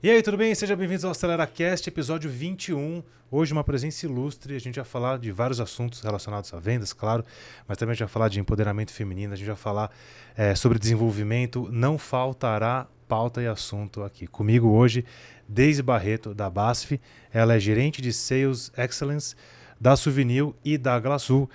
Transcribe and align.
E 0.00 0.08
aí, 0.08 0.22
tudo 0.22 0.36
bem? 0.36 0.54
Sejam 0.54 0.76
bem-vindos 0.76 1.04
ao 1.04 1.10
AceleraCast, 1.10 1.88
episódio 1.88 2.30
21. 2.30 3.02
Hoje 3.32 3.52
uma 3.52 3.64
presença 3.64 4.06
ilustre, 4.06 4.54
a 4.54 4.60
gente 4.60 4.76
vai 4.76 4.84
falar 4.84 5.18
de 5.18 5.32
vários 5.32 5.58
assuntos 5.58 6.00
relacionados 6.02 6.54
a 6.54 6.60
vendas, 6.60 6.92
claro, 6.92 7.24
mas 7.66 7.76
também 7.76 7.90
a 7.90 7.94
gente 7.94 8.04
vai 8.04 8.08
falar 8.08 8.28
de 8.28 8.38
empoderamento 8.38 8.92
feminino, 8.92 9.32
a 9.32 9.36
gente 9.36 9.48
vai 9.48 9.56
falar 9.56 9.90
é, 10.36 10.54
sobre 10.54 10.78
desenvolvimento. 10.78 11.68
Não 11.72 11.98
faltará 11.98 12.86
pauta 13.08 13.42
e 13.42 13.48
assunto 13.48 14.04
aqui. 14.04 14.28
Comigo 14.28 14.68
hoje, 14.68 15.04
Deise 15.48 15.82
Barreto, 15.82 16.32
da 16.32 16.48
BASF. 16.48 17.00
Ela 17.34 17.56
é 17.56 17.58
gerente 17.58 18.00
de 18.00 18.12
Sales 18.12 18.70
Excellence 18.78 19.34
da 19.80 19.96
Souvenir 19.96 20.54
e 20.64 20.78
da 20.78 20.96
Glasul. 21.00 21.50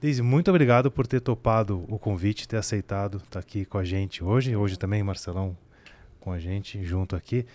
Deise, 0.00 0.20
muito 0.20 0.50
obrigado 0.50 0.90
por 0.90 1.06
ter 1.06 1.20
topado 1.20 1.84
o 1.88 1.96
convite, 1.96 2.48
ter 2.48 2.56
aceitado 2.56 3.18
estar 3.18 3.38
aqui 3.38 3.64
com 3.64 3.78
a 3.78 3.84
gente 3.84 4.24
hoje. 4.24 4.56
Hoje 4.56 4.76
também, 4.76 5.00
Marcelão, 5.00 5.56
com 6.18 6.32
a 6.32 6.40
gente 6.40 6.84
junto 6.84 7.14
aqui. 7.14 7.46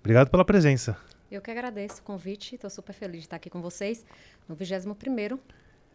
Obrigado 0.00 0.30
pela 0.30 0.44
presença. 0.44 0.96
Eu 1.30 1.42
que 1.42 1.50
agradeço 1.50 2.00
o 2.00 2.02
convite, 2.02 2.54
estou 2.54 2.70
super 2.70 2.92
feliz 2.92 3.20
de 3.20 3.26
estar 3.26 3.36
aqui 3.36 3.50
com 3.50 3.60
vocês 3.60 4.04
no 4.48 4.56
21º. 4.56 5.38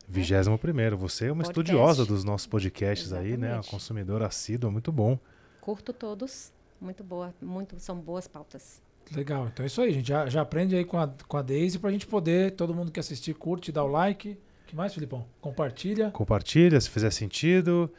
21 0.07 0.57
primeiro. 0.57 0.97
Você 0.97 1.27
é 1.27 1.31
uma 1.31 1.43
Podcast. 1.43 1.71
estudiosa 1.71 2.05
dos 2.05 2.23
nossos 2.23 2.45
podcasts 2.45 3.13
aí, 3.13 3.29
né? 3.31 3.35
Uma 3.35 3.45
Exatamente. 3.45 3.71
consumidora 3.71 4.27
assídua, 4.27 4.69
muito 4.69 4.91
bom. 4.91 5.17
Curto 5.61 5.93
todos, 5.93 6.51
muito 6.79 7.03
boa, 7.03 7.33
muito, 7.41 7.79
são 7.79 7.97
boas 7.97 8.27
pautas. 8.27 8.81
Legal, 9.15 9.47
então 9.47 9.63
é 9.63 9.67
isso 9.67 9.81
aí, 9.81 9.91
gente. 9.91 10.07
Já, 10.07 10.27
já 10.27 10.41
aprende 10.41 10.75
aí 10.75 10.85
com 10.85 10.97
a, 10.97 11.07
com 11.27 11.37
a 11.37 11.41
Daisy 11.41 11.79
pra 11.79 11.91
gente 11.91 12.05
poder, 12.05 12.51
todo 12.51 12.73
mundo 12.73 12.91
que 12.91 12.99
assistir, 12.99 13.33
curte, 13.33 13.71
dá 13.71 13.83
o 13.83 13.87
like. 13.87 14.31
O 14.31 14.37
que 14.67 14.75
mais, 14.75 14.93
Filipão? 14.93 15.25
Compartilha. 15.41 16.11
Compartilha 16.11 16.79
se 16.79 16.89
fizer 16.89 17.09
sentido. 17.11 17.91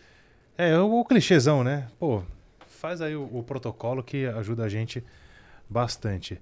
É, 0.57 0.79
o, 0.79 1.01
o 1.01 1.05
clichêzão, 1.05 1.65
né? 1.65 1.89
Pô, 1.99 2.23
faz 2.67 3.01
aí 3.01 3.17
o, 3.17 3.29
o 3.33 3.43
protocolo 3.43 4.03
que 4.03 4.27
ajuda 4.27 4.65
a 4.65 4.69
gente 4.69 5.03
bastante. 5.69 6.41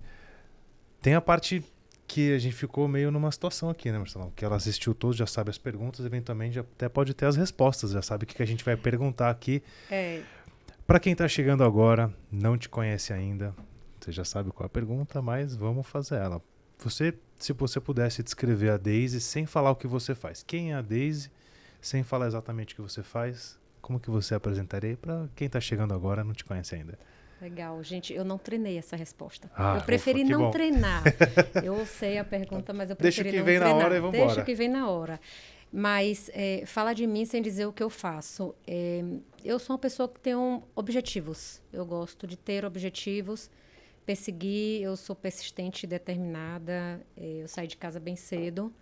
Tem 1.00 1.14
a 1.14 1.20
parte 1.20 1.64
que 2.06 2.34
a 2.34 2.38
gente 2.38 2.54
ficou 2.54 2.86
meio 2.86 3.10
numa 3.10 3.32
situação 3.32 3.70
aqui, 3.70 3.90
né, 3.90 3.98
Marcelão? 3.98 4.30
Que 4.36 4.44
ela 4.44 4.56
assistiu 4.56 4.94
todos, 4.94 5.16
já 5.16 5.26
sabe 5.26 5.50
as 5.50 5.58
perguntas, 5.58 6.04
eventualmente 6.04 6.58
até 6.58 6.88
pode 6.88 7.14
ter 7.14 7.26
as 7.26 7.36
respostas, 7.36 7.90
já 7.90 8.02
sabe 8.02 8.24
o 8.24 8.26
que, 8.26 8.34
que 8.34 8.42
a 8.42 8.46
gente 8.46 8.64
vai 8.64 8.76
perguntar 8.76 9.30
aqui. 9.30 9.62
É, 9.90 10.22
Para 10.86 11.00
quem 11.00 11.14
tá 11.14 11.26
chegando 11.26 11.64
agora, 11.64 12.12
não 12.30 12.58
te 12.58 12.68
conhece 12.68 13.12
ainda, 13.12 13.54
você 13.98 14.12
já 14.12 14.24
sabe 14.24 14.50
qual 14.50 14.64
é 14.64 14.66
a 14.66 14.68
pergunta, 14.68 15.22
mas 15.22 15.56
vamos 15.56 15.86
fazer 15.86 16.16
ela. 16.16 16.42
Você, 16.78 17.14
se 17.38 17.52
você 17.52 17.80
pudesse 17.80 18.22
descrever 18.22 18.70
a 18.70 18.76
Daisy 18.76 19.20
sem 19.20 19.46
falar 19.46 19.70
o 19.70 19.76
que 19.76 19.86
você 19.86 20.14
faz, 20.14 20.42
quem 20.42 20.72
é 20.72 20.74
a 20.74 20.82
Daisy, 20.82 21.30
sem 21.80 22.02
falar 22.02 22.26
exatamente 22.26 22.74
o 22.74 22.76
que 22.76 22.82
você 22.82 23.02
faz, 23.02 23.58
como 23.80 23.98
que 23.98 24.10
você 24.10 24.34
apresentaria 24.34 24.96
para 24.96 25.28
quem 25.34 25.48
tá 25.48 25.60
chegando 25.60 25.94
agora 25.94 26.22
não 26.22 26.34
te 26.34 26.44
conhece 26.44 26.74
ainda? 26.74 26.98
Legal. 27.42 27.82
Gente, 27.82 28.14
eu 28.14 28.24
não 28.24 28.38
treinei 28.38 28.78
essa 28.78 28.96
resposta. 28.96 29.50
Ah, 29.54 29.76
eu 29.78 29.82
preferi 29.84 30.20
ufa, 30.20 30.26
que 30.26 30.32
não 30.32 30.40
bom. 30.42 30.50
treinar. 30.50 31.02
eu 31.62 31.84
sei 31.84 32.18
a 32.18 32.24
pergunta, 32.24 32.72
mas 32.72 32.88
eu 32.90 32.96
Deixa 32.96 33.22
preferi 33.22 33.30
que 33.30 33.38
não 33.40 33.44
vem 33.44 33.58
na 33.58 33.64
treinar. 33.66 33.84
hora 33.86 33.96
e 33.96 34.00
vambora. 34.00 34.26
Deixa 34.26 34.42
que 34.44 34.54
vem 34.54 34.68
na 34.68 34.88
hora. 34.88 35.20
Mas 35.70 36.30
é, 36.34 36.64
fala 36.66 36.92
de 36.94 37.06
mim 37.06 37.24
sem 37.24 37.42
dizer 37.42 37.66
o 37.66 37.72
que 37.72 37.82
eu 37.82 37.90
faço. 37.90 38.54
É, 38.66 39.02
eu 39.44 39.58
sou 39.58 39.74
uma 39.74 39.78
pessoa 39.78 40.08
que 40.08 40.20
tem 40.20 40.34
um, 40.36 40.62
objetivos. 40.74 41.60
Eu 41.72 41.84
gosto 41.84 42.26
de 42.26 42.36
ter 42.36 42.64
objetivos, 42.64 43.50
perseguir. 44.06 44.82
Eu 44.82 44.96
sou 44.96 45.16
persistente 45.16 45.84
e 45.84 45.88
determinada. 45.88 47.00
é, 47.16 47.42
eu 47.42 47.48
saio 47.48 47.68
de 47.68 47.76
casa 47.76 47.98
bem 47.98 48.16
cedo 48.16 48.72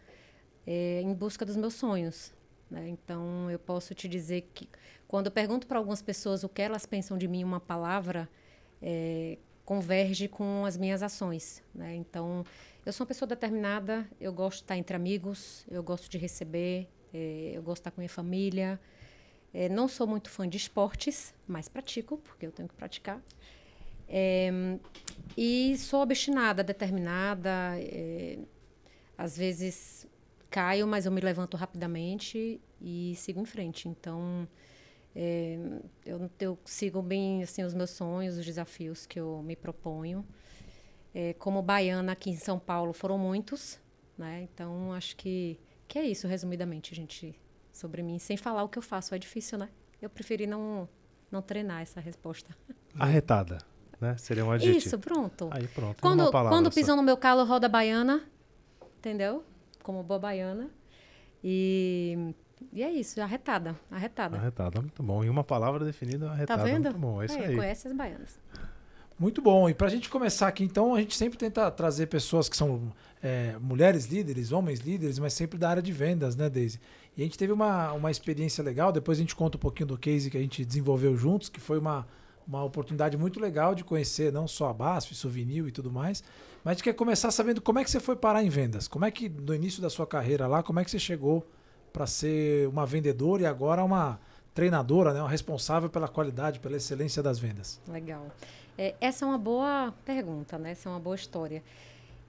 é, 0.67 1.01
em 1.03 1.15
busca 1.15 1.45
dos 1.45 1.57
meus 1.57 1.75
sonhos. 1.75 2.33
né? 2.71 2.89
Então, 2.89 3.51
eu 3.51 3.59
posso 3.59 3.95
te 3.95 4.07
dizer 4.09 4.49
que 4.55 4.69
quando 5.09 5.27
eu 5.27 5.33
pergunto 5.33 5.67
para 5.67 5.79
algumas 5.79 6.03
pessoas 6.03 6.45
o 6.45 6.49
que 6.49 6.63
elas 6.63 6.87
pensam 6.87 7.17
de 7.19 7.27
mim, 7.27 7.43
uma 7.43 7.61
palavra 7.61 8.29
é, 8.83 9.39
converge 9.65 10.29
com 10.29 10.65
as 10.65 10.77
minhas 10.77 11.03
ações. 11.03 11.63
né? 11.75 11.95
Então, 11.95 12.45
eu 12.85 12.93
sou 12.93 13.05
uma 13.05 13.09
pessoa 13.09 13.29
determinada, 13.29 14.09
eu 14.21 14.33
gosto 14.33 14.59
de 14.59 14.65
estar 14.65 14.77
entre 14.77 14.97
amigos, 14.97 15.65
eu 15.71 15.83
gosto 15.83 16.09
de 16.09 16.19
receber, 16.19 16.89
é, 17.13 17.53
eu 17.55 17.63
gosto 17.63 17.77
de 17.77 17.81
estar 17.81 17.91
com 17.91 18.01
minha 18.01 18.09
família. 18.09 18.81
É, 19.53 19.69
não 19.69 19.89
sou 19.89 20.07
muito 20.07 20.31
fã 20.31 20.49
de 20.49 20.57
esportes, 20.57 21.35
mas 21.47 21.69
pratico, 21.69 22.19
porque 22.19 22.47
eu 22.47 22.53
tenho 22.53 22.69
que 22.69 22.75
praticar. 22.75 23.21
É, 24.09 24.51
e 25.37 25.77
sou 25.79 26.03
obstinada, 26.03 26.63
determinada. 26.63 27.75
é, 27.79 28.39
às 29.21 29.37
vezes 29.37 30.09
caio, 30.49 30.87
mas 30.87 31.05
eu 31.05 31.13
me 31.13 31.21
levanto 31.21 31.55
rapidamente 31.57 32.59
e 32.81 33.15
sigo 33.17 33.39
em 33.39 33.45
frente. 33.45 33.87
Então, 33.87 34.49
é, 35.15 35.59
eu, 36.05 36.31
eu 36.39 36.59
sigo 36.65 37.03
bem 37.03 37.43
assim, 37.43 37.63
os 37.65 37.75
meus 37.75 37.91
sonhos, 37.91 38.39
os 38.39 38.45
desafios 38.45 39.07
que 39.07 39.19
eu 39.19 39.43
me 39.43 39.57
proponho. 39.57 40.25
É, 41.13 41.35
como 41.35 41.61
baiana 41.61 42.13
aqui 42.13 42.31
em 42.31 42.37
São 42.37 42.59
Paulo 42.59 42.93
foram 42.93 43.19
muitos, 43.19 43.81
né? 44.17 44.43
Então, 44.43 44.93
acho 44.93 45.17
que, 45.17 45.59
que 45.89 45.99
é 45.99 46.05
isso, 46.05 46.29
resumidamente, 46.29 46.95
gente, 46.95 47.35
sobre 47.73 48.03
mim. 48.03 48.19
Sem 48.19 48.37
falar 48.37 48.63
o 48.63 48.69
que 48.69 48.79
eu 48.79 48.83
faço, 48.83 49.15
é 49.15 49.19
difícil, 49.19 49.59
né? 49.59 49.69
Eu 50.01 50.09
preferi 50.09 50.47
não, 50.47 50.89
não 51.31 51.43
treinar 51.43 51.83
essa 51.83 52.01
resposta. 52.01 52.57
Arretada, 52.95 53.59
né? 54.01 54.17
Seria 54.17 54.45
um 54.45 54.53
adjetivo. 54.53 54.79
Isso, 54.79 54.99
pronto. 54.99 55.49
Aí 55.51 55.67
pronto. 55.67 56.01
Quando, 56.01 56.31
quando 56.31 56.71
pisam 56.71 56.95
no 56.97 57.03
meu 57.03 57.17
calo, 57.17 57.45
roda 57.45 57.69
baiana, 57.69 58.25
entendeu? 58.99 59.45
Como 59.83 60.03
boa 60.05 60.21
baiana. 60.21 60.71
E, 61.43 62.35
e 62.73 62.83
é 62.83 62.91
isso, 62.91 63.21
arretada, 63.21 63.75
arretada. 63.91 64.37
Arretada, 64.37 64.81
muito 64.81 65.03
bom. 65.03 65.25
Em 65.25 65.29
uma 65.29 65.45
palavra 65.45 65.85
definida, 65.85 66.27
Tá 66.27 66.33
arretada, 66.33 66.65
vendo? 66.65 66.85
muito 66.85 66.99
bom. 66.99 67.23
É 67.23 67.27
isso 67.27 67.39
aí. 67.39 67.57
conhece 67.57 67.89
as 67.89 67.95
baianas. 67.95 68.39
Muito 69.19 69.43
bom. 69.43 69.69
E 69.69 69.75
pra 69.75 69.89
gente 69.89 70.09
começar 70.09 70.49
aqui, 70.49 70.65
então, 70.65 70.95
a 70.95 71.01
gente 71.01 71.15
sempre 71.17 71.39
tenta 71.39 71.71
trazer 71.71 72.07
pessoas 72.07 72.49
que 72.49 72.57
são 72.57 72.91
é, 73.23 73.55
mulheres 73.61 74.07
líderes, 74.07 74.51
homens 74.51 74.81
líderes, 74.81 75.19
mas 75.19 75.35
sempre 75.35 75.59
da 75.59 75.69
área 75.69 75.83
de 75.83 75.93
vendas, 75.93 76.35
né, 76.37 76.49
Daisy? 76.49 76.81
E 77.17 77.21
a 77.21 77.25
gente 77.25 77.37
teve 77.37 77.53
uma, 77.53 77.93
uma 77.93 78.11
experiência 78.11 78.65
legal, 78.65 78.91
depois 78.93 79.19
a 79.19 79.21
gente 79.21 79.37
conta 79.37 79.59
um 79.59 79.61
pouquinho 79.61 79.89
do 79.89 79.99
case 79.99 80.31
que 80.31 80.39
a 80.39 80.41
gente 80.41 80.65
desenvolveu 80.65 81.19
juntos, 81.19 81.51
que 81.51 81.61
foi 81.61 81.79
uma, 81.79 82.07
uma 82.49 82.65
oportunidade 82.65 83.17
muito 83.19 83.39
legal 83.39 83.75
de 83.75 83.85
conhecer 83.85 84.33
não 84.33 84.49
só 84.49 84.71
a 84.71 84.73
BASF, 84.73 85.15
Souvenir 85.15 85.67
e 85.67 85.71
tudo 85.71 85.93
mais, 85.93 86.25
mas 86.65 86.73
a 86.73 86.75
gente 86.75 86.85
quer 86.85 86.95
começar 86.95 87.31
sabendo 87.31 87.61
como 87.61 87.79
é 87.79 87.85
que 87.85 87.91
você 87.91 88.01
foi 88.01 88.17
parar 88.17 88.43
em 88.43 88.49
vendas. 88.49 88.89
Como 88.89 89.05
é 89.05 89.11
que, 89.11 89.29
no 89.29 89.55
início 89.55 89.83
da 89.83 89.91
sua 89.91 90.07
carreira 90.07 90.47
lá, 90.47 90.63
como 90.63 90.81
é 90.81 90.85
que 90.85 90.91
você 90.91 90.99
chegou 90.99 91.47
para 91.93 92.07
ser 92.07 92.69
uma 92.69 92.87
vendedora 92.87 93.43
e 93.43 93.47
agora 93.47 93.85
uma 93.85 94.21
treinadora, 94.55 95.13
né, 95.15 95.21
uma 95.21 95.29
responsável 95.29 95.89
pela 95.89 96.09
qualidade, 96.09 96.61
pela 96.61 96.77
excelência 96.77 97.23
das 97.23 97.39
vendas? 97.39 97.81
Legal. 97.89 98.27
É, 98.77 98.95
essa 99.01 99.25
é 99.25 99.29
uma 99.29 99.39
boa 99.39 99.95
pergunta, 100.05 100.59
né? 100.59 100.73
Essa 100.73 100.89
é 100.89 100.93
uma 100.93 101.01
boa 101.01 101.15
história. 101.15 101.63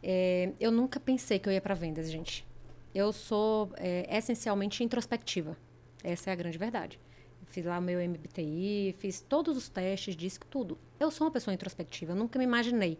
É, 0.03 0.51
eu 0.59 0.71
nunca 0.71 0.99
pensei 0.99 1.39
que 1.39 1.47
eu 1.47 1.53
ia 1.53 1.61
para 1.61 1.73
vendas, 1.73 2.09
gente. 2.09 2.45
Eu 2.93 3.13
sou 3.13 3.71
é, 3.77 4.05
essencialmente 4.17 4.83
introspectiva. 4.83 5.55
Essa 6.03 6.29
é 6.29 6.33
a 6.33 6.35
grande 6.35 6.57
verdade. 6.57 6.99
Fiz 7.47 7.65
lá 7.65 7.81
meu 7.81 7.99
MBTI, 7.99 8.95
fiz 8.97 9.19
todos 9.19 9.57
os 9.57 9.67
testes, 9.67 10.15
que 10.37 10.45
tudo. 10.45 10.77
Eu 10.99 11.11
sou 11.11 11.27
uma 11.27 11.31
pessoa 11.31 11.53
introspectiva, 11.53 12.13
eu 12.13 12.15
nunca 12.15 12.39
me 12.39 12.45
imaginei. 12.45 12.97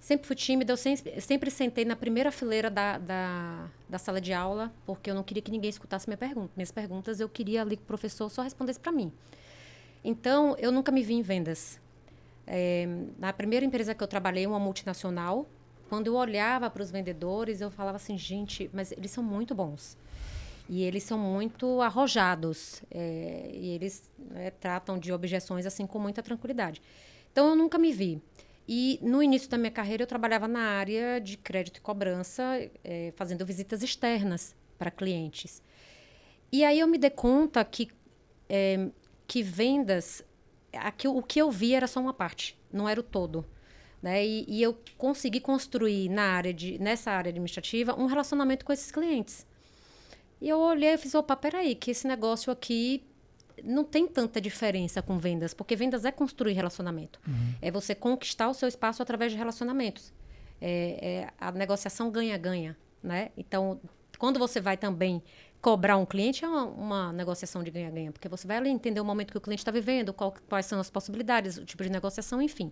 Sempre 0.00 0.26
fui 0.26 0.36
tímida, 0.36 0.72
eu 0.72 0.76
sempre, 0.76 1.50
sentei 1.50 1.84
na 1.84 1.96
primeira 1.96 2.30
fileira 2.30 2.70
da, 2.70 2.96
da, 2.98 3.68
da 3.88 3.98
sala 3.98 4.20
de 4.20 4.32
aula, 4.32 4.72
porque 4.84 5.10
eu 5.10 5.14
não 5.14 5.22
queria 5.22 5.42
que 5.42 5.50
ninguém 5.50 5.70
escutasse 5.70 6.08
minha 6.08 6.16
pergunta. 6.16 6.52
Minhas 6.56 6.70
perguntas 6.70 7.18
eu 7.18 7.28
queria 7.28 7.62
ali 7.62 7.76
que 7.76 7.82
o 7.82 7.86
professor 7.86 8.30
só 8.30 8.42
respondesse 8.42 8.78
para 8.78 8.92
mim. 8.92 9.12
Então, 10.04 10.54
eu 10.58 10.70
nunca 10.70 10.92
me 10.92 11.02
vi 11.02 11.14
em 11.14 11.22
vendas. 11.22 11.80
É, 12.46 12.86
na 13.18 13.32
primeira 13.32 13.66
empresa 13.66 13.94
que 13.94 14.02
eu 14.02 14.06
trabalhei, 14.06 14.46
uma 14.46 14.60
multinacional, 14.60 15.46
quando 15.88 16.06
eu 16.06 16.14
olhava 16.14 16.70
para 16.70 16.82
os 16.82 16.90
vendedores, 16.90 17.60
eu 17.60 17.70
falava 17.70 17.96
assim, 17.96 18.16
gente, 18.16 18.70
mas 18.72 18.92
eles 18.92 19.10
são 19.10 19.24
muito 19.24 19.54
bons. 19.54 19.96
E 20.68 20.82
eles 20.82 21.02
são 21.02 21.18
muito 21.18 21.80
arrojados. 21.80 22.82
é, 22.90 23.50
e 23.52 23.70
eles 23.70 24.10
né, 24.18 24.50
tratam 24.50 24.98
de 24.98 25.12
objeções 25.12 25.66
assim 25.66 25.86
com 25.86 25.98
muita 25.98 26.22
tranquilidade. 26.22 26.80
Então, 27.32 27.48
eu 27.48 27.56
nunca 27.56 27.78
me 27.78 27.92
vi. 27.92 28.22
E 28.68 28.98
no 29.00 29.22
início 29.22 29.48
da 29.48 29.56
minha 29.56 29.70
carreira, 29.70 30.02
eu 30.02 30.06
trabalhava 30.06 30.48
na 30.48 30.60
área 30.60 31.20
de 31.20 31.36
crédito 31.36 31.76
e 31.76 31.80
cobrança, 31.80 32.42
é, 32.82 33.12
fazendo 33.16 33.46
visitas 33.46 33.82
externas 33.82 34.56
para 34.76 34.90
clientes. 34.90 35.62
E 36.50 36.64
aí 36.64 36.80
eu 36.80 36.88
me 36.88 36.98
dei 36.98 37.10
conta 37.10 37.64
que, 37.64 37.88
é, 38.48 38.88
que 39.26 39.42
vendas, 39.42 40.24
aqui, 40.72 41.06
o 41.06 41.22
que 41.22 41.40
eu 41.40 41.50
vi 41.50 41.74
era 41.74 41.86
só 41.86 42.00
uma 42.00 42.12
parte, 42.12 42.58
não 42.72 42.88
era 42.88 42.98
o 42.98 43.02
todo. 43.02 43.44
Né? 44.02 44.26
E, 44.26 44.44
e 44.48 44.62
eu 44.62 44.76
consegui 44.98 45.40
construir 45.40 46.08
na 46.08 46.22
área 46.22 46.52
de, 46.52 46.78
nessa 46.78 47.12
área 47.12 47.30
administrativa 47.30 47.98
um 47.98 48.06
relacionamento 48.06 48.64
com 48.64 48.72
esses 48.72 48.90
clientes. 48.90 49.46
E 50.40 50.48
eu 50.48 50.58
olhei 50.58 50.90
e 50.90 50.98
fiz, 50.98 51.14
opa, 51.14 51.36
peraí, 51.36 51.74
que 51.74 51.90
esse 51.90 52.06
negócio 52.06 52.52
aqui 52.52 53.02
não 53.62 53.84
tem 53.84 54.06
tanta 54.06 54.40
diferença 54.40 55.02
com 55.02 55.18
vendas, 55.18 55.54
porque 55.54 55.76
vendas 55.76 56.04
é 56.04 56.12
construir 56.12 56.52
relacionamento. 56.52 57.20
É 57.60 57.70
você 57.70 57.94
conquistar 57.94 58.48
o 58.48 58.54
seu 58.54 58.68
espaço 58.68 59.02
através 59.02 59.32
de 59.32 59.38
relacionamentos. 59.38 60.12
É, 60.60 60.98
é 61.02 61.30
a 61.38 61.52
negociação 61.52 62.10
ganha-ganha, 62.10 62.76
né? 63.02 63.30
Então, 63.36 63.80
quando 64.18 64.38
você 64.38 64.60
vai 64.60 64.76
também 64.76 65.22
cobrar 65.60 65.96
um 65.96 66.06
cliente 66.06 66.44
é 66.44 66.48
uma, 66.48 66.64
uma 66.64 67.12
negociação 67.12 67.62
de 67.62 67.70
ganha-ganha, 67.70 68.12
porque 68.12 68.28
você 68.28 68.46
vai 68.46 68.56
ali 68.56 68.70
entender 68.70 69.00
o 69.00 69.04
momento 69.04 69.32
que 69.32 69.38
o 69.38 69.40
cliente 69.40 69.62
está 69.62 69.72
vivendo, 69.72 70.12
qual, 70.12 70.34
quais 70.48 70.66
são 70.66 70.78
as 70.78 70.88
possibilidades, 70.88 71.58
o 71.58 71.64
tipo 71.64 71.82
de 71.82 71.90
negociação, 71.90 72.40
enfim. 72.40 72.70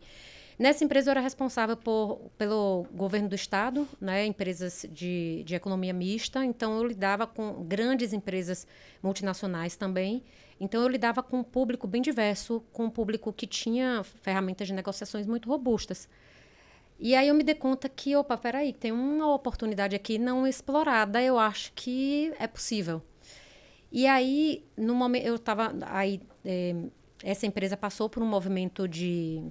Nessa 0.56 0.84
empresa 0.84 1.08
eu 1.08 1.12
era 1.12 1.20
responsável 1.20 1.76
por, 1.76 2.30
pelo 2.38 2.86
governo 2.92 3.28
do 3.28 3.34
estado, 3.34 3.88
né, 4.00 4.24
empresas 4.24 4.86
de, 4.92 5.42
de 5.44 5.54
economia 5.56 5.92
mista, 5.92 6.44
então 6.44 6.76
eu 6.78 6.86
lidava 6.86 7.26
com 7.26 7.64
grandes 7.64 8.12
empresas 8.12 8.66
multinacionais 9.02 9.76
também. 9.76 10.22
Então 10.60 10.80
eu 10.82 10.88
lidava 10.88 11.22
com 11.22 11.38
um 11.38 11.44
público 11.44 11.86
bem 11.86 12.00
diverso, 12.00 12.62
com 12.72 12.84
um 12.84 12.90
público 12.90 13.32
que 13.32 13.46
tinha 13.46 14.02
ferramentas 14.22 14.66
de 14.66 14.72
negociações 14.72 15.26
muito 15.26 15.48
robustas. 15.48 16.08
E 16.98 17.14
aí 17.14 17.28
eu 17.28 17.34
me 17.34 17.42
dei 17.42 17.54
conta 17.54 17.88
que, 17.88 18.14
opa, 18.14 18.36
peraí, 18.36 18.72
tem 18.72 18.92
uma 18.92 19.34
oportunidade 19.34 19.96
aqui 19.96 20.16
não 20.16 20.46
explorada, 20.46 21.20
eu 21.20 21.38
acho 21.38 21.72
que 21.74 22.32
é 22.38 22.46
possível. 22.46 23.02
E 23.90 24.06
aí, 24.06 24.64
no 24.76 24.94
momento, 24.94 25.26
eu 25.26 25.34
estava 25.36 25.72
aí, 25.86 26.20
é, 26.44 26.74
essa 27.22 27.46
empresa 27.46 27.76
passou 27.76 28.08
por 28.08 28.22
um 28.22 28.26
movimento 28.26 28.88
de, 28.88 29.42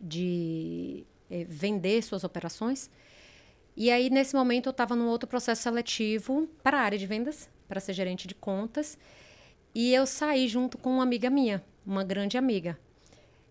de 0.00 1.06
é, 1.30 1.44
vender 1.44 2.02
suas 2.02 2.24
operações. 2.24 2.90
E 3.76 3.90
aí, 3.90 4.10
nesse 4.10 4.34
momento, 4.34 4.66
eu 4.66 4.70
estava 4.70 4.96
num 4.96 5.08
outro 5.08 5.28
processo 5.28 5.62
seletivo 5.62 6.48
para 6.62 6.78
a 6.78 6.82
área 6.82 6.98
de 6.98 7.06
vendas, 7.06 7.48
para 7.68 7.80
ser 7.80 7.92
gerente 7.92 8.26
de 8.26 8.34
contas. 8.34 8.98
E 9.78 9.92
eu 9.92 10.06
saí 10.06 10.48
junto 10.48 10.78
com 10.78 10.88
uma 10.88 11.02
amiga 11.02 11.28
minha, 11.28 11.62
uma 11.84 12.02
grande 12.02 12.38
amiga. 12.38 12.78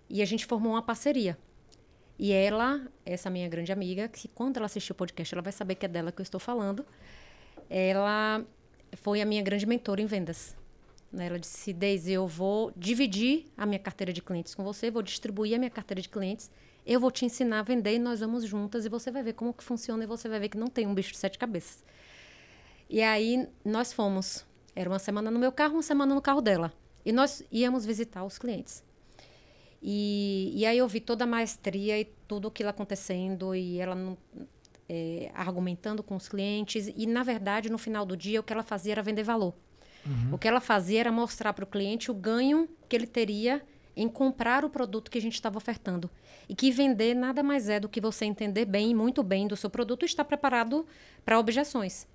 E 0.09 0.23
a 0.23 0.25
gente 0.25 0.43
formou 0.43 0.71
uma 0.71 0.81
parceria. 0.81 1.37
E 2.17 2.31
ela, 2.31 2.81
essa 3.05 3.29
minha 3.29 3.47
grande 3.47 3.71
amiga, 3.71 4.07
que 4.07 4.27
quando 4.29 4.57
ela 4.57 4.65
assistir 4.65 4.91
o 4.91 4.95
podcast, 4.95 5.35
ela 5.35 5.43
vai 5.43 5.53
saber 5.53 5.75
que 5.75 5.85
é 5.85 5.87
dela 5.87 6.11
que 6.11 6.19
eu 6.19 6.23
estou 6.23 6.39
falando. 6.39 6.83
Ela 7.69 8.43
foi 8.93 9.21
a 9.21 9.25
minha 9.25 9.43
grande 9.43 9.67
mentora 9.67 10.01
em 10.01 10.07
vendas. 10.07 10.57
Né? 11.11 11.27
Ela 11.27 11.37
disse: 11.37 11.71
Deise, 11.71 12.13
eu 12.13 12.25
vou 12.25 12.73
dividir 12.75 13.45
a 13.55 13.63
minha 13.63 13.77
carteira 13.77 14.11
de 14.11 14.23
clientes 14.23 14.55
com 14.55 14.63
você, 14.63 14.89
vou 14.89 15.03
distribuir 15.03 15.53
a 15.53 15.59
minha 15.59 15.69
carteira 15.69 16.01
de 16.01 16.09
clientes, 16.09 16.49
eu 16.87 16.99
vou 16.99 17.11
te 17.11 17.23
ensinar 17.23 17.59
a 17.59 17.61
vender 17.61 17.93
e 17.93 17.99
nós 17.99 18.21
vamos 18.21 18.45
juntas 18.45 18.83
e 18.83 18.89
você 18.89 19.11
vai 19.11 19.21
ver 19.21 19.33
como 19.33 19.53
que 19.53 19.63
funciona 19.63 20.03
e 20.03 20.07
você 20.07 20.27
vai 20.27 20.39
ver 20.39 20.49
que 20.49 20.57
não 20.57 20.69
tem 20.69 20.87
um 20.87 20.95
bicho 20.95 21.11
de 21.11 21.19
sete 21.19 21.37
cabeças. 21.37 21.83
E 22.89 23.03
aí 23.03 23.47
nós 23.63 23.93
fomos. 23.93 24.43
Era 24.75 24.89
uma 24.89 24.99
semana 24.99 25.31
no 25.31 25.39
meu 25.39 25.51
carro, 25.51 25.75
uma 25.75 25.83
semana 25.83 26.13
no 26.13 26.21
carro 26.21 26.41
dela. 26.41 26.73
E 27.05 27.11
nós 27.11 27.43
íamos 27.51 27.85
visitar 27.85 28.23
os 28.23 28.37
clientes. 28.37 28.83
E, 29.81 30.51
e 30.55 30.65
aí 30.65 30.77
eu 30.77 30.87
vi 30.87 30.99
toda 30.99 31.23
a 31.23 31.27
maestria 31.27 31.99
e 31.99 32.05
tudo 32.27 32.47
aquilo 32.47 32.69
acontecendo 32.69 33.53
e 33.53 33.79
ela 33.79 33.93
não, 33.93 34.17
é, 34.89 35.31
argumentando 35.33 36.01
com 36.01 36.15
os 36.15 36.27
clientes. 36.27 36.91
E, 36.95 37.05
na 37.05 37.23
verdade, 37.23 37.69
no 37.69 37.77
final 37.77 38.05
do 38.05 38.17
dia, 38.17 38.39
o 38.39 38.43
que 38.43 38.51
ela 38.51 38.63
fazia 38.63 38.93
era 38.93 39.03
vender 39.03 39.23
valor. 39.23 39.53
Uhum. 40.05 40.33
O 40.33 40.37
que 40.37 40.47
ela 40.47 40.59
fazia 40.59 40.99
era 40.99 41.11
mostrar 41.11 41.53
para 41.53 41.63
o 41.63 41.67
cliente 41.67 42.11
o 42.11 42.13
ganho 42.13 42.67
que 42.89 42.95
ele 42.95 43.07
teria 43.07 43.61
em 43.95 44.09
comprar 44.09 44.65
o 44.65 44.69
produto 44.69 45.09
que 45.09 45.17
a 45.17 45.21
gente 45.21 45.35
estava 45.35 45.57
ofertando. 45.57 46.09
E 46.49 46.55
que 46.55 46.71
vender 46.71 47.13
nada 47.15 47.41
mais 47.41 47.69
é 47.69 47.79
do 47.79 47.87
que 47.87 48.01
você 48.01 48.25
entender 48.25 48.65
bem, 48.65 48.93
muito 48.93 49.23
bem 49.23 49.47
do 49.47 49.55
seu 49.55 49.69
produto 49.69 50.03
e 50.03 50.05
estar 50.05 50.25
preparado 50.25 50.85
para 51.23 51.39
objeções. 51.39 52.07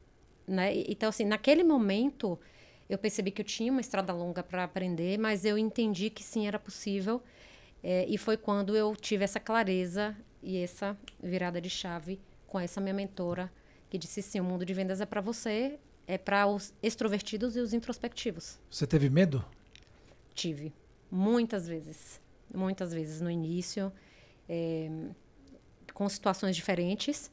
Né? 0.51 0.83
Então, 0.89 1.09
assim, 1.09 1.25
naquele 1.25 1.63
momento, 1.63 2.37
eu 2.89 2.99
percebi 2.99 3.31
que 3.31 3.41
eu 3.41 3.45
tinha 3.45 3.71
uma 3.71 3.81
estrada 3.81 4.13
longa 4.13 4.43
para 4.43 4.65
aprender, 4.65 5.17
mas 5.17 5.45
eu 5.45 5.57
entendi 5.57 6.11
que 6.11 6.25
sim, 6.25 6.49
era 6.49 6.59
possível. 6.59 7.23
É, 7.85 8.05
e 8.09 8.19
foi 8.19 8.37
quando 8.37 8.77
eu 8.77 8.97
tive 8.97 9.23
essa 9.23 9.39
clareza 9.39 10.17
e 10.43 10.59
essa 10.59 10.99
virada 11.23 11.61
de 11.61 11.71
chave 11.71 12.21
com 12.49 12.59
essa 12.59 12.81
minha 12.81 12.93
mentora, 12.93 13.51
que 13.89 13.97
disse 13.97 14.21
sim, 14.23 14.41
o 14.41 14.45
mundo 14.45 14.67
de 14.67 14.75
vendas 14.75 15.01
é 15.01 15.07
para 15.07 15.21
você, 15.21 15.79
é 16.05 16.19
para 16.19 16.49
os 16.49 16.75
extrovertidos 16.83 17.57
e 17.57 17.61
os 17.61 17.73
introspectivos. 17.73 18.59
Você 18.69 18.89
teve 18.89 19.09
medo? 19.09 19.45
Tive, 20.35 20.73
muitas 21.09 21.69
vezes, 21.69 22.21
muitas 22.53 22.93
vezes 22.93 23.21
no 23.21 23.31
início, 23.31 23.93
é, 24.49 24.91
com 25.95 26.09
situações 26.09 26.57
diferentes, 26.57 27.31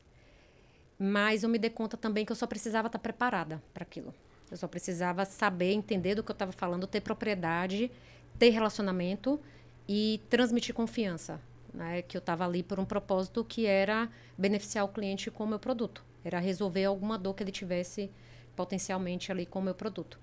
mas 0.98 1.44
eu 1.44 1.50
me 1.50 1.60
dei 1.60 1.70
conta 1.70 1.96
também 1.96 2.26
que 2.26 2.32
eu 2.32 2.36
só 2.36 2.48
precisava 2.48 2.88
estar 2.88 3.00
preparada 3.00 3.62
para 3.74 3.84
aquilo. 3.84 4.14
Eu 4.50 4.58
só 4.58 4.68
precisava 4.68 5.26
saber, 5.26 5.74
entender 5.74 6.16
do 6.16 6.24
que 6.24 6.32
eu 6.32 6.34
estava 6.34 6.52
falando, 6.52 6.88
ter 6.88 7.02
propriedade, 7.02 7.92
ter 8.40 8.50
relacionamento 8.50 9.40
e 9.88 10.22
transmitir 10.30 10.74
confiança. 10.74 11.40
Né? 11.74 12.02
Que 12.02 12.18
eu 12.18 12.20
estava 12.20 12.46
ali 12.46 12.64
por 12.64 12.80
um 12.80 12.86
propósito 12.86 13.44
que 13.44 13.66
era 13.66 14.10
beneficiar 14.38 14.86
o 14.86 14.88
cliente 14.88 15.30
com 15.30 15.44
o 15.44 15.48
meu 15.48 15.60
produto. 15.60 16.04
Era 16.24 16.40
resolver 16.40 16.86
alguma 16.86 17.18
dor 17.18 17.34
que 17.34 17.44
ele 17.44 17.52
tivesse 17.52 18.10
potencialmente 18.56 19.32
ali 19.32 19.46
com 19.46 19.60
o 19.60 19.62
meu 19.62 19.76
produto. 19.76 20.20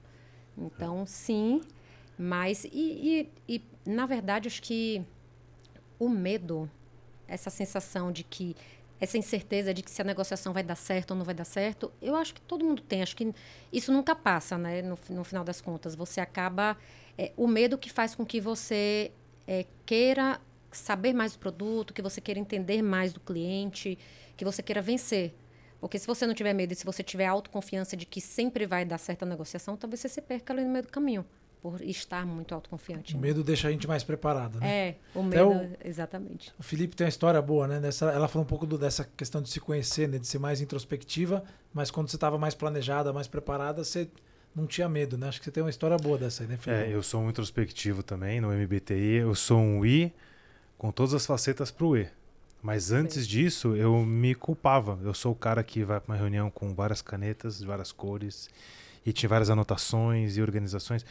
Então, 0.57 1.07
sim, 1.07 1.61
mas. 2.19 2.65
E, 2.65 3.29
e, 3.49 3.57
e 3.57 3.65
na 3.85 4.07
verdade, 4.07 4.49
acho 4.49 4.63
que 4.63 5.05
o 5.99 6.09
medo, 6.09 6.71
essa 7.27 7.51
sensação 7.51 8.11
de 8.13 8.25
que 8.25 8.57
essa 9.05 9.19
incerteza 9.19 9.73
de 9.73 9.83
que 9.83 9.91
se 9.91 10.01
a 10.01 10.05
negociação 10.05 10.53
vai 10.53 10.63
dar 10.63 10.77
certo 10.77 11.13
ou 11.13 11.17
não 11.17 11.25
vai 11.25 11.35
dar 11.35 11.45
certo, 11.45 11.93
eu 12.01 12.17
acho 12.17 12.35
que 12.35 12.41
todo 12.41 12.65
mundo 12.65 12.83
tem. 12.83 13.03
Acho 13.03 13.15
que 13.15 13.33
isso 13.73 13.93
nunca 13.93 14.17
passa, 14.17 14.57
né? 14.57 14.83
No, 14.83 14.99
no 15.11 15.25
final 15.25 15.45
das 15.45 15.61
contas, 15.61 15.95
você 15.95 16.21
acaba 16.21 16.77
é, 17.17 17.31
o 17.37 17.47
medo 17.47 17.77
que 17.77 17.91
faz 17.91 18.15
com 18.15 18.25
que 18.25 18.41
você 18.41 19.13
é, 19.47 19.67
queira 19.85 20.41
saber 20.73 21.13
mais 21.13 21.35
do 21.35 21.39
produto, 21.39 21.93
que 21.93 22.03
você 22.03 22.21
queira 22.21 22.41
entender 22.41 22.83
mais 22.83 23.13
do 23.13 23.21
cliente, 23.21 23.99
que 24.37 24.45
você 24.45 24.63
queira 24.63 24.81
vencer. 24.81 25.35
Porque 25.81 25.99
se 25.99 26.07
você 26.07 26.27
não 26.27 26.33
tiver 26.33 26.55
medo 26.55 26.73
e 26.73 26.75
se 26.75 26.85
você 26.85 27.03
tiver 27.03 27.27
autoconfiança 27.27 27.95
de 27.95 28.07
que 28.07 28.21
sempre 28.21 28.67
vai 28.67 28.87
dar 28.87 28.97
certa 28.97 29.27
negociação, 29.27 29.77
talvez 29.77 30.01
você 30.01 30.09
se 30.09 30.23
perca 30.23 30.53
ali 30.53 30.65
no 30.65 30.71
meio 30.71 30.85
do 30.85 30.91
caminho, 30.91 31.27
por 31.65 31.81
estar 31.81 32.27
muito 32.27 32.55
autoconfiante. 32.55 33.15
O 33.15 33.17
né? 33.17 33.29
medo 33.29 33.43
deixa 33.43 33.69
a 33.69 33.71
gente 33.71 33.89
mais 33.89 34.05
preparado, 34.05 34.61
né? 34.61 34.69
É, 34.69 34.97
o 35.15 35.23
medo, 35.23 35.49
o, 35.49 35.71
exatamente. 35.83 36.53
O 36.59 36.63
Felipe 36.63 36.95
tem 36.95 37.07
uma 37.07 37.09
história 37.09 37.41
boa, 37.41 37.67
né? 37.67 37.81
Dessa, 37.81 38.11
ela 38.11 38.29
falou 38.29 38.45
um 38.45 38.47
pouco 38.47 38.67
do, 38.67 38.77
dessa 38.77 39.09
questão 39.17 39.41
de 39.41 39.49
se 39.49 39.59
conhecer, 39.61 40.07
né? 40.07 40.19
de 40.19 40.27
ser 40.27 40.39
mais 40.39 40.61
introspectiva, 40.61 41.43
mas 41.73 41.91
quando 41.91 42.11
você 42.11 42.17
estava 42.19 42.37
mais 42.37 42.55
planejada, 42.55 43.15
mais 43.15 43.27
preparada, 43.27 43.83
você 43.83 44.07
não 44.55 44.67
tinha 44.67 44.87
medo, 44.91 45.17
né? 45.17 45.27
Acho 45.27 45.39
que 45.39 45.47
você 45.47 45.53
tem 45.53 45.63
uma 45.63 45.71
história 45.71 45.97
boa 45.97 46.19
dessa 46.19 46.43
aí, 46.43 46.49
né, 46.51 46.59
Felipe? 46.59 46.83
É, 46.83 46.95
eu 46.95 47.03
sou 47.03 47.23
um 47.23 47.31
introspectivo 47.31 48.03
também 48.03 48.43
no 48.43 48.49
MBTI. 48.53 49.21
Eu 49.23 49.35
sou 49.35 49.59
um 49.59 49.87
I 49.87 50.13
com 50.77 50.93
todas 50.93 51.15
as 51.15 51.25
facetas 51.25 51.71
pro 51.71 51.97
E. 51.97 52.07
Mas 52.63 52.93
antes 52.93 53.23
Sim. 53.23 53.31
disso, 53.31 53.75
eu 53.75 54.05
me 54.05 54.35
culpava. 54.35 54.99
Eu 55.03 55.15
sou 55.15 55.33
o 55.33 55.35
cara 55.35 55.65
que 55.65 55.83
vai 55.83 55.99
para 55.99 56.13
uma 56.13 56.19
reunião 56.19 56.51
com 56.51 56.75
várias 56.75 57.01
canetas, 57.01 57.63
várias 57.63 57.91
cores, 57.91 58.51
e 59.07 59.15
tinha 59.15 59.31
várias 59.31 59.49
anotações 59.49 60.37
e 60.37 60.43
organizações. 60.43 61.07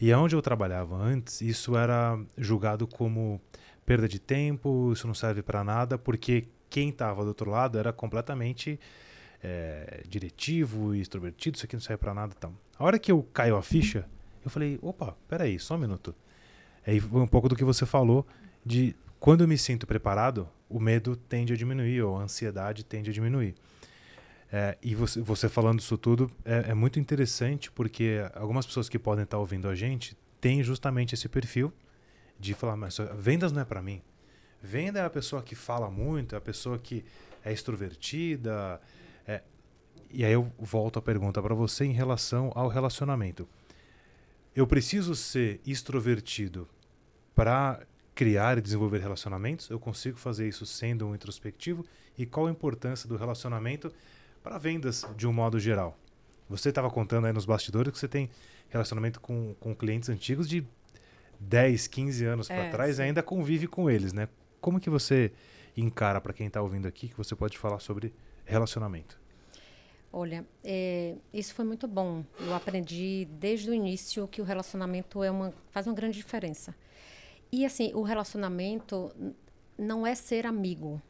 E 0.00 0.12
onde 0.12 0.36
eu 0.36 0.42
trabalhava 0.42 0.96
antes, 0.96 1.40
isso 1.40 1.76
era 1.76 2.18
julgado 2.36 2.86
como 2.86 3.40
perda 3.84 4.08
de 4.08 4.18
tempo, 4.18 4.92
isso 4.92 5.06
não 5.06 5.14
serve 5.14 5.42
para 5.42 5.64
nada, 5.64 5.96
porque 5.96 6.48
quem 6.68 6.90
estava 6.90 7.22
do 7.22 7.28
outro 7.28 7.50
lado 7.50 7.78
era 7.78 7.92
completamente 7.92 8.78
é, 9.42 10.02
diretivo 10.08 10.94
e 10.94 11.00
extrovertido, 11.00 11.56
isso 11.56 11.64
aqui 11.64 11.76
não 11.76 11.80
serve 11.80 11.98
para 11.98 12.12
nada. 12.12 12.34
Então. 12.36 12.54
A 12.78 12.84
hora 12.84 12.98
que 12.98 13.10
eu 13.10 13.22
caio 13.32 13.56
a 13.56 13.62
ficha, 13.62 14.06
eu 14.44 14.50
falei, 14.50 14.78
opa, 14.82 15.16
peraí, 15.28 15.58
só 15.58 15.76
um 15.76 15.78
minuto. 15.78 16.14
Aí 16.86 17.00
foi 17.00 17.20
um 17.20 17.26
pouco 17.26 17.48
do 17.48 17.56
que 17.56 17.64
você 17.64 17.86
falou, 17.86 18.26
de 18.64 18.94
quando 19.18 19.42
eu 19.42 19.48
me 19.48 19.56
sinto 19.56 19.86
preparado, 19.86 20.48
o 20.68 20.78
medo 20.78 21.16
tende 21.16 21.52
a 21.52 21.56
diminuir, 21.56 22.02
ou 22.02 22.18
a 22.18 22.22
ansiedade 22.22 22.84
tende 22.84 23.10
a 23.10 23.12
diminuir. 23.12 23.54
É, 24.52 24.78
e 24.80 24.94
você, 24.94 25.20
você, 25.20 25.48
falando 25.48 25.80
isso 25.80 25.98
tudo 25.98 26.30
é, 26.44 26.70
é, 26.70 26.74
muito 26.74 27.00
interessante, 27.00 27.70
porque 27.70 28.18
algumas 28.34 28.64
pessoas 28.64 28.88
que 28.88 28.98
podem 28.98 29.24
estar 29.24 29.38
ouvindo 29.38 29.68
a 29.68 29.74
gente 29.74 30.16
têm 30.40 30.62
justamente 30.62 31.14
esse 31.14 31.28
perfil 31.28 31.72
de 32.38 32.54
falar, 32.54 32.76
mas 32.76 32.96
vendas 33.18 33.50
não 33.50 33.62
é 33.62 33.64
para 33.64 33.82
mim. 33.82 34.02
Venda 34.62 35.00
é 35.00 35.04
a 35.04 35.10
pessoa 35.10 35.42
que 35.42 35.54
fala 35.54 35.90
muito, 35.90 36.34
é 36.34 36.38
a 36.38 36.40
pessoa 36.40 36.78
que 36.78 37.04
é 37.44 37.52
extrovertida, 37.52 38.80
é, 39.26 39.42
e 40.10 40.24
aí 40.24 40.32
eu 40.32 40.50
volto 40.58 40.98
a 40.98 41.02
pergunta 41.02 41.42
para 41.42 41.54
você 41.54 41.84
em 41.84 41.92
relação 41.92 42.52
ao 42.54 42.68
relacionamento. 42.68 43.48
Eu 44.54 44.66
preciso 44.66 45.14
ser 45.14 45.60
extrovertido 45.66 46.68
para 47.34 47.86
criar 48.16 48.56
e 48.56 48.62
desenvolver 48.62 48.98
relacionamentos? 48.98 49.68
Eu 49.68 49.78
consigo 49.78 50.16
fazer 50.16 50.48
isso 50.48 50.64
sendo 50.64 51.06
um 51.06 51.14
introspectivo? 51.14 51.84
E 52.16 52.24
qual 52.24 52.46
a 52.46 52.50
importância 52.50 53.06
do 53.06 53.16
relacionamento 53.16 53.92
para 54.46 54.58
vendas 54.58 55.04
de 55.16 55.26
um 55.26 55.32
modo 55.32 55.58
geral? 55.58 55.98
Você 56.48 56.68
estava 56.68 56.88
contando 56.88 57.26
aí 57.26 57.32
nos 57.32 57.44
bastidores 57.44 57.92
que 57.92 57.98
você 57.98 58.06
tem 58.06 58.30
relacionamento 58.68 59.20
com, 59.20 59.56
com 59.58 59.74
clientes 59.74 60.08
antigos 60.08 60.48
de 60.48 60.64
10, 61.40 61.88
15 61.88 62.24
anos 62.24 62.48
é, 62.48 62.54
para 62.54 62.70
trás 62.70 62.94
sim. 62.94 63.02
e 63.02 63.04
ainda 63.06 63.24
convive 63.24 63.66
com 63.66 63.90
eles, 63.90 64.12
né? 64.12 64.28
Como 64.60 64.78
que 64.78 64.88
você 64.88 65.32
encara 65.76 66.20
para 66.20 66.32
quem 66.32 66.46
está 66.46 66.62
ouvindo 66.62 66.86
aqui 66.86 67.08
que 67.08 67.16
você 67.16 67.34
pode 67.34 67.58
falar 67.58 67.80
sobre 67.80 68.14
relacionamento? 68.44 69.20
Olha, 70.12 70.46
é, 70.62 71.16
isso 71.34 71.52
foi 71.52 71.64
muito 71.64 71.88
bom. 71.88 72.24
Eu 72.38 72.54
aprendi 72.54 73.26
desde 73.40 73.68
o 73.68 73.74
início 73.74 74.28
que 74.28 74.40
o 74.40 74.44
relacionamento 74.44 75.24
é 75.24 75.30
uma, 75.30 75.52
faz 75.72 75.88
uma 75.88 75.94
grande 75.94 76.18
diferença. 76.18 76.72
E 77.50 77.66
assim, 77.66 77.90
o 77.94 78.02
relacionamento 78.02 79.10
não 79.76 80.06
é 80.06 80.14
ser 80.14 80.46
amigo. 80.46 81.02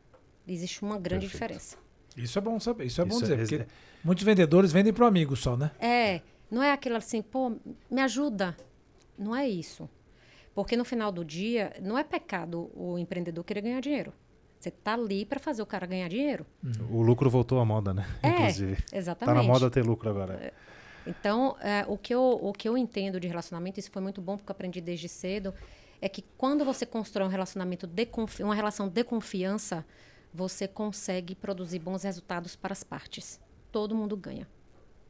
Existe 0.49 0.83
uma 0.83 0.99
grande 0.99 1.27
Perfeito. 1.29 1.53
diferença. 1.53 1.86
Isso 2.17 2.39
é 2.39 2.41
bom 2.43 2.59
saber, 2.59 2.87
isso 2.87 3.01
é 3.01 3.05
isso 3.07 3.15
bom 3.15 3.21
dizer, 3.21 3.35
é, 3.35 3.37
porque 3.65 3.67
muitos 4.03 4.25
vendedores 4.25 4.73
vendem 4.73 4.93
para 4.93 5.05
o 5.05 5.07
amigo 5.07 5.37
só, 5.37 5.57
né? 5.57 5.71
É, 5.79 6.23
Não 6.51 6.63
é 6.63 6.73
aquilo 6.73 6.97
assim, 6.97 7.21
pô, 7.23 7.57
me 7.91 8.01
ajuda. 8.01 8.57
Não 9.19 9.35
é 9.35 9.49
isso. 9.49 9.89
Porque 10.55 10.77
no 10.77 10.85
final 10.85 11.13
do 11.13 11.25
dia, 11.25 11.75
não 11.83 11.99
é 11.99 12.05
pecado 12.05 12.71
o 12.75 12.99
empreendedor 12.99 13.45
querer 13.45 13.61
ganhar 13.61 13.81
dinheiro. 13.81 14.13
Você 14.59 14.71
tá 14.71 14.95
ali 14.95 15.25
para 15.27 15.39
fazer 15.39 15.61
o 15.61 15.67
cara 15.67 15.87
ganhar 15.87 16.09
dinheiro. 16.09 16.47
O 16.91 17.03
lucro 17.03 17.29
voltou 17.29 17.61
à 17.61 17.65
moda, 17.65 17.93
né? 17.93 18.07
É, 18.23 18.29
Inclusive. 18.29 18.79
exatamente. 18.93 19.35
Tá 19.37 19.43
na 19.43 19.47
moda 19.47 19.71
ter 19.71 19.85
lucro 19.85 20.09
agora. 20.09 20.53
Então, 21.07 21.57
é, 21.61 21.85
o, 21.87 21.97
que 21.99 22.15
eu, 22.15 22.39
o 22.43 22.53
que 22.53 22.69
eu 22.69 22.77
entendo 22.77 23.21
de 23.21 23.29
relacionamento, 23.29 23.79
isso 23.79 23.91
foi 23.91 24.01
muito 24.03 24.21
bom 24.21 24.37
porque 24.37 24.51
eu 24.51 24.55
aprendi 24.55 24.81
desde 24.81 25.09
cedo, 25.09 25.53
é 26.01 26.09
que 26.09 26.25
quando 26.37 26.65
você 26.65 26.85
constrói 26.87 27.27
um 27.27 27.31
relacionamento 27.31 27.87
de 27.87 28.07
confi- 28.07 28.43
uma 28.43 28.55
relação 28.55 28.89
de 28.89 29.05
confiança, 29.05 29.85
você 30.37 30.69
consegue 30.69 31.35
produzir 31.35 31.79
bons 31.79 32.03
resultados 32.03 32.55
para 32.55 32.75
as 32.75 32.85
partes. 32.85 33.41
Todo 33.73 33.95
mundo 33.95 34.15
ganha. 34.17 34.47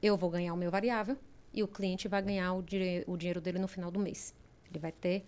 Eu 0.00 0.16
vou 0.16 0.30
ganhar 0.30 0.54
o 0.54 0.56
meu 0.56 0.70
variável 0.70 1.18
e 1.52 1.64
o 1.64 1.68
cliente 1.68 2.06
vai 2.06 2.22
ganhar 2.22 2.52
o, 2.54 2.62
dire- 2.62 3.02
o 3.08 3.16
dinheiro 3.16 3.40
dele 3.40 3.58
no 3.58 3.66
final 3.66 3.90
do 3.90 3.98
mês. 3.98 4.32
Ele 4.70 4.78
vai 4.78 4.92
ter 4.92 5.24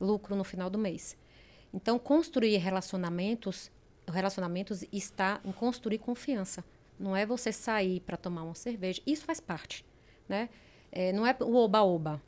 lucro 0.00 0.34
no 0.34 0.42
final 0.42 0.70
do 0.70 0.78
mês. 0.78 1.16
Então, 1.72 1.98
construir 1.98 2.56
relacionamentos, 2.56 3.70
relacionamentos 4.08 4.84
está 4.90 5.38
em 5.44 5.52
construir 5.52 5.98
confiança. 5.98 6.64
Não 6.98 7.14
é 7.14 7.26
você 7.26 7.52
sair 7.52 8.00
para 8.00 8.16
tomar 8.16 8.44
uma 8.44 8.54
cerveja. 8.54 9.02
Isso 9.06 9.24
faz 9.24 9.38
parte, 9.38 9.84
né? 10.26 10.48
É, 10.90 11.12
não 11.12 11.26
é 11.26 11.36
o 11.40 11.54
oba-oba. 11.56 12.22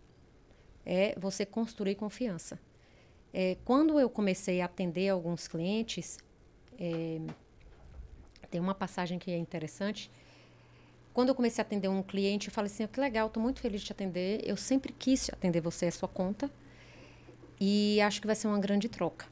É 0.85 1.19
você 1.19 1.47
construir 1.47 1.95
confiança. 1.95 2.59
É, 3.33 3.57
quando 3.64 3.99
eu 3.99 4.11
comecei 4.11 4.61
a 4.61 4.66
atender 4.66 5.09
alguns 5.09 5.49
clientes, 5.49 6.19
é, 6.78 7.21
tem 8.50 8.61
uma 8.61 8.75
passagem 8.75 9.19
que 9.19 9.31
é 9.31 9.37
interessante. 9.37 10.11
Quando 11.12 11.28
eu 11.28 11.35
comecei 11.35 11.62
a 11.62 11.64
atender 11.66 11.88
um 11.88 12.02
cliente, 12.02 12.49
eu 12.49 12.54
falei 12.54 12.71
assim: 12.71 12.87
que 12.87 13.00
legal, 13.00 13.26
estou 13.28 13.43
muito 13.43 13.61
feliz 13.61 13.81
de 13.81 13.87
te 13.88 13.93
atender. 13.93 14.40
Eu 14.45 14.57
sempre 14.57 14.93
quis 14.93 15.28
atender 15.31 15.61
você, 15.61 15.87
é 15.87 15.90
sua 15.90 16.09
conta. 16.09 16.50
E 17.61 18.00
acho 18.00 18.21
que 18.21 18.26
vai 18.26 18.37
ser 18.37 18.49
uma 18.49 18.59
grande 18.59 18.88
troca. 18.88 19.26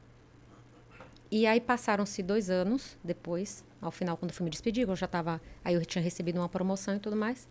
E 1.29 1.45
aí 1.45 1.59
passaram-se 1.59 2.21
dois 2.21 2.49
anos 2.49 2.97
depois, 3.03 3.63
ao 3.81 3.91
final, 3.91 4.15
quando 4.15 4.31
eu 4.31 4.35
fui 4.35 4.43
me 4.43 4.49
despedir, 4.49 4.87
eu 4.87 4.95
já 4.95 5.05
estava. 5.05 5.41
Aí 5.63 5.73
eu 5.73 5.85
tinha 5.85 6.01
recebido 6.01 6.37
uma 6.37 6.47
promoção 6.47 6.95
e 6.95 6.99
tudo 6.99 7.15
mais. 7.15 7.47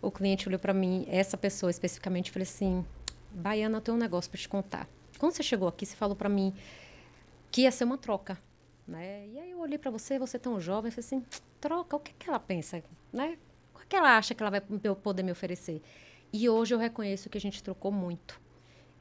O 0.00 0.10
cliente 0.10 0.48
olhou 0.48 0.58
para 0.58 0.72
mim, 0.72 1.04
essa 1.08 1.36
pessoa 1.36 1.70
especificamente, 1.70 2.28
e 2.28 2.30
falou 2.30 2.44
assim: 2.44 2.84
Baiana, 3.30 3.78
eu 3.78 3.80
tenho 3.80 3.96
um 3.96 4.00
negócio 4.00 4.30
para 4.30 4.40
te 4.40 4.48
contar. 4.48 4.88
Quando 5.18 5.32
você 5.32 5.42
chegou 5.42 5.68
aqui, 5.68 5.84
você 5.84 5.96
falou 5.96 6.14
para 6.14 6.28
mim 6.28 6.54
que 7.50 7.62
ia 7.62 7.70
ser 7.70 7.84
uma 7.84 7.98
troca. 7.98 8.38
Né? 8.88 9.28
E 9.28 9.38
aí 9.38 9.50
eu 9.50 9.60
olhei 9.60 9.76
para 9.76 9.90
você, 9.90 10.18
você 10.18 10.38
tão 10.38 10.58
jovem, 10.58 10.90
falei 10.90 11.04
assim: 11.04 11.24
troca, 11.60 11.94
o 11.94 12.00
que, 12.00 12.14
que 12.14 12.28
ela 12.28 12.40
pensa? 12.40 12.82
Né? 13.12 13.36
O 13.74 13.86
que 13.86 13.94
ela 13.94 14.16
acha 14.16 14.34
que 14.34 14.42
ela 14.42 14.50
vai 14.50 14.62
poder 14.62 15.22
me 15.22 15.30
oferecer? 15.30 15.82
E 16.32 16.48
hoje 16.48 16.74
eu 16.74 16.78
reconheço 16.78 17.28
que 17.28 17.36
a 17.36 17.40
gente 17.40 17.62
trocou 17.62 17.92
muito. 17.92 18.40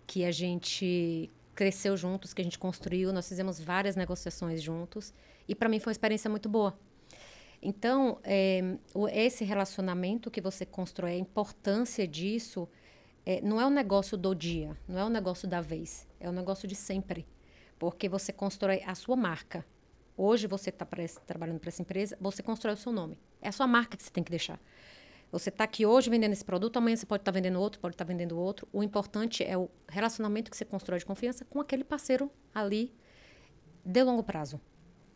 Que 0.06 0.26
a 0.26 0.32
gente 0.32 1.32
cresceu 1.56 1.96
juntos, 1.96 2.34
que 2.34 2.42
a 2.42 2.44
gente 2.44 2.60
construiu, 2.60 3.12
nós 3.14 3.28
fizemos 3.28 3.60
várias 3.60 3.96
negociações 3.96 4.62
juntos. 4.62 5.14
E 5.48 5.56
para 5.56 5.70
mim 5.70 5.80
foi 5.80 5.92
uma 5.92 5.94
experiência 5.94 6.30
muito 6.30 6.50
boa. 6.50 6.78
Então, 7.62 8.20
é, 8.24 8.62
esse 9.14 9.44
relacionamento 9.44 10.30
que 10.30 10.40
você 10.42 10.66
constrói, 10.66 11.14
a 11.14 11.18
importância 11.18 12.08
disso, 12.08 12.68
é, 13.26 13.42
não 13.42 13.60
é 13.60 13.66
um 13.66 13.72
negócio 13.72 14.18
do 14.18 14.36
dia, 14.36 14.78
não 14.88 15.00
é 15.00 15.06
um 15.06 15.10
negócio 15.10 15.48
da 15.48 15.60
vez, 15.60 16.08
é 16.20 16.30
um 16.30 16.34
negócio 16.34 16.68
de 16.68 16.76
sempre. 16.76 17.26
Porque 17.80 18.08
você 18.08 18.32
constrói 18.32 18.84
a 18.86 18.94
sua 18.94 19.16
marca. 19.16 19.66
Hoje 20.18 20.48
você 20.48 20.72
está 20.72 20.86
trabalhando 21.28 21.60
para 21.60 21.70
essa 21.70 21.82
empresa, 21.84 22.18
você 22.20 22.42
constrói 22.42 22.74
o 22.74 22.78
seu 22.78 22.92
nome. 22.92 23.20
É 23.40 23.50
a 23.50 23.52
sua 23.52 23.68
marca 23.68 23.96
que 23.96 24.02
você 24.02 24.10
tem 24.10 24.24
que 24.24 24.32
deixar. 24.32 24.60
Você 25.32 25.50
está 25.50 25.64
aqui 25.64 25.86
hoje 25.86 26.10
vendendo 26.10 26.32
esse 26.32 26.44
produto, 26.44 26.78
amanhã 26.78 26.96
você 26.96 27.06
pode 27.06 27.22
estar 27.22 27.32
tá 27.32 27.36
vendendo 27.36 27.60
outro, 27.60 27.80
pode 27.80 27.94
estar 27.94 28.04
tá 28.04 28.12
vendendo 28.12 28.36
outro. 28.40 28.68
O 28.74 28.82
importante 28.82 29.44
é 29.44 29.56
o 29.56 29.70
relacionamento 29.88 30.50
que 30.50 30.58
você 30.58 30.66
constrói 30.66 30.98
de 30.98 31.06
confiança 31.06 31.46
com 31.46 31.62
aquele 31.62 31.84
parceiro 31.84 32.32
ali 32.56 32.92
de 33.86 34.04
longo 34.04 34.24
prazo. 34.24 34.60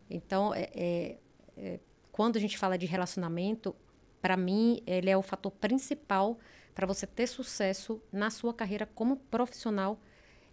Então, 0.08 0.54
é, 0.54 0.70
é, 0.76 1.18
é, 1.58 1.80
quando 2.12 2.36
a 2.36 2.40
gente 2.40 2.58
fala 2.58 2.78
de 2.78 2.86
relacionamento, 2.86 3.76
para 4.22 4.38
mim, 4.38 4.84
ele 4.86 5.10
é 5.10 5.18
o 5.18 5.22
fator 5.24 5.52
principal 5.52 6.38
para 6.76 6.86
você 6.86 7.08
ter 7.08 7.26
sucesso 7.26 8.00
na 8.12 8.30
sua 8.30 8.54
carreira 8.54 8.86
como 8.86 9.18
profissional 9.18 10.00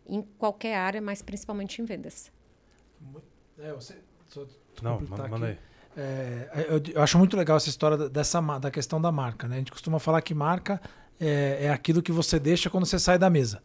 em 0.06 0.22
qualquer 0.22 0.76
área, 0.76 1.02
mas 1.02 1.20
principalmente 1.20 1.82
em 1.82 1.84
vendas. 1.84 2.32
É, 3.58 3.72
você, 3.72 3.98
Não, 4.82 5.00
manda, 5.00 5.28
manda 5.28 5.46
aí. 5.46 5.58
É, 5.96 6.66
eu, 6.68 6.94
eu, 6.94 7.02
acho 7.02 7.18
muito 7.18 7.36
legal 7.36 7.56
essa 7.56 7.68
história 7.68 8.08
dessa 8.08 8.40
da 8.58 8.70
questão 8.70 9.00
da 9.00 9.10
marca. 9.10 9.48
Né? 9.48 9.56
A 9.56 9.58
gente 9.58 9.72
costuma 9.72 9.98
falar 9.98 10.22
que 10.22 10.32
marca 10.32 10.80
é, 11.18 11.64
é 11.64 11.70
aquilo 11.70 12.00
que 12.00 12.12
você 12.12 12.38
deixa 12.38 12.70
quando 12.70 12.86
você 12.86 12.98
sai 12.98 13.18
da 13.18 13.28
mesa. 13.28 13.60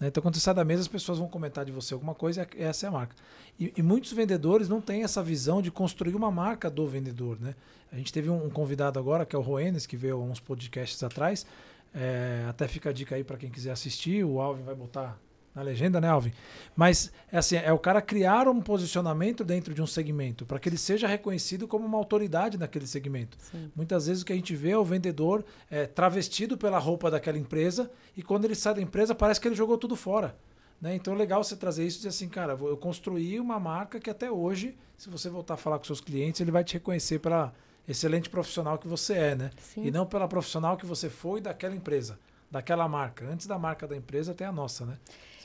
Né? 0.00 0.08
Então, 0.08 0.22
quando 0.22 0.34
você 0.34 0.40
sai 0.40 0.54
da 0.54 0.64
mesa, 0.64 0.80
as 0.80 0.88
pessoas 0.88 1.18
vão 1.18 1.28
comentar 1.28 1.64
de 1.64 1.72
você 1.72 1.92
alguma 1.94 2.14
coisa 2.14 2.46
e 2.56 2.62
essa 2.62 2.86
é 2.86 2.88
a 2.88 2.92
marca. 2.92 3.14
E, 3.60 3.72
e, 3.76 3.82
muitos 3.82 4.12
vendedores 4.12 4.68
não 4.68 4.80
têm 4.80 5.04
essa 5.04 5.22
visão 5.22 5.60
de 5.60 5.70
construir 5.70 6.16
uma 6.16 6.30
marca 6.30 6.70
do 6.70 6.86
vendedor. 6.86 7.38
Né? 7.40 7.54
A 7.92 7.96
gente 7.96 8.12
teve 8.12 8.30
um, 8.30 8.46
um 8.46 8.50
convidado 8.50 8.98
agora, 8.98 9.26
que 9.26 9.36
é 9.36 9.38
o 9.38 9.42
Roenes, 9.42 9.86
que 9.86 9.96
veio 9.96 10.20
uns 10.20 10.40
podcasts 10.40 11.02
atrás. 11.02 11.46
É, 11.94 12.44
até 12.48 12.66
fica 12.66 12.90
a 12.90 12.92
dica 12.92 13.14
aí 13.14 13.22
para 13.22 13.36
quem 13.36 13.50
quiser 13.50 13.70
assistir. 13.70 14.24
O 14.24 14.40
Alvin 14.40 14.62
vai 14.62 14.74
botar 14.74 15.18
na 15.54 15.62
legenda, 15.62 16.00
né, 16.00 16.08
Alvin? 16.08 16.32
Mas 16.74 17.12
é 17.30 17.38
assim, 17.38 17.56
é 17.56 17.72
o 17.72 17.78
cara 17.78 18.02
criar 18.02 18.48
um 18.48 18.60
posicionamento 18.60 19.44
dentro 19.44 19.72
de 19.72 19.80
um 19.80 19.86
segmento 19.86 20.44
para 20.44 20.58
que 20.58 20.68
ele 20.68 20.76
seja 20.76 21.06
reconhecido 21.06 21.68
como 21.68 21.86
uma 21.86 21.96
autoridade 21.96 22.58
naquele 22.58 22.86
segmento. 22.86 23.38
Sim. 23.50 23.70
Muitas 23.74 24.06
vezes 24.06 24.22
o 24.22 24.26
que 24.26 24.32
a 24.32 24.36
gente 24.36 24.54
vê 24.56 24.70
é 24.70 24.78
o 24.78 24.84
vendedor 24.84 25.44
é, 25.70 25.86
travestido 25.86 26.58
pela 26.58 26.78
roupa 26.78 27.10
daquela 27.10 27.38
empresa 27.38 27.90
e 28.16 28.22
quando 28.22 28.44
ele 28.44 28.54
sai 28.54 28.74
da 28.74 28.82
empresa 28.82 29.14
parece 29.14 29.40
que 29.40 29.46
ele 29.46 29.54
jogou 29.54 29.78
tudo 29.78 29.94
fora. 29.94 30.36
Né? 30.80 30.96
Então 30.96 31.14
é 31.14 31.16
legal 31.16 31.42
você 31.42 31.56
trazer 31.56 31.86
isso 31.86 31.96
e 31.96 31.98
dizer 31.98 32.08
assim, 32.08 32.28
cara, 32.28 32.58
eu 32.60 32.76
construí 32.76 33.38
uma 33.38 33.60
marca 33.60 34.00
que 34.00 34.10
até 34.10 34.30
hoje, 34.30 34.76
se 34.98 35.08
você 35.08 35.30
voltar 35.30 35.54
a 35.54 35.56
falar 35.56 35.78
com 35.78 35.84
seus 35.84 36.00
clientes, 36.00 36.40
ele 36.40 36.50
vai 36.50 36.64
te 36.64 36.74
reconhecer 36.74 37.20
pela 37.20 37.54
excelente 37.86 38.28
profissional 38.28 38.78
que 38.78 38.88
você 38.88 39.14
é, 39.14 39.34
né? 39.34 39.50
Sim. 39.58 39.86
E 39.86 39.90
não 39.90 40.04
pela 40.06 40.26
profissional 40.26 40.76
que 40.76 40.86
você 40.86 41.08
foi 41.08 41.40
daquela 41.40 41.74
empresa, 41.74 42.18
daquela 42.50 42.88
marca. 42.88 43.26
Antes 43.26 43.46
da 43.46 43.58
marca 43.58 43.86
da 43.86 43.96
empresa 43.96 44.34
tem 44.34 44.46
a 44.46 44.52
nossa, 44.52 44.84
né? 44.84 44.98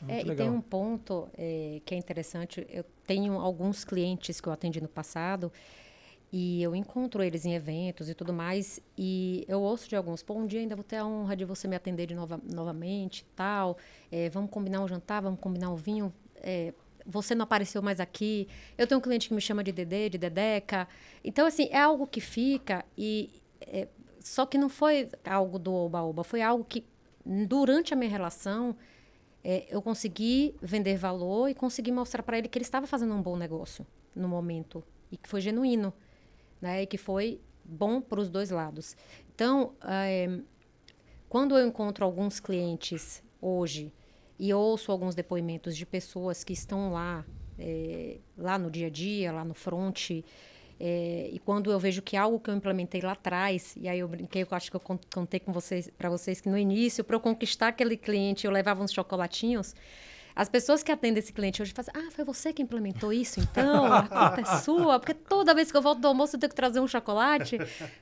É, 0.08 0.22
e 0.22 0.36
tem 0.36 0.50
um 0.50 0.62
ponto 0.62 1.28
é, 1.38 1.82
que 1.86 1.94
é 1.94 1.98
interessante. 1.98 2.66
Eu 2.70 2.86
tenho 3.06 3.34
alguns 3.40 3.84
clientes 3.84 4.40
que 4.40 4.48
eu 4.48 4.54
atendi 4.54 4.80
no 4.80 4.88
passado 4.88 5.52
e 6.32 6.62
eu 6.62 6.76
encontro 6.76 7.24
eles 7.24 7.46
em 7.46 7.56
eventos 7.56 8.10
e 8.10 8.14
tudo 8.14 8.32
mais. 8.32 8.80
E 8.98 9.46
eu 9.48 9.62
ouço 9.62 9.90
de 9.90 9.96
alguns: 9.96 10.22
pô, 10.22 10.36
um 10.36 10.46
dia 10.46 10.60
ainda 10.60 10.76
vou 10.76 10.84
ter 10.84 10.98
a 10.98 11.06
honra 11.06 11.36
de 11.36 11.44
você 11.44 11.68
me 11.68 11.76
atender 11.76 12.06
de 12.06 12.14
nova, 12.14 12.40
novamente 12.52 13.26
tal. 13.36 13.78
É, 14.12 14.30
vamos 14.30 14.52
combinar 14.52 14.82
um 14.82 14.88
jantar, 14.88 15.22
vamos 15.22 15.40
combinar 15.40 15.72
um 15.72 15.76
vinho. 15.76 16.14
É, 16.36 16.74
você 17.06 17.34
não 17.34 17.44
apareceu 17.44 17.82
mais 17.82 18.00
aqui. 18.00 18.48
Eu 18.78 18.86
tenho 18.86 19.00
um 19.00 19.02
cliente 19.02 19.28
que 19.28 19.34
me 19.34 19.42
chama 19.42 19.64
de 19.64 19.72
Dedê, 19.72 20.10
de 20.10 20.18
Dedeca. 20.18 20.88
Então, 21.24 21.48
assim, 21.48 21.68
é 21.72 21.80
algo 21.80 22.06
que 22.06 22.22
fica 22.22 22.86
e. 22.98 23.30
É, 23.62 23.88
só 24.20 24.46
que 24.46 24.58
não 24.58 24.70
foi 24.70 25.10
algo 25.26 25.58
do 25.58 25.74
oba-oba, 25.74 26.24
foi 26.24 26.42
algo 26.42 26.64
que, 26.64 26.84
durante 27.26 27.94
a 27.94 27.98
minha 27.98 28.12
relação, 28.12 28.76
é, 29.44 29.66
eu 29.70 29.82
consegui 29.82 30.56
vender 30.62 30.98
valor 30.98 31.50
e 31.50 31.56
consegui 31.56 31.92
mostrar 31.92 32.24
para 32.24 32.38
ele 32.38 32.48
que 32.48 32.58
ele 32.58 32.66
estava 32.66 32.86
fazendo 32.86 33.14
um 33.14 33.22
bom 33.22 33.38
negócio 33.38 33.86
no 34.16 34.28
momento 34.28 34.84
e 35.12 35.18
que 35.18 35.30
foi 35.30 35.42
genuíno, 35.42 35.94
né? 36.62 36.84
E 36.84 36.86
que 36.86 36.98
foi 36.98 37.40
bom 37.64 38.02
para 38.02 38.20
os 38.20 38.30
dois 38.30 38.50
lados. 38.50 38.96
Então, 39.34 39.74
é, 39.84 40.40
quando 41.30 41.58
eu 41.58 41.68
encontro 41.68 42.04
alguns 42.04 42.40
clientes 42.40 43.24
hoje 43.42 43.94
e 44.38 44.54
ouço 44.54 44.92
alguns 44.92 45.16
depoimentos 45.16 45.76
de 45.76 45.86
pessoas 45.86 46.44
que 46.44 46.54
estão 46.54 46.92
lá, 46.92 47.26
é, 47.58 48.20
lá 48.38 48.58
no 48.58 48.70
dia 48.70 48.88
a 48.88 48.90
dia, 48.90 49.32
lá 49.32 49.46
no 49.46 49.54
front, 49.54 50.12
é, 50.80 51.30
e 51.32 51.40
quando 51.40 51.72
eu 51.72 51.80
vejo 51.80 52.02
que 52.02 52.16
algo 52.16 52.40
que 52.40 52.50
eu 52.50 52.56
implementei 52.56 53.02
lá 53.02 53.12
atrás, 53.12 53.76
e 53.76 53.90
aí 53.90 54.00
eu 54.00 54.08
brinquei, 54.08 54.44
eu 54.44 54.48
acho 54.52 54.72
que 54.72 54.78
eu 54.78 54.82
contei 55.14 55.40
com 55.40 55.52
vocês, 55.52 55.92
para 55.98 56.10
vocês 56.10 56.40
que 56.40 56.48
no 56.48 56.58
início, 56.58 57.04
para 57.04 57.16
eu 57.16 57.20
conquistar 57.20 57.68
aquele 57.68 57.98
cliente, 57.98 58.46
eu 58.46 58.52
levava 58.52 58.82
uns 58.82 58.94
chocolatinhos. 58.94 59.76
As 60.34 60.48
pessoas 60.48 60.82
que 60.82 60.90
atendem 60.90 61.20
esse 61.20 61.34
cliente 61.34 61.62
hoje 61.62 61.74
fazem, 61.74 61.94
ah, 61.94 62.10
foi 62.12 62.24
você 62.24 62.54
que 62.54 62.62
implementou 62.62 63.12
isso, 63.12 63.42
então? 63.42 63.86
A 63.92 64.04
culpa 64.04 64.40
é 64.40 64.46
sua, 64.64 64.98
porque 64.98 65.14
toda 65.14 65.54
vez 65.54 65.70
que 65.70 65.76
eu 65.76 65.82
volto 65.82 66.00
do 66.00 66.08
almoço 66.08 66.38
eu 66.38 66.40
tenho 66.40 66.50
que 66.50 66.56
trazer 66.56 66.80
um 66.80 66.88
chocolate. 66.88 67.58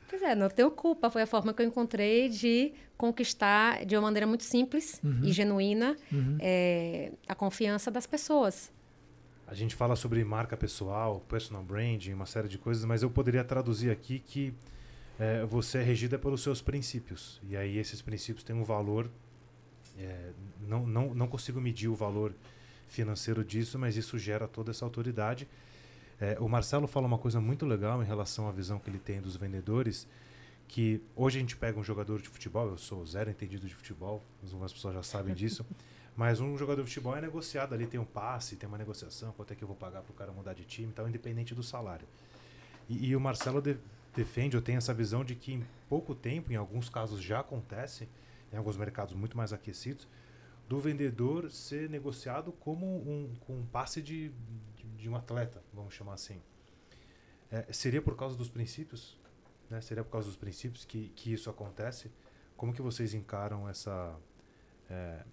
Pois 0.07 0.21
é, 0.21 0.35
não 0.35 0.47
tenho 0.47 0.69
culpa, 0.69 1.09
foi 1.09 1.23
a 1.23 1.25
forma 1.25 1.51
que 1.53 1.63
eu 1.63 1.65
encontrei 1.65 2.29
de 2.29 2.73
conquistar 2.95 3.85
de 3.85 3.95
uma 3.95 4.03
maneira 4.03 4.27
muito 4.27 4.43
simples 4.43 5.01
uhum. 5.03 5.21
e 5.23 5.31
genuína 5.31 5.97
uhum. 6.11 6.37
é, 6.39 7.11
a 7.27 7.33
confiança 7.33 7.89
das 7.89 8.05
pessoas. 8.05 8.71
A 9.47 9.53
gente 9.53 9.75
fala 9.75 9.95
sobre 9.95 10.21
marca 10.25 10.57
pessoal, 10.57 11.21
personal 11.21 11.63
branding, 11.63 12.11
uma 12.11 12.25
série 12.25 12.49
de 12.49 12.57
coisas, 12.57 12.83
mas 12.83 13.01
eu 13.01 13.09
poderia 13.09 13.45
traduzir 13.45 13.89
aqui 13.89 14.19
que 14.19 14.53
é, 15.17 15.45
você 15.45 15.77
é 15.77 15.81
regida 15.81 16.19
pelos 16.19 16.43
seus 16.43 16.61
princípios. 16.61 17.39
E 17.47 17.55
aí 17.55 17.77
esses 17.77 18.01
princípios 18.01 18.43
têm 18.43 18.53
um 18.53 18.65
valor. 18.65 19.09
É, 19.97 20.31
não, 20.59 20.85
não, 20.85 21.13
não 21.15 21.27
consigo 21.27 21.61
medir 21.61 21.87
o 21.87 21.95
valor 21.95 22.33
financeiro 22.89 23.41
disso, 23.41 23.79
mas 23.79 23.95
isso 23.95 24.19
gera 24.19 24.49
toda 24.49 24.71
essa 24.71 24.83
autoridade. 24.83 25.47
É, 26.19 26.37
o 26.41 26.49
Marcelo 26.49 26.85
fala 26.85 27.07
uma 27.07 27.17
coisa 27.17 27.39
muito 27.39 27.65
legal 27.65 28.03
em 28.03 28.05
relação 28.05 28.49
à 28.49 28.51
visão 28.51 28.79
que 28.79 28.89
ele 28.89 28.99
tem 28.99 29.21
dos 29.21 29.37
vendedores, 29.37 30.05
que 30.67 31.01
hoje 31.15 31.37
a 31.37 31.41
gente 31.41 31.55
pega 31.55 31.79
um 31.79 31.83
jogador 31.83 32.21
de 32.21 32.27
futebol, 32.27 32.67
eu 32.67 32.77
sou 32.77 33.05
zero 33.05 33.29
entendido 33.29 33.65
de 33.65 33.73
futebol, 33.73 34.21
algumas 34.43 34.73
pessoas 34.73 34.93
já 34.95 35.03
sabem 35.03 35.33
disso, 35.33 35.65
mas 36.17 36.39
um 36.39 36.57
jogador 36.57 36.81
de 36.81 36.87
futebol 36.87 37.15
é 37.15 37.21
negociado 37.21 37.75
ali, 37.75 37.85
tem 37.85 37.99
um 37.99 38.05
passe, 38.05 38.55
tem 38.55 38.67
uma 38.67 38.77
negociação, 38.77 39.31
quanto 39.33 39.53
é 39.53 39.55
que 39.55 39.63
eu 39.63 39.67
vou 39.67 39.77
pagar 39.77 40.01
para 40.01 40.11
o 40.11 40.15
cara 40.15 40.31
mudar 40.31 40.53
de 40.53 40.65
time, 40.65 40.91
tal, 40.91 41.07
independente 41.07 41.53
do 41.53 41.61
salário. 41.61 42.07
E, 42.89 43.09
e 43.09 43.15
o 43.15 43.19
Marcelo 43.19 43.61
de, 43.61 43.77
defende, 44.15 44.57
eu 44.57 44.61
tenho 44.61 44.79
essa 44.79 44.95
visão 44.95 45.23
de 45.23 45.35
que 45.35 45.53
em 45.53 45.65
pouco 45.87 46.15
tempo, 46.15 46.51
em 46.51 46.55
alguns 46.55 46.89
casos 46.89 47.21
já 47.21 47.41
acontece, 47.41 48.09
em 48.51 48.57
alguns 48.57 48.75
mercados 48.75 49.13
muito 49.13 49.37
mais 49.37 49.53
aquecidos, 49.53 50.07
do 50.67 50.79
vendedor 50.79 51.51
ser 51.51 51.87
negociado 51.87 52.51
como 52.51 52.85
um, 52.85 53.35
com 53.41 53.59
um 53.59 53.65
passe 53.67 54.01
de, 54.01 54.29
de, 54.75 54.83
de, 54.97 55.07
um 55.07 55.15
atleta, 55.15 55.61
vamos 55.71 55.93
chamar 55.93 56.15
assim. 56.15 56.41
É, 57.51 57.71
seria 57.71 58.01
por 58.01 58.17
causa 58.17 58.35
dos 58.35 58.49
princípios? 58.49 59.19
Né? 59.69 59.79
Seria 59.81 60.03
por 60.03 60.09
causa 60.09 60.27
dos 60.27 60.35
princípios 60.35 60.83
que, 60.83 61.09
que 61.15 61.31
isso 61.31 61.47
acontece? 61.47 62.11
Como 62.57 62.73
que 62.73 62.81
vocês 62.81 63.13
encaram 63.13 63.69
essa, 63.69 64.17
é, 64.89 65.23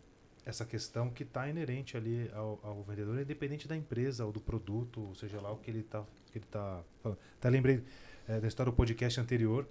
essa 0.44 0.64
questão 0.64 1.10
que 1.10 1.22
está 1.22 1.48
inerente 1.48 1.96
ali 1.96 2.30
ao, 2.34 2.60
ao, 2.62 2.82
vendedor, 2.82 3.18
independente 3.18 3.66
da 3.66 3.76
empresa 3.76 4.24
ou 4.24 4.32
do 4.32 4.40
produto, 4.40 5.00
ou 5.00 5.14
seja 5.14 5.40
lá 5.40 5.50
o 5.50 5.56
que 5.56 5.70
ele 5.70 5.80
está 5.80 6.04
tá 6.50 6.82
falando. 7.02 7.18
Até 7.38 7.48
lembrei 7.48 7.82
é, 8.28 8.40
da 8.40 8.48
história 8.48 8.70
do 8.70 8.76
podcast 8.76 9.18
anterior, 9.20 9.66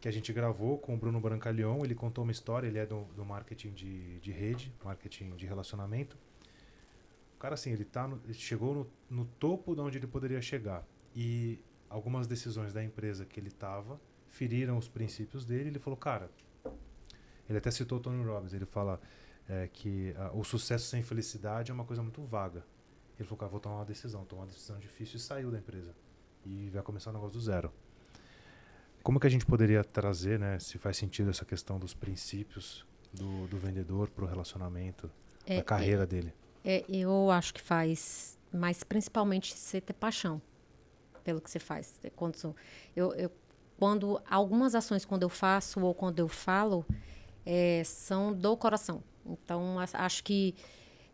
que 0.00 0.08
a 0.08 0.10
gente 0.10 0.32
gravou 0.32 0.78
com 0.78 0.94
o 0.94 0.96
Bruno 0.96 1.20
Brancalhão. 1.20 1.84
Ele 1.84 1.94
contou 1.94 2.24
uma 2.24 2.32
história, 2.32 2.66
ele 2.66 2.78
é 2.78 2.86
do, 2.86 3.04
do 3.16 3.24
marketing 3.24 3.72
de, 3.72 4.18
de 4.20 4.32
rede, 4.32 4.72
marketing 4.82 5.36
de 5.36 5.46
relacionamento. 5.46 6.16
O 7.36 7.38
cara, 7.38 7.54
assim, 7.54 7.72
ele, 7.72 7.84
tá 7.84 8.08
no, 8.08 8.20
ele 8.24 8.34
chegou 8.34 8.74
no, 8.74 8.90
no 9.10 9.24
topo 9.26 9.74
de 9.74 9.80
onde 9.82 9.98
ele 9.98 10.06
poderia 10.06 10.40
chegar. 10.40 10.86
E 11.14 11.58
algumas 11.90 12.26
decisões 12.26 12.72
da 12.72 12.82
empresa 12.82 13.26
que 13.26 13.38
ele 13.38 13.48
estava 13.48 14.00
feriram 14.28 14.78
os 14.78 14.88
princípios 14.88 15.44
dele. 15.44 15.68
Ele 15.68 15.78
falou, 15.78 15.98
cara, 15.98 16.30
ele 17.48 17.58
até 17.58 17.70
citou 17.70 17.98
o 17.98 18.00
Tony 18.00 18.22
Robbins, 18.24 18.54
ele 18.54 18.64
fala 18.64 19.00
é, 19.48 19.68
que 19.68 20.14
a, 20.16 20.32
o 20.32 20.44
sucesso 20.44 20.86
sem 20.86 21.02
felicidade 21.02 21.70
é 21.70 21.74
uma 21.74 21.84
coisa 21.84 22.02
muito 22.02 22.22
vaga. 22.22 22.64
Ele 23.18 23.24
falou, 23.24 23.38
cara, 23.38 23.50
vou 23.50 23.60
tomar 23.60 23.76
uma 23.76 23.84
decisão, 23.84 24.24
tomar 24.24 24.42
uma 24.42 24.48
decisão 24.48 24.78
difícil 24.78 25.16
e 25.16 25.20
saiu 25.20 25.50
da 25.50 25.58
empresa. 25.58 25.94
E 26.44 26.68
vai 26.70 26.82
começar 26.82 27.10
um 27.10 27.14
negócio 27.14 27.34
do 27.34 27.40
zero. 27.40 27.72
Como 29.02 29.20
que 29.20 29.26
a 29.26 29.30
gente 29.30 29.46
poderia 29.46 29.84
trazer, 29.84 30.38
né, 30.38 30.58
se 30.58 30.78
faz 30.78 30.96
sentido 30.96 31.30
essa 31.30 31.44
questão 31.44 31.78
dos 31.78 31.94
princípios 31.94 32.86
do, 33.12 33.46
do 33.46 33.58
vendedor 33.58 34.08
para 34.08 34.24
o 34.24 34.26
relacionamento, 34.26 35.10
é, 35.46 35.58
da 35.58 35.62
carreira 35.62 36.02
é, 36.02 36.06
dele? 36.06 36.34
É, 36.64 36.84
eu 36.88 37.30
acho 37.30 37.52
que 37.54 37.60
faz, 37.60 38.38
mas 38.52 38.82
principalmente 38.82 39.54
você 39.54 39.80
ter 39.80 39.92
paixão 39.92 40.40
pelo 41.22 41.40
que 41.40 41.50
você 41.50 41.58
faz. 41.58 42.00
É 42.02 42.10
quando, 42.10 42.56
eu, 42.96 43.12
eu, 43.14 43.30
quando 43.78 44.20
algumas 44.28 44.74
ações, 44.74 45.04
quando 45.04 45.22
eu 45.22 45.28
faço 45.28 45.80
ou 45.80 45.94
quando 45.94 46.18
eu 46.18 46.28
falo, 46.28 46.84
é, 47.44 47.82
são 47.84 48.32
do 48.32 48.56
coração. 48.56 49.02
Então, 49.26 49.76
acho 49.78 50.24
que 50.24 50.54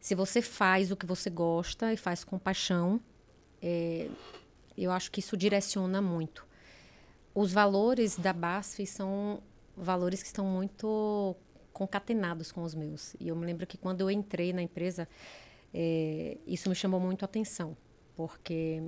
se 0.00 0.14
você 0.14 0.42
faz 0.42 0.90
o 0.90 0.96
que 0.96 1.06
você 1.06 1.30
gosta 1.30 1.92
e 1.92 1.96
faz 1.96 2.24
com 2.24 2.38
paixão, 2.38 3.00
é, 3.62 4.08
eu 4.76 4.90
acho 4.90 5.10
que 5.10 5.20
isso 5.20 5.36
direciona 5.36 6.00
muito 6.00 6.48
os 7.34 7.52
valores 7.52 8.16
da 8.16 8.32
BASF 8.32 8.86
são 8.86 9.42
valores 9.76 10.20
que 10.20 10.26
estão 10.26 10.44
muito 10.44 11.36
concatenados 11.72 12.52
com 12.52 12.62
os 12.62 12.74
meus. 12.74 13.14
E 13.20 13.28
eu 13.28 13.36
me 13.36 13.46
lembro 13.46 13.66
que 13.66 13.78
quando 13.78 14.00
eu 14.00 14.10
entrei 14.10 14.52
na 14.52 14.62
empresa, 14.62 15.08
é, 15.72 16.38
isso 16.46 16.68
me 16.68 16.74
chamou 16.74 17.00
muito 17.00 17.22
a 17.22 17.26
atenção, 17.26 17.76
porque 18.16 18.82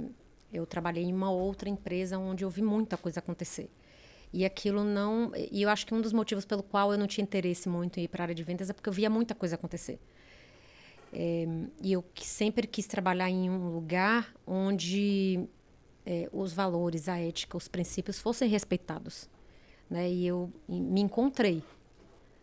eu 0.53 0.67
trabalhei 0.67 1.05
em 1.05 1.13
uma 1.13 1.31
outra 1.31 1.69
empresa 1.69 2.19
onde 2.19 2.45
eu 2.45 2.51
vi 2.51 2.63
muita 2.63 2.97
coisa 2.97 3.21
acontecer. 3.21 3.71
E 4.33 4.45
aquilo 4.45 4.83
não. 4.83 5.33
E 5.51 5.63
eu 5.63 5.69
acho 5.69 5.87
que 5.87 5.95
um 5.95 6.01
dos 6.01 6.13
motivos 6.13 6.45
pelo 6.45 6.63
qual 6.63 6.93
eu 6.93 6.99
não 6.99 7.07
tinha 7.07 7.23
interesse 7.23 7.69
muito 7.69 7.99
em 7.99 8.05
ir 8.05 8.09
para 8.09 8.23
a 8.23 8.25
área 8.25 8.35
de 8.35 8.43
vendas 8.43 8.71
é 8.71 8.73
porque 8.73 8.89
eu 8.89 8.93
via 8.93 9.11
muita 9.11 9.35
coisa 9.35 9.57
acontecer. 9.57 9.99
É, 11.13 11.47
e 11.83 11.93
eu 11.93 12.03
sempre 12.23 12.67
quis 12.67 12.87
trabalhar 12.87 13.29
em 13.29 13.51
um 13.51 13.69
lugar 13.75 14.33
onde 14.47 15.47
é, 16.07 16.29
os 16.33 16.55
valores, 16.55 17.09
a 17.09 17.19
ética, 17.19 17.57
os 17.57 17.69
princípios 17.69 18.19
fossem 18.19 18.49
respeitados. 18.49 19.29
Né? 19.91 20.11
E 20.11 20.27
eu 20.27 20.51
me 20.67 21.03
encontrei 21.03 21.63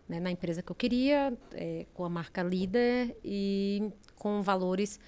né, 0.08 0.20
na 0.20 0.30
empresa 0.30 0.62
que 0.62 0.72
eu 0.72 0.76
queria, 0.76 1.36
é, 1.54 1.88
com 1.96 2.06
a 2.06 2.10
marca 2.10 2.44
líder 2.44 3.18
e 3.24 3.92
com 4.16 4.44
valores. 4.44 5.00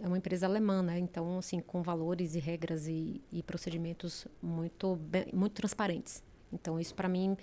É, 0.00 0.06
uma 0.06 0.18
empresa 0.18 0.46
alemã, 0.46 0.82
né? 0.82 0.98
então, 0.98 1.38
assim, 1.38 1.60
com 1.60 1.82
valores 1.82 2.34
e 2.34 2.38
regras 2.38 2.86
e, 2.86 3.22
e 3.32 3.42
procedimentos 3.42 4.26
muito, 4.42 4.96
bem, 4.96 5.26
muito 5.32 5.54
transparentes. 5.54 6.22
Então, 6.52 6.78
isso 6.78 6.94
para 6.94 7.08
mim 7.08 7.36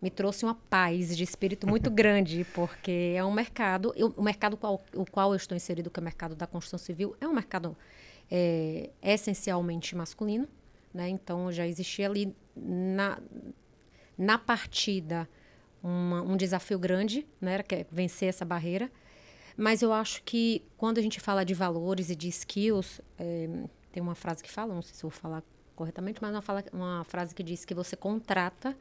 me 0.00 0.10
trouxe 0.10 0.44
uma 0.44 0.54
paz 0.54 1.16
de 1.16 1.24
espírito 1.24 1.66
muito 1.66 1.90
grande, 1.90 2.46
porque 2.54 3.14
é 3.16 3.24
um 3.24 3.32
mercado, 3.32 3.92
eu, 3.96 4.14
o 4.16 4.22
mercado 4.22 4.56
qual, 4.56 4.84
o 4.94 5.04
qual 5.04 5.32
eu 5.32 5.36
estou 5.36 5.56
inserido, 5.56 5.90
que 5.90 5.98
é 5.98 6.02
o 6.02 6.04
mercado 6.04 6.36
da 6.36 6.46
construção 6.46 6.78
civil, 6.78 7.16
é 7.20 7.26
um 7.26 7.32
mercado 7.32 7.76
é, 8.30 8.90
essencialmente 9.02 9.96
masculino, 9.96 10.46
né? 10.92 11.08
Então 11.08 11.50
já 11.50 11.66
existia 11.66 12.06
ali 12.06 12.34
na, 12.56 13.18
na 14.16 14.38
partida 14.38 15.28
uma, 15.82 16.22
um 16.22 16.36
desafio 16.36 16.78
grande, 16.78 17.26
né? 17.40 17.62
Que 17.62 17.74
é 17.76 17.86
vencer 17.90 18.28
essa 18.28 18.44
barreira. 18.44 18.90
Mas 19.58 19.82
eu 19.82 19.92
acho 19.92 20.22
que 20.22 20.62
quando 20.76 20.98
a 20.98 21.02
gente 21.02 21.18
fala 21.18 21.44
de 21.44 21.52
valores 21.52 22.10
e 22.10 22.14
de 22.14 22.28
skills, 22.28 23.00
é, 23.18 23.48
tem 23.90 24.00
uma 24.00 24.14
frase 24.14 24.40
que 24.40 24.48
fala, 24.48 24.72
não 24.72 24.82
sei 24.82 24.94
se 24.94 25.02
vou 25.02 25.10
falar 25.10 25.42
corretamente, 25.74 26.22
mas 26.22 26.32
uma, 26.32 26.40
fala, 26.40 26.64
uma 26.72 27.02
frase 27.02 27.34
que 27.34 27.42
diz 27.42 27.64
que 27.64 27.74
você 27.74 27.96
contrata 27.96 28.78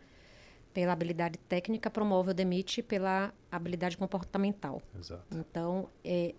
pela 0.75 0.93
habilidade 0.93 1.39
técnica, 1.39 1.89
promove 1.89 2.29
ou 2.29 2.33
demite 2.35 2.83
pela 2.83 3.33
habilidade 3.51 3.97
comportamental. 3.97 4.79
Exato. 4.99 5.25
Então, 5.31 5.89
é, 6.05 6.35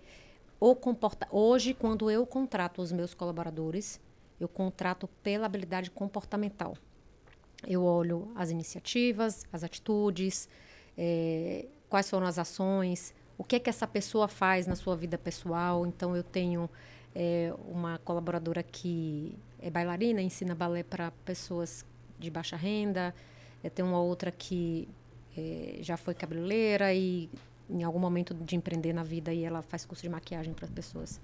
o 0.61 0.77
comporta 0.77 1.27
hoje 1.33 1.75
quando 1.75 2.09
eu 2.09 2.25
contrato 2.25 2.81
os 2.81 2.93
meus 2.93 3.15
colaboradores, 3.15 4.01
eu 4.39 4.47
contrato 4.47 5.09
pela 5.21 5.47
habilidade 5.47 5.91
comportamental. 5.91 6.77
Eu 7.67 7.83
olho 7.83 8.31
as 8.37 8.51
iniciativas, 8.51 9.45
as 9.53 9.65
atitudes, 9.65 10.49
é, 10.97 11.67
quais 11.89 12.09
foram 12.09 12.29
as 12.29 12.39
ações, 12.39 13.13
o 13.39 13.45
que 13.45 13.57
é 13.57 13.59
que 13.59 13.71
essa 13.71 13.87
pessoa 13.87 14.29
faz 14.29 14.67
na 14.67 14.75
sua 14.75 14.97
vida 14.97 15.17
pessoal. 15.17 15.87
Então 15.87 16.15
eu 16.15 16.25
tenho 16.25 16.69
é, 17.15 17.55
uma 17.69 17.99
colaboradora 17.99 18.63
que 18.63 19.35
é 19.61 19.71
bailarina, 19.71 20.21
ensina 20.21 20.55
balé 20.55 20.83
para 20.83 21.13
pessoas 21.25 21.87
de 22.19 22.29
baixa 22.29 22.57
renda. 22.57 23.15
Eu 23.63 23.71
tenho 23.71 23.89
uma 23.89 24.01
outra 24.01 24.33
que 24.33 24.89
é, 25.37 25.79
já 25.81 25.97
foi 25.97 26.15
cabeleireira 26.15 26.93
e 26.93 27.31
em 27.71 27.85
algum 27.85 27.99
momento 27.99 28.35
de 28.35 28.57
empreender 28.57 28.93
na 28.93 29.05
vida 29.05 29.33
e 29.33 29.45
ela 29.45 29.63
faz 29.63 29.85
curso 29.85 30.03
de 30.03 30.09
maquiagem 30.09 30.53
para 30.53 30.65
as 30.65 30.71
pessoas. 30.71 31.21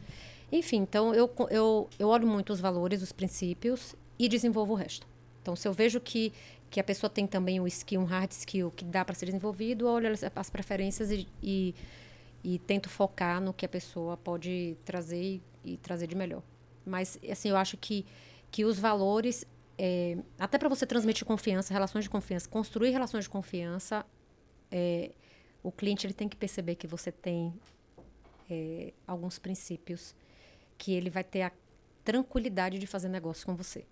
Enfim, 0.53 0.77
então 0.77 1.14
eu, 1.14 1.31
eu, 1.50 1.88
eu 1.98 2.09
olho 2.09 2.27
muito 2.27 2.53
os 2.53 2.61
valores, 2.61 3.03
os 3.03 3.12
princípios 3.12 3.96
e 4.18 4.29
desenvolvo 4.29 4.74
o 4.74 4.77
resto. 4.77 5.07
Então, 5.42 5.57
se 5.57 5.66
eu 5.66 5.72
vejo 5.72 6.00
que, 6.00 6.33
que 6.74 6.80
a 6.80 6.84
pessoa 6.84 7.08
tem 7.08 7.24
também 7.24 7.60
um 7.60 7.68
skill, 7.68 8.00
um 8.00 8.04
hard 8.04 8.32
skill 8.32 8.68
que 8.68 8.84
dá 8.84 9.04
para 9.04 9.14
ser 9.14 9.26
desenvolvido, 9.26 9.87
olho 9.87 10.10
as, 10.10 10.24
as 10.24 10.50
preferências 10.50 11.08
e, 11.08 11.28
e, 11.40 11.72
e, 12.42 12.58
tento 12.58 12.88
focar 12.88 13.40
no 13.40 13.54
que 13.54 13.64
a 13.64 13.68
pessoa 13.68 14.16
pode 14.16 14.76
trazer 14.84 15.22
e, 15.22 15.42
e 15.64 15.76
trazer 15.76 16.08
de 16.08 16.16
melhor. 16.16 16.42
Mas, 16.84 17.16
assim, 17.30 17.48
eu 17.48 17.56
acho 17.56 17.76
que, 17.76 18.04
que 18.50 18.64
os 18.64 18.76
valores, 18.76 19.46
é, 19.78 20.18
até 20.37 20.58
para 20.58 20.68
você 20.68 20.84
transmitir 20.84 21.24
confiança, 21.24 21.72
relações 21.72 22.02
de 22.02 22.10
confiança, 22.10 22.48
construir 22.48 22.90
relações 22.90 23.22
de 23.22 23.30
confiança, 23.30 24.04
é, 24.68 25.12
o 25.62 25.70
cliente 25.70 26.08
ele 26.08 26.12
tem 26.12 26.28
que 26.28 26.37
perceber 26.37 26.74
que 26.74 26.88
você 26.88 27.12
tem 27.12 27.54
é, 28.50 28.92
alguns 29.06 29.38
princípios 29.38 30.12
que 30.76 30.92
ele 30.92 31.08
vai 31.08 31.22
ter 31.22 31.42
a 31.42 31.52
tranquilidade 32.02 32.80
de 32.80 32.87
fazer 32.88 33.08
negócio 33.08 33.46
com 33.46 33.54
você. 33.54 33.84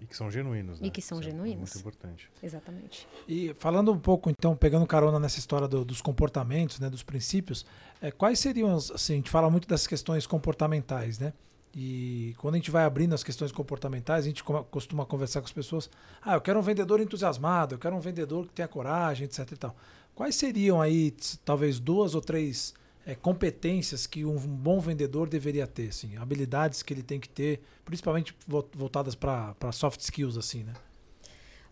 E 0.00 0.06
que 0.06 0.16
são 0.16 0.30
genuínos, 0.30 0.80
né? 0.80 0.86
E 0.86 0.90
que 0.90 1.00
são 1.00 1.20
Isso 1.20 1.30
genuínos. 1.30 1.70
É 1.70 1.74
muito 1.74 1.78
importante. 1.78 2.30
Exatamente. 2.42 3.08
E 3.26 3.54
falando 3.58 3.92
um 3.92 3.98
pouco, 3.98 4.30
então, 4.30 4.56
pegando 4.56 4.86
carona 4.86 5.18
nessa 5.18 5.38
história 5.38 5.66
do, 5.66 5.84
dos 5.84 6.00
comportamentos, 6.00 6.78
né, 6.78 6.90
dos 6.90 7.02
princípios, 7.02 7.64
é, 8.00 8.10
quais 8.10 8.38
seriam, 8.38 8.74
assim, 8.76 9.14
a 9.14 9.16
gente 9.16 9.30
fala 9.30 9.50
muito 9.50 9.66
das 9.66 9.86
questões 9.86 10.26
comportamentais, 10.26 11.18
né? 11.18 11.32
E 11.78 12.34
quando 12.38 12.54
a 12.54 12.56
gente 12.56 12.70
vai 12.70 12.84
abrindo 12.84 13.14
as 13.14 13.22
questões 13.22 13.52
comportamentais, 13.52 14.24
a 14.24 14.28
gente 14.28 14.42
costuma 14.42 15.04
conversar 15.04 15.40
com 15.42 15.46
as 15.46 15.52
pessoas. 15.52 15.90
Ah, 16.22 16.34
eu 16.34 16.40
quero 16.40 16.58
um 16.58 16.62
vendedor 16.62 17.00
entusiasmado, 17.00 17.74
eu 17.74 17.78
quero 17.78 17.94
um 17.94 18.00
vendedor 18.00 18.46
que 18.46 18.54
tenha 18.54 18.66
coragem, 18.66 19.26
etc. 19.26 19.52
E 19.52 19.56
tal. 19.56 19.76
Quais 20.14 20.34
seriam 20.36 20.80
aí, 20.80 21.14
talvez, 21.44 21.78
duas 21.78 22.14
ou 22.14 22.22
três 22.22 22.72
é, 23.06 23.14
competências 23.14 24.06
que 24.06 24.24
um 24.24 24.36
bom 24.36 24.80
vendedor 24.80 25.28
deveria 25.28 25.66
ter? 25.66 25.88
Assim, 25.88 26.16
habilidades 26.16 26.82
que 26.82 26.92
ele 26.92 27.02
tem 27.02 27.18
que 27.20 27.28
ter, 27.28 27.62
principalmente 27.84 28.34
voltadas 28.74 29.14
para 29.14 29.54
soft 29.72 30.00
skills, 30.00 30.36
assim, 30.36 30.64
né? 30.64 30.74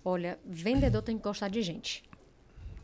Olha, 0.05 0.39
vendedor 0.45 1.03
tem 1.03 1.17
que 1.19 1.25
gostar 1.25 1.49
de 1.49 1.61
gente. 1.63 2.05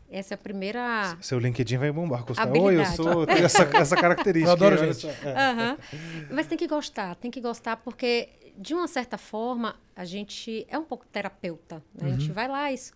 Essa 0.09 0.33
é 0.33 0.35
a 0.35 0.37
primeira. 0.37 1.17
Seu 1.21 1.39
LinkedIn 1.39 1.77
vai 1.77 1.89
bombar 1.91 2.25
com 2.25 2.33
os 2.33 2.37
caras. 2.37 2.53
Oi, 2.59 2.77
eu 2.77 2.85
sou. 2.87 3.25
Tenho 3.25 3.45
essa, 3.45 3.63
essa 3.77 3.95
característica. 3.95 4.49
Eu 4.49 4.53
adoro 4.53 4.77
gente. 4.77 5.05
Uhum. 5.07 5.77
Mas 6.31 6.47
tem 6.47 6.57
que 6.57 6.67
gostar, 6.67 7.15
tem 7.15 7.31
que 7.31 7.39
gostar, 7.39 7.77
porque 7.77 8.27
de 8.57 8.73
uma 8.73 8.87
certa 8.89 9.17
forma, 9.17 9.75
a 9.95 10.03
gente 10.03 10.65
é 10.69 10.77
um 10.77 10.83
pouco 10.83 11.05
terapeuta. 11.07 11.81
Né? 11.95 12.07
A 12.07 12.09
gente 12.09 12.27
Uhum. 12.27 12.33
vai 12.33 12.47
lá, 12.49 12.69
es- 12.73 12.91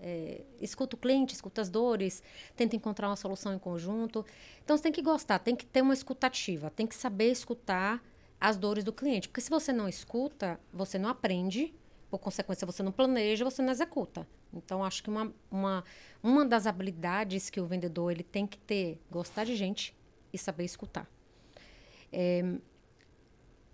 é, 0.00 0.42
escuta 0.60 0.96
o 0.96 0.98
cliente, 0.98 1.34
escuta 1.34 1.60
as 1.60 1.68
dores, 1.68 2.22
tenta 2.56 2.76
encontrar 2.76 3.08
uma 3.08 3.16
solução 3.16 3.54
em 3.54 3.58
conjunto. 3.58 4.24
Então, 4.64 4.76
você 4.76 4.82
tem 4.82 4.92
que 4.92 5.02
gostar, 5.02 5.38
tem 5.38 5.56
que 5.56 5.66
ter 5.66 5.82
uma 5.82 5.94
escutativa, 5.94 6.70
tem 6.70 6.86
que 6.86 6.94
saber 6.94 7.30
escutar 7.30 8.02
as 8.40 8.56
dores 8.56 8.84
do 8.84 8.92
cliente. 8.92 9.28
Porque 9.28 9.40
se 9.40 9.50
você 9.50 9.72
não 9.72 9.88
escuta, 9.88 10.60
você 10.72 10.98
não 10.98 11.08
aprende, 11.08 11.74
por 12.10 12.18
consequência, 12.18 12.66
você 12.66 12.82
não 12.82 12.92
planeja, 12.92 13.44
você 13.44 13.60
não 13.60 13.70
executa. 13.70 14.26
Então, 14.52 14.82
acho 14.82 15.02
que 15.02 15.10
uma, 15.10 15.32
uma, 15.50 15.84
uma 16.22 16.44
das 16.44 16.66
habilidades 16.66 17.50
que 17.50 17.60
o 17.60 17.66
vendedor 17.66 18.12
ele 18.12 18.22
tem 18.22 18.46
que 18.46 18.58
ter, 18.58 19.00
gostar 19.10 19.44
de 19.44 19.54
gente 19.54 19.94
e 20.32 20.38
saber 20.38 20.64
escutar. 20.64 21.06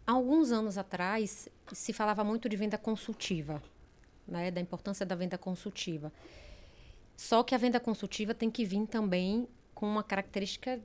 Há 0.06 0.12
alguns 0.12 0.50
anos 0.50 0.76
atrás, 0.76 1.48
se 1.72 1.92
falava 1.92 2.22
muito 2.24 2.48
de 2.48 2.56
venda 2.56 2.76
consultiva, 2.76 3.62
né, 4.26 4.50
da 4.50 4.60
importância 4.60 5.04
da 5.04 5.14
venda 5.14 5.36
consultiva. 5.38 6.12
Só 7.16 7.42
que 7.42 7.54
a 7.54 7.58
venda 7.58 7.78
consultiva 7.78 8.34
tem 8.34 8.50
que 8.50 8.64
vir 8.64 8.86
também 8.86 9.46
com 9.74 9.86
uma 9.86 10.02
característica 10.02 10.80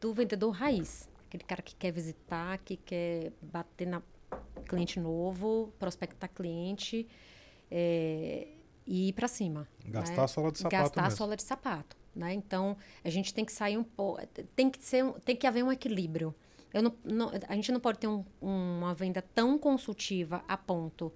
do 0.00 0.12
vendedor 0.12 0.50
raiz. 0.50 1.08
Aquele 1.26 1.44
cara 1.44 1.62
que 1.62 1.74
quer 1.74 1.90
visitar, 1.92 2.58
que 2.58 2.76
quer 2.76 3.32
bater 3.42 3.86
na 3.86 4.02
cliente 4.68 5.00
novo, 5.00 5.72
prospectar 5.78 6.30
cliente 6.30 7.06
é, 7.70 8.48
e 8.86 9.08
ir 9.08 9.12
para 9.14 9.26
cima. 9.26 9.66
Gastar 9.86 10.16
né? 10.16 10.22
a 10.24 10.28
sola 10.28 10.52
de 10.52 10.58
sapato 10.58 10.76
Gastar 10.82 11.00
a 11.00 11.04
mesmo. 11.04 11.16
sola 11.16 11.36
de 11.36 11.42
sapato. 11.42 11.96
Né? 12.14 12.34
Então, 12.34 12.76
a 13.02 13.10
gente 13.10 13.34
tem 13.34 13.44
que 13.44 13.52
sair 13.52 13.76
um 13.76 13.82
pouco. 13.82 14.24
Tem 14.54 14.70
que, 14.70 14.80
ser, 14.84 15.04
tem 15.24 15.34
que 15.34 15.46
haver 15.46 15.64
um 15.64 15.72
equilíbrio. 15.72 16.32
Eu 16.72 16.82
não, 16.82 16.94
não- 17.04 17.32
a 17.48 17.54
gente 17.56 17.72
não 17.72 17.80
pode 17.80 17.98
ter 17.98 18.06
um- 18.06 18.24
uma 18.40 18.94
venda 18.94 19.22
tão 19.22 19.58
consultiva 19.58 20.44
a 20.46 20.56
ponto 20.56 21.12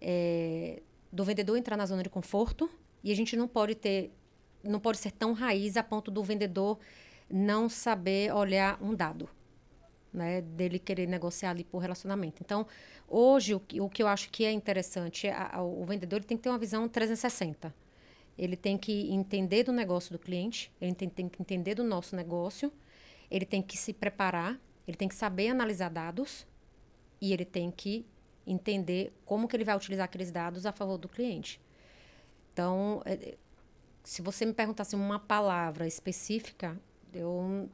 é, 0.00 0.82
do 1.14 1.24
vendedor 1.24 1.56
entrar 1.56 1.76
na 1.76 1.86
zona 1.86 2.02
de 2.02 2.10
conforto 2.10 2.68
e 3.02 3.12
a 3.12 3.16
gente 3.16 3.36
não 3.36 3.46
pode 3.46 3.74
ter. 3.74 4.10
Não 4.62 4.80
pode 4.80 4.98
ser 4.98 5.12
tão 5.12 5.32
raiz 5.32 5.76
a 5.76 5.82
ponto 5.82 6.10
do 6.10 6.22
vendedor 6.22 6.78
não 7.30 7.68
saber 7.68 8.32
olhar 8.34 8.82
um 8.82 8.94
dado. 8.94 9.28
Né, 10.12 10.40
dele 10.42 10.78
querer 10.78 11.08
negociar 11.08 11.50
ali 11.50 11.64
por 11.64 11.78
relacionamento. 11.78 12.40
Então, 12.40 12.64
hoje, 13.08 13.52
o 13.52 13.58
que, 13.58 13.80
o 13.80 13.88
que 13.88 14.00
eu 14.00 14.06
acho 14.06 14.30
que 14.30 14.44
é 14.44 14.52
interessante, 14.52 15.26
a- 15.26 15.56
a- 15.56 15.62
o 15.64 15.84
vendedor 15.84 16.22
tem 16.22 16.36
que 16.36 16.42
ter 16.44 16.50
uma 16.50 16.58
visão 16.58 16.88
360. 16.88 17.74
Ele 18.38 18.56
tem 18.56 18.78
que 18.78 19.12
entender 19.12 19.64
do 19.64 19.72
negócio 19.72 20.12
do 20.12 20.18
cliente, 20.20 20.70
ele 20.80 20.94
tem, 20.94 21.08
tem 21.08 21.28
que 21.28 21.42
entender 21.42 21.74
do 21.74 21.82
nosso 21.82 22.14
negócio, 22.14 22.72
ele 23.28 23.44
tem 23.44 23.60
que 23.60 23.76
se 23.76 23.92
preparar, 23.92 24.56
ele 24.86 24.96
tem 24.96 25.08
que 25.08 25.16
saber 25.16 25.48
analisar 25.48 25.88
dados 25.88 26.46
e 27.20 27.32
ele 27.32 27.44
tem 27.44 27.68
que 27.72 28.06
entender 28.46 29.12
como 29.24 29.48
que 29.48 29.56
ele 29.56 29.64
vai 29.64 29.76
utilizar 29.76 30.04
aqueles 30.04 30.30
dados 30.30 30.66
a 30.66 30.72
favor 30.72 30.98
do 30.98 31.08
cliente. 31.08 31.60
Então, 32.52 33.02
é, 33.04 33.36
se 34.02 34.20
você 34.22 34.44
me 34.44 34.52
perguntasse 34.52 34.94
uma 34.94 35.18
palavra 35.18 35.86
específica, 35.86 36.78
eu 37.12 37.68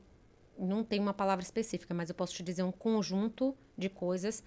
não 0.59 0.85
tenho 0.85 1.03
uma 1.03 1.15
palavra 1.15 1.43
específica, 1.43 1.93
mas 1.93 2.09
eu 2.09 2.15
posso 2.15 2.35
te 2.35 2.43
dizer 2.43 2.63
um 2.63 2.73
conjunto 2.73 3.55
de 3.77 3.89
coisas 3.89 4.43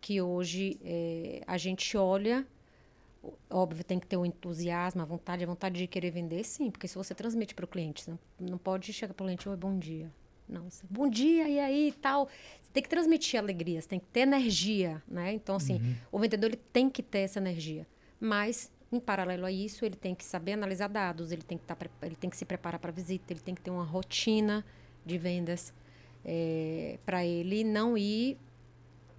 que 0.00 0.20
hoje 0.20 0.78
eh, 0.84 1.42
a 1.46 1.56
gente 1.56 1.96
olha. 1.96 2.46
Óbvio, 3.48 3.82
tem 3.82 3.98
que 3.98 4.06
ter 4.06 4.18
o 4.18 4.26
entusiasmo, 4.26 5.00
a 5.00 5.04
vontade, 5.06 5.42
a 5.42 5.46
vontade 5.46 5.78
de 5.78 5.86
querer 5.86 6.10
vender, 6.10 6.44
sim, 6.44 6.70
porque 6.70 6.86
se 6.86 6.94
você 6.94 7.14
transmite 7.14 7.54
para 7.54 7.64
o 7.64 7.68
cliente, 7.68 8.08
não, 8.10 8.18
não 8.38 8.58
pode 8.58 8.92
chegar 8.92 9.14
para 9.14 9.24
o 9.24 9.26
cliente, 9.26 9.48
oi, 9.48 9.56
bom 9.56 9.78
dia. 9.78 10.12
Não, 10.48 10.70
você, 10.70 10.84
bom 10.88 11.08
dia, 11.08 11.48
e 11.48 11.58
aí, 11.58 11.94
tal. 12.00 12.28
Você 12.60 12.70
tem 12.72 12.82
que 12.82 12.88
transmitir 12.88 13.38
alegria, 13.38 13.80
você 13.80 13.88
tem 13.88 14.00
que 14.00 14.06
ter 14.06 14.20
energia, 14.20 15.02
né? 15.08 15.32
Então, 15.32 15.56
assim, 15.56 15.96
o 16.10 16.18
vendedor 16.18 16.50
ele 16.50 16.60
tem 16.72 16.90
que 16.90 17.02
ter 17.02 17.20
essa 17.20 17.38
energia. 17.38 17.86
Mas, 18.20 18.70
em 18.92 19.00
paralelo 19.00 19.46
a 19.46 19.52
isso, 19.52 19.84
ele 19.84 19.96
tem 19.96 20.14
que 20.14 20.24
saber 20.24 20.52
analisar 20.52 20.88
dados, 20.88 21.32
ele 21.32 21.42
tem 21.42 21.56
que, 21.56 21.64
tá, 21.64 21.76
ele 22.02 22.16
tem 22.16 22.28
que 22.28 22.36
se 22.36 22.44
preparar 22.44 22.78
para 22.78 22.90
a 22.90 22.94
visita, 22.94 23.32
ele 23.32 23.40
tem 23.40 23.54
que 23.54 23.60
ter 23.60 23.70
uma 23.70 23.84
rotina 23.84 24.64
de 25.04 25.18
vendas 25.18 25.72
para 27.04 27.24
ele 27.24 27.62
não 27.64 27.96
ir 27.98 28.38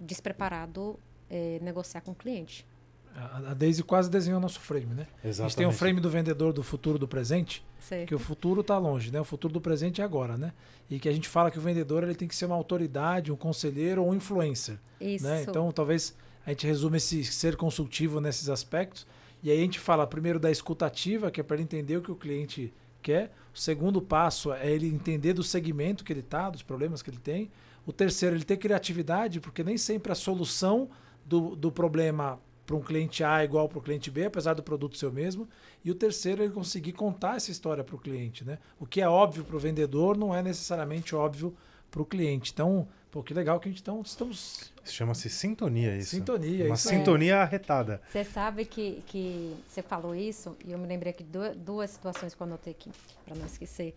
despreparado 0.00 0.98
eh, 1.30 1.58
negociar 1.62 2.00
com 2.00 2.10
o 2.10 2.14
cliente. 2.14 2.66
A 3.14 3.54
Daisy 3.54 3.82
quase 3.82 4.10
desenhou 4.10 4.38
nosso 4.38 4.60
frame, 4.60 4.94
né? 4.94 5.06
A 5.24 5.30
gente 5.30 5.56
tem 5.56 5.66
um 5.66 5.72
frame 5.72 6.00
do 6.00 6.10
vendedor 6.10 6.52
do 6.52 6.62
futuro 6.62 6.98
do 6.98 7.08
presente, 7.08 7.64
Certo. 7.80 8.08
que 8.08 8.14
o 8.14 8.18
futuro 8.18 8.62
está 8.62 8.78
longe, 8.78 9.12
né? 9.12 9.20
O 9.20 9.24
futuro 9.24 9.52
do 9.52 9.60
presente 9.60 10.00
é 10.00 10.04
agora, 10.04 10.36
né? 10.36 10.52
E 10.90 10.98
que 10.98 11.08
a 11.08 11.12
gente 11.12 11.28
fala 11.28 11.50
que 11.50 11.58
o 11.58 11.60
vendedor 11.60 12.02
ele 12.02 12.14
tem 12.14 12.26
que 12.26 12.34
ser 12.34 12.46
uma 12.46 12.56
autoridade, 12.56 13.30
um 13.30 13.36
conselheiro 13.36 14.02
ou 14.02 14.10
um 14.10 14.14
influencer. 14.14 14.78
Isso. 15.00 15.24
né? 15.24 15.42
Então, 15.42 15.70
talvez 15.70 16.14
a 16.44 16.50
gente 16.50 16.66
resume 16.66 16.96
esse 16.96 17.24
ser 17.24 17.56
consultivo 17.56 18.20
nesses 18.20 18.48
aspectos. 18.48 19.06
E 19.42 19.50
aí 19.50 19.58
a 19.58 19.62
gente 19.62 19.78
fala 19.78 20.06
primeiro 20.06 20.38
da 20.38 20.50
escutativa, 20.50 21.30
que 21.30 21.40
é 21.40 21.44
para 21.44 21.56
ele 21.56 21.64
entender 21.64 21.96
o 21.96 22.02
que 22.02 22.10
o 22.10 22.16
cliente 22.16 22.72
quer. 23.02 23.32
O 23.54 23.58
segundo 23.58 24.00
passo 24.02 24.52
é 24.52 24.70
ele 24.70 24.88
entender 24.88 25.32
do 25.32 25.42
segmento 25.42 26.04
que 26.04 26.12
ele 26.12 26.20
está, 26.20 26.50
dos 26.50 26.62
problemas 26.62 27.02
que 27.02 27.10
ele 27.10 27.18
tem. 27.18 27.50
O 27.86 27.92
terceiro, 27.92 28.34
ele 28.34 28.44
ter 28.44 28.56
criatividade, 28.56 29.40
porque 29.40 29.62
nem 29.62 29.78
sempre 29.78 30.10
a 30.10 30.14
solução 30.14 30.88
do, 31.24 31.54
do 31.54 31.70
problema 31.70 32.40
para 32.66 32.74
um 32.74 32.80
cliente 32.80 33.22
A 33.22 33.40
é 33.40 33.44
igual 33.44 33.68
para 33.68 33.78
o 33.78 33.82
cliente 33.82 34.10
B, 34.10 34.24
apesar 34.24 34.54
do 34.54 34.62
produto 34.62 34.98
ser 34.98 35.06
o 35.06 35.12
mesmo. 35.12 35.48
E 35.84 35.90
o 35.90 35.94
terceiro, 35.94 36.42
ele 36.42 36.52
conseguir 36.52 36.92
contar 36.92 37.36
essa 37.36 37.50
história 37.50 37.84
para 37.84 37.94
o 37.94 37.98
cliente. 37.98 38.44
Né? 38.44 38.58
O 38.80 38.84
que 38.84 39.00
é 39.00 39.08
óbvio 39.08 39.44
para 39.44 39.54
o 39.56 39.58
vendedor 39.58 40.16
não 40.16 40.34
é 40.34 40.42
necessariamente 40.42 41.14
óbvio 41.14 41.56
para 41.90 42.02
o 42.02 42.04
cliente. 42.04 42.50
Então, 42.52 42.88
pô, 43.10 43.22
que 43.22 43.32
legal 43.32 43.60
que 43.60 43.68
a 43.68 43.70
gente 43.70 43.80
então, 43.80 44.02
estamos 44.04 44.72
Chama-se 44.84 45.28
sintonia 45.28 45.96
isso. 45.96 46.10
Sintonia, 46.10 46.66
Uma 46.66 46.74
isso 46.74 46.88
sintonia 46.88 47.38
arretada. 47.38 48.00
Você 48.10 48.24
sabe 48.24 48.64
que, 48.64 49.02
que 49.06 49.54
você 49.68 49.82
falou 49.82 50.14
isso, 50.14 50.56
e 50.64 50.72
eu 50.72 50.78
me 50.78 50.86
lembrei 50.86 51.10
aqui 51.10 51.24
de 51.24 51.30
duas, 51.30 51.56
duas 51.56 51.90
situações 51.90 52.34
que 52.34 52.40
eu 52.40 52.46
anotei 52.46 52.72
aqui, 52.72 52.90
para 53.24 53.34
não 53.34 53.46
esquecer. 53.46 53.94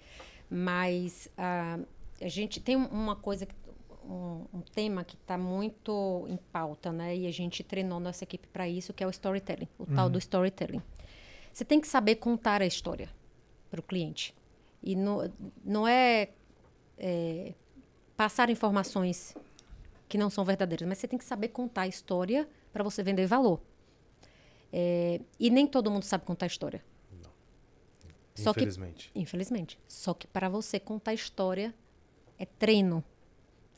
Mas 0.50 1.30
ah, 1.38 1.80
a 2.22 2.28
gente 2.28 2.60
tem 2.60 2.76
uma 2.76 3.16
coisa, 3.16 3.46
que- 3.46 3.56
um, 4.10 4.46
um 4.52 4.62
tema 4.62 5.04
que 5.04 5.16
está 5.16 5.38
muito 5.38 6.26
em 6.28 6.38
pauta, 6.52 6.92
né? 6.92 7.16
E 7.16 7.28
a 7.28 7.32
gente 7.32 7.64
treinou 7.64 8.00
nossa 8.00 8.24
equipe 8.24 8.48
para 8.48 8.68
isso, 8.68 8.92
que 8.94 9.04
é 9.04 9.08
o 9.08 9.10
storytelling, 9.10 9.68
o 9.78 9.86
tal 9.86 10.10
do 10.10 10.18
storytelling. 10.18 10.82
Você 11.54 11.64
tem 11.64 11.80
que 11.80 11.88
saber 11.88 12.16
contar 12.16 12.62
a 12.62 12.66
história 12.66 13.10
para 13.70 13.80
o 13.80 13.84
cliente. 13.84 14.36
E 14.82 14.96
no, 14.96 15.32
não 15.64 15.88
é, 15.88 16.30
é 16.98 17.54
passar 18.18 18.50
informações 18.50 19.36
que 20.08 20.18
não 20.18 20.30
são 20.30 20.44
verdadeiras, 20.44 20.88
mas 20.88 20.98
você 20.98 21.08
tem 21.08 21.20
que 21.20 21.26
saber 21.26 21.50
contar 21.50 21.82
a 21.82 21.88
história 21.88 22.50
para 22.74 22.84
você 22.84 23.04
vender 23.04 23.28
valor. 23.28 23.62
É, 24.72 25.22
e 25.40 25.50
nem 25.50 25.68
todo 25.68 25.92
mundo 25.92 26.04
sabe 26.04 26.26
contar 26.26 26.48
história. 26.48 26.84
Só 28.36 28.54
que, 28.54 28.62
Infelizmente. 28.62 29.12
infelizmente. 29.14 29.80
Só 29.88 30.14
que 30.14 30.26
para 30.26 30.48
você 30.48 30.80
contar 30.80 31.14
história 31.14 31.76
é 32.38 32.46
treino, 32.46 33.04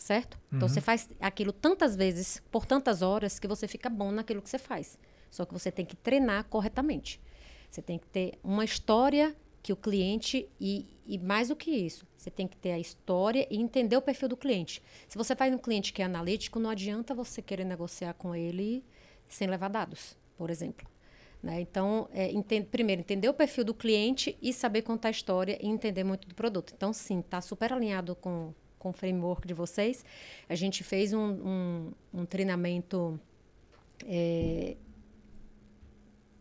certo? 0.02 0.40
Então 0.52 0.68
você 0.68 0.82
faz 0.82 1.08
aquilo 1.20 1.54
tantas 1.54 1.96
vezes, 1.96 2.42
por 2.52 2.66
tantas 2.66 3.04
horas, 3.04 3.38
que 3.38 3.48
você 3.48 3.68
fica 3.68 3.88
bom 3.88 4.12
naquilo 4.12 4.42
que 4.42 4.50
você 4.50 4.58
faz. 4.58 4.98
Só 5.30 5.46
que 5.46 5.54
você 5.54 5.72
tem 5.72 5.86
que 5.86 5.96
treinar 5.96 6.46
corretamente. 6.46 7.22
Você 7.70 7.82
tem 7.82 8.00
que 8.00 8.08
ter 8.08 8.34
uma 8.44 8.66
história 8.66 9.36
que 9.62 9.72
o 9.72 9.76
cliente 9.76 10.50
e, 10.60 10.88
e 11.06 11.20
mais 11.20 11.50
do 11.50 11.56
que 11.56 11.70
isso, 11.70 12.04
você 12.18 12.32
tem 12.32 12.48
que 12.48 12.58
ter 12.58 12.72
a 12.72 12.80
história 12.80 13.48
e 13.52 13.58
entender 13.62 13.96
o 13.96 14.02
perfil 14.02 14.28
do 14.28 14.36
cliente. 14.36 14.82
Se 15.08 15.18
você 15.20 15.36
vai 15.36 15.52
num 15.52 15.60
cliente 15.60 15.94
que 15.94 16.02
é 16.02 16.06
analítico, 16.06 16.60
não 16.60 16.72
adianta 16.72 17.14
você 17.14 17.40
querer 17.40 17.64
negociar 17.64 18.16
com 18.16 18.36
ele 18.36 18.84
sem 19.28 19.48
levar 19.48 19.70
dados, 19.70 20.18
por 20.36 20.50
exemplo. 20.50 20.90
Né? 21.44 21.62
Então, 21.62 22.10
é, 22.12 22.32
enten- 22.32 22.64
primeiro, 22.64 23.02
entender 23.02 23.30
o 23.30 23.36
perfil 23.36 23.64
do 23.64 23.74
cliente 23.74 24.36
e 24.42 24.52
saber 24.52 24.82
contar 24.82 25.10
a 25.10 25.12
história 25.12 25.60
e 25.62 25.68
entender 25.68 26.04
muito 26.04 26.28
do 26.28 26.34
produto. 26.34 26.74
Então, 26.76 26.92
sim, 26.92 27.20
está 27.20 27.40
super 27.40 27.72
alinhado 27.72 28.16
com, 28.16 28.52
com 28.82 28.90
o 28.90 28.94
framework 28.94 29.48
de 29.48 29.54
vocês. 29.54 30.04
A 30.50 30.56
gente 30.56 30.84
fez 30.84 31.14
um, 31.14 31.20
um, 31.20 31.92
um 32.12 32.26
treinamento 32.26 33.20
é, 34.08 34.76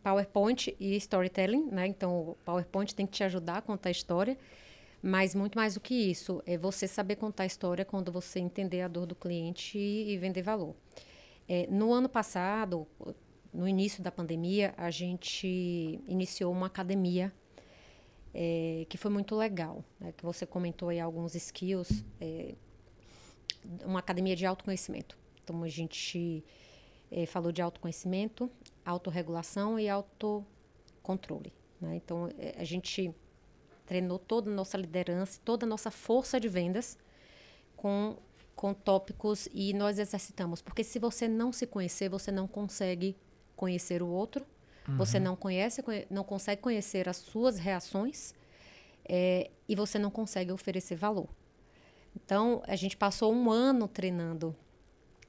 PowerPoint 0.03 0.75
e 0.81 0.97
storytelling, 0.97 1.67
né? 1.67 1.87
Então, 1.87 2.31
o 2.31 2.37
PowerPoint 2.43 2.95
tem 2.95 3.07
que 3.07 3.13
te 3.13 3.23
ajudar 3.25 3.59
a 3.59 3.63
contar 3.63 3.91
a 3.91 3.93
história, 3.93 4.39
mas 5.03 5.35
muito 5.35 5.57
mais 5.57 5.75
do 5.75 5.81
que 5.81 5.95
isso, 5.95 6.43
é 6.47 6.57
você 6.57 6.89
saber 6.89 7.17
contar 7.17 7.43
a 7.43 7.47
história 7.47 7.85
quando 7.85 8.11
você 8.11 8.41
entender 8.41 8.81
a 8.81 8.89
dor 8.89 9.05
do 9.05 9.15
cliente 9.15 9.79
e, 9.79 10.13
e 10.13 10.17
vender 10.17 10.43
valor. 10.43 10.75
É, 11.47 11.67
no 11.69 11.93
ano 11.93 12.09
passado, 12.09 12.87
no 13.53 13.69
início 13.69 14.03
da 14.03 14.11
pandemia, 14.11 14.73
a 14.79 14.91
gente 14.91 16.01
iniciou 16.09 16.51
uma 16.53 16.69
academia 16.69 17.31
é, 18.35 18.87
que 18.89 18.97
foi 18.97 19.11
muito 19.11 19.35
legal, 19.35 19.85
né? 19.99 20.13
que 20.13 20.25
você 20.25 20.47
comentou 20.47 20.89
aí 20.89 21.01
alguns 21.01 21.35
skills, 21.35 22.05
é, 22.21 22.55
uma 23.85 23.99
academia 23.99 24.37
de 24.37 24.47
autoconhecimento. 24.47 25.19
Então, 25.43 25.63
a 25.63 25.69
gente 25.69 26.45
eh, 27.11 27.27
falou 27.27 27.51
de 27.51 27.61
autoconhecimento, 27.61 28.51
autorregulação 28.85 29.79
e 29.79 29.89
autocontrole. 29.89 31.53
Né? 31.81 31.97
Então, 31.97 32.31
eh, 32.39 32.55
a 32.57 32.65
gente 32.65 33.13
treinou 33.85 34.19
toda 34.19 34.51
a 34.51 34.55
nossa 34.55 34.79
liderança, 34.79 35.41
toda 35.45 35.67
a 35.67 35.69
nossa 35.69 35.91
força 35.91 36.39
de 36.39 36.49
vendas 36.49 36.97
com 37.77 38.17
com 38.61 38.75
tópicos 38.75 39.49
e 39.55 39.73
nós 39.73 39.99
exercitamos. 39.99 40.61
Porque 40.61 40.85
se 40.85 40.99
você 40.99 41.27
não 41.27 41.51
se 41.51 41.67
conhecer, 41.67 42.11
você 42.11 42.31
não 42.31 42.47
consegue 42.47 43.17
conhecer 43.57 44.03
o 44.03 44.07
outro, 44.07 44.45
uhum. 44.91 44.97
você 44.97 45.19
não 45.19 45.37
conhece, 45.37 45.83
não 46.11 46.25
consegue 46.25 46.61
conhecer 46.61 47.09
as 47.09 47.17
suas 47.17 47.59
reações 47.59 48.35
é, 49.05 49.51
e 49.69 49.75
você 49.75 49.99
não 49.99 50.11
consegue 50.11 50.53
oferecer 50.53 50.97
valor. 50.97 51.29
Então, 52.15 52.63
a 52.67 52.77
gente 52.77 52.97
passou 52.97 53.33
um 53.33 53.51
ano 53.51 53.87
treinando 53.87 54.55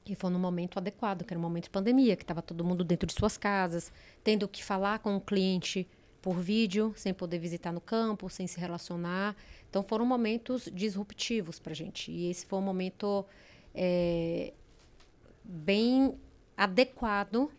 e 0.04 0.14
foi 0.14 0.30
no 0.30 0.38
momento 0.38 0.78
adequado, 0.78 1.24
que 1.24 1.32
era 1.32 1.38
um 1.38 1.42
momento 1.42 1.64
de 1.64 1.70
pandemia, 1.70 2.16
que 2.16 2.24
estava 2.24 2.42
todo 2.42 2.64
mundo 2.64 2.82
dentro 2.82 3.06
de 3.06 3.12
suas 3.12 3.36
casas, 3.36 3.92
tendo 4.24 4.48
que 4.48 4.62
falar 4.62 4.98
com 4.98 5.16
o 5.16 5.20
cliente 5.20 5.88
por 6.20 6.34
vídeo, 6.40 6.92
sem 6.96 7.12
poder 7.12 7.38
visitar 7.38 7.72
no 7.72 7.80
campo, 7.80 8.28
sem 8.28 8.46
se 8.46 8.58
relacionar. 8.58 9.36
Então 9.68 9.82
foram 9.82 10.04
momentos 10.04 10.68
disruptivos 10.72 11.58
para 11.58 11.72
a 11.72 11.74
gente. 11.74 12.10
E 12.10 12.30
esse 12.30 12.46
foi 12.46 12.58
um 12.58 12.62
momento 12.62 13.24
é, 13.74 14.52
bem 15.44 16.14
adequado 16.56 17.50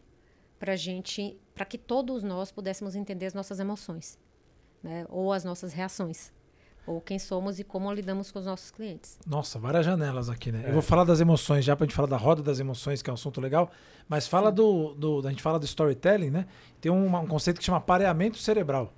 para 0.59 0.75
gente, 0.75 1.37
para 1.53 1.65
que 1.65 1.77
todos 1.77 2.23
nós 2.23 2.51
pudéssemos 2.51 2.95
entender 2.95 3.27
as 3.27 3.33
nossas 3.33 3.59
emoções, 3.59 4.17
né? 4.81 5.05
Ou 5.09 5.31
as 5.31 5.43
nossas 5.43 5.73
reações 5.73 6.31
ou 6.85 6.99
quem 6.99 7.17
somos 7.17 7.59
e 7.59 7.63
como 7.63 7.91
lidamos 7.91 8.31
com 8.31 8.39
os 8.39 8.45
nossos 8.45 8.71
clientes. 8.71 9.17
Nossa, 9.25 9.57
várias 9.57 9.85
janelas 9.85 10.29
aqui, 10.29 10.51
né? 10.51 10.63
É. 10.65 10.69
Eu 10.69 10.73
vou 10.73 10.81
falar 10.81 11.03
das 11.03 11.19
emoções 11.21 11.63
já 11.63 11.75
para 11.75 11.85
a 11.85 11.87
gente 11.87 11.95
falar 11.95 12.07
da 12.07 12.17
roda 12.17 12.41
das 12.41 12.59
emoções, 12.59 13.01
que 13.01 13.09
é 13.09 13.13
um 13.13 13.15
assunto 13.15 13.39
legal, 13.39 13.71
mas 14.07 14.27
fala 14.27 14.51
do, 14.51 14.93
do, 14.93 15.25
a 15.25 15.29
gente 15.29 15.41
fala 15.41 15.57
do 15.57 15.65
storytelling, 15.65 16.29
né? 16.29 16.45
Tem 16.81 16.91
um, 16.91 17.15
um 17.15 17.27
conceito 17.27 17.59
que 17.59 17.63
chama 17.63 17.79
pareamento 17.79 18.37
cerebral. 18.37 18.93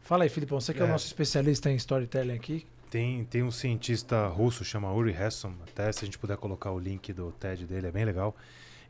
Fala 0.00 0.24
aí, 0.24 0.30
Filipão, 0.30 0.60
você 0.60 0.72
que 0.72 0.80
é, 0.80 0.82
é 0.82 0.86
o 0.86 0.88
nosso 0.88 1.06
especialista 1.06 1.70
em 1.70 1.76
storytelling 1.76 2.34
aqui. 2.34 2.66
Tem, 2.90 3.24
tem 3.24 3.42
um 3.42 3.52
cientista 3.52 4.26
russo, 4.26 4.64
chama 4.64 4.92
Uri 4.92 5.12
Hesson, 5.12 5.52
até 5.70 5.92
se 5.92 6.04
a 6.04 6.06
gente 6.06 6.18
puder 6.18 6.36
colocar 6.36 6.72
o 6.72 6.78
link 6.78 7.12
do 7.12 7.30
TED 7.32 7.66
dele, 7.66 7.86
é 7.86 7.90
bem 7.92 8.04
legal. 8.04 8.34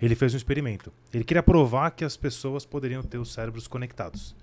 Ele 0.00 0.14
fez 0.14 0.32
um 0.32 0.36
experimento. 0.36 0.92
Ele 1.12 1.24
queria 1.24 1.42
provar 1.42 1.90
que 1.90 2.04
as 2.04 2.16
pessoas 2.16 2.64
poderiam 2.64 3.02
ter 3.02 3.18
os 3.18 3.32
cérebros 3.32 3.68
conectados. 3.68 4.34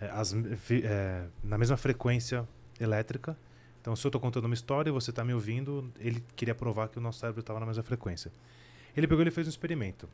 É, 0.00 0.10
as, 0.10 0.34
é, 0.70 1.24
na 1.42 1.58
mesma 1.58 1.76
frequência 1.76 2.48
elétrica. 2.80 3.36
Então, 3.80 3.94
se 3.94 4.06
eu 4.06 4.08
estou 4.08 4.20
contando 4.20 4.46
uma 4.46 4.54
história 4.54 4.88
e 4.88 4.92
você 4.92 5.10
está 5.10 5.24
me 5.24 5.34
ouvindo, 5.34 5.92
ele 6.00 6.24
queria 6.34 6.54
provar 6.54 6.88
que 6.88 6.98
o 6.98 7.00
nosso 7.00 7.20
cérebro 7.20 7.40
estava 7.40 7.60
na 7.60 7.66
mesma 7.66 7.82
frequência. 7.82 8.32
Ele 8.96 9.06
pegou 9.06 9.26
e 9.26 9.30
fez 9.30 9.46
um 9.46 9.50
experimento. 9.50 10.08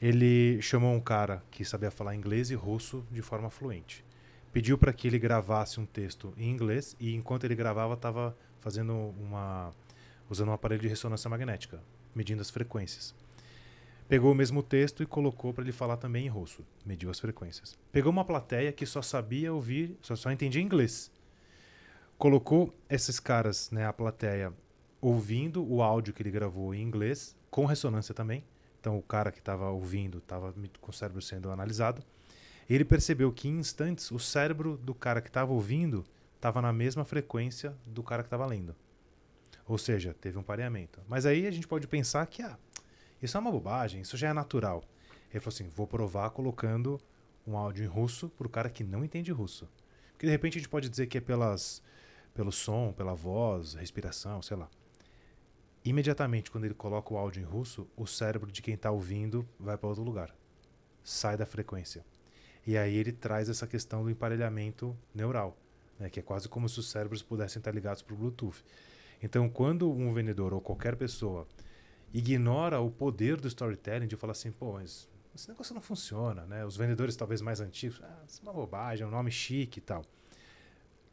Ele 0.00 0.60
chamou 0.62 0.94
um 0.94 1.00
cara 1.00 1.42
que 1.50 1.64
sabia 1.64 1.90
falar 1.90 2.14
inglês 2.14 2.50
e 2.50 2.54
russo 2.54 3.04
de 3.10 3.22
forma 3.22 3.50
fluente. 3.50 4.04
Pediu 4.52 4.76
para 4.76 4.92
que 4.92 5.08
ele 5.08 5.18
gravasse 5.18 5.80
um 5.80 5.86
texto 5.86 6.32
em 6.36 6.50
inglês 6.50 6.96
e 7.00 7.14
enquanto 7.14 7.44
ele 7.44 7.54
gravava 7.54 7.94
estava 7.94 8.36
fazendo 8.60 9.14
uma 9.18 9.70
usando 10.28 10.48
um 10.48 10.52
aparelho 10.52 10.80
de 10.80 10.88
ressonância 10.88 11.28
magnética, 11.28 11.80
medindo 12.14 12.40
as 12.40 12.50
frequências. 12.50 13.14
Pegou 14.12 14.32
o 14.32 14.34
mesmo 14.34 14.62
texto 14.62 15.02
e 15.02 15.06
colocou 15.06 15.54
para 15.54 15.64
ele 15.64 15.72
falar 15.72 15.96
também 15.96 16.26
em 16.26 16.28
russo, 16.28 16.62
mediu 16.84 17.10
as 17.10 17.18
frequências. 17.18 17.78
Pegou 17.90 18.12
uma 18.12 18.26
plateia 18.26 18.70
que 18.70 18.84
só 18.84 19.00
sabia 19.00 19.54
ouvir, 19.54 19.96
só, 20.02 20.14
só 20.14 20.30
entendia 20.30 20.60
inglês 20.60 21.10
colocou 22.22 22.72
esses 22.88 23.18
caras, 23.18 23.68
né, 23.72 23.84
a 23.84 23.92
plateia, 23.92 24.52
ouvindo 25.00 25.68
o 25.68 25.82
áudio 25.82 26.14
que 26.14 26.22
ele 26.22 26.30
gravou 26.30 26.72
em 26.72 26.80
inglês, 26.80 27.36
com 27.50 27.64
ressonância 27.64 28.14
também. 28.14 28.44
Então 28.80 28.96
o 28.96 29.02
cara 29.02 29.32
que 29.32 29.40
estava 29.40 29.68
ouvindo 29.70 30.18
estava 30.18 30.54
com 30.80 30.90
o 30.92 30.94
cérebro 30.94 31.20
sendo 31.20 31.50
analisado. 31.50 32.00
Ele 32.70 32.84
percebeu 32.84 33.32
que 33.32 33.48
em 33.48 33.58
instantes 33.58 34.12
o 34.12 34.20
cérebro 34.20 34.76
do 34.76 34.94
cara 34.94 35.20
que 35.20 35.30
estava 35.30 35.52
ouvindo 35.52 36.04
estava 36.36 36.62
na 36.62 36.72
mesma 36.72 37.04
frequência 37.04 37.74
do 37.84 38.04
cara 38.04 38.22
que 38.22 38.28
estava 38.28 38.46
lendo. 38.46 38.72
Ou 39.66 39.76
seja, 39.76 40.14
teve 40.14 40.38
um 40.38 40.44
pareamento. 40.44 41.00
Mas 41.08 41.26
aí 41.26 41.44
a 41.44 41.50
gente 41.50 41.66
pode 41.66 41.88
pensar 41.88 42.24
que 42.26 42.40
ah, 42.40 42.56
isso 43.22 43.36
é 43.36 43.40
uma 43.40 43.52
bobagem, 43.52 44.00
isso 44.00 44.16
já 44.16 44.28
é 44.28 44.32
natural. 44.32 44.82
Ele 45.30 45.40
falou 45.40 45.54
assim: 45.54 45.68
vou 45.68 45.86
provar 45.86 46.30
colocando 46.30 47.00
um 47.46 47.56
áudio 47.56 47.84
em 47.84 47.88
russo 47.88 48.28
para 48.28 48.46
o 48.46 48.50
cara 48.50 48.68
que 48.68 48.84
não 48.84 49.04
entende 49.04 49.30
russo. 49.32 49.68
Porque 50.12 50.26
de 50.26 50.32
repente 50.32 50.58
a 50.58 50.60
gente 50.60 50.68
pode 50.68 50.88
dizer 50.88 51.06
que 51.06 51.18
é 51.18 51.20
pelas 51.20 51.82
pelo 52.34 52.50
som, 52.50 52.92
pela 52.92 53.14
voz, 53.14 53.74
respiração, 53.74 54.40
sei 54.40 54.56
lá. 54.56 54.68
Imediatamente, 55.84 56.50
quando 56.50 56.64
ele 56.64 56.74
coloca 56.74 57.12
o 57.12 57.16
áudio 57.18 57.42
em 57.42 57.44
russo, 57.44 57.86
o 57.96 58.06
cérebro 58.06 58.50
de 58.50 58.62
quem 58.62 58.74
está 58.74 58.90
ouvindo 58.90 59.46
vai 59.58 59.76
para 59.76 59.88
outro 59.88 60.02
lugar. 60.02 60.34
Sai 61.02 61.36
da 61.36 61.44
frequência. 61.44 62.04
E 62.66 62.78
aí 62.78 62.96
ele 62.96 63.12
traz 63.12 63.48
essa 63.48 63.66
questão 63.66 64.04
do 64.04 64.10
emparelhamento 64.10 64.96
neural, 65.12 65.56
né, 65.98 66.08
que 66.08 66.20
é 66.20 66.22
quase 66.22 66.48
como 66.48 66.68
se 66.68 66.78
os 66.78 66.88
cérebros 66.88 67.22
pudessem 67.22 67.58
estar 67.58 67.74
ligados 67.74 68.00
por 68.00 68.16
Bluetooth. 68.16 68.64
Então, 69.20 69.48
quando 69.48 69.90
um 69.90 70.12
vendedor 70.12 70.54
ou 70.54 70.60
qualquer 70.60 70.96
pessoa 70.96 71.46
ignora 72.12 72.80
o 72.80 72.90
poder 72.90 73.40
do 73.40 73.48
storytelling 73.48 74.06
de 74.06 74.16
falar 74.16 74.32
assim, 74.32 74.52
pô, 74.52 74.74
mas 74.74 75.08
esse 75.34 75.48
negócio 75.48 75.74
não 75.74 75.80
funciona, 75.80 76.44
né? 76.44 76.64
Os 76.64 76.76
vendedores 76.76 77.16
talvez 77.16 77.40
mais 77.40 77.60
antigos, 77.60 78.00
ah, 78.02 78.22
isso 78.28 78.40
é 78.40 78.42
uma 78.42 78.52
bobagem, 78.52 79.04
é 79.04 79.06
um 79.06 79.10
nome 79.10 79.30
chique 79.30 79.78
e 79.78 79.82
tal. 79.82 80.04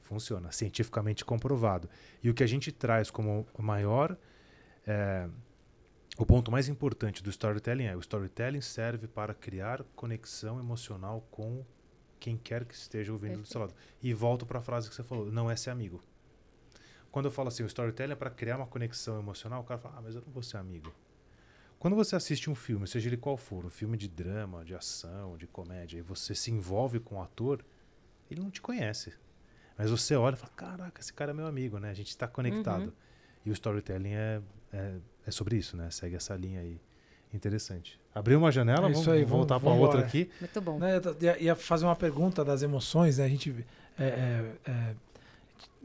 Funciona, 0.01 0.51
cientificamente 0.51 1.23
comprovado. 1.23 1.89
E 2.21 2.29
o 2.29 2.33
que 2.33 2.43
a 2.43 2.47
gente 2.47 2.71
traz 2.71 3.09
como 3.09 3.47
maior. 3.57 4.17
É, 4.85 5.29
o 6.17 6.25
ponto 6.25 6.51
mais 6.51 6.67
importante 6.67 7.23
do 7.23 7.29
storytelling 7.29 7.85
é: 7.85 7.95
o 7.95 7.99
storytelling 7.99 8.59
serve 8.59 9.07
para 9.07 9.33
criar 9.33 9.83
conexão 9.95 10.59
emocional 10.59 11.25
com 11.31 11.63
quem 12.19 12.35
quer 12.35 12.65
que 12.65 12.73
esteja 12.73 13.13
ouvindo 13.13 13.37
Perfeito. 13.37 13.47
do 13.47 13.51
seu 13.51 13.61
lado. 13.61 13.73
E 14.01 14.13
volto 14.13 14.45
para 14.45 14.59
a 14.59 14.61
frase 14.61 14.89
que 14.89 14.95
você 14.95 15.03
falou: 15.03 15.31
não 15.31 15.49
é 15.49 15.55
ser 15.55 15.69
amigo. 15.69 16.01
Quando 17.11 17.25
eu 17.25 17.31
falo 17.31 17.47
assim, 17.47 17.63
o 17.63 17.65
storytelling 17.65 18.13
é 18.13 18.15
para 18.15 18.29
criar 18.29 18.57
uma 18.57 18.67
conexão 18.67 19.19
emocional, 19.19 19.61
o 19.61 19.63
cara 19.63 19.79
fala: 19.79 19.95
ah, 19.97 20.01
mas 20.01 20.15
eu 20.15 20.21
não 20.21 20.31
vou 20.31 20.43
ser 20.43 20.57
amigo. 20.57 20.93
Quando 21.79 21.95
você 21.95 22.15
assiste 22.15 22.49
um 22.49 22.55
filme, 22.55 22.85
seja 22.87 23.07
ele 23.07 23.15
qual 23.15 23.37
for, 23.37 23.65
um 23.65 23.69
filme 23.69 23.97
de 23.97 24.07
drama, 24.07 24.65
de 24.65 24.75
ação, 24.75 25.37
de 25.37 25.47
comédia, 25.47 25.97
e 25.97 26.01
você 26.01 26.35
se 26.35 26.51
envolve 26.51 26.99
com 26.99 27.15
o 27.15 27.21
ator, 27.21 27.63
ele 28.29 28.41
não 28.41 28.51
te 28.51 28.61
conhece. 28.61 29.13
Mas 29.77 29.89
você 29.89 30.13
olha 30.13 30.33
e 30.33 30.37
fala, 30.37 30.51
caraca, 30.57 30.99
esse 30.99 31.13
cara 31.13 31.31
é 31.31 31.33
meu 31.33 31.47
amigo, 31.47 31.79
né? 31.79 31.89
A 31.89 31.93
gente 31.93 32.09
está 32.09 32.27
conectado. 32.27 32.83
Uhum. 32.87 32.91
E 33.45 33.49
o 33.49 33.53
storytelling 33.53 34.11
é, 34.11 34.41
é, 34.73 34.95
é, 35.25 35.31
sobre 35.31 35.55
isso, 35.55 35.77
né? 35.77 35.89
Segue 35.89 36.17
essa 36.17 36.35
linha 36.35 36.59
aí. 36.59 36.81
Interessante. 37.33 37.97
Abriu 38.13 38.39
uma 38.39 38.51
janela, 38.51 38.89
é 38.89 38.91
vamos, 38.91 39.07
aí, 39.07 39.23
vamos 39.23 39.29
voltar 39.29 39.59
para 39.59 39.69
outra 39.69 40.01
aqui. 40.01 40.29
Muito 40.41 40.61
bom. 40.61 40.79
Né, 40.79 40.99
ia, 41.21 41.41
ia, 41.41 41.55
fazer 41.55 41.85
uma 41.85 41.95
pergunta 41.95 42.43
das 42.43 42.61
emoções, 42.61 43.19
né? 43.19 43.25
A 43.25 43.29
gente 43.29 43.65
é, 43.97 44.03
é, 44.03 44.55
é, 44.69 44.95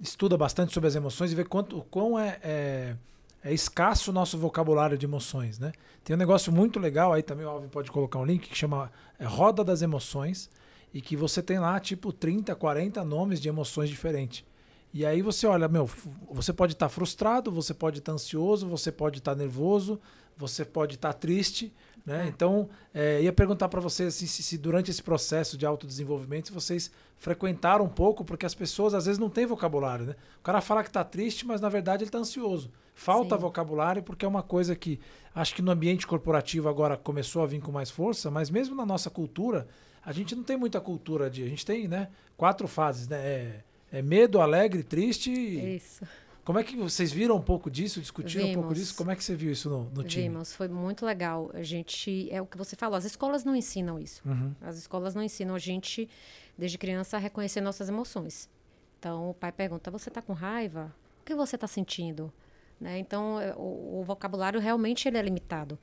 estuda 0.01 0.37
bastante 0.37 0.73
sobre 0.73 0.89
as 0.89 0.95
emoções 0.95 1.33
e 1.33 1.35
vê 1.35 1.45
quanto, 1.45 1.83
quão 1.91 2.19
é, 2.19 2.39
é, 2.43 2.97
é, 3.43 3.53
escasso 3.53 4.11
o 4.11 4.15
nosso 4.15 4.39
vocabulário 4.39 4.99
de 4.99 5.07
emoções, 5.07 5.59
né? 5.59 5.73
Tem 6.03 6.15
um 6.15 6.19
negócio 6.19 6.53
muito 6.53 6.79
legal, 6.79 7.13
aí 7.13 7.23
também 7.23 7.47
o 7.47 7.49
Alvin 7.49 7.69
pode 7.69 7.91
colocar 7.91 8.19
um 8.19 8.25
link, 8.25 8.49
que 8.49 8.57
chama 8.57 8.91
Roda 9.21 9.65
das 9.65 9.83
Emoções 9.83 10.51
e 10.93 11.01
que 11.01 11.17
você 11.17 11.43
tem 11.43 11.59
lá 11.59 11.79
tipo 11.81 12.13
30, 12.13 12.55
40 12.55 13.05
nomes 13.05 13.41
de 13.41 13.49
emoções 13.49 13.89
diferentes. 13.89 14.45
E 14.93 15.05
aí 15.05 15.23
você 15.23 15.47
olha, 15.47 15.67
meu, 15.67 15.91
você 16.31 16.53
pode 16.53 16.75
estar 16.75 16.87
tá 16.87 16.89
frustrado, 16.89 17.51
você 17.51 17.75
pode 17.75 17.99
estar 17.99 18.13
tá 18.13 18.15
ansioso, 18.15 18.69
você 18.69 18.93
pode 18.93 19.19
estar 19.19 19.33
tá 19.33 19.39
nervoso, 19.39 20.01
você 20.37 20.65
pode 20.65 20.95
estar 20.95 21.13
tá 21.13 21.19
triste, 21.19 21.73
né? 22.05 22.25
É. 22.25 22.29
Então, 22.29 22.69
é, 22.93 23.23
ia 23.23 23.33
perguntar 23.33 23.69
para 23.69 23.81
vocês 23.81 24.15
assim, 24.15 24.27
se, 24.27 24.43
se, 24.43 24.59
durante 24.59 24.91
esse 24.91 25.03
processo 25.03 25.57
de 25.57 25.65
autodesenvolvimento 25.65 26.53
vocês 26.53 26.91
frequentaram 27.17 27.85
um 27.85 27.89
pouco, 27.89 28.25
porque 28.25 28.45
as 28.45 28.55
pessoas 28.55 28.93
às 28.93 29.07
vezes 29.07 29.19
não 29.19 29.31
têm 29.31 29.47
vocabulário, 29.47 30.07
né? 30.07 30.17
O 30.39 30.43
cara 30.43 30.61
fala 30.61 30.83
que 30.83 30.91
está 30.91 31.03
triste, 31.03 31.47
mas 31.47 31.61
na 31.61 31.69
verdade 31.69 32.03
ele 32.03 32.09
está 32.09 32.19
ansioso. 32.19 32.71
Falta 32.95 33.35
Sim. 33.35 33.41
vocabulário 33.41 34.03
porque 34.03 34.25
é 34.25 34.29
uma 34.29 34.43
coisa 34.43 34.77
que 34.77 35.01
acho 35.35 35.55
que 35.55 35.63
no 35.63 35.71
ambiente 35.71 36.07
corporativo 36.07 36.69
agora 36.69 36.97
começou 36.97 37.43
a 37.43 37.47
vir 37.47 37.61
com 37.61 37.73
mais 37.73 37.91
força, 37.91 38.31
mas 38.31 38.51
mesmo 38.51 38.75
na 38.75 38.85
nossa 38.85 39.09
cultura, 39.09 39.67
a 40.05 40.13
gente 40.13 40.37
não 40.37 40.43
tem 40.43 40.57
muita 40.57 40.81
cultura 40.81 41.31
de. 41.31 41.43
A 41.43 41.49
gente 41.49 41.65
tem, 41.65 41.89
né? 41.89 42.09
Quatro 42.37 42.69
fases, 42.69 43.09
né? 43.09 43.17
É, 43.17 43.65
é 43.91 44.03
medo, 44.03 44.41
alegre, 44.41 44.83
triste. 44.83 45.31
Isso. 45.31 46.05
Como 46.45 46.59
é 46.59 46.65
que 46.65 46.77
vocês 46.77 47.11
viram 47.11 47.37
um 47.37 47.41
pouco 47.41 47.71
disso, 47.71 48.01
discutiram 48.01 48.45
Vimos. 48.45 48.57
um 48.57 48.61
pouco 48.61 48.75
disso? 48.75 48.95
Como 48.95 49.11
é 49.11 49.17
que 49.17 49.25
você 49.25 49.35
viu 49.35 49.51
isso 49.51 49.71
no, 49.71 49.85
no 49.85 50.05
time? 50.05 50.29
Vimos, 50.29 50.55
foi 50.55 50.69
muito 50.69 51.07
legal. 51.07 51.51
A 51.55 51.63
gente, 51.63 52.29
é 52.31 52.41
o 52.41 52.47
que 52.47 52.59
você 52.59 52.77
falou, 52.77 52.97
as 52.97 53.07
escolas 53.07 53.45
não 53.45 53.57
ensinam 53.57 53.99
isso. 53.99 54.21
Uhum. 54.27 54.55
As 54.61 54.77
escolas 54.77 55.15
não 55.15 55.23
ensinam 55.23 55.55
a 55.55 55.59
gente, 55.59 56.09
desde 56.57 56.77
criança, 56.77 57.17
a 57.17 57.21
reconhecer 57.21 57.63
nossas 57.63 57.89
emoções. 57.89 58.51
Então, 58.99 59.31
o 59.31 59.35
pai 59.35 59.53
pergunta, 59.53 59.91
você 59.91 60.11
está 60.11 60.21
com 60.21 60.35
raiva? 60.35 60.95
O 61.23 61.25
que 61.25 61.35
você 61.35 61.57
está 61.57 61.67
sentindo? 61.67 62.31
Né? 62.79 62.99
Então, 62.99 63.41
é, 63.41 63.55
o, 63.55 64.01
o, 64.01 64.05
vocabulário 64.05 64.61
realmente 64.61 65.09
ele 65.09 65.17
é 65.17 65.23
limitado. 65.23 65.79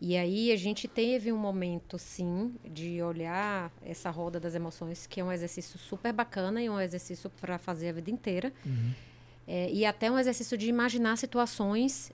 E 0.00 0.16
aí 0.16 0.50
a 0.50 0.56
gente 0.56 0.88
teve 0.88 1.32
um 1.32 1.38
momento, 1.38 1.98
sim, 1.98 2.54
de 2.64 3.02
olhar 3.02 3.70
essa 3.82 4.10
roda 4.10 4.38
das 4.38 4.54
emoções, 4.54 5.06
que 5.06 5.20
é 5.20 5.24
um 5.24 5.32
exercício 5.32 5.78
super 5.78 6.12
bacana 6.12 6.62
e 6.62 6.68
um 6.68 6.80
exercício 6.80 7.30
para 7.40 7.58
fazer 7.58 7.90
a 7.90 7.92
vida 7.92 8.10
inteira. 8.10 8.52
Uhum. 8.64 8.92
É, 9.46 9.70
e 9.70 9.84
até 9.84 10.10
um 10.10 10.18
exercício 10.18 10.56
de 10.58 10.68
imaginar 10.68 11.16
situações 11.16 12.12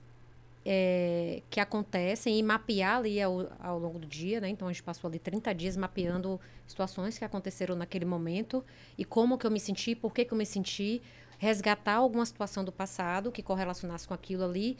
é, 0.65 1.41
que 1.49 1.59
acontecem 1.59 2.37
e 2.37 2.43
mapear 2.43 2.97
ali 2.97 3.21
ao, 3.21 3.51
ao, 3.59 3.79
longo 3.79 3.99
do 3.99 4.07
dia, 4.07 4.39
né? 4.39 4.49
Então 4.49 4.67
a 4.67 4.71
gente 4.71 4.83
passou 4.83 5.07
ali 5.07 5.19
30 5.19 5.53
dias 5.53 5.75
mapeando 5.75 6.39
situações 6.67 7.17
que 7.17 7.25
aconteceram 7.25 7.75
naquele 7.75 8.05
momento 8.05 8.63
e 8.97 9.03
como 9.03 9.37
que 9.37 9.45
eu 9.45 9.51
me 9.51 9.59
senti, 9.59 9.95
por 9.95 10.13
que, 10.13 10.25
que 10.25 10.33
eu 10.33 10.37
me 10.37 10.45
senti, 10.45 11.01
resgatar 11.37 11.95
alguma 11.95 12.25
situação 12.25 12.63
do 12.63 12.71
passado 12.71 13.31
que 13.31 13.41
correlacionasse 13.41 14.07
com 14.07 14.13
aquilo 14.13 14.45
ali 14.45 14.77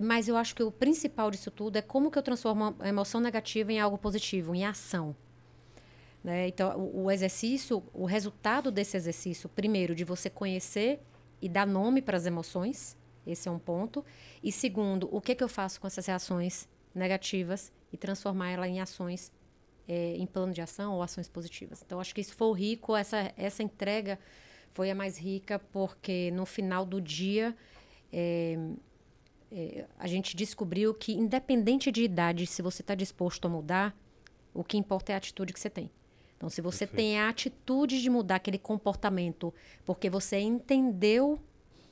mas 0.00 0.28
eu 0.28 0.36
acho 0.36 0.54
que 0.54 0.62
o 0.62 0.70
principal 0.70 1.30
disso 1.30 1.50
tudo 1.50 1.76
é 1.76 1.82
como 1.82 2.10
que 2.10 2.18
eu 2.18 2.22
transformo 2.22 2.74
a 2.78 2.88
emoção 2.88 3.20
negativa 3.20 3.72
em 3.72 3.80
algo 3.80 3.98
positivo, 3.98 4.54
em 4.54 4.64
ação. 4.64 5.14
Né? 6.24 6.48
Então, 6.48 6.78
o, 6.78 7.04
o 7.04 7.10
exercício, 7.10 7.82
o 7.92 8.04
resultado 8.04 8.70
desse 8.70 8.96
exercício, 8.96 9.48
primeiro, 9.48 9.94
de 9.94 10.04
você 10.04 10.30
conhecer 10.30 11.00
e 11.42 11.48
dar 11.48 11.66
nome 11.66 12.00
para 12.00 12.16
as 12.16 12.24
emoções, 12.24 12.96
esse 13.26 13.48
é 13.48 13.50
um 13.50 13.58
ponto. 13.58 14.04
E 14.42 14.50
segundo, 14.50 15.08
o 15.14 15.20
que, 15.20 15.34
que 15.34 15.44
eu 15.44 15.48
faço 15.48 15.80
com 15.80 15.86
essas 15.86 16.06
reações 16.06 16.68
negativas 16.94 17.72
e 17.92 17.96
transformar 17.96 18.50
ela 18.50 18.68
em 18.68 18.80
ações, 18.80 19.32
é, 19.88 20.16
em 20.16 20.26
plano 20.26 20.52
de 20.52 20.62
ação 20.62 20.94
ou 20.94 21.02
ações 21.02 21.28
positivas. 21.28 21.82
Então, 21.84 22.00
acho 22.00 22.14
que 22.14 22.20
isso 22.20 22.34
foi 22.34 22.58
rico, 22.58 22.96
essa, 22.96 23.32
essa 23.36 23.62
entrega 23.62 24.18
foi 24.72 24.90
a 24.90 24.94
mais 24.94 25.18
rica, 25.18 25.58
porque 25.58 26.30
no 26.30 26.46
final 26.46 26.86
do 26.86 27.00
dia. 27.00 27.54
É, 28.12 28.56
é, 29.54 29.86
a 29.98 30.06
gente 30.06 30.34
descobriu 30.34 30.94
que, 30.94 31.12
independente 31.12 31.92
de 31.92 32.02
idade, 32.02 32.46
se 32.46 32.62
você 32.62 32.80
está 32.80 32.94
disposto 32.94 33.44
a 33.44 33.50
mudar, 33.50 33.94
o 34.54 34.64
que 34.64 34.78
importa 34.78 35.12
é 35.12 35.14
a 35.14 35.18
atitude 35.18 35.52
que 35.52 35.60
você 35.60 35.68
tem. 35.68 35.90
Então, 36.42 36.50
se 36.50 36.60
você 36.60 36.88
Perfeito. 36.88 36.96
tem 36.96 37.20
a 37.20 37.28
atitude 37.28 38.02
de 38.02 38.10
mudar 38.10 38.34
aquele 38.34 38.58
comportamento 38.58 39.54
porque 39.84 40.10
você 40.10 40.40
entendeu 40.40 41.38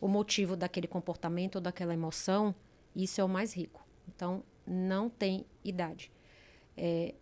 o 0.01 0.09
motivo 0.09 0.57
daquele 0.57 0.89
comportamento 0.89 1.55
ou 1.55 1.61
daquela 1.61 1.95
emoção, 1.95 2.53
isso 2.97 3.21
é 3.21 3.25
o 3.25 3.29
mais 3.29 3.55
rico. 3.55 3.87
Então, 4.09 4.43
não 4.67 5.09
tem 5.09 5.47
idade. 5.65 6.11
É, 6.77 7.15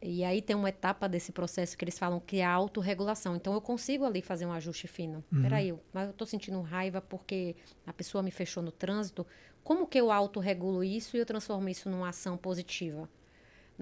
e 0.00 0.22
aí 0.22 0.40
tem 0.40 0.54
uma 0.54 0.68
etapa 0.68 1.08
desse 1.08 1.32
processo 1.32 1.76
que 1.76 1.82
eles 1.84 1.98
falam 1.98 2.20
que 2.20 2.36
é 2.36 2.44
a 2.44 2.52
autorregulação. 2.52 3.34
Então 3.34 3.52
eu 3.54 3.60
consigo 3.60 4.04
ali 4.04 4.22
fazer 4.22 4.46
um 4.46 4.52
ajuste 4.52 4.86
fino. 4.86 5.24
Uhum. 5.32 5.42
Peraí, 5.42 5.74
mas 5.92 6.04
eu 6.04 6.10
estou 6.12 6.28
sentindo 6.28 6.60
raiva 6.60 7.00
porque 7.00 7.56
a 7.84 7.92
pessoa 7.92 8.22
me 8.22 8.30
fechou 8.30 8.62
no 8.62 8.70
trânsito. 8.70 9.26
Como 9.64 9.84
que 9.84 9.98
eu 9.98 10.12
autorregulo 10.12 10.84
isso 10.84 11.16
e 11.16 11.20
eu 11.20 11.26
transformo 11.26 11.68
isso 11.68 11.90
numa 11.90 12.10
ação 12.10 12.36
positiva? 12.36 13.08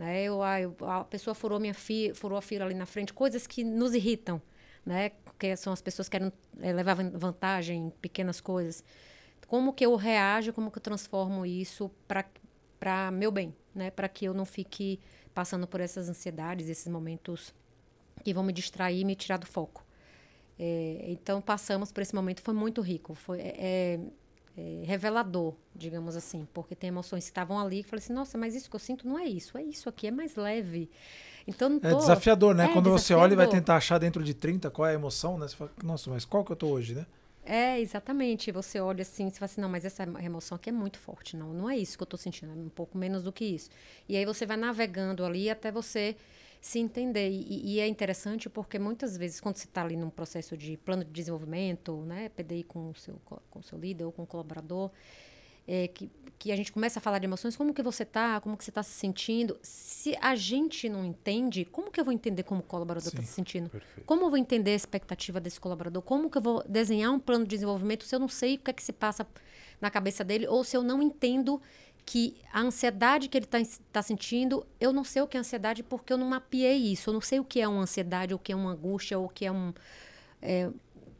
Né? 0.00 0.22
Eu, 0.22 0.42
a, 0.42 1.04
pessoa 1.04 1.34
furou, 1.34 1.60
minha 1.60 1.74
fi, 1.74 2.14
furou 2.14 2.38
a 2.38 2.40
fila 2.40 2.64
ali 2.64 2.72
na 2.72 2.86
frente, 2.86 3.12
coisas 3.12 3.46
que 3.46 3.62
nos 3.62 3.92
irritam, 3.92 4.40
né? 4.82 5.10
Porque 5.26 5.54
são 5.58 5.74
as 5.74 5.82
pessoas 5.82 6.08
que 6.08 6.16
querem 6.16 6.32
é, 6.58 6.72
levar 6.72 6.94
vantagem 6.94 7.88
em 7.88 7.90
pequenas 7.90 8.40
coisas. 8.40 8.82
Como 9.46 9.74
que 9.74 9.84
eu 9.84 9.94
reajo, 9.96 10.54
como 10.54 10.70
que 10.70 10.78
eu 10.78 10.82
transformo 10.82 11.44
isso 11.44 11.90
para 12.08 13.10
meu 13.10 13.30
bem, 13.30 13.54
né? 13.74 13.90
Para 13.90 14.08
que 14.08 14.24
eu 14.24 14.32
não 14.32 14.46
fique 14.46 14.98
passando 15.34 15.66
por 15.66 15.82
essas 15.82 16.08
ansiedades, 16.08 16.70
esses 16.70 16.88
momentos 16.88 17.52
que 18.24 18.32
vão 18.32 18.42
me 18.42 18.54
distrair 18.54 19.00
e 19.00 19.04
me 19.04 19.14
tirar 19.14 19.36
do 19.36 19.46
foco. 19.46 19.84
É, 20.58 21.04
então 21.08 21.42
passamos 21.42 21.92
por 21.92 22.00
esse 22.00 22.14
momento, 22.14 22.40
foi 22.40 22.54
muito 22.54 22.80
rico, 22.80 23.14
foi 23.14 23.38
é, 23.40 24.00
é, 24.56 24.82
é 24.82 24.86
revelador, 24.86 25.54
digamos 25.74 26.16
assim, 26.16 26.46
porque 26.52 26.74
tem 26.74 26.88
emoções 26.88 27.24
que 27.24 27.30
estavam 27.30 27.58
ali 27.58 27.80
e 27.80 27.82
falei 27.82 28.02
assim, 28.02 28.12
nossa, 28.12 28.36
mas 28.38 28.54
isso 28.54 28.68
que 28.68 28.76
eu 28.76 28.80
sinto 28.80 29.06
não 29.06 29.18
é 29.18 29.24
isso, 29.24 29.56
é 29.56 29.62
isso 29.62 29.88
aqui, 29.88 30.06
é 30.06 30.10
mais 30.10 30.36
leve. 30.36 30.90
Então, 31.46 31.78
tô... 31.78 31.88
É 31.88 31.94
desafiador, 31.94 32.54
né? 32.54 32.64
É 32.64 32.66
Quando 32.68 32.84
desafiador. 32.84 32.98
você 32.98 33.14
olha 33.14 33.32
e 33.32 33.36
vai 33.36 33.48
tentar 33.48 33.76
achar 33.76 33.98
dentro 33.98 34.22
de 34.22 34.34
30 34.34 34.70
qual 34.70 34.86
é 34.86 34.92
a 34.92 34.94
emoção, 34.94 35.38
né? 35.38 35.48
Você 35.48 35.56
fala, 35.56 35.70
nossa, 35.82 36.10
mas 36.10 36.24
qual 36.24 36.44
que 36.44 36.52
eu 36.52 36.56
tô 36.56 36.68
hoje, 36.68 36.94
né? 36.94 37.06
É, 37.44 37.80
exatamente. 37.80 38.52
Você 38.52 38.78
olha 38.80 39.02
assim, 39.02 39.28
você 39.28 39.36
fala 39.38 39.46
assim, 39.46 39.60
não, 39.60 39.68
mas 39.68 39.84
essa 39.84 40.04
emoção 40.22 40.56
aqui 40.56 40.68
é 40.68 40.72
muito 40.72 40.98
forte. 40.98 41.36
Não, 41.36 41.52
não 41.52 41.68
é 41.68 41.76
isso 41.76 41.96
que 41.96 42.02
eu 42.02 42.06
estou 42.06 42.18
sentindo, 42.18 42.52
é 42.52 42.54
um 42.54 42.68
pouco 42.68 42.96
menos 42.96 43.24
do 43.24 43.32
que 43.32 43.44
isso. 43.44 43.70
E 44.08 44.16
aí 44.16 44.24
você 44.24 44.46
vai 44.46 44.56
navegando 44.56 45.24
ali 45.24 45.50
até 45.50 45.72
você 45.72 46.16
se 46.60 46.78
entender. 46.78 47.30
E, 47.30 47.74
e 47.74 47.80
é 47.80 47.88
interessante 47.88 48.48
porque 48.48 48.78
muitas 48.78 49.16
vezes, 49.16 49.40
quando 49.40 49.56
você 49.56 49.64
está 49.64 49.82
ali 49.82 49.96
num 49.96 50.10
processo 50.10 50.56
de 50.56 50.76
plano 50.76 51.04
de 51.04 51.10
desenvolvimento, 51.10 51.96
né, 52.02 52.28
PDI 52.30 52.64
com 52.64 52.90
o 52.90 52.94
seu, 52.94 53.20
com 53.24 53.58
o 53.58 53.62
seu 53.62 53.78
líder 53.78 54.04
ou 54.04 54.12
com 54.12 54.22
o 54.22 54.26
colaborador, 54.26 54.90
é, 55.66 55.88
que, 55.88 56.10
que 56.38 56.50
a 56.50 56.56
gente 56.56 56.72
começa 56.72 56.98
a 56.98 57.02
falar 57.02 57.18
de 57.18 57.26
emoções, 57.26 57.56
como 57.56 57.72
que 57.72 57.82
você 57.82 58.02
está, 58.02 58.40
como 58.40 58.56
que 58.56 58.64
você 58.64 58.70
está 58.70 58.82
se 58.82 58.90
sentindo. 58.90 59.58
Se 59.62 60.16
a 60.20 60.34
gente 60.34 60.88
não 60.88 61.04
entende, 61.04 61.64
como 61.64 61.90
que 61.90 62.00
eu 62.00 62.04
vou 62.04 62.12
entender 62.12 62.42
como 62.42 62.60
o 62.60 62.64
colaborador 62.64 63.08
está 63.08 63.22
se 63.22 63.32
sentindo? 63.32 63.70
Perfeito. 63.70 64.04
Como 64.04 64.24
eu 64.24 64.30
vou 64.30 64.36
entender 64.38 64.72
a 64.72 64.74
expectativa 64.74 65.40
desse 65.40 65.60
colaborador? 65.60 66.02
Como 66.02 66.28
que 66.28 66.38
eu 66.38 66.42
vou 66.42 66.64
desenhar 66.68 67.12
um 67.12 67.20
plano 67.20 67.44
de 67.44 67.50
desenvolvimento 67.50 68.04
se 68.04 68.14
eu 68.14 68.18
não 68.18 68.28
sei 68.28 68.56
o 68.56 68.58
que 68.58 68.70
é 68.70 68.74
que 68.74 68.82
se 68.82 68.92
passa 68.92 69.26
na 69.80 69.90
cabeça 69.90 70.22
dele 70.24 70.46
ou 70.46 70.62
se 70.64 70.76
eu 70.76 70.82
não 70.82 71.00
entendo 71.00 71.60
que 72.10 72.34
a 72.52 72.60
ansiedade 72.60 73.28
que 73.28 73.38
ele 73.38 73.44
está 73.44 73.58
tá 73.92 74.02
sentindo, 74.02 74.66
eu 74.80 74.92
não 74.92 75.04
sei 75.04 75.22
o 75.22 75.28
que 75.28 75.36
é 75.36 75.40
ansiedade 75.40 75.80
porque 75.84 76.12
eu 76.12 76.18
não 76.18 76.26
mapeei 76.26 76.76
isso. 76.92 77.08
Eu 77.08 77.14
não 77.14 77.20
sei 77.20 77.38
o 77.38 77.44
que 77.44 77.60
é 77.60 77.68
uma 77.68 77.82
ansiedade, 77.82 78.34
o 78.34 78.38
que 78.38 78.50
é 78.50 78.56
uma 78.56 78.72
angústia, 78.72 79.16
o 79.16 79.28
que 79.28 79.46
é, 79.46 79.52
um, 79.52 79.72
é 80.42 80.68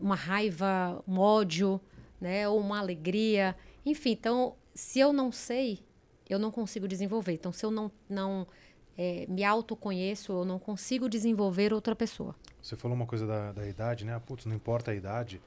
uma 0.01 0.17
raiva, 0.17 1.01
um 1.07 1.21
ódio, 1.21 1.81
né, 2.21 2.49
ou 2.49 2.59
uma 2.59 2.81
alegria. 2.81 3.55
Enfim, 3.87 4.11
então, 4.11 4.57
se 4.75 4.99
eu 4.99 5.13
não 5.13 5.31
sei, 5.31 5.79
eu 6.29 6.41
não 6.41 6.51
consigo 6.51 6.89
desenvolver. 6.89 7.35
Então, 7.35 7.53
se 7.53 7.65
eu 7.65 7.71
não, 7.71 7.89
não 8.09 8.45
é, 8.99 9.27
me 9.29 9.45
autoconheço, 9.45 10.33
eu 10.33 10.45
não 10.45 10.59
consigo 10.59 11.09
desenvolver 11.09 11.73
outra 11.73 11.95
pessoa. 11.95 12.35
Você 12.61 12.75
falou 12.75 12.97
uma 12.97 13.07
coisa 13.07 13.29
da, 13.29 13.53
da 13.53 13.65
idade, 13.65 14.05
né? 14.05 14.13
Ah, 14.13 14.19
putz, 14.19 14.45
não 14.45 14.57
importa 14.57 14.91
a 14.91 14.95
idade. 14.97 15.41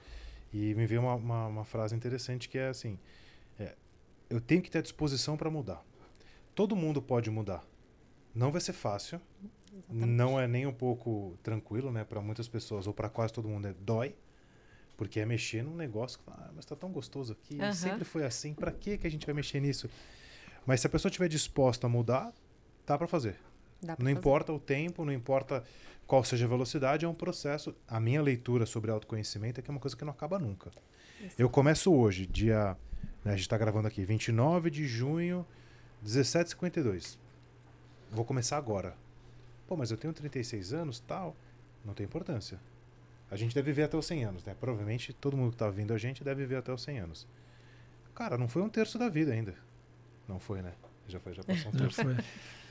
E 0.54 0.74
me 0.74 0.86
veio 0.86 1.02
uma, 1.02 1.16
uma, 1.16 1.48
uma 1.48 1.66
frase 1.66 1.94
interessante 1.94 2.48
que 2.48 2.58
é 2.58 2.70
assim: 2.70 2.98
eu 4.34 4.42
tenho 4.42 4.64
que 4.64 4.72
ter 4.72 4.82
disposição 4.82 5.38
para 5.38 5.48
mudar. 5.48 5.86
Todo 6.56 6.76
mundo 6.76 7.00
pode 7.02 7.30
mudar. 7.30 7.64
Não 8.34 8.52
vai 8.52 8.60
ser 8.60 8.74
fácil. 8.74 9.22
Exatamente. 9.72 10.08
Não 10.08 10.40
é 10.40 10.48
nem 10.48 10.66
um 10.66 10.74
pouco 10.74 11.38
tranquilo, 11.44 11.92
né? 11.92 12.04
Para 12.04 12.20
muitas 12.20 12.48
pessoas, 12.48 12.88
ou 12.88 12.94
para 12.94 13.10
quase 13.10 13.32
todo 13.32 13.48
mundo, 13.48 13.68
é 13.68 13.76
dói. 13.80 14.16
Porque 14.98 15.20
é 15.20 15.26
mexer 15.26 15.64
num 15.64 15.76
negócio 15.76 16.18
que, 16.18 16.26
ah, 16.32 16.52
mas 16.56 16.66
tá 16.66 16.76
tão 16.76 16.92
gostoso 16.92 17.34
aqui, 17.34 17.60
uhum. 17.60 17.74
sempre 17.74 18.04
foi 18.04 18.24
assim, 18.24 18.54
para 18.54 18.72
que 18.72 18.98
que 18.98 19.08
a 19.08 19.10
gente 19.10 19.26
vai 19.26 19.34
mexer 19.34 19.60
nisso? 19.60 19.90
Mas 20.66 20.82
se 20.82 20.88
a 20.88 20.90
pessoa 20.90 21.10
estiver 21.10 21.28
disposta 21.28 21.88
a 21.88 21.90
mudar, 21.90 22.34
dá 22.86 22.98
para 22.98 23.08
fazer. 23.08 23.40
Não 23.82 23.96
fazer. 23.96 24.12
importa 24.12 24.54
o 24.54 24.60
tempo, 24.60 25.04
não 25.06 25.14
importa 25.14 25.64
qual 26.08 26.24
seja 26.24 26.46
a 26.46 26.48
velocidade, 26.48 27.06
é 27.06 27.08
um 27.08 27.14
processo. 27.14 27.76
A 27.88 28.00
minha 28.00 28.22
leitura 28.22 28.66
sobre 28.66 28.90
autoconhecimento 28.90 29.60
é 29.60 29.64
que 29.64 29.70
é 29.70 29.74
uma 29.74 29.80
coisa 29.80 29.96
que 29.96 30.06
não 30.06 30.12
acaba 30.12 30.40
nunca. 30.40 30.72
Isso. 31.22 31.36
Eu 31.38 31.50
começo 31.50 31.94
hoje, 31.94 32.26
dia. 32.26 32.78
Né, 33.24 33.32
a 33.32 33.36
gente 33.36 33.42
está 33.42 33.58
gravando 33.58 33.88
aqui, 33.88 34.04
29 34.06 34.70
de 34.70 34.86
junho, 34.86 35.46
17h52. 36.06 37.18
Vou 38.12 38.26
começar 38.26 38.58
agora. 38.58 38.96
Pô, 39.68 39.78
mas 39.78 39.92
eu 39.92 39.98
tenho 39.98 40.14
36 40.14 40.74
anos 40.74 41.00
tal. 41.00 41.36
Não 41.84 41.94
tem 41.94 42.06
importância. 42.06 42.60
A 43.32 43.36
gente 43.36 43.56
deve 43.56 43.72
viver 43.72 43.84
até 43.84 43.98
os 43.98 44.06
100 44.06 44.26
anos, 44.26 44.44
né? 44.44 44.56
Provavelmente 44.60 45.12
todo 45.14 45.36
mundo 45.36 45.50
que 45.50 45.56
está 45.56 45.70
vindo 45.70 45.94
a 45.94 45.98
gente 45.98 46.24
deve 46.24 46.42
viver 46.42 46.58
até 46.58 46.72
os 46.72 46.84
100 46.84 47.00
anos. 47.00 47.28
Cara, 48.14 48.38
não 48.38 48.48
foi 48.48 48.62
um 48.62 48.70
terço 48.70 49.00
da 49.00 49.10
vida 49.10 49.32
ainda. 49.32 49.56
Não 50.28 50.40
foi, 50.40 50.62
né? 50.62 50.74
Já 51.08 51.20
foi, 51.20 51.34
já 51.34 51.44
passou 51.44 51.72
um 51.72 51.74
terço. 51.78 52.02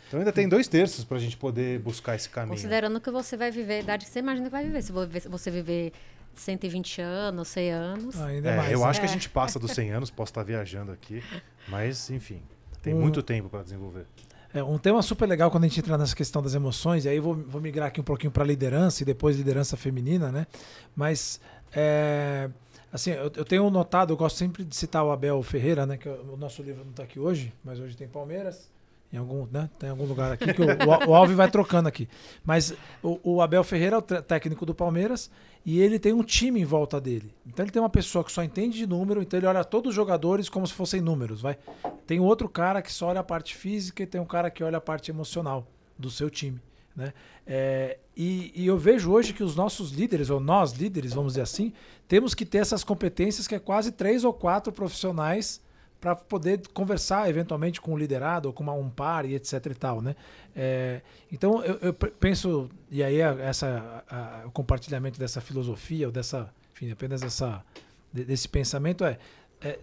Então 0.07 0.21
ainda 0.21 0.33
tem 0.33 0.49
dois 0.49 0.69
terços 0.69 1.05
para 1.05 1.17
a 1.17 1.21
gente 1.21 1.37
poder 1.37 1.81
buscar 1.81 2.15
esse 2.15 2.29
caminho. 2.29 2.55
Considerando 2.55 3.01
que 3.01 3.11
você 3.11 3.37
vai 3.37 3.51
viver 3.51 3.75
a 3.75 3.81
idade 3.81 4.05
que 4.05 4.11
você 4.11 4.21
imagina 4.21 4.47
que 4.47 4.53
vai 4.53 4.65
viver. 4.65 4.83
Se 4.83 4.93
você 5.29 5.51
viver 5.51 5.93
120 6.35 7.01
anos, 7.01 7.49
100 7.49 7.71
anos. 7.71 8.21
Ah, 8.21 8.27
ainda 8.27 8.51
é, 8.51 8.57
mais. 8.57 8.73
Eu 8.73 8.85
acho 8.85 9.01
que 9.01 9.07
a 9.07 9.09
gente 9.09 9.29
passa 9.29 9.59
dos 9.59 9.71
100 9.73 9.91
anos, 9.91 10.11
posso 10.11 10.31
estar 10.31 10.43
viajando 10.43 10.93
aqui, 10.93 11.23
mas 11.69 12.11
enfim, 12.11 12.43
tem 12.83 12.95
um, 12.95 13.01
muito 13.01 13.23
tempo 13.23 13.49
para 13.49 13.63
desenvolver. 13.63 14.07
É, 14.55 14.63
um 14.63 14.79
tema 14.79 15.01
super 15.03 15.27
legal 15.27 15.51
quando 15.51 15.65
a 15.65 15.69
gente 15.69 15.81
entra 15.81 15.97
nessa 15.97 16.15
questão 16.15 16.43
das 16.43 16.55
emoções, 16.55 17.05
e 17.05 17.09
aí 17.09 17.21
vou, 17.21 17.35
vou 17.35 17.61
migrar 17.61 17.89
aqui 17.89 18.01
um 18.01 18.05
pouquinho 18.05 18.31
para 18.31 18.45
liderança 18.45 19.03
e 19.03 19.07
depois 19.07 19.37
liderança 19.37 19.77
feminina, 19.77 20.31
né? 20.33 20.47
Mas, 20.95 21.41
é, 21.73 22.51
assim, 22.93 23.11
eu, 23.11 23.31
eu, 23.35 23.45
tenho 23.45 23.69
notado, 23.71 24.13
eu 24.13 24.17
gosto 24.17 24.37
sempre 24.37 24.65
de 24.65 24.75
citar 24.75 25.05
o 25.05 25.11
Abel 25.11 25.43
Ferreira, 25.43 25.87
né? 25.87 25.97
Que 25.97 26.09
é 26.09 26.13
o 26.13 26.37
nosso 26.37 26.63
livro 26.63 26.85
não 26.85 26.91
está 26.91 27.03
aqui 27.03 27.19
hoje, 27.19 27.53
mas 27.65 27.79
hoje 27.79 27.97
tem 27.97 28.09
Palmeiras. 28.09 28.72
Em 29.13 29.19
algum, 29.19 29.47
né? 29.47 29.69
Tem 29.79 29.91
algum 29.91 30.07
lugar 30.07 30.33
aqui 30.33 30.55
que 30.55 30.63
o, 30.63 30.65
o, 30.65 31.11
o 31.11 31.15
Alves 31.15 31.37
vai 31.37 31.51
trocando 31.51 31.87
aqui. 31.87 32.09
Mas 32.43 32.75
o, 33.03 33.21
o 33.23 33.43
Abel 33.43 33.63
Ferreira 33.63 33.97
é 33.97 33.99
o 33.99 34.03
técnico 34.03 34.65
do 34.65 34.75
Palmeiras 34.75 35.31
e 35.67 35.81
ele 35.81 35.99
tem 35.99 36.15
um 36.15 36.23
time 36.23 36.61
em 36.61 36.65
volta 36.65 36.99
dele. 36.99 37.35
Então 37.47 37.63
ele 37.63 37.71
tem 37.71 37.83
uma 37.83 37.91
pessoa 37.91 38.25
que 38.25 38.33
só 38.33 38.43
entende 38.43 38.79
de 38.79 38.87
número, 38.87 39.21
então 39.21 39.39
ele 39.39 39.47
olha 39.47 39.63
todos 39.65 39.91
os 39.91 39.95
jogadores 39.95 40.49
como 40.49 40.67
se 40.67 40.73
fossem 40.73 41.03
números, 41.03 41.43
vai. 41.43 41.59
Tem 42.07 42.21
outro 42.21 42.49
cara 42.49 42.81
que 42.81 42.91
só 42.91 43.09
olha 43.09 43.21
a 43.21 43.25
parte 43.25 43.55
física 43.55 44.03
e 44.03 44.07
tem 44.07 44.19
um 44.19 44.27
cara 44.27 44.51
que 44.51 44.65
olha 44.65 44.79
a 44.79 44.81
parte 44.81 45.11
emocional 45.11 45.67
do 45.99 46.11
seu 46.11 46.31
time, 46.31 46.59
né? 46.97 47.13
É, 47.47 47.99
e, 48.17 48.51
e 48.55 48.67
eu 48.67 48.79
vejo 48.79 49.13
hoje 49.13 49.35
que 49.35 49.43
os 49.43 49.55
nossos 49.55 49.91
líderes, 49.91 50.31
ou 50.31 50.41
nós 50.41 50.73
líderes, 50.73 51.13
vamos 51.13 51.35
dizer 51.35 51.43
assim, 51.43 51.73
temos 52.09 52.35
que 52.35 52.47
ter 52.47 52.59
essas 52.59 52.83
competências 52.83 53.47
que 53.47 53.55
é 53.55 53.59
quase 53.59 53.93
três 53.93 54.25
ou 54.25 54.33
quatro 54.33 54.73
profissionais 54.73 55.61
para 56.03 56.17
poder 56.17 56.61
conversar 56.75 57.31
eventualmente 57.31 57.81
com 57.81 57.95
o 57.95 57.97
liderado 57.97 58.49
ou 58.49 58.53
com 58.53 58.65
uma, 58.65 58.73
um 58.73 58.91
par 58.91 59.25
e 59.25 59.37
etc 59.37 59.67
e 59.67 59.75
tal, 59.75 60.03
né? 60.03 60.17
É, 60.55 61.01
então 61.31 61.65
eu, 61.65 61.79
eu, 61.81 61.95
penso 61.95 62.69
e 62.91 63.05
aí 63.05 63.21
essa 63.21 64.05
a, 64.11 64.43
o 64.45 64.51
compartilhamento 64.51 65.17
dessa 65.17 65.41
filosofia 65.41 66.07
ou 66.07 66.13
dessa, 66.13 66.53
enfim, 66.73 66.91
apenas 66.91 67.23
essa 67.23 67.65
desse 68.13 68.49
pensamento 68.49 69.05
é, 69.05 69.17
é 69.61 69.79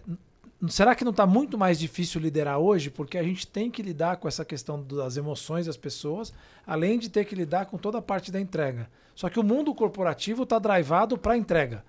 será 0.68 0.94
que 0.94 1.04
não 1.04 1.10
está 1.10 1.26
muito 1.26 1.56
mais 1.56 1.78
difícil 1.78 2.20
liderar 2.20 2.58
hoje 2.58 2.90
porque 2.90 3.16
a 3.16 3.22
gente 3.22 3.46
tem 3.46 3.70
que 3.70 3.82
lidar 3.82 4.18
com 4.18 4.28
essa 4.28 4.44
questão 4.44 4.82
das 4.82 5.16
emoções 5.16 5.64
das 5.64 5.78
pessoas, 5.78 6.34
além 6.66 6.98
de 6.98 7.08
ter 7.08 7.24
que 7.24 7.34
lidar 7.34 7.64
com 7.64 7.78
toda 7.78 7.96
a 7.96 8.02
parte 8.02 8.30
da 8.30 8.38
entrega. 8.38 8.90
Só 9.14 9.30
que 9.30 9.40
o 9.40 9.42
mundo 9.42 9.74
corporativo 9.74 10.42
está 10.42 10.58
drivado 10.58 11.16
para 11.16 11.34
entrega. 11.34 11.82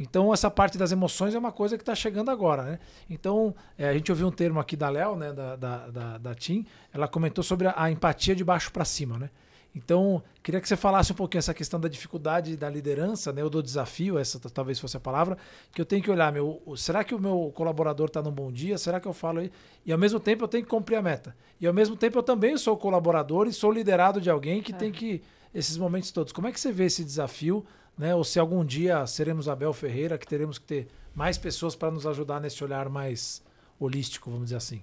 Então, 0.00 0.32
essa 0.32 0.50
parte 0.50 0.78
das 0.78 0.92
emoções 0.92 1.34
é 1.34 1.38
uma 1.38 1.52
coisa 1.52 1.76
que 1.76 1.82
está 1.82 1.94
chegando 1.94 2.30
agora, 2.30 2.62
né? 2.62 2.78
Então, 3.08 3.54
é, 3.76 3.86
a 3.86 3.92
gente 3.92 4.10
ouviu 4.10 4.26
um 4.26 4.32
termo 4.32 4.58
aqui 4.58 4.74
da 4.74 4.88
Léo, 4.88 5.14
né, 5.14 5.30
da, 5.30 5.56
da, 5.56 5.88
da, 5.88 6.18
da 6.18 6.34
Tim, 6.34 6.64
ela 6.90 7.06
comentou 7.06 7.44
sobre 7.44 7.68
a, 7.68 7.74
a 7.76 7.90
empatia 7.90 8.34
de 8.34 8.42
baixo 8.42 8.72
para 8.72 8.82
cima, 8.86 9.18
né? 9.18 9.28
Então, 9.74 10.22
queria 10.42 10.58
que 10.58 10.66
você 10.66 10.74
falasse 10.74 11.12
um 11.12 11.14
pouquinho 11.14 11.40
essa 11.40 11.52
questão 11.52 11.78
da 11.78 11.86
dificuldade 11.86 12.56
da 12.56 12.68
liderança, 12.68 13.30
né, 13.30 13.44
ou 13.44 13.50
do 13.50 13.62
desafio, 13.62 14.18
essa 14.18 14.40
talvez 14.40 14.80
fosse 14.80 14.96
a 14.96 15.00
palavra, 15.00 15.36
que 15.70 15.80
eu 15.80 15.84
tenho 15.84 16.02
que 16.02 16.10
olhar, 16.10 16.32
meu, 16.32 16.60
será 16.76 17.04
que 17.04 17.14
o 17.14 17.20
meu 17.20 17.52
colaborador 17.54 18.06
está 18.06 18.22
num 18.22 18.32
bom 18.32 18.50
dia? 18.50 18.78
Será 18.78 18.98
que 18.98 19.06
eu 19.06 19.12
falo 19.12 19.40
aí? 19.40 19.52
E 19.84 19.92
ao 19.92 19.98
mesmo 19.98 20.18
tempo 20.18 20.44
eu 20.44 20.48
tenho 20.48 20.64
que 20.64 20.70
cumprir 20.70 20.96
a 20.96 21.02
meta. 21.02 21.36
E 21.60 21.66
ao 21.66 21.74
mesmo 21.74 21.94
tempo 21.94 22.18
eu 22.18 22.22
também 22.22 22.56
sou 22.56 22.74
colaborador 22.74 23.46
e 23.46 23.52
sou 23.52 23.70
liderado 23.70 24.18
de 24.18 24.30
alguém 24.30 24.62
que 24.62 24.72
é. 24.72 24.76
tem 24.76 24.90
que 24.90 25.22
esses 25.54 25.76
momentos 25.76 26.10
todos. 26.10 26.32
Como 26.32 26.48
é 26.48 26.52
que 26.52 26.58
você 26.58 26.72
vê 26.72 26.86
esse 26.86 27.04
desafio, 27.04 27.64
né? 27.96 28.14
Ou 28.14 28.24
se 28.24 28.38
algum 28.38 28.64
dia 28.64 29.06
seremos 29.06 29.48
Abel 29.48 29.72
Ferreira, 29.72 30.18
que 30.18 30.26
teremos 30.26 30.58
que 30.58 30.66
ter 30.66 30.88
mais 31.14 31.36
pessoas 31.36 31.74
para 31.74 31.90
nos 31.90 32.06
ajudar 32.06 32.40
nesse 32.40 32.62
olhar 32.62 32.88
mais 32.88 33.42
holístico, 33.78 34.30
vamos 34.30 34.46
dizer 34.46 34.56
assim. 34.56 34.82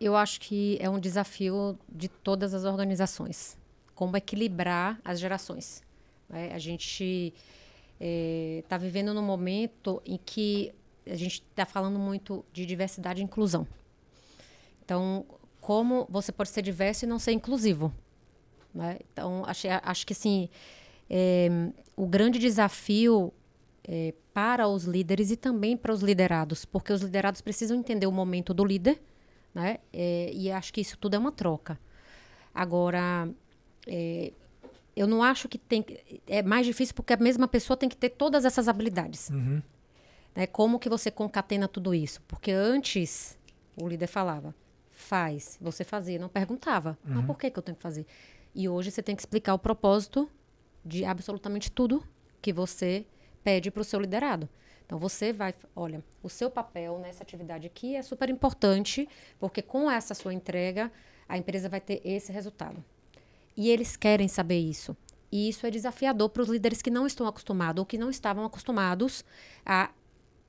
Eu 0.00 0.16
acho 0.16 0.40
que 0.40 0.76
é 0.80 0.90
um 0.90 0.98
desafio 0.98 1.78
de 1.88 2.08
todas 2.08 2.52
as 2.52 2.64
organizações 2.64 3.56
como 3.98 4.16
equilibrar 4.16 5.00
as 5.04 5.18
gerações. 5.18 5.82
Né? 6.28 6.52
A 6.54 6.58
gente 6.60 7.34
está 7.98 8.76
é, 8.76 8.78
vivendo 8.78 9.12
num 9.12 9.22
momento 9.22 10.00
em 10.06 10.16
que 10.24 10.72
a 11.04 11.16
gente 11.16 11.42
está 11.50 11.66
falando 11.66 11.98
muito 11.98 12.44
de 12.52 12.64
diversidade 12.64 13.20
e 13.20 13.24
inclusão. 13.24 13.66
Então, 14.84 15.26
como 15.60 16.06
você 16.08 16.30
pode 16.30 16.50
ser 16.50 16.62
diverso 16.62 17.04
e 17.04 17.08
não 17.08 17.18
ser 17.18 17.32
inclusivo? 17.32 17.92
Né? 18.72 19.00
Então, 19.12 19.42
acho, 19.44 19.66
acho 19.82 20.06
que 20.06 20.12
assim, 20.12 20.48
é, 21.08 21.70
o 21.96 22.06
grande 22.06 22.38
desafio 22.38 23.32
é, 23.84 24.14
para 24.32 24.68
os 24.68 24.84
líderes 24.84 25.30
e 25.30 25.36
também 25.36 25.76
para 25.76 25.92
os 25.92 26.00
liderados, 26.02 26.64
porque 26.64 26.92
os 26.92 27.00
liderados 27.00 27.40
precisam 27.40 27.76
entender 27.76 28.06
o 28.06 28.12
momento 28.12 28.52
do 28.52 28.64
líder, 28.64 29.00
né? 29.54 29.78
É, 29.92 30.30
e 30.32 30.50
acho 30.50 30.72
que 30.72 30.80
isso 30.80 30.98
tudo 30.98 31.14
é 31.14 31.18
uma 31.18 31.32
troca. 31.32 31.78
Agora, 32.54 33.28
é, 33.86 34.32
eu 34.94 35.06
não 35.06 35.22
acho 35.22 35.48
que 35.48 35.58
tem. 35.58 35.84
É 36.26 36.42
mais 36.42 36.66
difícil 36.66 36.94
porque 36.94 37.12
a 37.12 37.16
mesma 37.16 37.48
pessoa 37.48 37.76
tem 37.76 37.88
que 37.88 37.96
ter 37.96 38.10
todas 38.10 38.44
essas 38.44 38.68
habilidades. 38.68 39.30
Uhum. 39.30 39.62
Né? 40.34 40.46
Como 40.46 40.78
que 40.78 40.88
você 40.88 41.10
concatena 41.10 41.66
tudo 41.66 41.94
isso? 41.94 42.20
Porque 42.28 42.50
antes 42.50 43.38
o 43.80 43.88
líder 43.88 44.08
falava, 44.08 44.54
faz, 44.90 45.56
você 45.60 45.84
fazia, 45.84 46.18
não 46.18 46.28
perguntava. 46.28 46.98
Uhum. 47.04 47.14
Mas 47.14 47.26
por 47.26 47.38
que, 47.38 47.50
que 47.50 47.58
eu 47.58 47.62
tenho 47.62 47.76
que 47.76 47.82
fazer? 47.82 48.06
E 48.54 48.68
hoje 48.68 48.90
você 48.90 49.02
tem 49.02 49.14
que 49.14 49.22
explicar 49.22 49.54
o 49.54 49.58
propósito 49.58 50.28
de 50.84 51.04
absolutamente 51.04 51.70
tudo 51.70 52.02
que 52.40 52.52
você 52.52 53.06
pede 53.42 53.70
para 53.70 53.80
o 53.80 53.84
seu 53.84 54.00
liderado. 54.00 54.48
Então 54.84 54.98
você 54.98 55.32
vai, 55.32 55.54
olha, 55.76 56.02
o 56.22 56.30
seu 56.30 56.50
papel 56.50 56.98
nessa 56.98 57.22
atividade 57.22 57.66
aqui 57.66 57.94
é 57.94 58.02
super 58.02 58.30
importante, 58.30 59.06
porque 59.38 59.60
com 59.60 59.90
essa 59.90 60.14
sua 60.14 60.32
entrega, 60.32 60.90
a 61.28 61.36
empresa 61.36 61.68
vai 61.68 61.80
ter 61.80 62.00
esse 62.04 62.32
resultado. 62.32 62.82
E 63.56 63.68
eles 63.68 63.96
querem 63.96 64.28
saber 64.28 64.58
isso. 64.58 64.96
E 65.30 65.48
isso 65.48 65.66
é 65.66 65.70
desafiador 65.70 66.30
para 66.30 66.42
os 66.42 66.48
líderes 66.48 66.80
que 66.80 66.90
não 66.90 67.06
estão 67.06 67.26
acostumados 67.26 67.80
ou 67.80 67.84
que 67.84 67.98
não 67.98 68.08
estavam 68.08 68.44
acostumados 68.46 69.24
a 69.64 69.90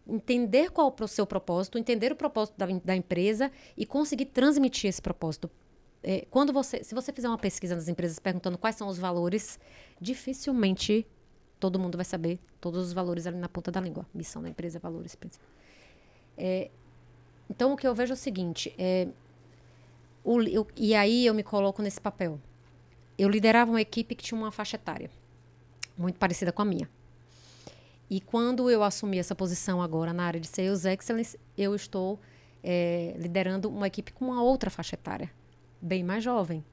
entender 0.07 0.71
qual 0.71 0.95
é 0.97 1.03
o 1.03 1.07
seu 1.07 1.27
propósito, 1.27 1.77
entender 1.77 2.11
o 2.11 2.15
propósito 2.15 2.57
da, 2.57 2.65
da 2.65 2.95
empresa 2.95 3.51
e 3.75 3.85
conseguir 3.85 4.27
transmitir 4.27 4.89
esse 4.89 5.01
propósito. 5.01 5.49
É, 6.01 6.25
quando 6.29 6.53
você, 6.53 6.83
se 6.83 6.95
você 6.95 7.11
fizer 7.11 7.27
uma 7.27 7.37
pesquisa 7.37 7.75
nas 7.75 7.87
empresas 7.87 8.19
perguntando 8.19 8.57
quais 8.57 8.75
são 8.75 8.87
os 8.87 8.97
valores, 8.97 9.59
dificilmente 9.99 11.05
todo 11.59 11.77
mundo 11.77 11.97
vai 11.97 12.05
saber 12.05 12.39
todos 12.61 12.87
os 12.87 12.93
valores 12.93 13.27
ali 13.27 13.37
na 13.37 13.49
ponta 13.49 13.69
da 13.71 13.81
língua. 13.81 14.05
Missão 14.13 14.41
da 14.41 14.49
empresa, 14.49 14.79
valores. 14.79 15.17
É, 16.37 16.69
então, 17.49 17.73
o 17.73 17.77
que 17.77 17.85
eu 17.85 17.93
vejo 17.93 18.13
é 18.13 18.15
o 18.15 18.17
seguinte: 18.17 18.73
é, 18.77 19.09
o, 20.23 20.41
eu, 20.41 20.67
e 20.75 20.95
aí 20.95 21.25
eu 21.25 21.33
me 21.33 21.43
coloco 21.43 21.81
nesse 21.81 21.99
papel 21.99 22.39
eu 23.19 23.27
liderava 23.27 23.69
uma 23.69 23.81
equipe 23.81 24.15
que 24.15 24.23
tinha 24.23 24.39
uma 24.39 24.49
faixa 24.49 24.77
etária 24.77 25.11
muito 25.97 26.17
parecida 26.17 26.53
com 26.53 26.61
a 26.61 26.65
minha. 26.65 26.89
E 28.09 28.21
quando 28.21 28.69
eu 28.71 28.81
assumi 28.81 29.19
essa 29.19 29.35
posição 29.35 29.81
agora 29.81 30.13
na 30.13 30.23
área 30.23 30.39
de 30.39 30.47
Sales 30.47 30.85
Excellence, 30.85 31.37
eu 31.57 31.75
estou 31.75 32.17
é, 32.63 33.13
liderando 33.17 33.67
uma 33.69 33.87
equipe 33.87 34.13
com 34.13 34.23
uma 34.23 34.41
outra 34.41 34.69
faixa 34.69 34.95
etária, 34.95 35.29
bem 35.81 36.03
mais 36.03 36.23
jovem. 36.23 36.63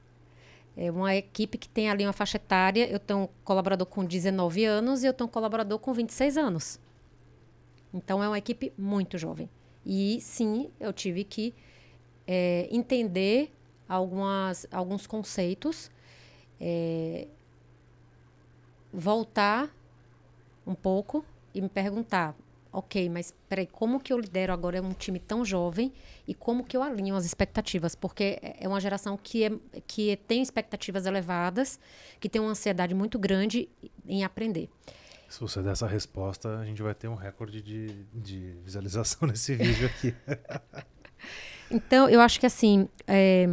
É 0.75 0.91
uma 0.91 1.15
equipe 1.15 1.57
que 1.57 1.67
tem 1.67 1.89
ali 1.89 2.05
uma 2.05 2.13
faixa 2.13 2.37
etária, 2.37 2.87
eu 2.89 2.99
tenho 2.99 3.21
um 3.21 3.27
colaborador 3.43 3.87
com 3.87 4.05
19 4.05 4.63
anos 4.63 5.03
e 5.03 5.07
eu 5.07 5.13
tenho 5.13 5.27
um 5.27 5.31
colaborador 5.31 5.79
com 5.79 5.91
26 5.91 6.37
anos. 6.37 6.79
Então 7.93 8.23
é 8.23 8.27
uma 8.27 8.37
equipe 8.37 8.71
muito 8.77 9.17
jovem. 9.17 9.49
E 9.85 10.19
sim, 10.21 10.69
eu 10.79 10.93
tive 10.93 11.23
que 11.23 11.53
é, 12.27 12.67
entender 12.69 13.51
algumas, 13.87 14.67
alguns 14.71 15.07
conceitos 15.07 15.89
é, 16.59 17.27
voltar 18.91 19.69
um 20.65 20.75
pouco 20.75 21.23
e 21.53 21.61
me 21.61 21.69
perguntar, 21.69 22.35
ok, 22.71 23.09
mas 23.09 23.33
peraí, 23.49 23.67
como 23.67 23.99
que 23.99 24.11
eu 24.11 24.19
lidero 24.19 24.53
agora 24.53 24.81
um 24.81 24.93
time 24.93 25.19
tão 25.19 25.43
jovem 25.43 25.93
e 26.27 26.33
como 26.33 26.63
que 26.63 26.75
eu 26.75 26.83
alinho 26.83 27.15
as 27.15 27.25
expectativas? 27.25 27.95
Porque 27.95 28.39
é, 28.41 28.57
é 28.61 28.67
uma 28.67 28.79
geração 28.79 29.17
que, 29.17 29.43
é, 29.43 29.51
que 29.85 30.17
tem 30.27 30.41
expectativas 30.41 31.05
elevadas, 31.05 31.79
que 32.19 32.29
tem 32.29 32.41
uma 32.41 32.51
ansiedade 32.51 32.93
muito 32.93 33.17
grande 33.17 33.69
em 34.05 34.23
aprender. 34.23 34.69
Se 35.29 35.41
você 35.41 35.61
der 35.61 35.71
essa 35.71 35.87
resposta, 35.87 36.59
a 36.59 36.65
gente 36.65 36.81
vai 36.81 36.93
ter 36.93 37.07
um 37.07 37.15
recorde 37.15 37.61
de, 37.61 38.05
de 38.13 38.53
visualização 38.63 39.27
nesse 39.29 39.55
vídeo 39.55 39.87
aqui. 39.87 40.15
então, 41.69 42.09
eu 42.09 42.21
acho 42.21 42.39
que 42.39 42.45
assim, 42.45 42.87
é, 43.05 43.49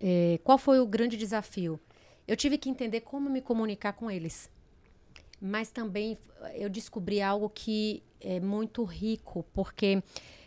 é, 0.00 0.38
qual 0.42 0.58
foi 0.58 0.80
o 0.80 0.86
grande 0.86 1.16
desafio? 1.16 1.78
Eu 2.26 2.36
tive 2.36 2.58
que 2.58 2.68
entender 2.68 3.00
como 3.00 3.30
me 3.30 3.40
comunicar 3.40 3.92
com 3.92 4.10
eles. 4.10 4.50
Mas 5.46 5.70
também 5.70 6.16
eu 6.54 6.70
descobri 6.70 7.20
algo 7.20 7.50
que 7.50 8.02
é 8.18 8.40
muito 8.40 8.82
rico, 8.82 9.44
porque 9.52 10.02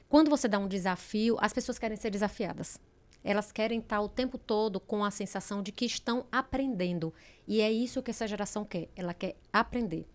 quando 0.09 0.27
você 0.27 0.47
dá 0.47 0.57
um 0.57 0.67
desafio, 0.67 1.37
as 1.39 1.53
pessoas 1.53 1.77
querem 1.77 1.95
ser 1.95 2.09
desafiadas. 2.09 2.79
Elas 3.23 3.51
querem 3.51 3.77
estar 3.77 4.01
o 4.01 4.09
tempo 4.09 4.39
todo 4.39 4.79
com 4.79 5.05
a 5.05 5.11
sensação 5.11 5.61
de 5.61 5.71
que 5.71 5.85
estão 5.85 6.25
aprendendo. 6.31 7.13
E 7.47 7.61
é 7.61 7.71
isso 7.71 8.01
que 8.01 8.09
essa 8.09 8.27
geração 8.27 8.65
quer. 8.65 8.89
Ela 8.95 9.13
quer 9.13 9.35
aprender. 9.53 10.07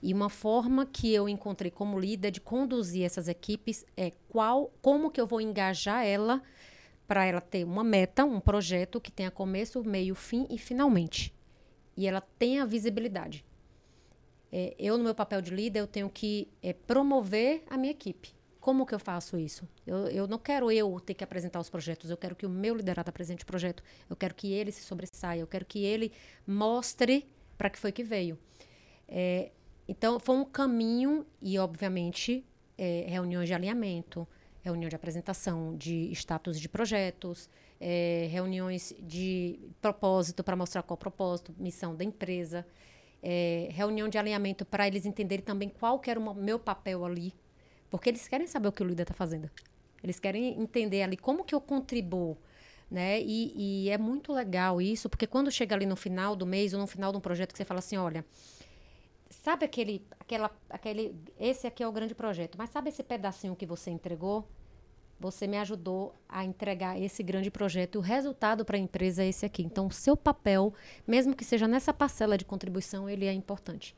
E 0.00 0.14
uma 0.14 0.30
forma 0.30 0.86
que 0.86 1.12
eu 1.12 1.28
encontrei 1.28 1.70
como 1.70 2.00
líder 2.00 2.30
de 2.30 2.40
conduzir 2.40 3.04
essas 3.04 3.28
equipes 3.28 3.84
é 3.94 4.12
qual, 4.30 4.72
como 4.80 5.10
que 5.10 5.20
eu 5.20 5.26
vou 5.26 5.42
engajar 5.42 6.06
ela 6.06 6.42
para 7.06 7.26
ela 7.26 7.42
ter 7.42 7.64
uma 7.64 7.84
meta, 7.84 8.24
um 8.24 8.40
projeto 8.40 8.98
que 8.98 9.12
tenha 9.12 9.30
começo, 9.30 9.84
meio, 9.84 10.14
fim 10.14 10.46
e 10.48 10.56
finalmente. 10.56 11.34
E 11.94 12.06
ela 12.06 12.22
tenha 12.38 12.64
visibilidade. 12.64 13.44
É, 14.52 14.74
eu, 14.78 14.98
no 14.98 15.04
meu 15.04 15.14
papel 15.14 15.40
de 15.40 15.50
líder, 15.50 15.80
eu 15.80 15.86
tenho 15.86 16.10
que 16.10 16.48
é, 16.62 16.74
promover 16.74 17.64
a 17.70 17.78
minha 17.78 17.90
equipe. 17.90 18.34
Como 18.60 18.86
que 18.86 18.94
eu 18.94 18.98
faço 18.98 19.38
isso? 19.38 19.66
Eu, 19.86 20.06
eu 20.08 20.28
não 20.28 20.38
quero 20.38 20.70
eu 20.70 21.00
ter 21.00 21.14
que 21.14 21.24
apresentar 21.24 21.58
os 21.58 21.70
projetos, 21.70 22.10
eu 22.10 22.16
quero 22.16 22.36
que 22.36 22.46
o 22.46 22.50
meu 22.50 22.76
liderado 22.76 23.08
apresente 23.08 23.42
o 23.42 23.46
projeto, 23.46 23.82
eu 24.08 24.14
quero 24.14 24.34
que 24.34 24.52
ele 24.52 24.70
se 24.70 24.82
sobressaia, 24.82 25.40
eu 25.40 25.46
quero 25.46 25.64
que 25.64 25.82
ele 25.82 26.12
mostre 26.46 27.26
para 27.56 27.70
que 27.70 27.78
foi 27.78 27.90
que 27.90 28.04
veio. 28.04 28.38
É, 29.08 29.50
então, 29.88 30.20
foi 30.20 30.36
um 30.36 30.44
caminho 30.44 31.26
e, 31.40 31.58
obviamente, 31.58 32.44
é, 32.78 33.06
reuniões 33.08 33.48
de 33.48 33.54
alinhamento, 33.54 34.28
reunião 34.62 34.88
de 34.88 34.94
apresentação 34.94 35.76
de 35.76 36.10
status 36.12 36.60
de 36.60 36.68
projetos, 36.68 37.50
é, 37.80 38.28
reuniões 38.30 38.94
de 39.00 39.58
propósito 39.80 40.44
para 40.44 40.54
mostrar 40.54 40.82
qual 40.82 40.94
o 40.94 40.98
propósito, 40.98 41.54
missão 41.58 41.96
da 41.96 42.04
empresa, 42.04 42.64
é, 43.22 43.68
reunião 43.70 44.08
de 44.08 44.18
alinhamento 44.18 44.64
para 44.64 44.86
eles 44.86 45.06
entenderem 45.06 45.44
também 45.44 45.68
qual 45.68 45.98
que 45.98 46.10
era 46.10 46.18
o 46.18 46.34
meu 46.34 46.58
papel 46.58 47.04
ali, 47.04 47.32
porque 47.88 48.08
eles 48.08 48.26
querem 48.26 48.46
saber 48.46 48.68
o 48.68 48.72
que 48.72 48.82
o 48.82 48.86
líder 48.86 49.02
está 49.02 49.14
fazendo. 49.14 49.50
Eles 50.02 50.18
querem 50.18 50.60
entender 50.60 51.02
ali 51.02 51.16
como 51.16 51.44
que 51.44 51.54
eu 51.54 51.60
contribuo, 51.60 52.36
né? 52.90 53.20
E, 53.20 53.84
e, 53.86 53.90
é 53.90 53.96
muito 53.96 54.32
legal 54.32 54.82
isso, 54.82 55.08
porque 55.08 55.26
quando 55.26 55.50
chega 55.50 55.76
ali 55.76 55.86
no 55.86 55.94
final 55.94 56.34
do 56.34 56.44
mês 56.44 56.74
ou 56.74 56.80
no 56.80 56.86
final 56.86 57.12
de 57.12 57.18
um 57.18 57.20
projeto 57.20 57.52
que 57.52 57.58
você 57.58 57.64
fala 57.64 57.78
assim, 57.78 57.96
olha, 57.96 58.24
sabe 59.30 59.64
aquele, 59.64 60.04
aquela, 60.18 60.50
aquele, 60.68 61.14
esse 61.38 61.66
aqui 61.66 61.82
é 61.82 61.88
o 61.88 61.92
grande 61.92 62.14
projeto, 62.14 62.58
mas 62.58 62.70
sabe 62.70 62.88
esse 62.88 63.02
pedacinho 63.02 63.54
que 63.54 63.64
você 63.64 63.90
entregou? 63.90 64.48
Você 65.22 65.46
me 65.46 65.56
ajudou 65.56 66.16
a 66.28 66.44
entregar 66.44 67.00
esse 67.00 67.22
grande 67.22 67.48
projeto 67.48 67.96
o 67.96 68.00
resultado 68.00 68.64
para 68.64 68.76
a 68.76 68.80
empresa 68.80 69.22
é 69.22 69.28
esse 69.28 69.46
aqui. 69.46 69.62
Então, 69.62 69.86
o 69.86 69.92
seu 69.92 70.16
papel, 70.16 70.74
mesmo 71.06 71.36
que 71.36 71.44
seja 71.44 71.68
nessa 71.68 71.94
parcela 71.94 72.36
de 72.36 72.44
contribuição, 72.44 73.08
ele 73.08 73.24
é 73.26 73.32
importante. 73.32 73.94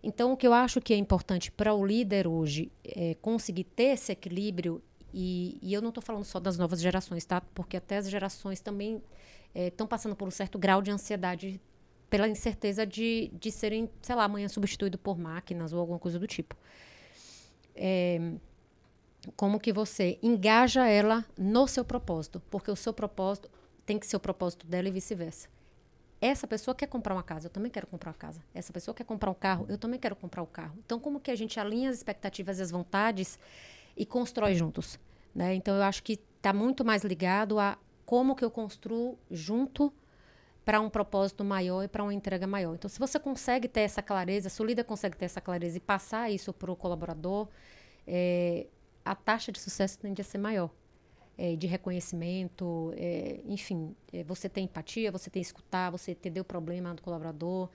Então, 0.00 0.32
o 0.32 0.36
que 0.36 0.46
eu 0.46 0.52
acho 0.52 0.80
que 0.80 0.94
é 0.94 0.96
importante 0.96 1.50
para 1.50 1.74
o 1.74 1.84
líder 1.84 2.28
hoje 2.28 2.70
é 2.84 3.14
conseguir 3.14 3.64
ter 3.64 3.94
esse 3.94 4.12
equilíbrio, 4.12 4.80
e, 5.12 5.58
e 5.60 5.74
eu 5.74 5.82
não 5.82 5.88
estou 5.88 6.02
falando 6.02 6.22
só 6.22 6.38
das 6.38 6.56
novas 6.56 6.80
gerações, 6.80 7.24
tá? 7.24 7.40
Porque 7.52 7.76
até 7.76 7.96
as 7.96 8.08
gerações 8.08 8.60
também 8.60 9.02
estão 9.52 9.86
é, 9.86 9.88
passando 9.88 10.14
por 10.14 10.28
um 10.28 10.30
certo 10.30 10.56
grau 10.56 10.80
de 10.80 10.92
ansiedade 10.92 11.60
pela 12.08 12.28
incerteza 12.28 12.86
de, 12.86 13.28
de 13.34 13.50
serem, 13.50 13.90
sei 14.00 14.14
lá, 14.14 14.22
amanhã 14.22 14.46
substituído 14.46 14.96
por 14.96 15.18
máquinas 15.18 15.72
ou 15.72 15.80
alguma 15.80 15.98
coisa 15.98 16.16
do 16.16 16.28
tipo. 16.28 16.56
É, 17.74 18.34
como 19.36 19.60
que 19.60 19.72
você 19.72 20.18
engaja 20.22 20.86
ela 20.86 21.24
no 21.36 21.66
seu 21.66 21.84
propósito, 21.84 22.40
porque 22.50 22.70
o 22.70 22.76
seu 22.76 22.92
propósito 22.92 23.50
tem 23.84 23.98
que 23.98 24.06
ser 24.06 24.16
o 24.16 24.20
propósito 24.20 24.66
dela 24.66 24.88
e 24.88 24.90
vice-versa. 24.90 25.48
Essa 26.20 26.46
pessoa 26.46 26.74
quer 26.74 26.86
comprar 26.86 27.14
uma 27.14 27.22
casa, 27.22 27.46
eu 27.46 27.50
também 27.50 27.70
quero 27.70 27.86
comprar 27.86 28.10
uma 28.10 28.16
casa. 28.16 28.42
Essa 28.54 28.72
pessoa 28.72 28.94
quer 28.94 29.04
comprar 29.04 29.30
um 29.30 29.34
carro, 29.34 29.64
eu 29.68 29.78
também 29.78 29.98
quero 29.98 30.14
comprar 30.14 30.42
o 30.42 30.44
um 30.44 30.48
carro. 30.48 30.76
Então, 30.84 31.00
como 31.00 31.18
que 31.18 31.30
a 31.30 31.36
gente 31.36 31.58
alinha 31.58 31.88
as 31.88 31.96
expectativas 31.96 32.58
e 32.58 32.62
as 32.62 32.70
vontades 32.70 33.38
e 33.96 34.04
constrói 34.04 34.54
juntos? 34.54 34.98
Né? 35.34 35.54
Então, 35.54 35.74
eu 35.74 35.82
acho 35.82 36.02
que 36.02 36.20
está 36.36 36.52
muito 36.52 36.84
mais 36.84 37.04
ligado 37.04 37.58
a 37.58 37.78
como 38.04 38.36
que 38.36 38.44
eu 38.44 38.50
construo 38.50 39.18
junto 39.30 39.92
para 40.64 40.80
um 40.80 40.90
propósito 40.90 41.42
maior 41.42 41.82
e 41.82 41.88
para 41.88 42.02
uma 42.02 42.12
entrega 42.12 42.46
maior. 42.46 42.74
Então, 42.74 42.88
se 42.88 42.98
você 42.98 43.18
consegue 43.18 43.66
ter 43.66 43.80
essa 43.80 44.02
clareza, 44.02 44.50
se 44.50 44.60
o 44.60 44.64
líder 44.64 44.84
consegue 44.84 45.16
ter 45.16 45.24
essa 45.24 45.40
clareza 45.40 45.78
e 45.78 45.80
passar 45.80 46.30
isso 46.30 46.52
para 46.52 46.70
o 46.70 46.76
colaborador, 46.76 47.48
é, 48.06 48.66
a 49.10 49.14
taxa 49.16 49.50
de 49.50 49.58
sucesso 49.58 49.98
tende 49.98 50.20
a 50.20 50.24
ser 50.24 50.38
maior. 50.38 50.70
É, 51.36 51.56
de 51.56 51.66
reconhecimento, 51.66 52.92
é, 52.96 53.40
enfim, 53.46 53.96
é, 54.12 54.22
você 54.22 54.48
tem 54.48 54.64
empatia, 54.64 55.10
você 55.10 55.28
tem 55.28 55.42
escutar, 55.42 55.90
você 55.90 56.12
entender 56.12 56.38
o 56.38 56.44
problema 56.44 56.94
do 56.94 57.02
colaborador, 57.02 57.70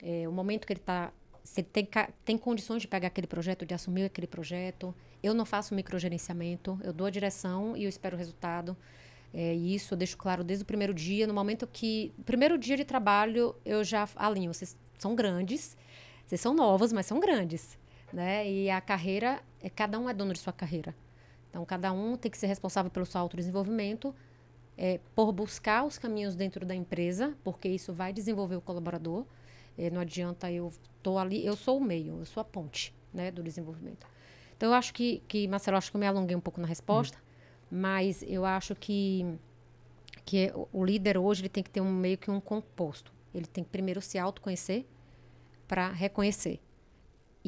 é, 0.00 0.28
o 0.28 0.32
momento 0.32 0.66
que 0.66 0.72
ele 0.74 0.80
está, 0.80 1.10
se 1.42 1.62
ele 1.62 1.68
tem, 1.72 1.88
tem 2.24 2.38
condições 2.38 2.82
de 2.82 2.86
pegar 2.86 3.08
aquele 3.08 3.26
projeto, 3.26 3.66
de 3.66 3.74
assumir 3.74 4.04
aquele 4.04 4.26
projeto. 4.26 4.94
Eu 5.20 5.34
não 5.34 5.44
faço 5.44 5.74
microgerenciamento, 5.74 6.78
eu 6.84 6.92
dou 6.92 7.06
a 7.06 7.10
direção 7.10 7.76
e 7.76 7.82
eu 7.84 7.88
espero 7.88 8.14
o 8.14 8.18
resultado. 8.18 8.76
É, 9.34 9.54
isso 9.54 9.94
eu 9.94 9.98
deixo 9.98 10.16
claro 10.16 10.44
desde 10.44 10.62
o 10.62 10.66
primeiro 10.66 10.94
dia. 10.94 11.26
No 11.26 11.34
momento 11.34 11.66
que. 11.66 12.12
Primeiro 12.24 12.56
dia 12.56 12.76
de 12.76 12.84
trabalho, 12.84 13.56
eu 13.64 13.82
já 13.82 14.08
alinho. 14.14 14.54
Vocês 14.54 14.76
são 14.98 15.16
grandes, 15.16 15.76
vocês 16.26 16.40
são 16.40 16.54
novos, 16.54 16.92
mas 16.92 17.06
são 17.06 17.18
grandes. 17.18 17.76
Né? 18.12 18.50
E 18.50 18.70
a 18.70 18.80
carreira, 18.80 19.42
é, 19.60 19.68
cada 19.68 19.98
um 19.98 20.08
é 20.08 20.14
dono 20.14 20.32
de 20.32 20.38
sua 20.38 20.52
carreira. 20.52 20.94
Então, 21.50 21.64
cada 21.64 21.92
um 21.92 22.16
tem 22.16 22.30
que 22.30 22.38
ser 22.38 22.46
responsável 22.46 22.90
pelo 22.90 23.06
seu 23.06 23.20
autodesenvolvimento, 23.20 24.14
é, 24.76 25.00
por 25.14 25.32
buscar 25.32 25.84
os 25.84 25.98
caminhos 25.98 26.34
dentro 26.34 26.64
da 26.64 26.74
empresa, 26.74 27.36
porque 27.42 27.68
isso 27.68 27.92
vai 27.92 28.12
desenvolver 28.12 28.56
o 28.56 28.60
colaborador. 28.60 29.24
É, 29.76 29.90
não 29.90 30.00
adianta 30.00 30.50
eu 30.50 30.72
tô 31.02 31.18
ali, 31.18 31.44
eu 31.44 31.56
sou 31.56 31.78
o 31.78 31.80
meio, 31.80 32.18
eu 32.18 32.26
sou 32.26 32.40
a 32.40 32.44
ponte 32.44 32.94
né, 33.12 33.30
do 33.30 33.42
desenvolvimento. 33.42 34.06
Então, 34.56 34.70
eu 34.70 34.74
acho 34.74 34.92
que, 34.92 35.22
que 35.28 35.46
Marcelo, 35.46 35.76
acho 35.76 35.90
que 35.90 35.96
eu 35.96 36.00
me 36.00 36.06
alonguei 36.06 36.36
um 36.36 36.40
pouco 36.40 36.60
na 36.60 36.66
resposta. 36.66 37.18
Hum 37.18 37.28
mas 37.70 38.24
eu 38.26 38.44
acho 38.44 38.74
que, 38.74 39.26
que 40.24 40.52
o 40.72 40.84
líder 40.84 41.18
hoje 41.18 41.42
ele 41.42 41.48
tem 41.48 41.62
que 41.62 41.70
ter 41.70 41.80
um 41.80 41.92
meio 41.92 42.16
que 42.16 42.30
um 42.30 42.40
composto. 42.40 43.12
Ele 43.34 43.46
tem 43.46 43.62
que 43.62 43.70
primeiro 43.70 44.00
se 44.00 44.18
autoconhecer 44.18 44.86
para 45.66 45.90
reconhecer 45.90 46.60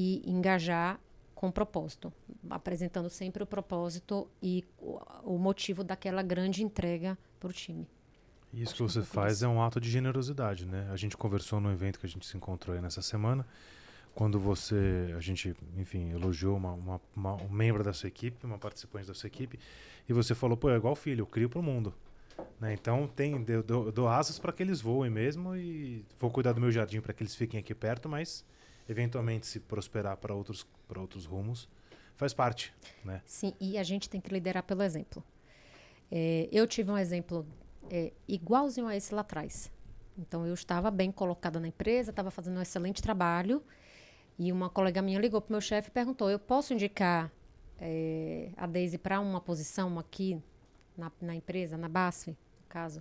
e 0.01 0.23
engajar 0.25 0.99
com 1.35 1.51
propósito, 1.51 2.11
apresentando 2.49 3.11
sempre 3.11 3.43
o 3.43 3.47
propósito 3.47 4.27
e 4.43 4.65
o, 4.79 4.99
o 5.25 5.39
motivo 5.39 5.85
daquela 5.85 6.23
grande 6.23 6.63
entrega 6.63 7.19
para 7.39 7.51
o 7.51 7.53
time. 7.53 7.87
Isso 8.53 8.73
Acho 8.73 8.75
que 8.75 8.83
você 8.83 9.03
faz 9.03 9.43
é 9.43 9.49
um 9.49 9.63
ato 9.63 9.79
de 9.79 9.91
generosidade, 9.91 10.67
né? 10.67 10.89
A 10.91 10.97
gente 10.97 11.17
conversou 11.17 11.61
no 11.61 11.71
evento 11.71 12.01
que 12.01 12.07
a 12.07 12.09
gente 12.09 12.27
se 12.27 12.37
encontrou 12.37 12.75
aí 12.75 12.83
nessa 12.83 13.03
semana 13.03 13.47
quando 14.15 14.41
você, 14.41 15.15
a 15.17 15.21
gente, 15.21 15.55
enfim, 15.77 16.11
elogiou 16.11 16.57
uma, 16.57 16.73
uma, 16.73 17.01
uma, 17.15 17.35
um 17.35 17.49
membro 17.49 17.85
da 17.85 17.93
sua 17.93 18.09
equipe, 18.09 18.45
uma 18.45 18.59
participante 18.59 19.07
da 19.07 19.15
sua 19.15 19.29
equipe, 19.29 19.59
e 20.09 20.13
você 20.13 20.35
falou, 20.35 20.57
pô, 20.57 20.69
é 20.71 20.77
igual 20.77 20.97
filho, 20.97 21.23
eu 21.23 21.27
crio 21.27 21.49
para 21.49 21.61
o 21.61 21.63
mundo. 21.63 21.95
Né? 22.59 22.73
Então, 22.73 23.07
tem, 23.07 23.33
eu 23.49 23.63
dou, 23.63 23.87
eu 23.87 23.93
dou 23.93 24.09
asas 24.09 24.39
para 24.39 24.53
que 24.53 24.63
eles 24.63 24.81
voem 24.81 25.11
mesmo 25.11 25.55
e 25.55 26.05
vou 26.19 26.31
cuidar 26.31 26.53
do 26.53 26.61
meu 26.61 26.71
jardim 26.71 27.01
para 27.01 27.13
que 27.13 27.23
eles 27.23 27.35
fiquem 27.35 27.61
aqui 27.61 27.75
perto, 27.75 28.09
mas 28.09 28.45
eventualmente 28.91 29.47
se 29.47 29.61
prosperar 29.61 30.17
para 30.17 30.35
outros, 30.35 30.67
outros 30.97 31.25
rumos, 31.25 31.69
faz 32.17 32.35
parte. 32.35 32.75
Né? 33.05 33.23
Sim, 33.25 33.55
e 33.61 33.79
a 33.79 33.85
gente 33.85 34.11
tem 34.11 34.21
que 34.21 34.33
liderar 34.33 34.65
pelo 34.65 34.83
exemplo. 34.83 35.23
É, 36.11 36.49
eu 36.51 36.67
tive 36.67 36.91
um 36.91 36.99
exemplo 36.99 37.47
é, 37.89 38.13
igualzinho 38.27 38.89
a 38.89 38.97
esse 38.97 39.15
lá 39.15 39.21
atrás. 39.21 39.71
Então, 40.19 40.45
eu 40.45 40.53
estava 40.53 40.91
bem 40.91 41.13
colocada 41.13 41.61
na 41.61 41.69
empresa, 41.69 42.11
estava 42.11 42.33
fazendo 42.33 42.59
um 42.59 42.63
excelente 42.63 43.01
trabalho, 43.01 43.63
e 44.37 44.51
uma 44.51 44.69
colega 44.69 45.01
minha 45.01 45.21
ligou 45.21 45.41
para 45.41 45.51
o 45.51 45.53
meu 45.53 45.61
chefe 45.61 45.89
e 45.89 45.93
perguntou: 45.93 46.29
eu 46.29 46.39
posso 46.39 46.75
indicar 46.75 47.31
é, 47.79 48.51
a 48.57 48.67
Daisy 48.67 48.99
para 48.99 49.21
uma 49.21 49.41
posição 49.41 49.99
aqui 50.01 50.43
na, 50.97 51.13
na, 51.21 51.35
empresa, 51.37 51.77
na 51.77 51.89
BASF, 51.89 52.31
no 52.31 52.37
caso? 52.69 53.01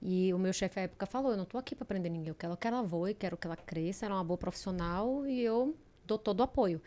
E 0.00 0.32
o 0.32 0.38
meu 0.38 0.52
chefe 0.52 0.78
à 0.80 0.82
época 0.84 1.06
falou: 1.06 1.32
eu 1.32 1.36
não 1.36 1.44
estou 1.44 1.58
aqui 1.58 1.74
para 1.74 1.84
aprender 1.84 2.08
ninguém, 2.08 2.28
eu 2.28 2.34
quero 2.34 2.56
que 2.56 2.66
ela 2.66 2.82
voe, 2.82 3.14
quero 3.14 3.36
que 3.36 3.46
ela 3.46 3.56
cresça, 3.56 4.06
ela 4.06 4.14
é 4.14 4.18
uma 4.18 4.24
boa 4.24 4.38
profissional 4.38 5.26
e 5.26 5.40
eu 5.40 5.76
dou 6.04 6.18
todo 6.18 6.40
o 6.40 6.42
apoio. 6.42 6.80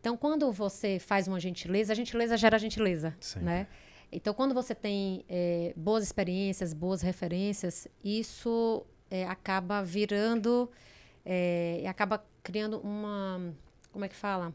Então, 0.00 0.16
quando 0.16 0.50
você 0.52 0.98
faz 0.98 1.28
uma 1.28 1.38
gentileza, 1.38 1.92
a 1.92 1.96
gentileza 1.96 2.36
gera 2.36 2.58
gentileza, 2.58 3.16
Sempre. 3.20 3.44
né? 3.46 3.66
Então, 4.10 4.34
quando 4.34 4.52
você 4.52 4.74
tem 4.74 5.24
é, 5.28 5.72
boas 5.76 6.04
experiências, 6.04 6.74
boas 6.74 7.00
referências, 7.00 7.88
isso 8.04 8.84
é, 9.10 9.24
acaba 9.26 9.82
virando 9.82 10.70
é, 11.24 11.80
e 11.82 11.86
acaba 11.86 12.22
criando 12.42 12.78
uma. 12.80 13.54
Como 13.90 14.04
é 14.04 14.08
que 14.08 14.16
fala? 14.16 14.54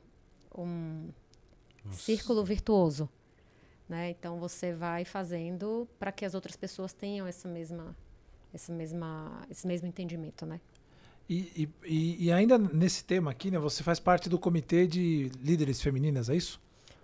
Um 0.56 1.10
Nossa. 1.84 2.00
círculo 2.00 2.44
virtuoso. 2.44 3.10
Né? 3.88 4.10
Então 4.10 4.40
você 4.40 4.74
vai 4.74 5.06
fazendo 5.06 5.88
para 5.98 6.12
que 6.12 6.26
as 6.26 6.34
outras 6.34 6.56
pessoas 6.56 6.92
tenham 6.92 7.26
essa 7.26 7.48
mesma, 7.48 7.96
essa 8.54 8.72
mesma, 8.74 9.42
esse 9.50 9.66
mesmo 9.66 9.88
entendimento, 9.88 10.46
né? 10.46 10.60
E, 11.30 11.70
e, 11.86 12.26
e 12.26 12.32
ainda 12.32 12.58
nesse 12.58 13.04
tema 13.04 13.32
aqui, 13.32 13.52
né? 13.52 13.60
Você 13.60 13.84
faz 13.84 14.00
parte 14.00 14.30
do 14.30 14.40
comitê 14.40 14.88
de 14.88 15.30
líderes 15.42 15.82
femininas, 15.82 16.30
é 16.30 16.36
isso? 16.36 16.60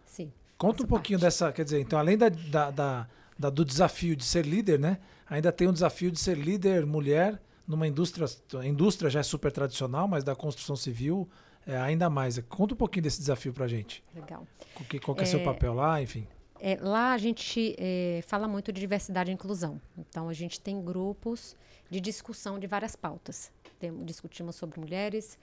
Sim. 0.06 0.32
Conta 0.58 0.84
um 0.84 0.88
pouquinho 0.88 1.20
parte. 1.20 1.28
dessa, 1.28 1.52
quer 1.52 1.64
dizer, 1.64 1.80
então 1.80 2.00
além 2.00 2.18
da, 2.18 2.30
da, 2.30 2.72
da, 2.72 3.08
da, 3.38 3.50
do 3.50 3.66
desafio 3.66 4.16
de 4.16 4.24
ser 4.24 4.46
líder, 4.46 4.80
né? 4.80 5.00
Ainda 5.30 5.52
tem 5.52 5.68
um 5.68 5.74
desafio 5.74 6.12
de 6.12 6.20
ser 6.20 6.38
líder 6.38 6.86
mulher 6.86 7.42
numa 7.68 7.88
indústria, 7.88 8.28
a 8.60 8.66
indústria 8.66 9.10
já 9.10 9.22
é 9.22 9.24
super 9.24 9.52
tradicional, 9.52 10.08
mas 10.08 10.24
da 10.24 10.36
construção 10.36 10.76
civil 10.76 11.30
é, 11.66 11.78
ainda 11.78 12.10
mais. 12.10 12.38
Conta 12.50 12.74
um 12.74 12.78
pouquinho 12.78 13.04
desse 13.04 13.20
desafio 13.20 13.54
para 13.54 13.66
a 13.66 13.68
gente. 13.68 14.04
Legal. 14.14 14.46
Qual, 14.74 14.86
que, 14.88 15.00
qual 15.00 15.16
que 15.16 15.22
é, 15.22 15.24
é 15.24 15.28
seu 15.28 15.44
papel 15.44 15.74
lá, 15.74 16.02
enfim? 16.02 16.28
É, 16.66 16.78
lá 16.80 17.12
a 17.12 17.18
gente 17.18 17.76
é, 17.78 18.24
fala 18.26 18.48
muito 18.48 18.72
de 18.72 18.80
diversidade 18.80 19.30
e 19.30 19.34
inclusão. 19.34 19.82
Então 19.98 20.30
a 20.30 20.34
gente 20.34 20.62
tem 20.62 20.82
grupos 20.82 21.58
de 21.90 22.00
discussão 22.00 22.58
de 22.58 22.68
várias 22.68 22.96
pautas. 22.96 23.52
Tem, 23.78 23.94
discutimos 24.06 24.56
sobre 24.56 24.80
mulheres, 24.80 25.38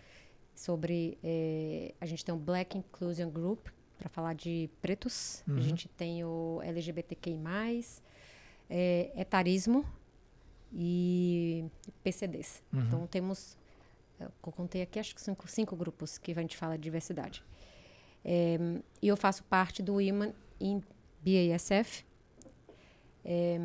sobre 0.54 1.18
é, 1.22 1.92
a 2.00 2.06
gente 2.06 2.24
tem 2.24 2.34
o 2.34 2.38
Black 2.38 2.78
Inclusion 2.78 3.28
Group 3.28 3.68
para 3.98 4.08
falar 4.08 4.32
de 4.32 4.70
pretos. 4.80 5.44
Uhum. 5.46 5.58
A 5.58 5.60
gente 5.60 5.88
tem 5.88 6.24
o 6.24 6.58
LGBTQI+, 6.62 7.36
é, 8.70 9.12
etarismo, 9.14 9.84
e 10.72 11.66
PCDs. 12.02 12.62
Uhum. 12.72 12.80
Então 12.80 13.06
temos, 13.06 13.58
eu 14.18 14.30
contei 14.40 14.80
aqui 14.80 14.98
acho 14.98 15.14
que 15.14 15.20
cinco, 15.20 15.46
cinco 15.48 15.76
grupos 15.76 16.16
que 16.16 16.32
a 16.32 16.34
gente 16.40 16.56
fala 16.56 16.78
de 16.78 16.82
diversidade. 16.82 17.44
É, 18.24 18.56
e 19.02 19.08
eu 19.08 19.18
faço 19.18 19.44
parte 19.44 19.82
do 19.82 19.96
Women 19.96 20.32
in 20.58 20.82
BASF 21.24 22.04
é, 23.24 23.58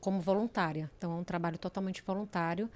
como 0.00 0.20
voluntária. 0.20 0.90
Então 0.98 1.12
é 1.12 1.16
um 1.16 1.24
trabalho 1.24 1.58
totalmente 1.58 2.02
voluntário 2.02 2.68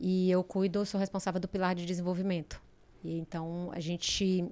e 0.00 0.30
eu 0.30 0.42
cuido, 0.42 0.84
sou 0.84 0.98
responsável 0.98 1.40
do 1.40 1.48
pilar 1.48 1.74
de 1.74 1.84
desenvolvimento. 1.84 2.60
E 3.02 3.18
então 3.18 3.70
a 3.72 3.80
gente 3.80 4.50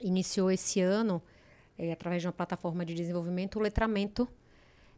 iniciou 0.00 0.50
esse 0.50 0.80
ano 0.80 1.22
é, 1.78 1.92
através 1.92 2.22
de 2.22 2.28
uma 2.28 2.32
plataforma 2.32 2.84
de 2.84 2.94
desenvolvimento 2.94 3.56
o 3.56 3.62
letramento 3.62 4.28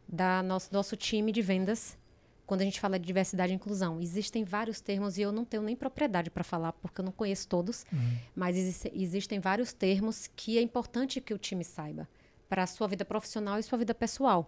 da 0.07 0.41
nosso 0.41 0.73
nosso 0.73 0.95
time 0.95 1.31
de 1.31 1.41
vendas 1.41 1.97
quando 2.45 2.61
a 2.61 2.65
gente 2.65 2.79
fala 2.79 2.99
de 2.99 3.05
diversidade 3.05 3.51
e 3.51 3.55
inclusão. 3.55 4.01
Existem 4.01 4.43
vários 4.43 4.81
termos 4.81 5.17
e 5.17 5.21
eu 5.21 5.31
não 5.31 5.45
tenho 5.45 5.63
nem 5.63 5.75
propriedade 5.75 6.29
para 6.29 6.43
falar, 6.43 6.73
porque 6.73 6.99
eu 6.99 7.05
não 7.05 7.11
conheço 7.11 7.47
todos, 7.47 7.85
uhum. 7.91 8.17
mas 8.35 8.57
existe, 8.57 8.91
existem 8.93 9.39
vários 9.39 9.71
termos 9.71 10.29
que 10.35 10.57
é 10.57 10.61
importante 10.61 11.21
que 11.21 11.33
o 11.33 11.37
time 11.37 11.63
saiba 11.63 12.07
para 12.53 12.61
a 12.61 12.67
sua 12.67 12.87
vida 12.87 13.03
profissional 13.03 13.57
e 13.57 13.63
sua 13.63 13.79
vida 13.79 13.95
pessoal. 13.95 14.47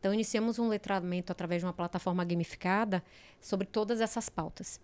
Então, 0.00 0.12
iniciamos 0.12 0.58
um 0.58 0.66
letramento 0.66 1.30
através 1.30 1.62
de 1.62 1.66
uma 1.66 1.72
plataforma 1.72 2.24
gamificada 2.24 3.00
sobre 3.40 3.68
todas 3.68 4.00
essas 4.00 4.28
pautas. 4.28 4.80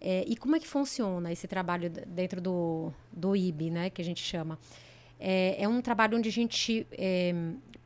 É, 0.00 0.24
e 0.26 0.36
como 0.36 0.56
é 0.56 0.58
que 0.58 0.66
funciona 0.66 1.30
esse 1.30 1.46
trabalho 1.46 1.88
dentro 1.88 2.40
do, 2.40 2.92
do 3.12 3.36
IB, 3.36 3.70
né, 3.70 3.90
que 3.90 4.02
a 4.02 4.04
gente 4.04 4.20
chama? 4.20 4.58
É, 5.20 5.62
é 5.62 5.68
um 5.68 5.80
trabalho 5.80 6.18
onde 6.18 6.28
a 6.28 6.32
gente 6.32 6.84
é, 6.90 7.32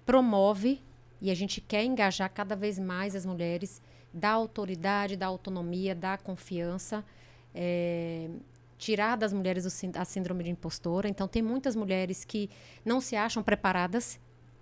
promove 0.07 0.81
e 1.21 1.31
a 1.31 1.35
gente 1.35 1.61
quer 1.61 1.85
engajar 1.85 2.33
cada 2.33 2.57
vez 2.57 2.79
mais 2.79 3.15
as 3.15 3.27
mulheres, 3.27 3.83
dar 4.11 4.31
autoridade, 4.31 5.17
dar 5.17 5.27
autonomia, 5.27 5.95
dar 5.95 6.17
confiança, 6.23 7.05
é, 7.55 8.31
tirar 8.79 9.17
das 9.17 9.33
mulheres 9.33 9.67
a 9.97 10.05
síndrome 10.05 10.45
de 10.45 10.51
impostora. 10.51 11.09
Então, 11.09 11.27
tem 11.29 11.43
muitas 11.43 11.75
mulheres 11.77 12.25
que 12.25 12.49
não 12.85 13.01
se 13.01 13.17
acham 13.17 13.43
preparadas 13.43 14.19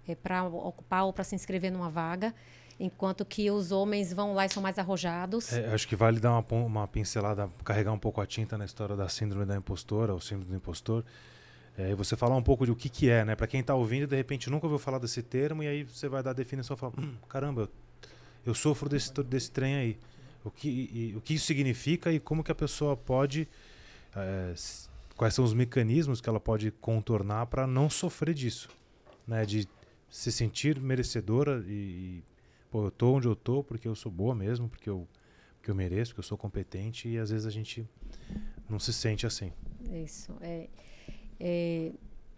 é, 0.08 0.14
para 0.14 0.44
ocupar 0.44 1.04
ou 1.04 1.12
para 1.12 1.22
se 1.24 1.34
inscrever 1.34 1.70
numa 1.70 1.90
vaga. 1.90 2.34
enquanto 2.78 3.24
que 3.24 3.50
os 3.50 3.72
homens 3.72 4.12
vão 4.12 4.34
lá 4.34 4.44
e 4.44 4.48
são 4.50 4.62
mais 4.62 4.78
arrojados. 4.78 5.52
É, 5.52 5.72
acho 5.72 5.88
que 5.88 5.96
vale 5.96 6.20
dar 6.20 6.32
uma, 6.32 6.44
uma 6.66 6.86
pincelada, 6.88 7.50
carregar 7.64 7.92
um 7.92 7.98
pouco 7.98 8.20
a 8.20 8.26
tinta 8.26 8.58
na 8.58 8.64
história 8.66 8.94
da 8.94 9.08
síndrome 9.08 9.46
da 9.46 9.56
impostora, 9.56 10.12
ou 10.12 10.20
síndrome 10.20 10.50
do 10.50 10.56
impostor. 10.56 11.02
É, 11.78 11.90
e 11.90 11.94
você 11.94 12.16
falar 12.16 12.36
um 12.36 12.42
pouco 12.42 12.64
de 12.66 12.72
o 12.72 12.76
que, 12.76 12.88
que 12.90 13.08
é, 13.08 13.24
né? 13.24 13.34
Para 13.34 13.46
quem 13.46 13.60
está 13.60 13.74
ouvindo, 13.74 14.06
de 14.06 14.16
repente 14.16 14.48
nunca 14.50 14.66
ouviu 14.66 14.78
falar 14.78 14.98
desse 14.98 15.22
termo, 15.22 15.62
e 15.62 15.66
aí 15.68 15.84
você 15.84 16.06
vai 16.08 16.22
dar 16.22 16.30
a 16.30 16.34
definição 16.34 16.74
e 16.76 16.78
fala: 16.78 16.92
hum, 16.98 17.14
caramba, 17.28 17.62
eu, 17.62 17.68
eu 18.46 18.54
sofro 18.54 18.88
desse, 18.90 19.10
desse 19.24 19.50
trem 19.50 19.74
aí. 19.76 19.98
O 20.44 20.50
que, 20.50 20.68
e- 20.68 21.14
o 21.16 21.20
que 21.20 21.34
isso 21.34 21.46
significa 21.46 22.12
e 22.12 22.20
como 22.20 22.44
que 22.44 22.52
a 22.52 22.54
pessoa 22.54 22.94
pode. 22.96 23.48
É, 24.16 24.54
quais 25.16 25.34
são 25.34 25.44
os 25.44 25.52
mecanismos 25.52 26.20
que 26.20 26.28
ela 26.28 26.40
pode 26.40 26.70
contornar 26.70 27.46
para 27.46 27.66
não 27.66 27.90
sofrer 27.90 28.34
disso, 28.34 28.68
né? 29.26 29.44
De 29.44 29.68
se 30.08 30.32
sentir 30.32 30.80
merecedora 30.80 31.64
e, 31.66 31.70
e 31.70 32.24
pô, 32.70 32.86
eu 32.86 32.90
tô 32.90 33.14
onde 33.14 33.26
eu 33.26 33.36
tô 33.36 33.62
porque 33.62 33.86
eu 33.86 33.94
sou 33.94 34.10
boa 34.10 34.34
mesmo, 34.34 34.68
porque 34.68 34.88
eu, 34.88 35.06
porque 35.56 35.70
eu 35.70 35.74
mereço, 35.74 36.12
porque 36.12 36.20
eu 36.20 36.28
sou 36.28 36.38
competente 36.38 37.08
e 37.08 37.18
às 37.18 37.30
vezes 37.30 37.46
a 37.46 37.50
gente 37.50 37.86
não 38.68 38.78
se 38.78 38.92
sente 38.92 39.26
assim. 39.26 39.52
Isso. 39.92 40.32
É, 40.40 40.68
é, 41.38 41.92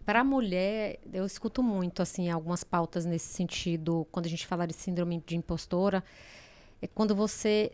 para 0.05 0.21
a 0.21 0.23
mulher, 0.23 0.99
eu 1.13 1.25
escuto 1.25 1.61
muito 1.61 2.01
assim 2.01 2.29
algumas 2.29 2.63
pautas 2.63 3.05
nesse 3.05 3.27
sentido, 3.33 4.07
quando 4.11 4.25
a 4.25 4.29
gente 4.29 4.45
fala 4.47 4.65
de 4.65 4.73
síndrome 4.73 5.23
de 5.25 5.35
impostora, 5.35 6.03
é 6.81 6.87
quando 6.87 7.15
você 7.15 7.71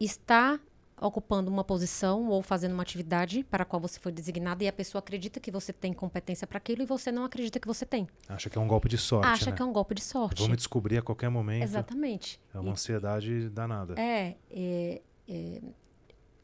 está 0.00 0.58
ocupando 1.00 1.50
uma 1.50 1.64
posição 1.64 2.28
ou 2.28 2.42
fazendo 2.42 2.72
uma 2.72 2.82
atividade 2.82 3.42
para 3.44 3.62
a 3.62 3.66
qual 3.66 3.80
você 3.80 3.98
foi 3.98 4.12
designada 4.12 4.62
e 4.62 4.68
a 4.68 4.72
pessoa 4.72 5.00
acredita 5.00 5.40
que 5.40 5.50
você 5.50 5.72
tem 5.72 5.92
competência 5.92 6.46
para 6.46 6.58
aquilo 6.58 6.82
e 6.82 6.86
você 6.86 7.10
não 7.10 7.24
acredita 7.24 7.58
que 7.58 7.66
você 7.66 7.84
tem. 7.84 8.08
Acha 8.28 8.48
que 8.48 8.56
é 8.56 8.60
um 8.60 8.68
golpe 8.68 8.88
de 8.88 8.98
sorte, 8.98 9.26
Acha 9.26 9.50
né? 9.50 9.56
que 9.56 9.62
é 9.62 9.64
um 9.64 9.72
golpe 9.72 9.94
de 9.94 10.02
sorte. 10.02 10.48
Me 10.48 10.56
descobrir 10.56 10.98
a 10.98 11.02
qualquer 11.02 11.28
momento. 11.28 11.62
Exatamente. 11.62 12.40
É 12.54 12.58
uma 12.58 12.72
ansiedade 12.72 13.48
danada. 13.48 13.94
É, 14.00 14.36
é, 14.50 15.02
é, 15.28 15.60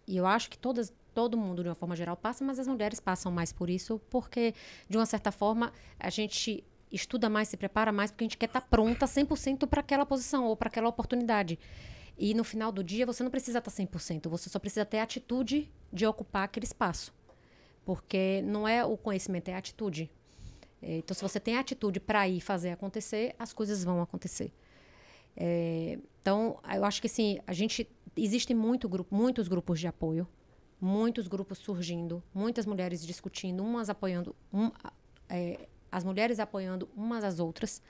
e 0.06 0.16
eu 0.16 0.26
acho 0.26 0.50
que 0.50 0.58
todas, 0.58 0.92
todo 1.14 1.36
mundo, 1.36 1.62
de 1.62 1.68
uma 1.68 1.74
forma 1.74 1.94
geral, 1.94 2.16
passa, 2.16 2.44
mas 2.44 2.58
as 2.58 2.66
mulheres 2.66 2.98
passam 2.98 3.30
mais 3.30 3.52
por 3.52 3.70
isso, 3.70 4.00
porque, 4.10 4.54
de 4.88 4.96
uma 4.96 5.06
certa 5.06 5.30
forma, 5.30 5.72
a 5.98 6.10
gente 6.10 6.64
estuda 6.90 7.30
mais, 7.30 7.48
se 7.48 7.56
prepara 7.56 7.92
mais, 7.92 8.10
porque 8.10 8.24
a 8.24 8.26
gente 8.26 8.36
quer 8.36 8.46
estar 8.46 8.62
pronta 8.62 9.06
100% 9.06 9.66
para 9.68 9.80
aquela 9.80 10.04
posição 10.04 10.46
ou 10.46 10.56
para 10.56 10.68
aquela 10.68 10.88
oportunidade. 10.88 11.58
E 12.22 12.34
no 12.34 12.44
final 12.44 12.70
do 12.70 12.84
dia, 12.84 13.06
você 13.06 13.22
não 13.22 13.30
precisa 13.30 13.60
estar 13.60 13.70
100%, 13.70 14.28
você 14.28 14.50
só 14.50 14.58
precisa 14.58 14.84
ter 14.84 14.98
a 14.98 15.04
atitude 15.04 15.70
de 15.90 16.04
ocupar 16.04 16.44
aquele 16.44 16.66
espaço. 16.66 17.14
Porque 17.82 18.42
não 18.44 18.68
é 18.68 18.84
o 18.84 18.94
conhecimento, 18.94 19.48
é 19.48 19.54
a 19.54 19.58
atitude. 19.58 20.10
É, 20.82 20.98
Então, 20.98 21.14
se 21.14 21.22
você 21.22 21.40
tem 21.40 21.56
a 21.56 21.60
atitude 21.60 21.98
para 21.98 22.28
ir 22.28 22.42
fazer 22.42 22.72
acontecer, 22.72 23.34
as 23.38 23.54
coisas 23.54 23.82
vão 23.82 24.02
acontecer. 24.02 24.52
É, 25.34 25.98
então, 26.20 26.58
eu 26.74 26.84
acho 26.84 27.00
que 27.00 27.06
assim, 27.06 27.38
a 27.46 27.54
gente 27.54 27.88
existem 28.14 28.54
muito 28.54 28.86
grupo, 28.86 29.14
muitos 29.14 29.48
grupos 29.48 29.80
de 29.80 29.86
apoio, 29.86 30.28
muitos 30.78 31.26
grupos 31.26 31.56
surgindo, 31.56 32.22
muitas 32.34 32.66
mulheres 32.66 33.00
discutindo, 33.06 33.62
umas 33.62 33.88
apoiando, 33.88 34.36
um, 34.52 34.70
é, 35.26 35.66
as 35.90 36.04
mulheres 36.04 36.38
apoiando 36.38 36.86
umas 36.94 37.24
às 37.24 37.40
outras. 37.40 37.80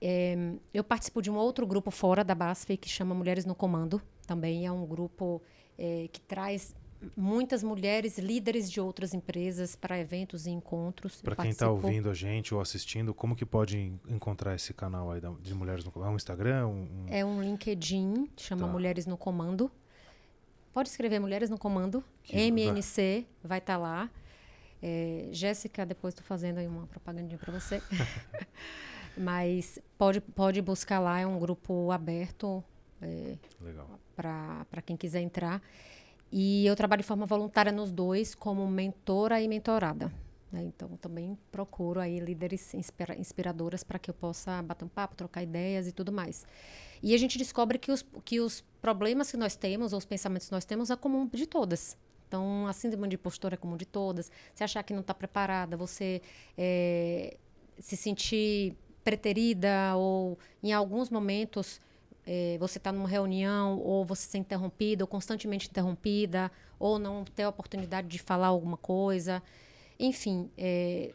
É, 0.00 0.34
eu 0.72 0.82
participo 0.82 1.20
de 1.20 1.30
um 1.30 1.36
outro 1.36 1.66
grupo 1.66 1.90
fora 1.90 2.24
da 2.24 2.34
BASF 2.34 2.76
que 2.76 2.88
chama 2.88 3.14
Mulheres 3.14 3.44
no 3.44 3.54
Comando. 3.54 4.00
Também 4.26 4.66
é 4.66 4.72
um 4.72 4.86
grupo 4.86 5.42
é, 5.78 6.08
que 6.10 6.20
traz 6.20 6.74
muitas 7.16 7.62
mulheres 7.62 8.18
líderes 8.18 8.70
de 8.70 8.78
outras 8.80 9.14
empresas 9.14 9.74
para 9.74 9.98
eventos 9.98 10.46
e 10.46 10.50
encontros. 10.50 11.20
Para 11.22 11.34
quem 11.36 11.50
está 11.50 11.70
ouvindo 11.70 12.10
a 12.10 12.14
gente 12.14 12.54
ou 12.54 12.60
assistindo, 12.60 13.14
como 13.14 13.34
que 13.34 13.44
pode 13.46 13.78
en- 13.78 14.00
encontrar 14.08 14.54
esse 14.54 14.74
canal 14.74 15.10
aí 15.10 15.20
de 15.42 15.54
Mulheres 15.54 15.82
no 15.84 15.90
Comando? 15.90 16.10
É 16.10 16.12
um 16.12 16.16
Instagram? 16.16 16.66
Um, 16.66 16.70
um- 16.72 17.06
É 17.08 17.24
um 17.24 17.42
LinkedIn, 17.42 18.28
chama 18.36 18.66
Tá. 18.66 18.72
Mulheres 18.72 19.06
no 19.06 19.16
Comando. 19.16 19.70
Pode 20.74 20.88
escrever 20.90 21.18
Mulheres 21.18 21.48
no 21.50 21.58
Comando, 21.58 22.04
Que 22.22 22.36
MNC, 22.36 23.26
vai 23.42 23.58
estar 23.58 23.76
lá. 23.78 24.08
É, 24.82 25.28
Jéssica, 25.32 25.84
depois 25.84 26.12
estou 26.14 26.24
fazendo 26.26 26.58
aí 26.58 26.66
uma 26.66 26.86
propagandinha 26.86 27.38
para 27.38 27.52
você. 27.52 27.82
Mas 29.16 29.78
pode, 29.98 30.20
pode 30.20 30.62
buscar 30.62 30.98
lá, 30.98 31.20
é 31.20 31.26
um 31.26 31.38
grupo 31.38 31.90
aberto 31.90 32.62
é, 33.02 33.36
para 34.16 34.82
quem 34.84 34.96
quiser 34.96 35.20
entrar. 35.20 35.62
E 36.32 36.64
eu 36.66 36.76
trabalho 36.76 37.02
de 37.02 37.08
forma 37.08 37.26
voluntária 37.26 37.72
nos 37.72 37.90
dois, 37.90 38.34
como 38.34 38.66
mentora 38.68 39.40
e 39.40 39.48
mentorada. 39.48 40.12
né? 40.52 40.62
Então, 40.62 40.96
também 40.96 41.36
procuro 41.50 41.98
aí 42.00 42.20
líderes 42.20 42.72
inspira- 42.74 43.18
inspiradoras 43.18 43.82
para 43.82 43.98
que 43.98 44.10
eu 44.10 44.14
possa 44.14 44.62
bater 44.62 44.84
um 44.84 44.88
papo, 44.88 45.16
trocar 45.16 45.42
ideias 45.42 45.86
e 45.88 45.92
tudo 45.92 46.12
mais. 46.12 46.46
E 47.02 47.14
a 47.14 47.18
gente 47.18 47.36
descobre 47.36 47.78
que 47.78 47.90
os, 47.90 48.04
que 48.24 48.40
os 48.40 48.62
problemas 48.80 49.30
que 49.30 49.36
nós 49.36 49.56
temos, 49.56 49.92
ou 49.92 49.98
os 49.98 50.04
pensamentos 50.04 50.46
que 50.48 50.52
nós 50.52 50.64
temos, 50.64 50.90
é 50.90 50.96
comum 50.96 51.26
de 51.26 51.46
todas. 51.46 51.96
Então, 52.28 52.66
a 52.68 52.72
síndrome 52.72 53.08
de 53.08 53.16
impostor 53.16 53.52
é 53.52 53.56
comum 53.56 53.76
de 53.76 53.86
todas. 53.86 54.30
Você 54.54 54.62
achar 54.62 54.82
que 54.84 54.92
não 54.92 55.00
está 55.00 55.12
preparada, 55.12 55.76
você 55.76 56.22
é, 56.56 57.36
se 57.78 57.96
sentir 57.96 58.76
preterida 59.04 59.94
ou, 59.96 60.38
em 60.62 60.72
alguns 60.72 61.10
momentos, 61.10 61.80
é, 62.26 62.56
você 62.58 62.78
está 62.78 62.92
numa 62.92 63.08
reunião 63.08 63.78
ou 63.78 64.04
você 64.04 64.28
ser 64.28 64.38
interrompida 64.38 65.02
ou 65.04 65.08
constantemente 65.08 65.68
interrompida 65.68 66.50
ou 66.78 66.98
não 66.98 67.24
ter 67.24 67.44
a 67.44 67.48
oportunidade 67.48 68.08
de 68.08 68.18
falar 68.18 68.48
alguma 68.48 68.76
coisa. 68.76 69.42
Enfim, 69.98 70.50
é, 70.56 71.12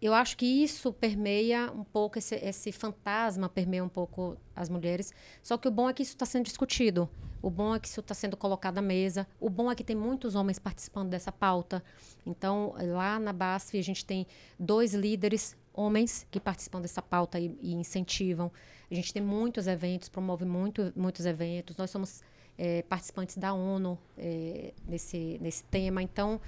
eu 0.00 0.12
acho 0.12 0.36
que 0.36 0.44
isso 0.44 0.92
permeia 0.92 1.70
um 1.72 1.84
pouco, 1.84 2.18
esse, 2.18 2.34
esse 2.34 2.72
fantasma 2.72 3.48
permeia 3.48 3.84
um 3.84 3.88
pouco 3.88 4.36
as 4.54 4.68
mulheres. 4.68 5.12
Só 5.42 5.56
que 5.56 5.68
o 5.68 5.70
bom 5.70 5.88
é 5.88 5.92
que 5.92 6.02
isso 6.02 6.12
está 6.12 6.26
sendo 6.26 6.44
discutido. 6.44 7.08
O 7.40 7.48
bom 7.48 7.74
é 7.74 7.80
que 7.80 7.88
isso 7.88 8.00
está 8.00 8.14
sendo 8.14 8.36
colocado 8.36 8.78
à 8.78 8.82
mesa. 8.82 9.26
O 9.40 9.48
bom 9.48 9.70
é 9.70 9.74
que 9.74 9.84
tem 9.84 9.96
muitos 9.96 10.34
homens 10.34 10.58
participando 10.58 11.10
dessa 11.10 11.30
pauta. 11.30 11.82
Então, 12.26 12.74
lá 12.78 13.18
na 13.18 13.32
BASF, 13.32 13.78
a 13.78 13.82
gente 13.82 14.04
tem 14.04 14.26
dois 14.58 14.92
líderes 14.92 15.56
homens 15.72 16.26
que 16.30 16.40
participam 16.40 16.80
dessa 16.80 17.02
pauta 17.02 17.38
e, 17.38 17.56
e 17.60 17.72
incentivam. 17.74 18.50
A 18.90 18.94
gente 18.94 19.12
tem 19.12 19.22
muitos 19.22 19.66
eventos, 19.66 20.08
promove 20.08 20.44
muito, 20.44 20.92
muitos 20.94 21.24
eventos. 21.24 21.76
Nós 21.76 21.90
somos 21.90 22.22
eh, 22.58 22.82
participantes 22.82 23.36
da 23.38 23.54
ONU 23.54 23.98
eh, 24.18 24.74
nesse, 24.86 25.38
nesse 25.40 25.64
tema. 25.64 26.02
Então, 26.02 26.40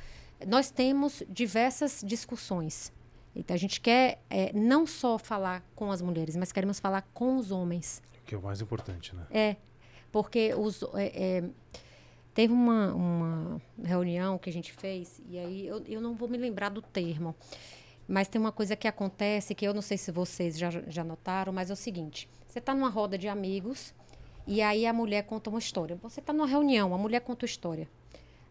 nós 0.47 0.71
temos 0.71 1.23
diversas 1.29 2.03
discussões. 2.05 2.93
Então, 3.35 3.55
a 3.55 3.59
gente 3.59 3.81
quer 3.81 4.23
eh, 4.29 4.53
não 4.55 4.87
só 4.87 5.19
falar 5.19 5.65
com 5.75 5.91
as 5.91 6.03
mulheres, 6.03 6.37
mas 6.37 6.53
queremos 6.53 6.79
falar 6.79 7.03
com 7.15 7.37
os 7.37 7.51
homens. 7.51 8.03
Que 8.27 8.35
é 8.35 8.39
o 8.39 8.43
mais 8.43 8.61
importante, 8.61 9.15
né? 9.15 9.27
É, 9.31 9.57
porque 10.13 10.55
os, 10.55 10.83
é, 10.95 11.39
é, 11.39 11.45
teve 12.33 12.53
uma, 12.53 12.93
uma 12.95 13.63
reunião 13.83 14.39
que 14.39 14.51
a 14.51 14.53
gente 14.53 14.73
fez, 14.73 15.21
e 15.27 15.39
aí 15.39 15.67
eu, 15.67 15.83
eu 15.87 16.01
não 16.01 16.15
vou 16.15 16.29
me 16.29 16.39
lembrar 16.39 16.69
do 16.69 16.81
termo, 16.81 17.35
mas 18.07 18.29
tem 18.29 18.41
uma 18.41 18.53
coisa 18.53 18.77
que 18.77 18.87
acontece 18.89 19.55
que 19.55 19.67
eu 19.67 19.73
não 19.75 19.83
sei 19.83 19.97
se 19.97 20.11
vocês 20.13 20.59
já, 20.59 20.71
já 20.71 21.03
notaram, 21.05 21.53
mas 21.53 21.71
é 21.71 21.73
o 21.73 21.77
seguinte: 21.77 22.29
você 22.47 22.59
está 22.59 22.75
numa 22.75 22.89
roda 22.91 23.17
de 23.17 23.29
amigos, 23.29 23.95
e 24.47 24.61
aí 24.61 24.87
a 24.87 24.93
mulher 24.93 25.23
conta 25.25 25.51
uma 25.51 25.59
história. 25.59 25.97
Você 26.03 26.21
está 26.21 26.33
numa 26.33 26.47
reunião, 26.47 26.95
a 26.95 26.99
mulher 26.99 27.21
conta 27.21 27.45
uma 27.45 27.49
história. 27.51 27.89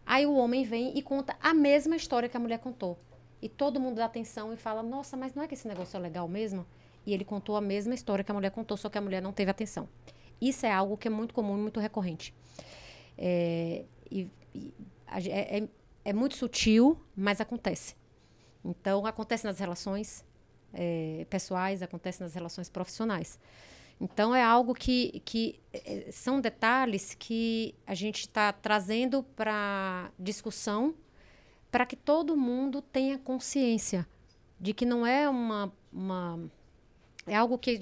Aí 0.06 0.26
o 0.26 0.34
homem 0.34 0.64
vem 0.64 0.96
e 0.98 1.02
conta 1.02 1.36
a 1.40 1.54
mesma 1.54 1.96
história 1.96 2.28
que 2.28 2.36
a 2.36 2.40
mulher 2.40 2.58
contou. 2.58 2.98
E 3.40 3.48
todo 3.48 3.78
mundo 3.80 3.96
dá 3.96 4.04
atenção 4.06 4.52
e 4.52 4.56
fala: 4.56 4.82
Nossa, 4.82 5.16
mas 5.16 5.34
não 5.34 5.42
é 5.42 5.48
que 5.48 5.54
esse 5.54 5.68
negócio 5.68 5.96
é 5.96 6.00
legal 6.00 6.26
mesmo? 6.28 6.66
E 7.06 7.12
ele 7.12 7.24
contou 7.24 7.56
a 7.56 7.60
mesma 7.60 7.94
história 7.94 8.24
que 8.24 8.30
a 8.30 8.34
mulher 8.34 8.50
contou, 8.50 8.76
só 8.76 8.88
que 8.88 8.96
a 8.96 9.00
mulher 9.00 9.20
não 9.22 9.32
teve 9.32 9.50
atenção. 9.50 9.88
Isso 10.40 10.64
é 10.66 10.72
algo 10.72 10.96
que 10.96 11.06
é 11.06 11.10
muito 11.10 11.32
comum 11.34 11.56
e 11.56 11.60
muito 11.60 11.78
recorrente. 11.78 12.34
É, 13.16 13.84
e, 14.10 14.28
e 14.54 14.74
é, 15.06 15.58
é- 15.58 15.68
é 16.06 16.12
muito 16.12 16.36
sutil, 16.36 16.98
mas 17.16 17.40
acontece. 17.40 17.94
Então, 18.64 19.04
acontece 19.06 19.44
nas 19.44 19.58
relações 19.58 20.24
é, 20.72 21.26
pessoais, 21.28 21.82
acontece 21.82 22.20
nas 22.20 22.34
relações 22.34 22.68
profissionais. 22.68 23.38
Então, 24.00 24.34
é 24.34 24.42
algo 24.42 24.74
que, 24.74 25.20
que 25.24 25.60
é, 25.72 26.10
são 26.10 26.40
detalhes 26.40 27.14
que 27.14 27.74
a 27.86 27.94
gente 27.94 28.20
está 28.20 28.52
trazendo 28.52 29.22
para 29.22 30.10
discussão 30.18 30.94
para 31.70 31.84
que 31.84 31.96
todo 31.96 32.36
mundo 32.36 32.80
tenha 32.80 33.18
consciência 33.18 34.06
de 34.60 34.72
que 34.72 34.86
não 34.86 35.04
é 35.04 35.28
uma, 35.28 35.72
uma 35.92 36.38
é 37.26 37.34
algo 37.34 37.58
que 37.58 37.72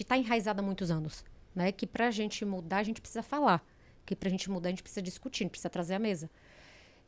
está 0.00 0.16
enraizado 0.16 0.60
há 0.60 0.62
muitos 0.62 0.90
anos, 0.90 1.24
né? 1.54 1.70
Que 1.70 1.86
para 1.86 2.08
a 2.08 2.10
gente 2.10 2.44
mudar 2.44 2.78
a 2.78 2.82
gente 2.82 3.00
precisa 3.00 3.22
falar, 3.22 3.62
que 4.06 4.16
para 4.16 4.28
a 4.28 4.30
gente 4.30 4.50
mudar 4.50 4.68
a 4.68 4.72
gente 4.72 4.82
precisa 4.82 5.02
discutir, 5.02 5.42
a 5.42 5.44
gente 5.44 5.50
precisa 5.50 5.68
trazer 5.68 5.94
à 5.94 5.98
mesa. 5.98 6.30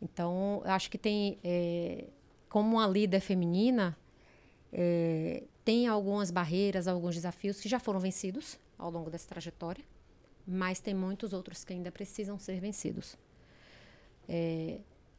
Então, 0.02 0.60
acho 0.66 0.90
que 0.90 0.98
tem, 0.98 1.38
é, 1.42 2.08
como 2.54 2.76
uma 2.76 2.86
líder 2.86 3.18
feminina, 3.18 3.98
é, 4.72 5.42
tem 5.64 5.88
algumas 5.88 6.30
barreiras, 6.30 6.86
alguns 6.86 7.16
desafios 7.16 7.60
que 7.60 7.68
já 7.68 7.80
foram 7.80 7.98
vencidos 7.98 8.60
ao 8.78 8.92
longo 8.92 9.10
dessa 9.10 9.26
trajetória, 9.26 9.84
mas 10.46 10.78
tem 10.78 10.94
muitos 10.94 11.32
outros 11.32 11.64
que 11.64 11.72
ainda 11.72 11.90
precisam 11.90 12.38
ser 12.38 12.60
vencidos. 12.60 13.18
É, 14.28 14.78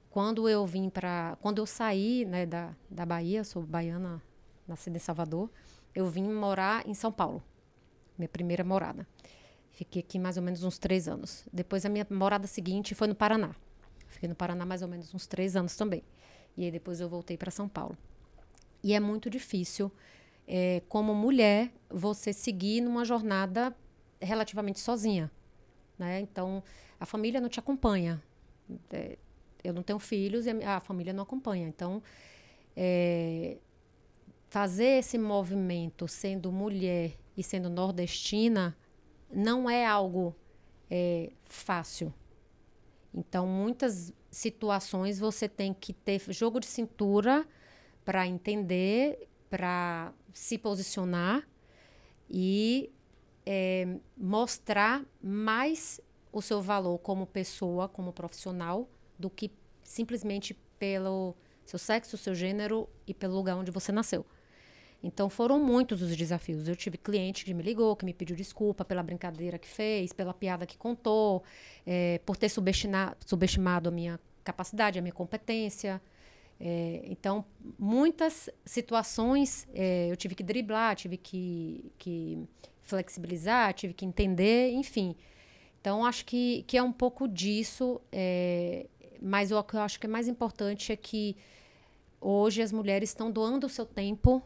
quando 0.10 0.48
eu 0.48 0.66
vim 0.66 0.90
para, 0.90 1.38
quando 1.42 1.58
eu 1.58 1.66
saí 1.66 2.24
né, 2.24 2.46
da, 2.46 2.74
da 2.90 3.06
Bahia, 3.06 3.44
sou 3.44 3.64
baiana, 3.64 4.22
nascida 4.66 4.96
em 4.96 5.02
Salvador, 5.02 5.50
eu 5.94 6.08
vim 6.08 6.24
morar 6.24 6.88
em 6.88 6.94
São 6.94 7.12
Paulo. 7.12 7.44
minha 8.18 8.30
primeira 8.30 8.64
morada. 8.64 9.06
Fiquei 9.74 10.02
aqui 10.02 10.18
mais 10.18 10.38
ou 10.38 10.44
menos 10.44 10.64
uns 10.64 10.78
três 10.78 11.06
anos. 11.06 11.46
Depois 11.52 11.86
a 11.86 11.90
minha 11.90 12.08
morada 12.10 12.48
seguinte 12.48 12.96
foi 12.96 13.10
no 13.10 13.16
Paraná. 13.16 13.54
Fiquei 14.08 14.30
no 14.30 14.36
Paraná 14.36 14.66
mais 14.66 14.82
ou 14.82 14.88
menos 14.88 15.14
uns 15.14 15.28
três 15.28 15.58
anos 15.58 15.76
também. 15.76 16.02
E 16.58 16.64
aí 16.66 16.72
depois 16.72 17.00
eu 17.00 17.10
voltei 17.10 17.38
para 17.38 17.52
São 17.52 17.68
Paulo. 17.68 17.98
E 18.84 18.94
é 18.94 19.00
muito 19.00 19.30
difícil, 19.30 19.92
é, 20.48 20.82
como 20.88 21.14
mulher, 21.16 21.72
você 21.90 22.32
seguir 22.32 22.82
numa 22.82 23.04
jornada 23.04 23.76
relativamente 24.22 24.80
sozinha. 24.80 25.32
Né? 25.98 26.20
Então, 26.20 26.64
a 27.00 27.06
família 27.06 27.42
não 27.42 27.50
te 27.50 27.60
acompanha. 27.60 28.22
É, 28.92 29.18
eu 29.64 29.74
não 29.74 29.82
tenho 29.82 30.00
filhos 30.00 30.46
e 30.46 30.52
a, 30.52 30.78
a 30.78 30.80
família 30.80 31.14
não 31.14 31.24
acompanha. 31.24 31.68
Então, 31.68 32.02
é, 32.76 33.58
fazer 34.50 35.00
esse 35.00 35.18
movimento 35.18 36.08
sendo 36.08 36.52
mulher 36.52 37.14
e 37.36 37.44
sendo 37.44 37.70
nordestina 37.70 38.76
não 39.32 39.70
é 39.70 39.86
algo 39.86 40.36
é, 40.90 41.32
fácil. 41.44 42.14
Então, 43.16 43.48
muitas 43.48 44.14
situações 44.30 45.18
você 45.18 45.48
tem 45.48 45.74
que 45.74 45.94
ter 45.94 46.20
jogo 46.34 46.60
de 46.60 46.66
cintura 46.66 47.48
para 48.04 48.28
entender, 48.28 49.30
para 49.50 50.14
se 50.34 50.58
posicionar 50.58 51.48
e 52.30 52.92
é, 53.46 53.98
mostrar 54.18 55.06
mais 55.24 56.02
o 56.30 56.42
seu 56.42 56.62
valor 56.62 56.98
como 56.98 57.26
pessoa, 57.26 57.88
como 57.88 58.12
profissional, 58.12 58.90
do 59.18 59.30
que 59.30 59.50
simplesmente 59.82 60.54
pelo 60.78 61.34
seu 61.66 61.80
sexo, 61.80 62.18
seu 62.18 62.36
gênero 62.36 62.90
e 63.08 63.14
pelo 63.14 63.34
lugar 63.34 63.56
onde 63.56 63.72
você 63.72 63.94
nasceu. 63.94 64.26
Então 65.06 65.30
foram 65.30 65.64
muitos 65.64 66.02
os 66.02 66.18
desafios. 66.18 66.68
Eu 66.68 66.76
tive 66.76 66.98
cliente 66.98 67.46
que 67.46 67.54
me 67.54 67.62
ligou, 67.62 67.96
que 67.96 68.04
me 68.04 68.12
pediu 68.12 68.36
desculpa 68.36 68.84
pela 68.84 69.04
brincadeira 69.04 69.60
que 69.60 69.68
fez, 69.68 70.12
pela 70.12 70.34
piada 70.34 70.66
que 70.66 70.76
contou, 70.80 71.44
é, 71.86 72.20
por 72.26 72.36
ter 72.36 72.50
subestimado 72.50 73.90
a 73.90 73.92
minha 73.92 74.20
capacidade, 74.44 74.98
a 74.98 75.04
minha 75.04 75.14
competência. 75.14 76.02
É, 76.60 77.04
então, 77.06 77.46
muitas 77.78 78.50
situações 78.66 79.68
é, 79.76 80.08
eu 80.10 80.16
tive 80.16 80.34
que 80.34 80.42
driblar, 80.42 80.96
tive 80.96 81.18
que, 81.18 81.92
que 82.00 82.40
flexibilizar, 82.82 83.76
tive 83.76 83.94
que 83.94 84.06
entender, 84.06 84.72
enfim. 84.72 85.16
Então, 85.82 86.04
acho 86.04 86.26
que, 86.26 86.64
que 86.66 86.78
é 86.78 86.82
um 86.82 86.92
pouco 86.92 87.28
disso, 87.28 88.02
mas 89.22 89.52
o 89.52 89.64
que 89.64 89.76
eu 89.76 89.82
acho 89.82 90.00
que 90.00 90.08
é 90.08 90.10
mais 90.10 90.28
importante 90.28 90.92
é 90.92 90.96
que 90.96 91.38
hoje 92.20 92.64
as 92.64 92.72
mulheres 92.72 93.10
estão 93.10 93.30
doando 93.30 93.68
o 93.68 93.70
seu 93.70 93.86
tempo 93.86 94.42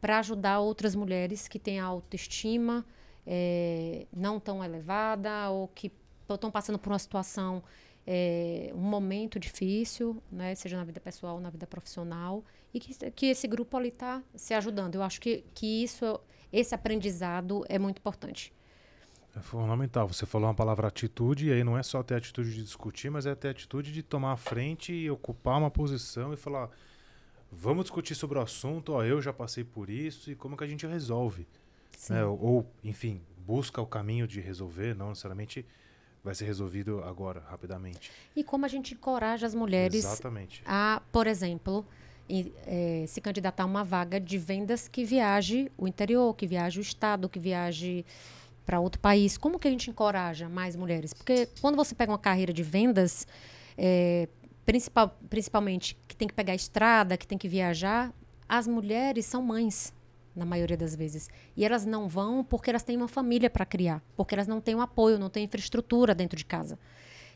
para 0.00 0.18
ajudar 0.18 0.60
outras 0.60 0.94
mulheres 0.94 1.46
que 1.46 1.58
têm 1.58 1.78
a 1.80 1.84
autoestima 1.84 2.84
é, 3.26 4.06
não 4.12 4.40
tão 4.40 4.64
elevada 4.64 5.50
ou 5.50 5.68
que 5.68 5.92
estão 6.28 6.50
passando 6.50 6.78
por 6.78 6.90
uma 6.90 6.98
situação, 6.98 7.62
é, 8.06 8.70
um 8.74 8.80
momento 8.80 9.38
difícil, 9.38 10.22
né, 10.30 10.54
seja 10.54 10.76
na 10.76 10.84
vida 10.84 11.00
pessoal 11.00 11.40
na 11.40 11.50
vida 11.50 11.66
profissional, 11.66 12.44
e 12.72 12.80
que, 12.80 13.10
que 13.10 13.26
esse 13.26 13.46
grupo 13.48 13.76
ali 13.76 13.88
está 13.88 14.22
se 14.34 14.54
ajudando. 14.54 14.94
Eu 14.94 15.02
acho 15.02 15.20
que, 15.20 15.44
que 15.54 15.82
isso, 15.82 16.20
esse 16.52 16.74
aprendizado 16.74 17.64
é 17.68 17.78
muito 17.78 17.98
importante. 17.98 18.52
É 19.36 19.40
fundamental. 19.40 20.08
Você 20.08 20.26
falou 20.26 20.48
uma 20.48 20.54
palavra 20.54 20.88
atitude, 20.88 21.48
e 21.48 21.52
aí 21.52 21.62
não 21.62 21.78
é 21.78 21.82
só 21.82 22.02
ter 22.02 22.16
atitude 22.16 22.54
de 22.54 22.62
discutir, 22.62 23.10
mas 23.10 23.26
é 23.26 23.34
ter 23.34 23.48
atitude 23.48 23.92
de 23.92 24.02
tomar 24.02 24.32
a 24.32 24.36
frente 24.36 24.92
e 24.92 25.10
ocupar 25.10 25.58
uma 25.58 25.70
posição 25.70 26.32
e 26.32 26.36
falar 26.36 26.68
vamos 27.50 27.84
discutir 27.84 28.14
sobre 28.14 28.38
o 28.38 28.42
assunto, 28.42 28.92
ó, 28.92 29.04
eu 29.04 29.20
já 29.20 29.32
passei 29.32 29.64
por 29.64 29.90
isso 29.90 30.30
e 30.30 30.34
como 30.34 30.56
que 30.56 30.64
a 30.64 30.66
gente 30.66 30.86
resolve. 30.86 31.46
Né? 32.08 32.24
Ou, 32.24 32.42
ou, 32.42 32.66
enfim, 32.82 33.20
busca 33.46 33.80
o 33.80 33.86
caminho 33.86 34.26
de 34.26 34.40
resolver, 34.40 34.94
não 34.94 35.10
necessariamente 35.10 35.66
vai 36.22 36.34
ser 36.34 36.44
resolvido 36.44 37.02
agora, 37.02 37.40
rapidamente. 37.40 38.10
E 38.36 38.44
como 38.44 38.64
a 38.64 38.68
gente 38.68 38.94
encoraja 38.94 39.46
as 39.46 39.54
mulheres 39.54 40.04
Exatamente. 40.04 40.62
a, 40.66 41.02
por 41.10 41.26
exemplo, 41.26 41.84
e, 42.28 42.52
é, 42.66 43.04
se 43.08 43.20
candidatar 43.20 43.64
a 43.64 43.66
uma 43.66 43.82
vaga 43.82 44.20
de 44.20 44.38
vendas 44.38 44.86
que 44.86 45.04
viaje 45.04 45.70
o 45.76 45.88
interior, 45.88 46.34
que 46.34 46.46
viaje 46.46 46.78
o 46.78 46.82
estado, 46.82 47.28
que 47.28 47.38
viaje 47.38 48.04
para 48.64 48.78
outro 48.78 49.00
país. 49.00 49.36
Como 49.36 49.58
que 49.58 49.66
a 49.66 49.70
gente 49.70 49.90
encoraja 49.90 50.48
mais 50.48 50.76
mulheres? 50.76 51.12
Porque 51.12 51.48
quando 51.60 51.76
você 51.76 51.94
pega 51.94 52.12
uma 52.12 52.18
carreira 52.18 52.52
de 52.52 52.62
vendas, 52.62 53.26
é, 53.76 54.28
principal, 54.70 55.18
principalmente 55.28 55.98
que 56.06 56.14
tem 56.14 56.28
que 56.28 56.34
pegar 56.34 56.52
a 56.52 56.56
estrada, 56.56 57.16
que 57.16 57.26
tem 57.26 57.36
que 57.36 57.48
viajar, 57.48 58.14
as 58.48 58.68
mulheres 58.68 59.26
são 59.26 59.42
mães, 59.42 59.92
na 60.34 60.44
maioria 60.44 60.76
das 60.76 60.94
vezes. 60.94 61.28
E 61.56 61.64
elas 61.64 61.84
não 61.84 62.08
vão 62.08 62.44
porque 62.44 62.70
elas 62.70 62.84
têm 62.84 62.96
uma 62.96 63.08
família 63.08 63.50
para 63.50 63.66
criar, 63.66 64.00
porque 64.16 64.32
elas 64.32 64.46
não 64.46 64.60
têm 64.60 64.76
um 64.76 64.80
apoio, 64.80 65.18
não 65.18 65.28
têm 65.28 65.42
infraestrutura 65.42 66.14
dentro 66.14 66.36
de 66.36 66.44
casa. 66.44 66.78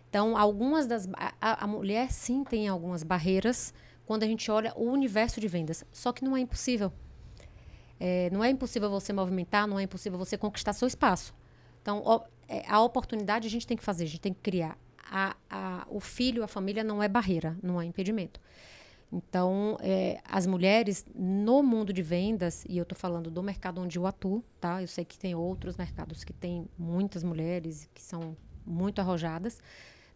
Então, 0.08 0.36
algumas 0.36 0.86
das. 0.86 1.08
A, 1.40 1.64
a 1.64 1.66
mulher 1.66 2.12
sim 2.12 2.44
tem 2.44 2.68
algumas 2.68 3.02
barreiras 3.02 3.74
quando 4.06 4.22
a 4.22 4.26
gente 4.28 4.48
olha 4.48 4.72
o 4.76 4.84
universo 4.84 5.40
de 5.40 5.48
vendas. 5.48 5.84
Só 5.90 6.12
que 6.12 6.22
não 6.22 6.36
é 6.36 6.40
impossível. 6.40 6.92
É, 7.98 8.30
não 8.30 8.44
é 8.44 8.50
impossível 8.50 8.88
você 8.88 9.12
movimentar, 9.12 9.66
não 9.66 9.76
é 9.76 9.82
impossível 9.82 10.16
você 10.16 10.38
conquistar 10.38 10.72
seu 10.72 10.86
espaço. 10.86 11.34
Então, 11.82 12.00
é, 12.48 12.62
a 12.68 12.80
oportunidade 12.80 13.48
a 13.48 13.50
gente 13.50 13.66
tem 13.66 13.76
que 13.76 13.82
fazer, 13.82 14.04
a 14.04 14.06
gente 14.06 14.20
tem 14.20 14.32
que 14.32 14.40
criar 14.40 14.78
a, 15.10 15.36
a, 15.50 15.86
o 15.88 16.00
filho, 16.00 16.42
a 16.42 16.48
família 16.48 16.82
não 16.82 17.02
é 17.02 17.08
barreira, 17.08 17.56
não 17.62 17.80
é 17.80 17.84
impedimento. 17.84 18.40
Então, 19.12 19.78
é, 19.80 20.20
as 20.24 20.46
mulheres 20.46 21.06
no 21.14 21.62
mundo 21.62 21.92
de 21.92 22.02
vendas, 22.02 22.64
e 22.68 22.76
eu 22.76 22.82
estou 22.82 22.98
falando 22.98 23.30
do 23.30 23.42
mercado 23.42 23.80
onde 23.80 23.96
eu 23.96 24.06
atuo, 24.06 24.42
tá? 24.60 24.82
Eu 24.82 24.88
sei 24.88 25.04
que 25.04 25.16
tem 25.16 25.34
outros 25.34 25.76
mercados 25.76 26.24
que 26.24 26.32
tem 26.32 26.66
muitas 26.76 27.22
mulheres 27.22 27.88
que 27.94 28.02
são 28.02 28.36
muito 28.66 29.00
arrojadas, 29.00 29.60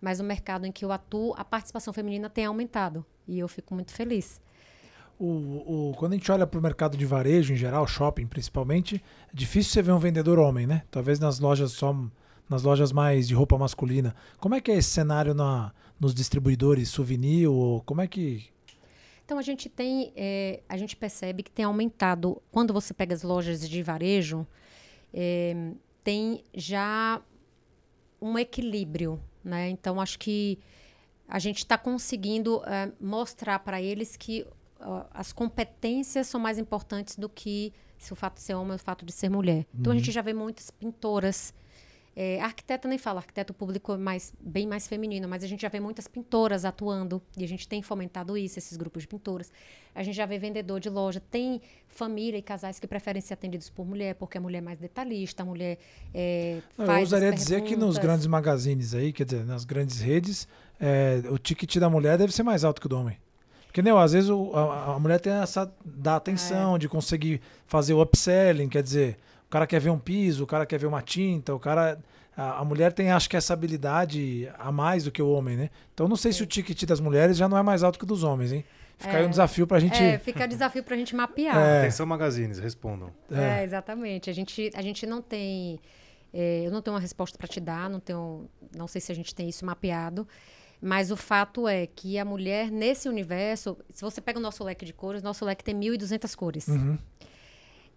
mas 0.00 0.18
o 0.18 0.24
mercado 0.24 0.66
em 0.66 0.72
que 0.72 0.84
eu 0.84 0.90
atuo, 0.90 1.32
a 1.36 1.44
participação 1.44 1.92
feminina 1.92 2.28
tem 2.28 2.46
aumentado 2.46 3.04
e 3.26 3.38
eu 3.38 3.46
fico 3.46 3.74
muito 3.74 3.92
feliz. 3.92 4.40
O, 5.18 5.90
o, 5.90 5.94
quando 5.96 6.12
a 6.12 6.16
gente 6.16 6.30
olha 6.30 6.46
para 6.46 6.58
o 6.58 6.62
mercado 6.62 6.96
de 6.96 7.04
varejo 7.04 7.52
em 7.52 7.56
geral, 7.56 7.86
shopping 7.86 8.26
principalmente, 8.26 8.96
é 8.96 9.36
difícil 9.36 9.72
você 9.72 9.82
ver 9.82 9.92
um 9.92 9.98
vendedor 9.98 10.38
homem, 10.38 10.66
né? 10.66 10.82
Talvez 10.90 11.18
nas 11.18 11.40
lojas 11.40 11.72
só 11.72 11.92
nas 12.48 12.62
lojas 12.62 12.92
mais 12.92 13.28
de 13.28 13.34
roupa 13.34 13.58
masculina. 13.58 14.14
Como 14.38 14.54
é 14.54 14.60
que 14.60 14.70
é 14.70 14.76
esse 14.76 14.90
cenário 14.90 15.34
na, 15.34 15.72
nos 16.00 16.14
distribuidores 16.14 16.88
souvenir? 16.88 17.48
Ou 17.48 17.82
como 17.82 18.00
é 18.00 18.06
que. 18.06 18.46
Então 19.24 19.38
a 19.38 19.42
gente 19.42 19.68
tem, 19.68 20.12
é, 20.16 20.62
a 20.68 20.76
gente 20.76 20.96
percebe 20.96 21.42
que 21.42 21.50
tem 21.50 21.64
aumentado 21.64 22.40
quando 22.50 22.72
você 22.72 22.94
pega 22.94 23.14
as 23.14 23.22
lojas 23.22 23.68
de 23.68 23.82
varejo, 23.82 24.46
é, 25.12 25.72
tem 26.02 26.42
já 26.54 27.20
um 28.20 28.38
equilíbrio, 28.38 29.20
né? 29.44 29.68
Então 29.68 30.00
acho 30.00 30.18
que 30.18 30.58
a 31.28 31.38
gente 31.38 31.58
está 31.58 31.76
conseguindo 31.76 32.62
é, 32.64 32.90
mostrar 32.98 33.58
para 33.58 33.82
eles 33.82 34.16
que 34.16 34.46
as 35.12 35.32
competências 35.32 36.28
são 36.28 36.40
mais 36.40 36.56
importantes 36.56 37.16
do 37.16 37.28
que 37.28 37.72
se 37.98 38.12
o 38.12 38.16
fato 38.16 38.36
de 38.36 38.42
ser 38.42 38.54
homem 38.54 38.70
ou 38.70 38.76
o 38.76 38.78
fato 38.78 39.04
de 39.04 39.12
ser 39.12 39.28
mulher. 39.28 39.66
Então 39.74 39.90
uhum. 39.90 39.96
a 39.96 40.00
gente 40.00 40.12
já 40.12 40.22
vê 40.22 40.32
muitas 40.32 40.70
pintoras 40.70 41.52
é, 42.20 42.40
arquiteta 42.40 42.88
nem 42.88 42.98
fala, 42.98 43.20
arquiteto 43.20 43.54
público 43.54 43.92
é 43.92 43.96
mais, 43.96 44.34
bem 44.40 44.66
mais 44.66 44.88
feminino, 44.88 45.28
mas 45.28 45.44
a 45.44 45.46
gente 45.46 45.62
já 45.62 45.68
vê 45.68 45.78
muitas 45.78 46.08
pintoras 46.08 46.64
atuando 46.64 47.22
e 47.36 47.44
a 47.44 47.46
gente 47.46 47.68
tem 47.68 47.80
fomentado 47.80 48.36
isso, 48.36 48.58
esses 48.58 48.76
grupos 48.76 49.02
de 49.02 49.08
pintoras. 49.08 49.52
A 49.94 50.02
gente 50.02 50.16
já 50.16 50.26
vê 50.26 50.36
vendedor 50.36 50.80
de 50.80 50.90
loja, 50.90 51.22
tem 51.30 51.62
família 51.86 52.36
e 52.36 52.42
casais 52.42 52.80
que 52.80 52.88
preferem 52.88 53.22
ser 53.22 53.34
atendidos 53.34 53.70
por 53.70 53.86
mulher, 53.86 54.16
porque 54.16 54.36
a 54.36 54.40
mulher 54.40 54.58
é 54.58 54.62
mais 54.62 54.80
detalhista, 54.80 55.44
a 55.44 55.46
mulher 55.46 55.78
é, 56.12 56.60
Não, 56.76 56.86
Eu 56.86 56.98
ousaria 56.98 57.30
dizer 57.30 57.62
que 57.62 57.76
nos 57.76 57.98
grandes 57.98 58.26
magazines 58.26 58.94
aí, 58.94 59.12
quer 59.12 59.24
dizer, 59.24 59.44
nas 59.44 59.64
grandes 59.64 60.00
redes, 60.00 60.48
é, 60.80 61.22
o 61.30 61.38
ticket 61.38 61.76
da 61.76 61.88
mulher 61.88 62.18
deve 62.18 62.32
ser 62.32 62.42
mais 62.42 62.64
alto 62.64 62.80
que 62.80 62.86
o 62.86 62.90
do 62.90 62.98
homem. 62.98 63.16
Porque, 63.66 63.80
não, 63.80 63.96
às 63.96 64.12
vezes 64.12 64.28
o, 64.28 64.50
a, 64.56 64.96
a, 64.96 64.98
mulher 64.98 65.20
tem 65.20 65.34
essa 65.34 65.72
da 65.84 66.16
atenção 66.16 66.74
é. 66.74 66.78
de 66.80 66.88
conseguir 66.88 67.40
fazer 67.64 67.94
o 67.94 68.02
upselling, 68.02 68.68
quer 68.68 68.82
dizer, 68.82 69.18
o 69.48 69.50
cara 69.50 69.66
quer 69.66 69.80
ver 69.80 69.88
um 69.88 69.98
piso, 69.98 70.44
o 70.44 70.46
cara 70.46 70.66
quer 70.66 70.78
ver 70.78 70.86
uma 70.86 71.00
tinta, 71.00 71.54
o 71.54 71.58
cara. 71.58 71.98
A, 72.36 72.60
a 72.60 72.64
mulher 72.64 72.92
tem, 72.92 73.10
acho 73.10 73.28
que, 73.28 73.36
essa 73.36 73.54
habilidade 73.54 74.48
a 74.58 74.70
mais 74.70 75.04
do 75.04 75.10
que 75.10 75.22
o 75.22 75.30
homem, 75.30 75.56
né? 75.56 75.70
Então 75.92 76.06
não 76.06 76.16
sei 76.16 76.30
é. 76.30 76.34
se 76.34 76.42
o 76.42 76.46
ticket 76.46 76.84
das 76.84 77.00
mulheres 77.00 77.36
já 77.36 77.48
não 77.48 77.56
é 77.56 77.62
mais 77.62 77.82
alto 77.82 77.98
que 77.98 78.04
o 78.04 78.06
dos 78.06 78.22
homens, 78.22 78.52
hein? 78.52 78.64
Fica 78.98 79.14
é. 79.14 79.16
aí 79.20 79.26
um 79.26 79.30
desafio 79.30 79.66
pra 79.66 79.80
gente. 79.80 79.96
É, 79.96 80.18
fica 80.18 80.46
desafio 80.46 80.84
pra 80.84 80.96
gente 80.96 81.16
mapear. 81.16 81.56
É. 81.56 81.78
Atenção, 81.80 82.04
magazines, 82.04 82.58
respondam. 82.58 83.10
É. 83.30 83.60
é, 83.60 83.64
exatamente. 83.64 84.28
A 84.28 84.32
gente, 84.32 84.70
a 84.74 84.82
gente 84.82 85.06
não 85.06 85.22
tem. 85.22 85.80
É, 86.32 86.66
eu 86.66 86.70
não 86.70 86.82
tenho 86.82 86.94
uma 86.94 87.00
resposta 87.00 87.38
para 87.38 87.48
te 87.48 87.58
dar, 87.58 87.88
não 87.88 88.00
tenho. 88.00 88.50
Não 88.76 88.86
sei 88.86 89.00
se 89.00 89.10
a 89.10 89.14
gente 89.14 89.34
tem 89.34 89.48
isso 89.48 89.64
mapeado. 89.64 90.28
Mas 90.80 91.10
o 91.10 91.16
fato 91.16 91.66
é 91.66 91.86
que 91.86 92.18
a 92.18 92.24
mulher, 92.24 92.70
nesse 92.70 93.08
universo, 93.08 93.78
se 93.92 94.02
você 94.02 94.20
pega 94.20 94.38
o 94.38 94.42
nosso 94.42 94.62
leque 94.62 94.84
de 94.84 94.92
cores, 94.92 95.22
nosso 95.22 95.44
leque 95.44 95.64
tem 95.64 95.74
1.200 95.74 96.36
cores. 96.36 96.68
Uhum. 96.68 96.98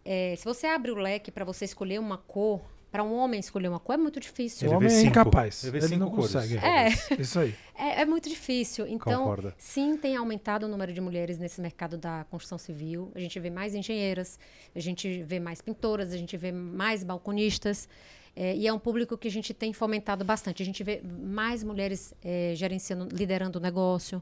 É, 0.03 0.35
se 0.37 0.45
você 0.45 0.67
abre 0.67 0.91
o 0.91 0.95
leque 0.95 1.31
para 1.31 1.45
você 1.45 1.65
escolher 1.65 1.99
uma 1.99 2.17
cor, 2.17 2.61
para 2.91 3.03
um 3.03 3.13
homem 3.13 3.39
escolher 3.39 3.69
uma 3.69 3.79
cor 3.79 3.93
é 3.93 3.97
muito 3.97 4.19
difícil. 4.19 4.67
O 4.67 4.71
Ele 4.71 4.75
homem 4.77 4.89
vê 4.89 4.95
é 4.95 5.01
incapaz. 5.05 5.63
Ele 5.63 5.77
Ele 5.77 5.95
não 5.97 6.09
cores. 6.09 6.33
consegue. 6.33 6.57
É. 6.57 6.89
Isso 7.21 7.39
aí. 7.39 7.55
É, 7.73 8.01
é 8.01 8.05
muito 8.05 8.27
difícil. 8.27 8.85
Então, 8.85 9.19
Concorda. 9.23 9.55
sim, 9.57 9.95
tem 9.95 10.17
aumentado 10.17 10.65
o 10.65 10.67
número 10.67 10.91
de 10.91 10.99
mulheres 10.99 11.37
nesse 11.37 11.61
mercado 11.61 11.97
da 11.97 12.25
construção 12.29 12.57
civil. 12.57 13.09
A 13.15 13.19
gente 13.19 13.39
vê 13.39 13.49
mais 13.49 13.73
engenheiras, 13.75 14.37
a 14.75 14.79
gente 14.79 15.23
vê 15.23 15.39
mais 15.39 15.61
pintoras, 15.61 16.11
a 16.11 16.17
gente 16.17 16.35
vê 16.35 16.51
mais 16.51 17.03
balconistas. 17.03 17.87
É, 18.35 18.55
e 18.55 18.65
é 18.67 18.73
um 18.73 18.79
público 18.79 19.17
que 19.17 19.27
a 19.27 19.31
gente 19.31 19.53
tem 19.53 19.71
fomentado 19.71 20.25
bastante. 20.25 20.61
A 20.61 20.65
gente 20.65 20.83
vê 20.83 21.01
mais 21.01 21.63
mulheres 21.63 22.13
é, 22.23 22.53
gerenciando, 22.55 23.07
liderando 23.13 23.57
o 23.57 23.61
negócio. 23.61 24.21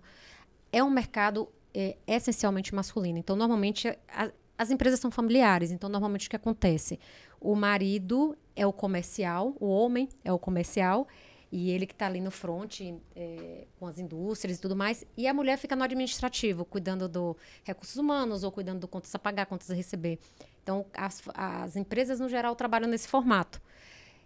É 0.72 0.84
um 0.84 0.90
mercado 0.92 1.48
é, 1.74 1.96
essencialmente 2.08 2.74
masculino. 2.76 3.18
Então, 3.18 3.36
normalmente, 3.36 3.88
a- 4.10 4.32
as 4.60 4.70
empresas 4.70 5.00
são 5.00 5.10
familiares. 5.10 5.72
Então, 5.72 5.90
normalmente, 5.90 6.28
o 6.28 6.30
que 6.30 6.36
acontece? 6.36 7.00
O 7.40 7.56
marido 7.56 8.38
é 8.54 8.68
o 8.68 8.74
comercial, 8.74 9.56
o 9.58 9.68
homem 9.68 10.10
é 10.22 10.34
o 10.34 10.38
comercial, 10.38 11.08
e 11.50 11.72
ele 11.72 11.88
que 11.88 11.94
está 11.94 12.08
ali 12.08 12.20
no 12.20 12.30
front 12.30 12.82
é, 13.16 13.66
com 13.80 13.88
as 13.88 13.98
indústrias 13.98 14.58
e 14.58 14.62
tudo 14.62 14.76
mais, 14.76 15.06
e 15.16 15.28
a 15.28 15.34
mulher 15.34 15.58
fica 15.58 15.78
no 15.78 15.84
administrativo, 15.84 16.66
cuidando 16.66 17.08
do 17.08 17.38
recursos 17.64 17.96
humanos 17.96 18.44
ou 18.44 18.52
cuidando 18.52 18.82
do 18.82 18.88
contas 18.88 19.16
a 19.16 19.18
pagar, 19.18 19.46
contas 19.46 19.72
a 19.72 19.74
receber. 19.74 20.20
Então, 20.62 20.86
as, 20.94 21.24
as 21.34 21.78
empresas, 21.78 22.20
no 22.20 22.28
geral, 22.28 22.54
trabalham 22.54 22.90
nesse 22.90 23.08
formato. 23.08 23.62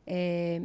É, 0.05 0.63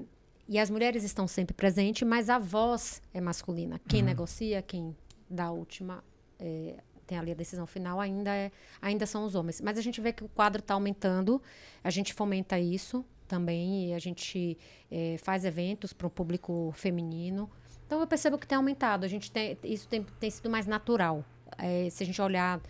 e 0.48 0.58
as 0.58 0.70
mulheres 0.70 1.04
estão 1.04 1.28
sempre 1.28 1.54
presentes, 1.54 2.08
mas 2.08 2.30
a 2.30 2.38
voz 2.38 3.02
é 3.12 3.20
masculina. 3.20 3.78
Quem 3.86 4.00
negocia, 4.00 4.62
quem 4.62 4.96
dá 5.28 5.44
a 5.44 5.50
última, 5.50 6.02
é, 6.38 6.76
tem 7.08 7.18
ali 7.18 7.32
a 7.32 7.34
decisão 7.34 7.66
final, 7.66 7.98
ainda, 7.98 8.30
é, 8.30 8.52
ainda 8.80 9.06
são 9.06 9.24
os 9.24 9.34
homens. 9.34 9.60
Mas 9.62 9.78
a 9.78 9.80
gente 9.80 9.98
vê 10.00 10.12
que 10.12 10.22
o 10.22 10.28
quadro 10.28 10.60
está 10.60 10.74
aumentando, 10.74 11.42
a 11.82 11.90
gente 11.90 12.12
fomenta 12.12 12.60
isso 12.60 13.04
também, 13.26 13.88
e 13.88 13.94
a 13.94 13.98
gente 13.98 14.56
é, 14.90 15.16
faz 15.18 15.44
eventos 15.44 15.92
para 15.94 16.06
o 16.06 16.10
público 16.10 16.70
feminino. 16.76 17.50
Então 17.86 17.98
eu 17.98 18.06
percebo 18.06 18.36
que 18.36 18.46
tem 18.46 18.56
aumentado, 18.56 19.04
a 19.04 19.08
gente 19.08 19.32
tem, 19.32 19.56
isso 19.64 19.88
tem, 19.88 20.04
tem 20.20 20.30
sido 20.30 20.50
mais 20.50 20.66
natural. 20.66 21.24
É, 21.56 21.88
se 21.88 22.02
a 22.02 22.06
gente 22.06 22.20
olhar, 22.20 22.60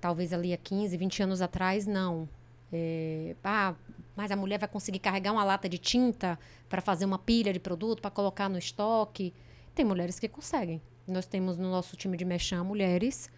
talvez 0.00 0.32
ali 0.32 0.52
há 0.52 0.56
15, 0.56 0.96
20 0.96 1.22
anos 1.22 1.40
atrás, 1.40 1.86
não. 1.86 2.28
É, 2.72 3.36
ah, 3.44 3.76
mas 4.16 4.32
a 4.32 4.36
mulher 4.36 4.58
vai 4.58 4.68
conseguir 4.68 4.98
carregar 4.98 5.32
uma 5.32 5.44
lata 5.44 5.68
de 5.68 5.78
tinta 5.78 6.36
para 6.68 6.82
fazer 6.82 7.04
uma 7.04 7.18
pilha 7.18 7.52
de 7.52 7.60
produto, 7.60 8.02
para 8.02 8.10
colocar 8.10 8.48
no 8.48 8.58
estoque. 8.58 9.32
Tem 9.76 9.84
mulheres 9.84 10.18
que 10.18 10.28
conseguem. 10.28 10.82
Nós 11.06 11.26
temos 11.26 11.56
no 11.56 11.70
nosso 11.70 11.96
time 11.96 12.16
de 12.16 12.24
mexã 12.24 12.64
mulheres 12.64 13.30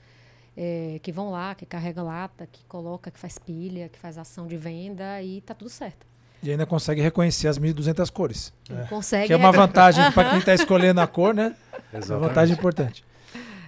é, 0.61 0.99
que 1.01 1.13
vão 1.13 1.31
lá, 1.31 1.55
que 1.55 1.65
carrega 1.65 2.03
lata, 2.03 2.45
que 2.51 2.65
coloca, 2.67 3.13
que 3.13 3.19
faz 3.21 3.39
pilha, 3.39 3.89
que 3.89 3.97
faz 3.99 4.19
ação 4.19 4.45
de 4.49 4.57
venda 4.57 5.23
e 5.23 5.41
tá 5.41 5.55
tudo 5.55 5.71
certo. 5.71 6.05
E 6.43 6.51
ainda 6.51 6.67
consegue 6.67 7.01
reconhecer 7.01 7.47
as 7.47 7.59
1.200 7.61 8.11
cores. 8.11 8.53
Consegue. 8.89 9.29
Que 9.29 9.33
é 9.33 9.37
uma 9.37 9.53
vantagem 9.53 10.11
para 10.13 10.31
quem 10.31 10.39
está 10.41 10.53
escolhendo 10.55 11.01
a 11.01 11.07
cor, 11.07 11.33
né? 11.33 11.55
É 11.93 11.99
uma 12.13 12.19
vantagem 12.29 12.57
importante. 12.57 13.05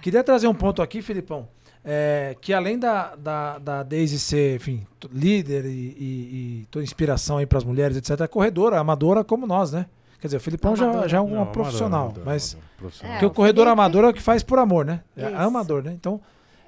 Queria 0.01 0.21
trazer 0.23 0.47
um 0.47 0.53
ponto 0.53 0.81
aqui, 0.81 1.01
Filipão, 1.01 1.47
é, 1.83 2.35
que 2.41 2.53
além 2.53 2.77
da, 2.77 3.15
da, 3.15 3.57
da 3.59 3.83
Daisy 3.83 4.19
ser, 4.19 4.55
enfim, 4.57 4.85
líder 5.11 5.65
e, 5.65 5.69
e, 5.69 6.61
e 6.61 6.67
toda 6.71 6.83
inspiração 6.83 7.37
aí 7.37 7.45
para 7.45 7.57
as 7.57 7.63
mulheres, 7.63 7.95
etc., 7.95 8.19
é 8.21 8.27
corredora, 8.27 8.79
amadora 8.79 9.23
como 9.23 9.45
nós, 9.47 9.71
né? 9.71 9.85
Quer 10.19 10.27
dizer, 10.27 10.37
o 10.37 10.41
Filipão 10.41 10.75
já, 10.75 10.85
Amadora. 10.85 11.09
já 11.09 11.17
é 11.17 11.21
um 11.21 11.27
Não, 11.29 11.35
amador, 11.37 11.53
profissional, 11.53 12.03
amador, 12.05 12.23
mas 12.25 12.53
amador, 12.53 12.69
profissional. 12.77 13.11
É, 13.11 13.15
porque 13.15 13.25
o 13.25 13.29
o 13.29 13.33
corredor 13.33 13.65
Felipe- 13.65 13.73
amador 13.79 14.03
é 14.03 14.07
o 14.09 14.13
que 14.13 14.21
faz 14.21 14.43
por 14.43 14.59
amor, 14.59 14.85
né? 14.85 15.01
É 15.17 15.27
Isso. 15.27 15.35
amador, 15.37 15.83
né? 15.83 15.91
Então, 15.93 16.21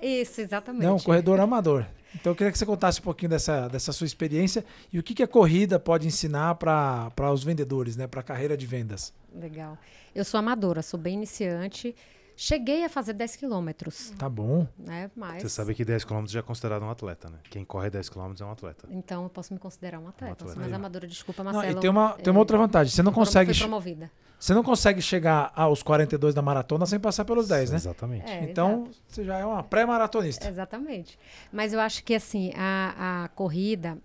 Isso, 0.03 0.41
exatamente. 0.41 0.83
não, 0.83 0.99
corredor 0.99 1.39
amador. 1.39 1.85
Então 2.15 2.31
eu 2.31 2.35
queria 2.35 2.51
que 2.51 2.57
você 2.57 2.65
contasse 2.65 2.99
um 2.99 3.03
pouquinho 3.03 3.29
dessa, 3.29 3.67
dessa 3.67 3.91
sua 3.91 4.05
experiência 4.05 4.63
e 4.91 4.99
o 4.99 5.03
que, 5.03 5.15
que 5.15 5.23
a 5.23 5.27
corrida 5.27 5.79
pode 5.79 6.05
ensinar 6.05 6.55
para 6.55 7.31
os 7.31 7.43
vendedores, 7.43 7.95
né? 7.95 8.05
Para 8.05 8.19
a 8.19 8.23
carreira 8.23 8.55
de 8.55 8.67
vendas. 8.67 9.13
Legal. 9.33 9.77
Eu 10.13 10.23
sou 10.23 10.37
amadora, 10.39 10.81
sou 10.81 10.99
bem 10.99 11.15
iniciante. 11.15 11.95
Cheguei 12.35 12.83
a 12.83 12.89
fazer 12.89 13.13
10 13.13 13.35
quilômetros, 13.35 14.11
Tá 14.17 14.27
bom. 14.27 14.67
né? 14.77 15.09
Mas. 15.15 15.43
Você 15.43 15.49
sabe 15.49 15.75
que 15.75 15.85
10 15.85 16.03
km 16.03 16.25
já 16.25 16.39
é 16.39 16.41
considerado 16.41 16.81
um 16.83 16.89
atleta, 16.89 17.29
né? 17.29 17.37
Quem 17.49 17.63
corre 17.63 17.89
10 17.89 18.09
km 18.09 18.33
é 18.39 18.43
um 18.45 18.51
atleta. 18.51 18.87
Então 18.91 19.23
eu 19.23 19.29
posso 19.29 19.53
me 19.53 19.59
considerar 19.59 19.99
um 19.99 20.07
atleta. 20.07 20.33
atleta. 20.33 20.51
Sou 20.53 20.59
mais 20.59 20.67
Aí, 20.67 20.73
ó. 20.73 20.75
amadora, 20.77 21.07
desculpa, 21.07 21.43
Não, 21.43 21.51
Marcelo. 21.53 21.77
e 21.77 21.81
tem 21.81 21.89
uma, 21.89 22.13
tem 22.13 22.31
uma 22.31 22.39
É, 22.39 22.41
outra 22.41 22.57
vantagem. 22.57 22.91
Você 22.91 23.03
não 23.03 23.11
promo- 23.11 23.25
consegue, 23.27 23.57
promovida. 23.57 24.11
você 24.39 24.53
não 24.53 24.63
consegue 24.63 25.01
chegar 25.01 25.51
aos 25.55 25.83
42 25.83 26.33
da 26.33 26.41
maratona 26.41 26.85
sem 26.87 26.99
passar 26.99 27.23
pelos 27.23 27.47
10, 27.47 27.69
né? 27.69 27.75
Exatamente. 27.77 28.29
É, 28.29 28.43
Então, 28.45 28.85
exato. 28.85 28.97
você 29.07 29.23
já 29.25 29.37
é 29.37 29.45
uma 29.45 29.63
pré-maratonista. 29.63 30.47
Exatamente. 30.49 31.19
Mas 31.51 31.71
eu 31.71 31.79
acho 31.79 32.03
que 32.03 32.15
assim, 32.15 32.51
a, 32.55 33.25
a 33.25 33.27
corrida, 33.29 33.97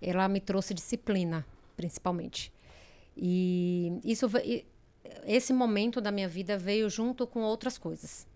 ela 0.00 0.28
me 0.28 0.40
trouxe 0.40 0.74
disciplina, 0.74 1.46
principalmente. 1.76 2.52
E 3.16 3.98
isso 4.04 4.30
e 4.44 4.64
esse 5.24 5.52
momento 5.52 6.00
da 6.00 6.10
minha 6.10 6.28
vida 6.28 6.56
veio 6.58 6.88
junto 6.88 7.26
com 7.26 7.40
outras 7.42 7.78
coisas. 7.78 8.26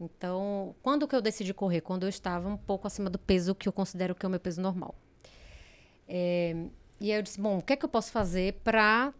Então, 0.00 0.74
quando 0.82 1.06
que 1.06 1.14
eu 1.14 1.22
decidi 1.22 1.54
correr? 1.54 1.80
Quando 1.80 2.02
eu 2.02 2.08
estava 2.08 2.48
um 2.48 2.56
pouco 2.56 2.86
acima 2.86 3.08
do 3.08 3.18
peso 3.18 3.54
que 3.54 3.68
eu 3.68 3.72
considero 3.72 4.14
que 4.14 4.26
é 4.26 4.28
o 4.28 4.30
meu 4.30 4.40
peso 4.40 4.60
normal. 4.60 4.94
É, 6.08 6.66
e 7.00 7.10
aí 7.10 7.18
eu 7.18 7.22
disse, 7.22 7.40
bom, 7.40 7.58
o 7.58 7.62
que 7.62 7.72
é 7.72 7.76
que 7.76 7.84
eu 7.84 7.88
posso 7.88 8.10
fazer 8.10 8.54
para 8.64 9.12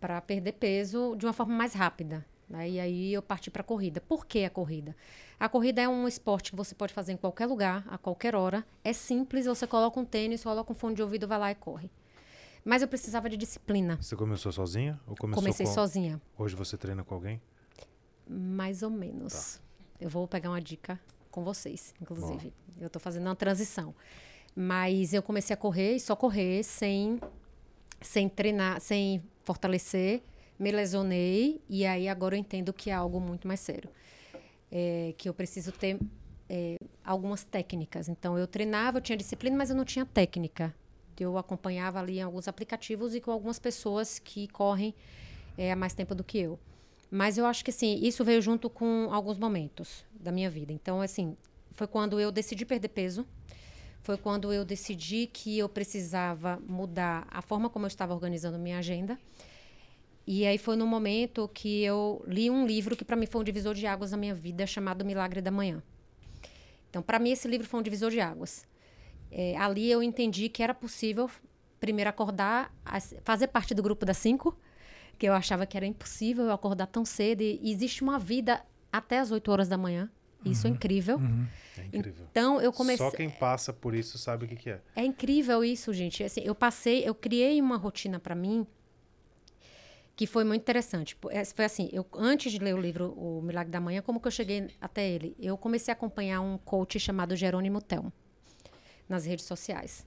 para 0.00 0.20
perder 0.22 0.52
peso 0.52 1.14
de 1.16 1.26
uma 1.26 1.32
forma 1.32 1.54
mais 1.54 1.74
rápida. 1.74 2.24
Né? 2.48 2.70
E 2.70 2.80
aí 2.80 3.12
eu 3.12 3.22
parti 3.22 3.50
para 3.50 3.60
a 3.60 3.64
corrida. 3.64 4.00
Por 4.00 4.26
que 4.26 4.44
a 4.44 4.50
corrida? 4.50 4.96
A 5.38 5.48
corrida 5.48 5.82
é 5.82 5.88
um 5.88 6.08
esporte 6.08 6.50
que 6.50 6.56
você 6.56 6.74
pode 6.74 6.92
fazer 6.92 7.12
em 7.12 7.16
qualquer 7.16 7.46
lugar, 7.46 7.84
a 7.88 7.98
qualquer 7.98 8.34
hora. 8.34 8.66
É 8.82 8.92
simples, 8.92 9.46
você 9.46 9.66
coloca 9.66 10.00
um 10.00 10.04
tênis, 10.04 10.42
coloca 10.42 10.72
um 10.72 10.74
fone 10.74 10.94
de 10.94 11.02
ouvido, 11.02 11.28
vai 11.28 11.38
lá 11.38 11.50
e 11.50 11.54
corre. 11.54 11.90
Mas 12.64 12.82
eu 12.82 12.88
precisava 12.88 13.28
de 13.28 13.36
disciplina. 13.36 13.96
Você 14.00 14.14
começou 14.14 14.52
sozinha? 14.52 15.00
Ou 15.06 15.16
começou 15.16 15.42
Comecei 15.42 15.66
com... 15.66 15.72
sozinha, 15.72 16.20
Hoje 16.38 16.54
você 16.54 16.76
treina 16.76 17.02
com 17.02 17.14
alguém? 17.14 17.40
mais 18.30 18.82
ou 18.82 18.90
menos. 18.90 19.60
Eu 20.00 20.08
vou 20.08 20.26
pegar 20.28 20.50
uma 20.50 20.60
dica 20.60 21.00
com 21.30 21.42
vocês, 21.42 21.92
inclusive. 22.00 22.52
Eu 22.80 22.86
estou 22.86 23.00
fazendo 23.00 23.26
uma 23.26 23.34
transição. 23.34 23.94
Mas 24.54 25.12
eu 25.12 25.22
comecei 25.22 25.52
a 25.52 25.56
correr 25.56 25.96
e 25.96 26.00
só 26.00 26.14
correr 26.14 26.62
sem, 26.62 27.20
sem 28.00 28.28
treinar, 28.28 28.80
sem 28.80 29.22
fortalecer. 29.42 30.22
Me 30.58 30.70
lesionei 30.70 31.60
e 31.68 31.84
aí 31.84 32.08
agora 32.08 32.36
eu 32.36 32.38
entendo 32.38 32.72
que 32.72 32.90
é 32.90 32.92
algo 32.92 33.18
muito 33.20 33.48
mais 33.48 33.60
sério. 33.60 33.90
É, 34.70 35.12
que 35.18 35.28
eu 35.28 35.34
preciso 35.34 35.72
ter 35.72 35.98
é, 36.48 36.76
algumas 37.04 37.42
técnicas. 37.42 38.08
Então 38.08 38.38
eu 38.38 38.46
treinava, 38.46 38.98
eu 38.98 39.02
tinha 39.02 39.16
disciplina, 39.16 39.56
mas 39.56 39.70
eu 39.70 39.76
não 39.76 39.84
tinha 39.84 40.06
técnica. 40.06 40.74
Eu 41.22 41.38
acompanhava 41.38 41.98
ali 41.98 42.18
em 42.18 42.22
alguns 42.22 42.48
aplicativos 42.48 43.14
e 43.14 43.20
com 43.20 43.30
algumas 43.30 43.58
pessoas 43.58 44.18
que 44.18 44.48
correm 44.48 44.94
é, 45.56 45.72
há 45.72 45.76
mais 45.76 45.94
tempo 45.94 46.14
do 46.14 46.24
que 46.24 46.38
eu. 46.38 46.58
Mas 47.10 47.36
eu 47.36 47.46
acho 47.46 47.64
que 47.64 47.70
assim, 47.70 47.98
isso 48.02 48.24
veio 48.24 48.40
junto 48.40 48.70
com 48.70 49.08
alguns 49.10 49.38
momentos 49.38 50.04
da 50.12 50.30
minha 50.30 50.48
vida. 50.48 50.72
Então, 50.72 51.00
assim, 51.00 51.36
foi 51.72 51.86
quando 51.86 52.20
eu 52.20 52.30
decidi 52.30 52.64
perder 52.64 52.88
peso. 52.88 53.26
Foi 54.02 54.16
quando 54.16 54.52
eu 54.52 54.64
decidi 54.64 55.26
que 55.26 55.58
eu 55.58 55.68
precisava 55.68 56.58
mudar 56.66 57.26
a 57.30 57.42
forma 57.42 57.68
como 57.68 57.84
eu 57.84 57.88
estava 57.88 58.14
organizando 58.14 58.58
minha 58.58 58.78
agenda. 58.78 59.18
E 60.26 60.46
aí 60.46 60.58
foi 60.58 60.76
no 60.76 60.86
momento 60.86 61.50
que 61.52 61.82
eu 61.82 62.24
li 62.26 62.48
um 62.50 62.66
livro 62.66 62.96
que 62.96 63.04
para 63.04 63.16
mim 63.16 63.26
foi 63.26 63.40
um 63.40 63.44
divisor 63.44 63.74
de 63.74 63.86
águas 63.86 64.12
na 64.12 64.16
minha 64.16 64.34
vida, 64.34 64.66
chamado 64.66 65.04
Milagre 65.04 65.40
da 65.40 65.50
Manhã. 65.50 65.82
Então, 66.88 67.02
para 67.02 67.18
mim 67.18 67.30
esse 67.30 67.48
livro 67.48 67.66
foi 67.66 67.80
um 67.80 67.82
divisor 67.82 68.10
de 68.10 68.20
águas. 68.20 68.66
É, 69.30 69.56
ali 69.56 69.90
eu 69.90 70.02
entendi 70.02 70.48
que 70.48 70.62
era 70.62 70.74
possível 70.74 71.30
primeiro 71.78 72.10
acordar, 72.10 72.72
fazer 73.24 73.46
parte 73.48 73.74
do 73.74 73.82
grupo 73.82 74.04
das 74.04 74.18
cinco, 74.18 74.56
que 75.18 75.26
eu 75.26 75.32
achava 75.32 75.66
que 75.66 75.76
era 75.76 75.86
impossível 75.86 76.44
eu 76.44 76.52
acordar 76.52 76.86
tão 76.86 77.04
cedo. 77.04 77.42
E, 77.42 77.70
existe 77.70 78.02
uma 78.02 78.18
vida 78.18 78.62
até 78.92 79.18
as 79.18 79.30
8 79.30 79.50
horas 79.50 79.68
da 79.68 79.78
manhã. 79.78 80.10
Isso 80.44 80.66
é 80.66 80.70
incrível. 80.70 81.20
É 81.76 81.84
incrível. 81.98 82.26
Então 82.30 82.60
eu 82.60 82.72
comecei. 82.72 83.04
Só 83.04 83.14
quem 83.14 83.28
passa 83.28 83.72
por 83.72 83.94
isso 83.94 84.16
sabe 84.16 84.46
o 84.46 84.48
que, 84.48 84.56
que 84.56 84.70
é. 84.70 84.80
É 84.96 85.04
incrível 85.04 85.62
isso, 85.62 85.92
gente. 85.92 86.24
Assim, 86.24 86.40
eu 86.42 86.54
passei, 86.54 87.06
eu 87.06 87.14
criei 87.14 87.60
uma 87.60 87.76
rotina 87.76 88.18
para 88.18 88.34
mim 88.34 88.66
que 90.16 90.26
foi 90.26 90.44
muito 90.44 90.62
interessante. 90.62 91.16
É, 91.30 91.44
Foi 91.44 91.64
assim, 91.64 91.88
eu 91.92 92.06
antes 92.14 92.52
de 92.52 92.58
ler 92.58 92.74
o 92.74 92.80
livro 92.80 93.12
O 93.18 93.42
Milagre 93.42 93.70
da 93.70 93.80
Manhã, 93.80 94.02
como 94.02 94.20
que 94.20 94.26
eu 94.26 94.32
cheguei 94.32 94.68
até 94.80 95.06
ele? 95.06 95.36
Eu 95.38 95.56
comecei 95.58 95.92
a 95.92 95.94
acompanhar 95.94 96.40
um 96.40 96.56
coach 96.58 96.98
chamado 96.98 97.36
Jerônimo 97.36 97.80
Telmo 97.80 98.12
nas 99.10 99.26
redes 99.26 99.44
sociais. 99.44 100.06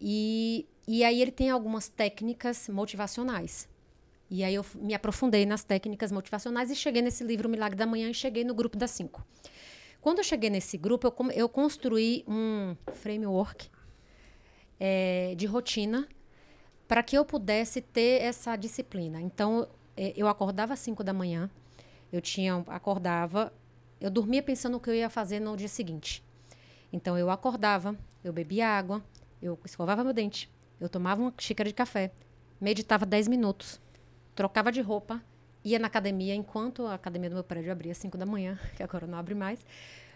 E, 0.00 0.66
e 0.86 1.02
aí 1.02 1.20
ele 1.20 1.32
tem 1.32 1.50
algumas 1.50 1.88
técnicas 1.88 2.68
motivacionais. 2.68 3.68
E 4.30 4.44
aí 4.44 4.54
eu 4.54 4.64
me 4.74 4.94
aprofundei 4.94 5.46
nas 5.46 5.64
técnicas 5.64 6.12
motivacionais 6.12 6.70
e 6.70 6.76
cheguei 6.76 7.02
nesse 7.02 7.24
livro 7.24 7.48
Milagre 7.48 7.76
da 7.76 7.86
Manhã 7.86 8.10
e 8.10 8.14
cheguei 8.14 8.44
no 8.44 8.54
grupo 8.54 8.76
das 8.76 8.90
cinco. 8.90 9.26
Quando 10.00 10.18
eu 10.18 10.24
cheguei 10.24 10.50
nesse 10.50 10.76
grupo, 10.76 11.06
eu, 11.06 11.30
eu 11.32 11.48
construí 11.48 12.24
um 12.28 12.76
framework 12.94 13.68
eh, 14.78 15.34
de 15.36 15.46
rotina 15.46 16.06
para 16.86 17.02
que 17.02 17.16
eu 17.16 17.24
pudesse 17.24 17.80
ter 17.80 18.22
essa 18.22 18.54
disciplina. 18.54 19.20
Então, 19.20 19.66
eh, 19.96 20.12
eu 20.16 20.28
acordava 20.28 20.74
às 20.74 20.78
5 20.80 21.02
da 21.02 21.12
manhã, 21.12 21.50
eu 22.12 22.20
tinha 22.20 22.64
acordava, 22.68 23.52
eu 24.00 24.10
dormia 24.10 24.42
pensando 24.42 24.76
o 24.76 24.80
que 24.80 24.88
eu 24.88 24.94
ia 24.94 25.10
fazer 25.10 25.40
no 25.40 25.56
dia 25.56 25.68
seguinte. 25.68 26.22
Então, 26.92 27.18
eu 27.18 27.30
acordava, 27.30 27.96
eu 28.24 28.32
bebia 28.32 28.68
água, 28.68 29.02
eu 29.40 29.58
escovava 29.64 30.02
meu 30.02 30.12
dente, 30.12 30.50
Eu 30.80 30.88
tomava 30.88 31.20
uma 31.20 31.34
xícara 31.38 31.68
de 31.68 31.74
café, 31.74 32.12
meditava 32.60 33.04
10 33.04 33.28
minutos, 33.28 33.80
trocava 34.34 34.70
de 34.70 34.80
roupa, 34.80 35.22
ia 35.64 35.78
na 35.78 35.88
academia 35.88 36.34
enquanto 36.34 36.86
a 36.86 36.94
academia 36.94 37.28
do 37.28 37.34
meu 37.34 37.44
prédio 37.44 37.72
abria 37.72 37.92
às 37.92 37.98
5 37.98 38.16
da 38.16 38.24
manhã, 38.24 38.58
que 38.76 38.82
agora 38.82 39.06
não 39.06 39.18
abre 39.18 39.34
mais. 39.34 39.64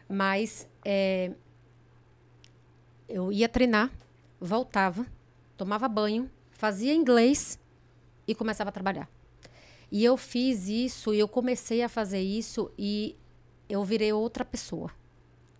Mas 0.08 0.68
é, 0.84 1.32
eu 3.08 3.32
ia 3.32 3.48
treinar, 3.48 3.90
voltava, 4.40 5.06
tomava 5.56 5.88
banho, 5.88 6.30
fazia 6.50 6.94
inglês 6.94 7.58
e 8.26 8.34
começava 8.34 8.70
a 8.70 8.72
trabalhar. 8.72 9.08
E 9.90 10.04
eu 10.04 10.16
fiz 10.16 10.68
isso, 10.68 11.12
e 11.12 11.18
eu 11.18 11.28
comecei 11.28 11.82
a 11.82 11.88
fazer 11.88 12.20
isso 12.20 12.70
e 12.78 13.16
eu 13.68 13.84
virei 13.84 14.12
outra 14.12 14.44
pessoa. 14.44 14.90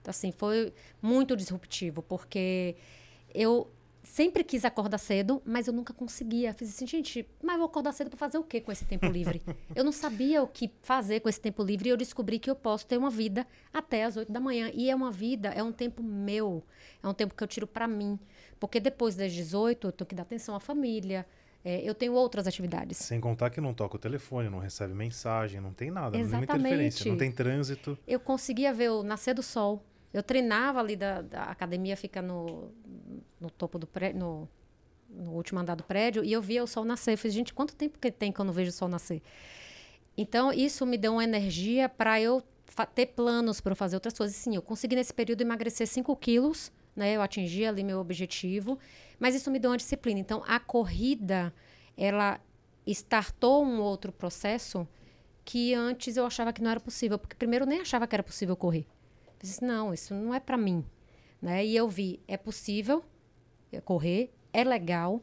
Assim, 0.06 0.32
foi 0.32 0.72
muito 1.00 1.36
disruptivo, 1.36 2.02
porque 2.02 2.76
eu 3.34 3.70
sempre 4.02 4.42
quis 4.42 4.64
acordar 4.64 4.98
cedo, 4.98 5.40
mas 5.44 5.66
eu 5.66 5.72
nunca 5.72 5.92
conseguia. 5.92 6.52
Fiz 6.52 6.68
assim, 6.68 6.86
gente, 6.86 7.26
mas 7.42 7.54
eu 7.54 7.58
vou 7.58 7.66
acordar 7.66 7.92
cedo 7.92 8.10
para 8.10 8.18
fazer 8.18 8.38
o 8.38 8.44
quê 8.44 8.60
com 8.60 8.72
esse 8.72 8.84
tempo 8.84 9.06
livre? 9.06 9.42
eu 9.74 9.84
não 9.84 9.92
sabia 9.92 10.42
o 10.42 10.46
que 10.46 10.70
fazer 10.82 11.20
com 11.20 11.28
esse 11.28 11.40
tempo 11.40 11.62
livre 11.62 11.88
e 11.88 11.92
eu 11.92 11.96
descobri 11.96 12.38
que 12.38 12.50
eu 12.50 12.56
posso 12.56 12.86
ter 12.86 12.96
uma 12.96 13.10
vida 13.10 13.46
até 13.72 14.04
as 14.04 14.16
8 14.16 14.30
da 14.30 14.40
manhã. 14.40 14.70
E 14.74 14.90
é 14.90 14.94
uma 14.94 15.10
vida, 15.10 15.48
é 15.50 15.62
um 15.62 15.72
tempo 15.72 16.02
meu, 16.02 16.64
é 17.02 17.08
um 17.08 17.14
tempo 17.14 17.34
que 17.34 17.42
eu 17.42 17.48
tiro 17.48 17.66
para 17.66 17.86
mim. 17.86 18.18
Porque 18.58 18.80
depois 18.80 19.14
das 19.14 19.32
18, 19.32 19.88
eu 19.88 19.92
tenho 19.92 20.08
que 20.08 20.14
dar 20.14 20.22
atenção 20.22 20.54
à 20.54 20.60
família, 20.60 21.26
é, 21.64 21.80
eu 21.88 21.94
tenho 21.94 22.12
outras 22.12 22.46
atividades. 22.46 22.98
Sem 22.98 23.20
contar 23.20 23.50
que 23.50 23.60
não 23.60 23.72
toca 23.72 23.96
o 23.96 23.98
telefone, 23.98 24.48
não 24.48 24.58
recebe 24.58 24.94
mensagem, 24.94 25.60
não 25.60 25.72
tem 25.72 25.90
nada, 25.90 26.18
Exatamente. 26.18 26.48
nenhuma 26.48 26.68
interferência, 26.68 27.10
não 27.10 27.16
tem 27.16 27.30
trânsito. 27.30 27.98
Eu 28.06 28.18
conseguia 28.18 28.72
ver 28.72 28.90
o 28.90 29.02
nascer 29.02 29.34
do 29.34 29.42
sol. 29.42 29.84
Eu 30.12 30.22
treinava 30.22 30.78
ali 30.78 30.96
da, 30.96 31.22
da 31.22 31.44
academia, 31.44 31.96
fica 31.96 32.20
no, 32.20 32.70
no 33.40 33.50
topo 33.50 33.78
do 33.78 33.86
prédio, 33.86 34.20
no, 34.20 34.48
no 35.08 35.32
último 35.32 35.60
andar 35.60 35.74
do 35.74 35.84
prédio, 35.84 36.24
e 36.24 36.32
eu 36.32 36.42
via 36.42 36.62
o 36.62 36.66
sol 36.66 36.84
nascer. 36.84 37.12
Eu 37.12 37.18
falei, 37.18 37.32
gente, 37.32 37.54
quanto 37.54 37.74
tempo 37.74 37.98
que 37.98 38.10
tem 38.10 38.30
que 38.30 38.40
eu 38.40 38.44
não 38.44 38.52
vejo 38.52 38.70
o 38.70 38.72
sol 38.72 38.88
nascer? 38.88 39.22
Então, 40.16 40.52
isso 40.52 40.84
me 40.84 40.98
deu 40.98 41.12
uma 41.12 41.24
energia 41.24 41.88
para 41.88 42.20
eu 42.20 42.42
ter 42.94 43.06
planos 43.06 43.60
para 43.60 43.74
fazer 43.74 43.96
outras 43.96 44.16
coisas. 44.16 44.36
Sim, 44.36 44.54
eu 44.54 44.62
consegui 44.62 44.96
nesse 44.96 45.12
período 45.12 45.40
emagrecer 45.40 45.86
5 45.86 46.14
quilos, 46.16 46.70
né? 46.94 47.16
Eu 47.16 47.22
atingi 47.22 47.64
ali 47.64 47.82
meu 47.82 47.98
objetivo, 47.98 48.78
mas 49.18 49.34
isso 49.34 49.50
me 49.50 49.58
deu 49.58 49.70
uma 49.70 49.76
disciplina. 49.76 50.20
Então, 50.20 50.42
a 50.46 50.60
corrida, 50.60 51.52
ela 51.96 52.40
startou 52.86 53.64
um 53.64 53.80
outro 53.80 54.12
processo 54.12 54.86
que 55.44 55.74
antes 55.74 56.16
eu 56.16 56.24
achava 56.24 56.52
que 56.52 56.62
não 56.62 56.70
era 56.70 56.80
possível, 56.80 57.18
porque 57.18 57.34
primeiro 57.34 57.64
eu 57.64 57.68
nem 57.68 57.80
achava 57.80 58.06
que 58.06 58.14
era 58.14 58.22
possível 58.22 58.56
correr. 58.56 58.86
Eu 59.42 59.48
disse, 59.48 59.64
não, 59.64 59.92
isso 59.92 60.14
não 60.14 60.32
é 60.32 60.38
para 60.38 60.56
mim, 60.56 60.84
né? 61.40 61.64
E 61.64 61.74
eu 61.74 61.88
vi, 61.88 62.20
é 62.28 62.36
possível 62.36 63.04
correr, 63.84 64.32
é 64.52 64.62
legal. 64.62 65.22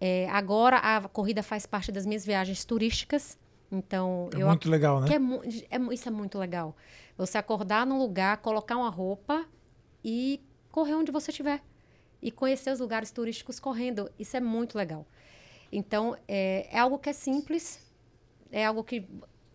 É, 0.00 0.28
agora 0.30 0.78
a 0.78 1.08
corrida 1.08 1.42
faz 1.42 1.66
parte 1.66 1.92
das 1.92 2.06
minhas 2.06 2.24
viagens 2.24 2.64
turísticas. 2.64 3.38
Então, 3.70 4.28
É 4.34 4.42
eu 4.42 4.46
muito 4.46 4.70
legal, 4.70 5.00
né? 5.00 5.08
é, 5.08 5.76
é 5.76 5.94
isso 5.94 6.08
é 6.08 6.12
muito 6.12 6.38
legal. 6.38 6.76
Você 7.16 7.36
acordar 7.38 7.86
num 7.86 7.98
lugar, 7.98 8.38
colocar 8.38 8.76
uma 8.76 8.90
roupa 8.90 9.44
e 10.04 10.40
correr 10.70 10.94
onde 10.94 11.10
você 11.12 11.30
estiver. 11.30 11.62
E 12.22 12.30
conhecer 12.30 12.70
os 12.70 12.80
lugares 12.80 13.10
turísticos 13.10 13.60
correndo. 13.60 14.10
Isso 14.18 14.36
é 14.36 14.40
muito 14.40 14.78
legal. 14.78 15.06
Então, 15.70 16.16
é, 16.26 16.68
é 16.70 16.78
algo 16.78 16.98
que 16.98 17.10
é 17.10 17.12
simples, 17.12 17.80
é 18.50 18.64
algo 18.64 18.82
que. 18.84 18.96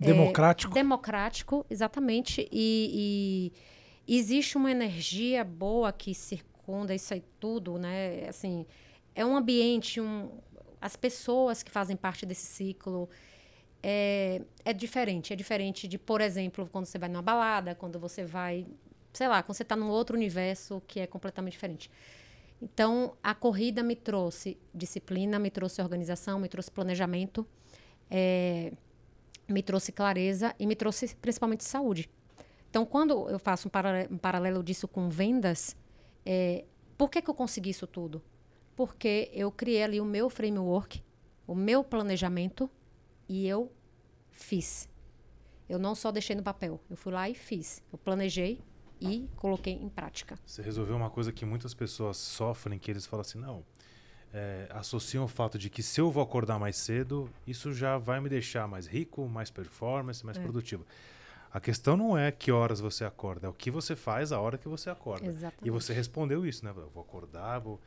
é 0.01 0.05
Democrático. 0.05 0.73
democrático, 0.73 1.65
exatamente. 1.69 2.47
E, 2.51 3.51
e 3.53 3.59
existe 4.17 4.57
uma 4.57 4.71
energia 4.71 5.43
boa 5.43 5.91
que 5.91 6.13
circunda 6.13 6.95
isso 6.95 7.13
aí 7.13 7.23
tudo, 7.39 7.77
né? 7.77 8.27
Assim, 8.27 8.65
é 9.13 9.25
um 9.25 9.35
ambiente, 9.35 9.99
um, 10.01 10.29
as 10.81 10.95
pessoas 10.95 11.61
que 11.61 11.69
fazem 11.69 11.95
parte 11.95 12.25
desse 12.25 12.45
ciclo 12.45 13.09
é, 13.83 14.41
é 14.65 14.73
diferente. 14.73 15.33
É 15.33 15.35
diferente 15.35 15.87
de, 15.87 15.97
por 15.97 16.21
exemplo, 16.21 16.67
quando 16.71 16.85
você 16.85 16.97
vai 16.97 17.09
numa 17.09 17.21
balada, 17.21 17.75
quando 17.75 17.99
você 17.99 18.23
vai, 18.23 18.65
sei 19.13 19.27
lá, 19.27 19.43
quando 19.43 19.55
você 19.55 19.63
está 19.63 19.75
num 19.75 19.89
outro 19.89 20.15
universo 20.15 20.81
que 20.87 20.99
é 20.99 21.07
completamente 21.07 21.53
diferente. 21.53 21.91
Então, 22.61 23.15
a 23.23 23.33
corrida 23.33 23.81
me 23.81 23.95
trouxe 23.95 24.57
disciplina, 24.73 25.39
me 25.39 25.49
trouxe 25.49 25.81
organização, 25.81 26.39
me 26.39 26.49
trouxe 26.49 26.69
planejamento, 26.69 27.47
é, 28.11 28.73
me 29.47 29.63
trouxe 29.63 29.91
clareza 29.91 30.53
e 30.59 30.65
me 30.65 30.75
trouxe 30.75 31.15
principalmente 31.15 31.63
saúde. 31.63 32.09
Então, 32.69 32.85
quando 32.85 33.27
eu 33.29 33.39
faço 33.39 33.67
um, 33.67 33.71
parale- 33.71 34.07
um 34.11 34.17
paralelo 34.17 34.63
disso 34.63 34.87
com 34.87 35.09
vendas, 35.09 35.75
é, 36.25 36.65
por 36.97 37.09
que, 37.09 37.21
que 37.21 37.29
eu 37.29 37.33
consegui 37.33 37.71
isso 37.71 37.87
tudo? 37.87 38.21
Porque 38.75 39.29
eu 39.33 39.51
criei 39.51 39.83
ali 39.83 39.99
o 39.99 40.05
meu 40.05 40.29
framework, 40.29 41.03
o 41.47 41.55
meu 41.55 41.83
planejamento 41.83 42.69
e 43.27 43.47
eu 43.47 43.71
fiz. 44.31 44.87
Eu 45.67 45.79
não 45.79 45.95
só 45.95 46.11
deixei 46.11 46.35
no 46.35 46.43
papel, 46.43 46.79
eu 46.89 46.95
fui 46.95 47.11
lá 47.11 47.29
e 47.29 47.33
fiz. 47.33 47.83
Eu 47.91 47.97
planejei 47.97 48.59
e 49.01 49.27
coloquei 49.35 49.73
em 49.73 49.89
prática. 49.89 50.37
Você 50.45 50.61
resolveu 50.61 50.95
uma 50.95 51.09
coisa 51.09 51.31
que 51.31 51.45
muitas 51.45 51.73
pessoas 51.73 52.17
sofrem, 52.17 52.77
que 52.77 52.91
eles 52.91 53.05
falam 53.05 53.21
assim, 53.21 53.39
não, 53.39 53.63
é, 54.33 54.67
associam 54.71 55.23
o 55.25 55.27
fato 55.27 55.57
de 55.57 55.69
que 55.69 55.81
se 55.81 55.99
eu 56.01 56.11
vou 56.11 56.21
acordar 56.21 56.59
mais 56.59 56.75
cedo, 56.77 57.29
isso 57.47 57.73
já 57.73 57.97
vai 57.97 58.19
me 58.19 58.29
deixar 58.29 58.67
mais 58.67 58.85
rico, 58.87 59.27
mais 59.27 59.49
performance, 59.49 60.23
mais 60.25 60.37
É. 60.37 60.41
produtivo. 60.41 60.85
A 61.51 61.59
questão 61.59 61.97
não 61.97 62.17
é 62.17 62.31
que 62.31 62.51
horas 62.51 62.79
você 62.79 63.03
acorda, 63.03 63.47
é 63.47 63.49
o 63.49 63.53
que 63.53 63.71
você 63.71 63.95
faz 63.95 64.31
a 64.31 64.39
hora 64.39 64.57
que 64.57 64.67
você 64.67 64.89
acorda. 64.89 65.25
Exatamente. 65.25 65.67
E 65.67 65.71
você 65.71 65.93
respondeu 65.93 66.45
isso, 66.45 66.63
né? 66.63 66.71
Eu 66.75 66.89
vou 66.93 67.01
acordar, 67.01 67.57
vou, 67.59 67.79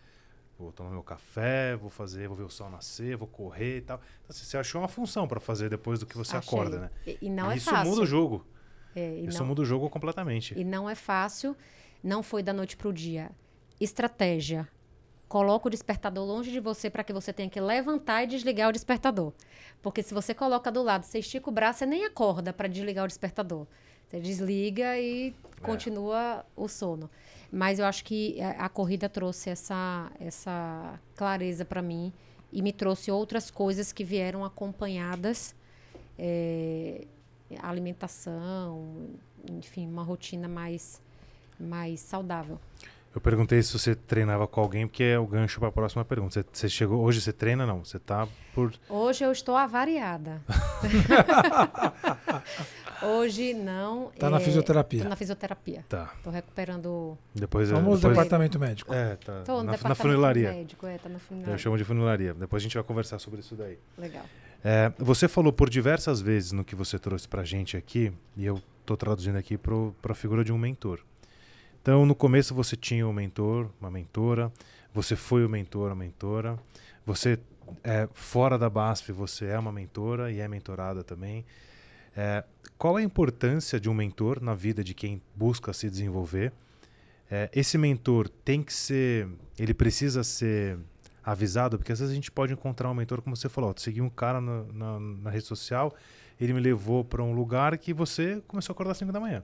vou 0.58 0.72
tomar 0.72 0.90
meu 0.90 1.02
café, 1.02 1.76
vou 1.76 1.88
fazer, 1.88 2.26
vou 2.26 2.36
ver 2.36 2.42
o 2.42 2.50
sol 2.50 2.68
nascer, 2.68 3.16
vou 3.16 3.28
correr 3.28 3.78
e 3.78 3.80
tal. 3.82 3.98
Então, 3.98 4.30
assim, 4.30 4.44
você 4.44 4.56
achou 4.56 4.80
uma 4.82 4.88
função 4.88 5.28
para 5.28 5.38
fazer 5.38 5.70
depois 5.70 6.00
do 6.00 6.06
que 6.06 6.16
você 6.18 6.36
Achei. 6.36 6.48
acorda, 6.48 6.80
né? 6.80 6.90
E, 7.06 7.18
e 7.22 7.30
não 7.30 7.50
E 7.50 7.54
é 7.54 7.56
isso 7.58 7.70
fácil. 7.70 7.90
muda 7.90 8.02
o 8.02 8.06
jogo. 8.06 8.44
É, 8.96 9.14
Isso 9.20 9.38
não- 9.38 9.46
muda 9.46 9.62
o 9.62 9.64
jogo 9.64 9.88
completamente. 9.88 10.58
E 10.58 10.64
não 10.64 10.90
é 10.90 10.94
fácil, 10.94 11.56
não 12.02 12.22
foi 12.22 12.42
da 12.42 12.52
noite 12.52 12.76
para 12.76 12.88
o 12.88 12.92
dia. 12.92 13.30
Estratégia. 13.80 14.68
Coloca 15.32 15.66
o 15.66 15.70
despertador 15.70 16.26
longe 16.26 16.52
de 16.52 16.60
você 16.60 16.90
para 16.90 17.02
que 17.02 17.10
você 17.10 17.32
tenha 17.32 17.48
que 17.48 17.58
levantar 17.58 18.22
e 18.22 18.26
desligar 18.26 18.68
o 18.68 18.72
despertador. 18.72 19.32
Porque 19.80 20.02
se 20.02 20.12
você 20.12 20.34
coloca 20.34 20.70
do 20.70 20.82
lado, 20.82 21.06
você 21.06 21.20
estica 21.20 21.48
o 21.48 21.50
braço, 21.50 21.78
você 21.78 21.86
nem 21.86 22.04
acorda 22.04 22.52
para 22.52 22.68
desligar 22.68 23.06
o 23.06 23.08
despertador. 23.08 23.66
Você 24.06 24.20
desliga 24.20 24.98
e 24.98 25.34
continua 25.62 26.44
o 26.54 26.68
sono. 26.68 27.10
Mas 27.50 27.78
eu 27.78 27.86
acho 27.86 28.04
que 28.04 28.38
a, 28.42 28.66
a 28.66 28.68
corrida 28.68 29.08
trouxe 29.08 29.48
essa, 29.48 30.12
essa 30.20 31.00
clareza 31.16 31.64
para 31.64 31.80
mim 31.80 32.12
e 32.52 32.60
me 32.60 32.70
trouxe 32.70 33.10
outras 33.10 33.50
coisas 33.50 33.90
que 33.90 34.04
vieram 34.04 34.44
acompanhadas. 34.44 35.54
é, 36.18 37.06
alimentação, 37.62 39.08
enfim, 39.50 39.88
uma 39.88 40.02
rotina 40.02 40.46
mais, 40.46 41.00
mais 41.58 42.00
saudável. 42.00 42.60
Eu 43.14 43.20
perguntei 43.20 43.62
se 43.62 43.78
você 43.78 43.94
treinava 43.94 44.46
com 44.46 44.60
alguém, 44.60 44.86
porque 44.86 45.04
é 45.04 45.18
o 45.18 45.26
gancho 45.26 45.60
para 45.60 45.68
a 45.68 45.72
próxima 45.72 46.04
pergunta. 46.04 46.32
Você, 46.32 46.44
você 46.50 46.68
chegou 46.68 47.02
hoje, 47.02 47.20
você 47.20 47.32
treina 47.32 47.66
não? 47.66 47.84
Você 47.84 47.98
tá 47.98 48.26
por 48.54 48.72
Hoje 48.88 49.22
eu 49.22 49.30
estou 49.30 49.54
avariada. 49.56 50.40
Hoje 53.02 53.52
não. 53.52 54.10
Tá 54.18 54.30
na 54.30 54.36
é, 54.36 54.40
fisioterapia. 54.40 55.02
Tô 55.02 55.08
na 55.08 55.16
fisioterapia. 55.16 55.84
tá. 55.88 56.12
Tô 56.22 56.30
recuperando. 56.30 57.18
Depois 57.34 57.70
é- 57.70 57.74
Famoso 57.74 58.00
depois, 58.00 58.16
departamento 58.16 58.58
médico. 58.60 58.94
É, 58.94 59.16
tá. 59.16 59.42
Tô 59.44 59.52
no 59.54 59.58
na, 59.58 59.64
na 59.64 59.72
departamento 59.72 60.02
funilaria. 60.02 60.52
médico, 60.52 60.86
é, 60.86 60.98
tá 60.98 61.08
na 61.08 61.16
Eu 61.16 61.20
funilaria. 61.20 61.58
chamo 61.58 61.76
de 61.76 61.84
funilaria. 61.84 62.34
Depois 62.34 62.62
a 62.62 62.64
gente 62.64 62.74
vai 62.74 62.84
conversar 62.84 63.18
sobre 63.18 63.40
isso 63.40 63.56
daí. 63.56 63.76
Legal. 63.98 64.24
É, 64.64 64.92
você 64.98 65.26
falou 65.26 65.52
por 65.52 65.68
diversas 65.68 66.20
vezes 66.20 66.52
no 66.52 66.64
que 66.64 66.76
você 66.76 66.96
trouxe 66.98 67.28
pra 67.28 67.42
gente 67.42 67.76
aqui, 67.76 68.12
e 68.36 68.46
eu 68.46 68.62
tô 68.86 68.96
traduzindo 68.96 69.36
aqui 69.36 69.58
para 69.58 69.74
a 70.08 70.14
figura 70.14 70.44
de 70.44 70.52
um 70.52 70.58
mentor. 70.58 71.00
Então, 71.82 72.06
no 72.06 72.14
começo 72.14 72.54
você 72.54 72.76
tinha 72.76 73.04
um 73.08 73.12
mentor, 73.12 73.68
uma 73.80 73.90
mentora, 73.90 74.52
você 74.94 75.16
foi 75.16 75.44
o 75.44 75.48
mentor, 75.48 75.90
a 75.90 75.96
mentora, 75.96 76.56
você 77.04 77.40
é, 77.82 78.08
fora 78.12 78.56
da 78.56 78.70
BASF 78.70 79.10
você 79.10 79.46
é 79.46 79.58
uma 79.58 79.72
mentora 79.72 80.30
e 80.30 80.38
é 80.38 80.46
mentorada 80.46 81.02
também. 81.02 81.44
É, 82.16 82.44
qual 82.78 82.96
a 82.96 83.02
importância 83.02 83.80
de 83.80 83.90
um 83.90 83.94
mentor 83.94 84.40
na 84.40 84.54
vida 84.54 84.84
de 84.84 84.94
quem 84.94 85.20
busca 85.34 85.72
se 85.72 85.90
desenvolver? 85.90 86.52
É, 87.28 87.50
esse 87.52 87.76
mentor 87.76 88.28
tem 88.28 88.62
que 88.62 88.72
ser, 88.72 89.28
ele 89.58 89.74
precisa 89.74 90.22
ser 90.22 90.78
avisado, 91.24 91.78
porque 91.78 91.90
às 91.90 91.98
vezes 91.98 92.12
a 92.12 92.14
gente 92.14 92.30
pode 92.30 92.52
encontrar 92.52 92.88
um 92.90 92.94
mentor, 92.94 93.22
como 93.22 93.34
você 93.34 93.48
falou, 93.48 93.74
segui 93.76 94.00
um 94.00 94.10
cara 94.10 94.40
na, 94.40 94.62
na, 94.72 95.00
na 95.00 95.30
rede 95.30 95.46
social, 95.46 95.92
ele 96.40 96.52
me 96.52 96.60
levou 96.60 97.04
para 97.04 97.24
um 97.24 97.32
lugar 97.32 97.76
que 97.76 97.92
você 97.92 98.40
começou 98.46 98.72
a 98.72 98.74
acordar 98.74 98.92
às 98.92 98.98
5 98.98 99.10
da 99.10 99.18
manhã. 99.18 99.42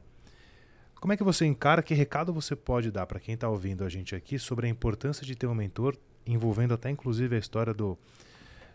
Como 1.00 1.12
é 1.12 1.16
que 1.16 1.22
você 1.22 1.46
encara, 1.46 1.82
que 1.82 1.94
recado 1.94 2.32
você 2.32 2.56
pode 2.56 2.90
dar 2.90 3.06
para 3.06 3.20
quem 3.20 3.34
está 3.34 3.48
ouvindo 3.48 3.84
a 3.84 3.88
gente 3.88 4.14
aqui 4.14 4.38
sobre 4.38 4.66
a 4.66 4.70
importância 4.70 5.24
de 5.24 5.36
ter 5.36 5.46
um 5.46 5.54
mentor, 5.54 5.96
envolvendo 6.26 6.74
até 6.74 6.90
inclusive 6.90 7.36
a 7.36 7.38
história 7.38 7.72
do, 7.72 7.96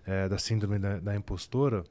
eh, 0.06 0.30
da 0.30 0.38
síndrome 0.38 0.80
da, 0.80 1.00
da 1.00 1.16
impostora, 1.16 1.84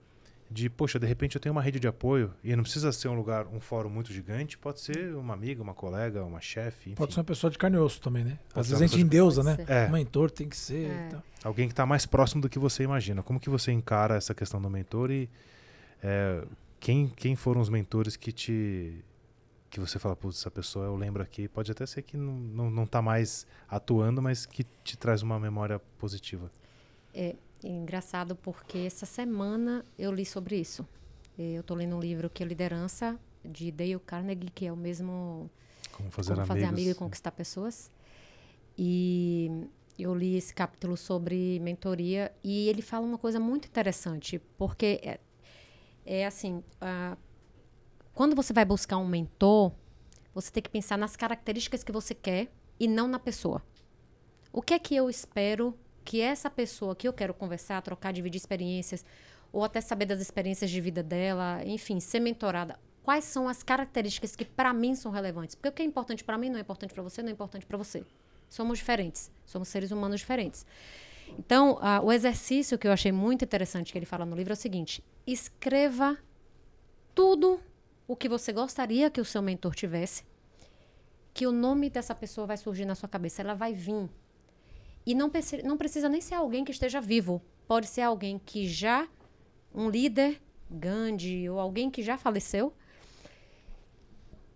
de, 0.53 0.69
poxa, 0.69 0.99
de 0.99 1.07
repente 1.07 1.37
eu 1.37 1.41
tenho 1.41 1.55
uma 1.55 1.63
rede 1.63 1.81
de 1.81 1.89
apoio 1.89 2.33
e 2.45 2.55
não 2.55 2.63
precisa 2.63 2.93
ser 2.93 3.09
um 3.09 3.15
lugar, 3.15 3.47
um 3.47 3.61
fórum 3.61 3.89
muito 3.89 4.13
gigante, 4.13 4.59
pode 4.59 4.81
ser 4.81 5.15
uma 5.15 5.33
amiga, 5.33 5.63
uma 5.63 5.75
colega, 5.75 6.23
uma 6.25 6.41
chefe. 6.41 6.95
Pode 6.95 7.15
ser 7.15 7.21
uma 7.21 7.25
pessoa 7.25 7.51
de 7.51 7.57
carne 7.57 7.77
e 7.77 7.81
osso 7.81 8.01
também, 8.01 8.25
né? 8.25 8.39
Pode 8.53 8.61
Às 8.61 8.69
vezes 8.69 8.83
a 8.83 8.87
gente 8.87 9.01
endeusa, 9.01 9.43
né? 9.43 9.57
É. 9.67 9.87
O 9.87 9.93
mentor 9.93 10.31
tem 10.31 10.49
que 10.49 10.57
ser. 10.57 10.91
É. 10.91 11.07
e 11.07 11.11
tal. 11.11 11.23
Alguém 11.45 11.69
que 11.69 11.73
está 11.73 11.87
mais 11.87 12.05
próximo 12.05 12.43
do 12.43 12.49
que 12.49 12.59
você 12.59 12.83
imagina. 12.83 13.23
Como 13.23 13.41
que 13.41 13.49
você 13.49 13.73
encara 13.73 14.17
essa 14.17 14.35
questão 14.35 14.61
do 14.61 14.69
mentor 14.69 15.11
e 15.11 15.29
é, 16.03 16.45
quem, 16.79 17.09
quem 17.09 17.35
foram 17.35 17.61
os 17.61 17.69
mentores 17.69 18.15
que 18.17 18.31
te 18.31 19.03
que 19.73 19.81
você 19.81 19.99
fala, 19.99 20.15
putz, 20.15 20.39
essa 20.39 20.51
pessoa 20.51 20.85
eu 20.85 20.95
lembro 20.95 21.23
aqui, 21.23 21.49
pode 21.49 21.73
até 21.73 21.87
ser 21.87 22.03
que 22.03 22.15
não, 22.15 22.35
não, 22.35 22.71
não 22.71 22.87
tá 22.87 23.01
mais 23.01 23.47
atuando, 23.67 24.21
mas 24.21 24.45
que 24.45 24.65
te 24.85 24.99
traz 24.99 25.23
uma 25.23 25.41
memória 25.41 25.79
positiva. 25.99 26.51
É 27.15 27.35
engraçado 27.65 28.37
porque 28.37 28.81
essa 28.81 29.07
semana 29.07 29.83
eu 29.99 30.13
li 30.13 30.27
sobre 30.27 30.57
isso. 30.57 30.87
Eu 31.39 31.63
estou 31.63 31.75
lendo 31.75 31.97
um 31.97 32.01
livro 32.01 32.29
que 32.29 32.43
é 32.43 32.47
Liderança, 32.47 33.19
de 33.43 33.73
Dale 33.73 33.99
Carnegie, 34.01 34.51
que 34.55 34.67
é 34.67 34.73
o 34.73 34.77
mesmo 34.77 35.51
Como 35.91 36.11
fazer 36.11 36.35
Como 36.35 36.47
fazer 36.47 36.65
amigos. 36.65 36.79
amigo 36.79 36.91
e 36.91 36.95
conquistar 36.95 37.31
pessoas. 37.33 37.91
E 38.77 39.51
eu 39.99 40.15
li 40.15 40.37
esse 40.37 40.53
capítulo 40.53 40.99
sobre 40.99 41.59
mentoria 41.61 42.31
e 42.45 42.69
ele 42.69 42.83
fala 42.83 43.07
uma 43.07 43.17
coisa 43.17 43.41
muito 43.41 43.69
interessante, 43.69 44.39
porque 44.59 45.01
é, 45.03 45.21
é 46.05 46.27
assim, 46.27 46.63
quando 48.15 48.37
você 48.37 48.53
vai 48.53 48.65
buscar 48.65 48.99
um 48.99 49.07
mentor, 49.07 49.73
você 50.35 50.51
tem 50.51 50.63
que 50.63 50.71
pensar 50.71 50.97
nas 50.97 51.17
características 51.17 51.83
que 51.83 51.93
você 51.93 52.15
quer 52.15 52.53
e 52.79 52.87
não 52.87 53.07
na 53.09 53.19
pessoa. 53.19 53.63
O 54.53 54.61
que 54.61 54.75
é 54.75 54.79
que 54.79 54.95
eu 54.95 55.09
espero 55.09 55.77
que 56.05 56.21
essa 56.21 56.51
pessoa 56.51 56.97
que 56.97 57.07
eu 57.07 57.13
quero 57.13 57.33
conversar, 57.33 57.81
trocar, 57.83 58.13
dividir 58.13 58.39
experiências, 58.39 59.05
ou 59.53 59.65
até 59.65 59.81
saber 59.81 60.07
das 60.07 60.21
experiências 60.21 60.71
de 60.71 60.81
vida 60.81 61.03
dela, 61.03 61.63
enfim, 61.65 62.01
ser 62.01 62.21
mentorada, 62.21 62.79
quais 63.03 63.25
são 63.25 63.49
as 63.49 63.63
características 63.63 64.35
que 64.35 64.45
para 64.45 64.73
mim 64.73 64.95
são 64.95 65.13
relevantes? 65.13 65.55
Porque 65.55 65.69
o 65.69 65.73
que 65.73 65.83
é 65.83 65.85
importante 65.85 66.25
para 66.25 66.39
mim 66.39 66.49
não 66.49 66.59
é 66.59 66.61
importante 66.61 66.95
para 66.95 67.03
você, 67.03 67.23
não 67.23 67.29
é 67.29 67.33
importante 67.33 67.67
para 67.67 67.77
você. 67.77 68.05
Somos 68.49 68.79
diferentes, 68.79 69.31
somos 69.45 69.69
seres 69.69 69.91
humanos 69.91 70.21
diferentes. 70.21 70.67
Então, 71.39 71.79
ah, 71.81 72.01
o 72.03 72.13
exercício 72.13 72.79
que 72.79 72.87
eu 72.87 72.93
achei 72.93 73.13
muito 73.13 73.45
interessante 73.45 73.93
que 73.93 73.99
ele 73.99 74.07
fala 74.07 74.27
no 74.27 74.37
livro 74.37 74.53
é 74.53 74.55
o 74.55 74.57
seguinte: 74.57 75.03
escreva 75.27 76.19
tudo 77.15 77.61
o 78.13 78.17
que 78.17 78.29
você 78.29 78.53
gostaria 78.53 79.11
que 79.11 79.21
o 79.21 79.25
seu 79.25 79.41
mentor 79.41 79.75
tivesse, 79.75 80.23
que 81.33 81.47
o 81.47 81.53
nome 81.53 81.89
dessa 81.89 82.15
pessoa 82.15 82.47
vai 82.47 82.59
surgir 82.59 82.85
na 82.85 82.95
sua 82.95 83.09
cabeça, 83.09 83.41
ela 83.41 83.55
vai 83.55 83.73
vir. 83.73 84.07
E 85.07 85.15
não, 85.15 85.31
preci- 85.31 85.63
não 85.63 85.79
precisa 85.79 86.09
nem 86.11 86.21
ser 86.21 86.35
alguém 86.35 86.63
que 86.63 86.71
esteja 86.71 87.01
vivo, 87.01 87.41
pode 87.67 87.87
ser 87.87 88.03
alguém 88.03 88.39
que 88.39 88.69
já, 88.69 89.09
um 89.75 89.89
líder, 89.89 90.43
Gandhi, 90.71 91.49
ou 91.49 91.59
alguém 91.59 91.91
que 91.91 92.03
já 92.03 92.19
faleceu. 92.19 92.75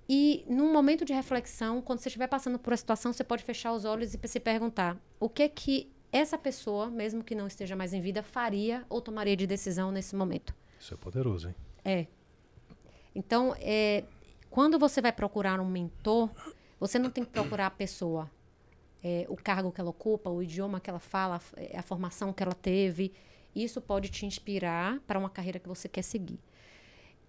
E 0.06 0.44
num 0.46 0.70
momento 0.70 1.04
de 1.04 1.14
reflexão, 1.14 1.80
quando 1.80 2.00
você 2.00 2.08
estiver 2.10 2.28
passando 2.28 2.58
por 2.58 2.70
uma 2.70 2.76
situação, 2.76 3.10
você 3.12 3.24
pode 3.24 3.42
fechar 3.42 3.72
os 3.72 3.86
olhos 3.86 4.12
e 4.14 4.28
se 4.28 4.38
perguntar 4.38 4.98
o 5.18 5.30
que 5.30 5.42
é 5.44 5.48
que 5.48 5.90
essa 6.12 6.36
pessoa, 6.36 6.88
mesmo 6.90 7.24
que 7.24 7.34
não 7.34 7.46
esteja 7.46 7.74
mais 7.74 7.94
em 7.94 8.02
vida, 8.02 8.22
faria 8.22 8.84
ou 8.90 9.00
tomaria 9.00 9.34
de 9.36 9.46
decisão 9.46 9.90
nesse 9.90 10.14
momento. 10.14 10.54
Isso 10.78 10.92
é 10.92 10.96
poderoso, 10.98 11.48
hein? 11.48 11.54
É. 11.84 12.06
Então, 13.16 13.56
é, 13.58 14.04
quando 14.50 14.78
você 14.78 15.00
vai 15.00 15.10
procurar 15.10 15.58
um 15.58 15.68
mentor, 15.68 16.30
você 16.78 16.98
não 16.98 17.10
tem 17.10 17.24
que 17.24 17.30
procurar 17.30 17.66
a 17.66 17.70
pessoa, 17.70 18.30
é, 19.02 19.24
o 19.30 19.36
cargo 19.36 19.72
que 19.72 19.80
ela 19.80 19.88
ocupa, 19.88 20.28
o 20.28 20.42
idioma 20.42 20.80
que 20.80 20.90
ela 20.90 20.98
fala, 20.98 21.40
a 21.74 21.82
formação 21.82 22.30
que 22.30 22.42
ela 22.42 22.54
teve. 22.54 23.12
Isso 23.54 23.80
pode 23.80 24.10
te 24.10 24.26
inspirar 24.26 25.00
para 25.06 25.18
uma 25.18 25.30
carreira 25.30 25.58
que 25.58 25.66
você 25.66 25.88
quer 25.88 26.02
seguir. 26.02 26.38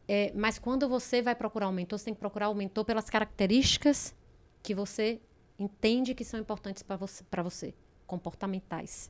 É, 0.10 0.34
mas 0.36 0.60
quando 0.60 0.90
você 0.90 1.22
vai 1.22 1.36
procurar 1.36 1.70
um 1.70 1.72
mentor, 1.72 1.98
você 1.98 2.06
tem 2.06 2.14
que 2.14 2.20
procurar 2.20 2.50
o 2.50 2.54
mentor 2.54 2.84
pelas 2.84 3.10
características 3.10 4.14
que 4.62 4.76
você 4.76 5.22
entende 5.58 6.14
que 6.14 6.26
são 6.26 6.38
importantes 6.38 6.84
para 6.84 6.98
você, 6.98 7.24
você, 7.44 7.74
comportamentais, 8.06 9.10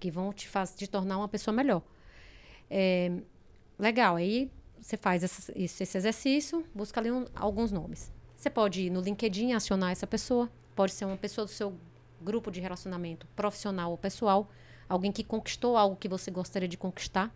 que 0.00 0.10
vão 0.10 0.32
te, 0.32 0.48
faz, 0.48 0.74
te 0.74 0.88
tornar 0.88 1.18
uma 1.18 1.28
pessoa 1.28 1.54
melhor. 1.54 1.82
É, 2.68 3.12
legal, 3.78 4.16
aí 4.16 4.50
você 4.80 4.96
faz 4.96 5.22
esse, 5.22 5.52
esse 5.56 5.96
exercício, 5.98 6.64
busca 6.74 7.00
ali 7.00 7.10
um- 7.10 7.26
alguns 7.34 7.72
nomes. 7.72 8.12
Você 8.36 8.50
pode 8.50 8.82
ir 8.82 8.90
no 8.90 9.00
LinkedIn 9.00 9.52
acionar 9.52 9.90
essa 9.90 10.06
pessoa, 10.06 10.50
pode 10.74 10.92
ser 10.92 11.04
uma 11.04 11.16
pessoa 11.16 11.44
do 11.44 11.50
seu 11.50 11.74
grupo 12.20 12.50
de 12.50 12.60
relacionamento 12.60 13.26
profissional 13.34 13.90
ou 13.90 13.98
pessoal, 13.98 14.48
alguém 14.88 15.10
que 15.10 15.24
conquistou 15.24 15.76
algo 15.76 15.96
que 15.96 16.08
você 16.08 16.30
gostaria 16.30 16.68
de 16.68 16.76
conquistar, 16.76 17.34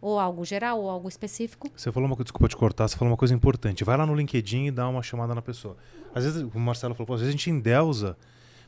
ou 0.00 0.18
algo 0.20 0.44
geral 0.44 0.80
ou 0.82 0.90
algo 0.90 1.08
específico. 1.08 1.70
Você 1.74 1.90
falou 1.90 2.06
uma 2.06 2.14
coisa, 2.14 2.24
desculpa 2.24 2.48
te 2.48 2.56
cortar, 2.56 2.86
você 2.88 2.96
falou 2.96 3.10
uma 3.12 3.16
coisa 3.16 3.32
importante. 3.32 3.82
Vai 3.84 3.96
lá 3.96 4.04
no 4.04 4.14
LinkedIn 4.14 4.66
e 4.66 4.70
dá 4.70 4.86
uma 4.86 5.02
chamada 5.02 5.34
na 5.34 5.40
pessoa. 5.40 5.76
Às 6.14 6.24
vezes, 6.24 6.42
o 6.42 6.58
Marcelo 6.58 6.94
falou, 6.94 7.14
às 7.14 7.20
vezes 7.20 7.34
a 7.34 7.36
gente 7.36 7.48
endeusa. 7.48 8.16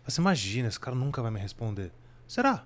Você 0.07 0.21
imagina, 0.21 0.69
esse 0.69 0.81
cara 0.81 0.97
nunca 0.97 1.21
vai 1.21 1.31
me 1.31 1.39
responder. 1.39 1.93
Será? 2.27 2.65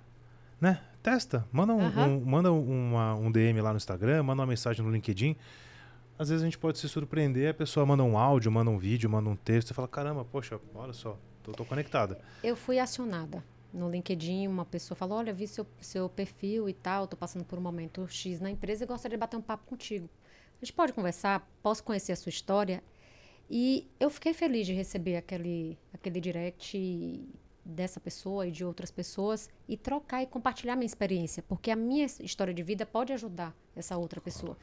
Né? 0.61 0.81
Testa. 1.03 1.47
Manda 1.51 1.73
um, 1.75 1.81
Aham. 1.81 2.07
um- 2.09 2.25
manda 2.25 2.53
uma- 2.53 3.15
um 3.15 3.31
DM 3.33 3.61
lá 3.61 3.71
no 3.71 3.77
Instagram, 3.79 4.23
manda 4.23 4.43
uma 4.43 4.47
mensagem 4.47 4.85
no 4.85 4.91
LinkedIn. 4.91 5.35
Às 6.19 6.29
vezes 6.29 6.43
a 6.43 6.45
gente 6.47 6.59
pode 6.59 6.79
se 6.79 6.87
surpreender, 6.89 7.51
a 7.51 7.55
pessoa 7.55 7.87
manda 7.87 8.03
um 8.05 8.19
áudio, 8.19 8.53
manda 8.53 8.71
um 8.71 8.77
vídeo, 8.79 9.09
manda 9.09 9.31
um 9.31 9.37
texto, 9.37 9.69
você 9.69 9.75
fala, 9.75 9.89
caramba, 9.89 10.23
poxa, 10.25 10.61
olha 10.75 10.93
só, 10.93 11.19
tô, 11.43 11.53
tô 11.53 11.65
conectada. 11.65 12.21
Eu 12.45 12.55
fui 12.55 12.79
acionada 12.79 13.43
no 13.73 13.89
LinkedIn, 13.89 14.47
uma 14.47 14.67
pessoa 14.67 14.95
falou: 14.95 15.17
Olha, 15.19 15.33
vi 15.33 15.47
seu, 15.47 15.67
seu 15.81 16.09
perfil 16.11 16.69
e 16.69 16.75
tal, 16.75 17.07
tô 17.07 17.17
passando 17.17 17.45
por 17.45 17.59
um 17.59 17.63
momento 17.63 18.07
X 18.07 18.39
na 18.41 18.51
empresa 18.51 18.85
e 18.85 18.87
gostaria 18.87 19.17
de 19.17 19.21
bater 19.21 19.37
um 19.39 19.41
papo 19.43 19.65
contigo. 19.67 20.11
A 20.61 20.65
gente 20.65 20.75
pode 20.75 20.93
conversar, 20.93 21.49
posso 21.63 21.83
conhecer 21.83 22.13
a 22.13 22.17
sua 22.17 22.29
história. 22.29 22.83
E 23.49 23.89
eu 23.99 24.11
fiquei 24.11 24.35
feliz 24.35 24.67
de 24.67 24.75
receber 24.75 25.17
aquele, 25.17 25.79
aquele 25.95 26.21
direct 26.21 27.25
dessa 27.71 28.01
pessoa 28.01 28.47
e 28.47 28.51
de 28.51 28.65
outras 28.65 28.91
pessoas 28.91 29.49
e 29.69 29.77
trocar 29.77 30.23
e 30.23 30.27
compartilhar 30.27 30.77
minha 30.77 30.87
experiência, 30.87 31.43
porque 31.43 31.71
a 31.71 31.77
minha 31.77 32.05
história 32.21 32.53
de 32.53 32.63
vida 32.63 32.85
pode 32.85 33.13
ajudar 33.13 33.55
essa 33.75 33.97
outra 33.97 34.21
pessoa. 34.21 34.57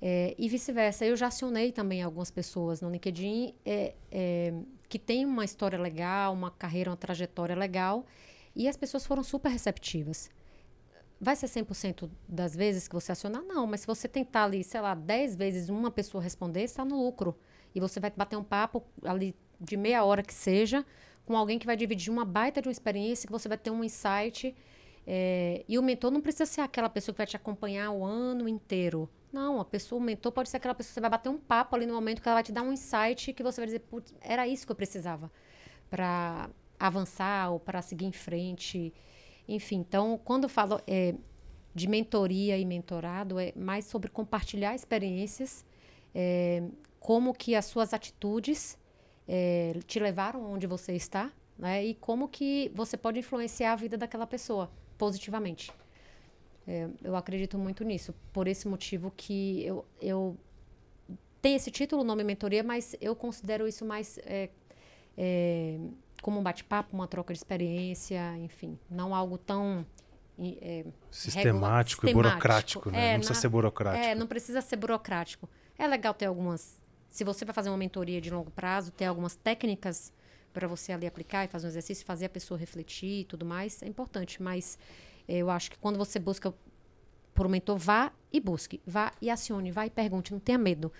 É, 0.00 0.34
e 0.38 0.48
vice-versa. 0.48 1.04
Eu 1.04 1.16
já 1.16 1.26
acionei 1.26 1.72
também 1.72 2.02
algumas 2.02 2.30
pessoas 2.30 2.80
no 2.80 2.90
LinkedIn 2.90 3.54
é, 3.64 3.94
é, 4.10 4.54
que 4.88 4.98
têm 4.98 5.24
uma 5.24 5.44
história 5.44 5.78
legal, 5.78 6.32
uma 6.32 6.50
carreira, 6.50 6.90
uma 6.90 6.96
trajetória 6.96 7.56
legal, 7.56 8.06
e 8.54 8.68
as 8.68 8.76
pessoas 8.76 9.04
foram 9.04 9.22
super 9.22 9.50
receptivas. 9.50 10.30
Vai 11.20 11.34
ser 11.34 11.46
100% 11.46 12.08
das 12.28 12.54
vezes 12.54 12.86
que 12.86 12.94
você 12.94 13.10
acionar? 13.10 13.42
Não, 13.42 13.66
mas 13.66 13.80
se 13.80 13.86
você 13.86 14.06
tentar 14.06 14.44
ali, 14.44 14.62
sei 14.62 14.80
lá, 14.80 14.94
10 14.94 15.34
vezes 15.34 15.68
uma 15.68 15.90
pessoa 15.90 16.22
responder, 16.22 16.62
está 16.62 16.84
no 16.84 17.02
lucro. 17.02 17.36
E 17.74 17.80
você 17.80 17.98
vai 17.98 18.10
bater 18.10 18.36
um 18.36 18.44
papo 18.44 18.84
ali 19.04 19.34
de 19.60 19.76
meia 19.76 20.04
hora 20.04 20.22
que 20.22 20.32
seja, 20.32 20.86
com 21.28 21.36
alguém 21.36 21.58
que 21.58 21.66
vai 21.66 21.76
dividir 21.76 22.10
uma 22.10 22.24
baita 22.24 22.62
de 22.62 22.68
uma 22.68 22.72
experiência, 22.72 23.26
que 23.26 23.32
você 23.32 23.48
vai 23.50 23.58
ter 23.58 23.70
um 23.70 23.84
insight. 23.84 24.56
é, 25.06 25.62
e 25.68 25.78
o 25.78 25.82
mentor 25.82 26.10
não 26.10 26.22
precisa 26.22 26.46
ser 26.46 26.62
aquela 26.62 26.88
pessoa 26.88 27.12
que 27.12 27.18
vai 27.18 27.26
te 27.26 27.36
acompanhar 27.36 27.90
o 27.90 28.02
ano 28.02 28.48
inteiro. 28.48 29.06
Não, 29.30 29.60
a 29.60 29.64
pessoa, 29.64 30.00
o 30.00 30.02
mentor 30.02 30.32
pode 30.32 30.48
ser 30.48 30.56
aquela 30.56 30.74
pessoa 30.74 30.88
que 30.88 30.94
você 30.94 31.00
vai 31.02 31.10
bater 31.10 31.28
um 31.28 31.36
papo 31.36 31.76
ali 31.76 31.84
no 31.84 31.92
momento 31.92 32.22
que 32.22 32.28
ela 32.28 32.36
vai 32.36 32.42
te 32.42 32.50
dar 32.50 32.62
um 32.62 32.72
insight 32.72 33.34
que 33.34 33.42
você 33.42 33.60
vai 33.60 33.66
dizer, 33.66 33.80
putz, 33.80 34.14
era 34.22 34.48
isso 34.48 34.64
que 34.64 34.72
eu 34.72 34.76
precisava 34.76 35.30
para 35.90 36.48
avançar 36.80 37.50
ou 37.52 37.60
para 37.60 37.82
seguir 37.82 38.06
em 38.06 38.12
frente. 38.12 38.94
Enfim, 39.46 39.76
então, 39.80 40.18
quando 40.24 40.44
eu 40.44 40.48
falo 40.48 40.80
é, 40.86 41.14
de 41.74 41.86
mentoria 41.88 42.56
e 42.56 42.64
mentorado, 42.64 43.38
é 43.38 43.52
mais 43.54 43.84
sobre 43.84 44.10
compartilhar 44.10 44.74
experiências, 44.74 45.62
é, 46.14 46.62
como 46.98 47.34
que 47.34 47.54
as 47.54 47.66
suas 47.66 47.92
atitudes 47.92 48.78
é, 49.28 49.78
te 49.86 50.00
levaram 50.00 50.42
onde 50.50 50.66
você 50.66 50.92
está, 50.94 51.30
né? 51.58 51.84
E 51.84 51.94
como 51.94 52.26
que 52.28 52.72
você 52.74 52.96
pode 52.96 53.18
influenciar 53.18 53.72
a 53.72 53.76
vida 53.76 53.96
daquela 53.98 54.26
pessoa 54.26 54.70
positivamente. 54.96 55.70
É, 56.66 56.88
eu 57.02 57.14
acredito 57.14 57.56
muito 57.58 57.84
nisso. 57.84 58.14
Por 58.32 58.48
esse 58.48 58.66
motivo 58.66 59.12
que 59.16 59.62
eu, 59.64 59.84
eu 60.00 60.36
tenho 61.40 61.56
esse 61.56 61.70
título, 61.70 62.02
nome 62.02 62.24
mentoria, 62.24 62.62
mas 62.62 62.96
eu 63.00 63.14
considero 63.14 63.66
isso 63.68 63.84
mais 63.84 64.18
é, 64.24 64.50
é, 65.16 65.78
como 66.22 66.40
um 66.40 66.42
bate-papo, 66.42 66.94
uma 66.94 67.06
troca 67.06 67.32
de 67.32 67.38
experiência, 67.38 68.36
enfim, 68.38 68.78
não 68.90 69.14
algo 69.14 69.38
tão 69.38 69.86
e, 70.38 70.58
é, 70.60 70.84
Sistemático 71.10 72.06
e 72.06 72.08
sistemático. 72.08 72.14
burocrático, 72.14 72.90
né? 72.90 73.08
É, 73.08 73.12
não 73.12 73.18
precisa 73.18 73.34
na- 73.34 73.40
ser 73.40 73.48
burocrático. 73.48 74.04
é, 74.06 74.14
não 74.14 74.26
precisa 74.26 74.60
ser 74.60 74.76
burocrático. 74.76 75.48
É 75.78 75.86
legal 75.86 76.14
ter 76.14 76.26
algumas. 76.26 76.80
Se 77.18 77.24
você 77.24 77.44
vai 77.44 77.52
fazer 77.52 77.68
uma 77.68 77.76
mentoria 77.76 78.20
de 78.20 78.30
longo 78.30 78.48
prazo, 78.48 78.92
ter 78.92 79.06
algumas 79.06 79.34
técnicas 79.34 80.12
para 80.52 80.68
você 80.68 80.92
ali 80.92 81.04
aplicar 81.04 81.44
e 81.44 81.48
fazer 81.48 81.66
um 81.66 81.70
exercício, 81.70 82.06
fazer 82.06 82.26
a 82.26 82.28
pessoa 82.28 82.56
refletir 82.56 83.22
e 83.22 83.24
tudo 83.24 83.44
mais, 83.44 83.82
é 83.82 83.88
importante. 83.88 84.40
Mas 84.40 84.78
eh, 85.26 85.38
eu 85.38 85.50
acho 85.50 85.72
que 85.72 85.78
quando 85.78 85.98
você 85.98 86.20
busca 86.20 86.54
por 87.34 87.44
um 87.44 87.48
mentor, 87.48 87.76
vá 87.76 88.12
e 88.32 88.38
busque. 88.38 88.80
Vá 88.86 89.10
e 89.20 89.28
acione, 89.30 89.72
vá 89.72 89.84
e 89.84 89.90
pergunte, 89.90 90.30
não 90.30 90.38
tenha 90.38 90.58
medo. 90.58 90.92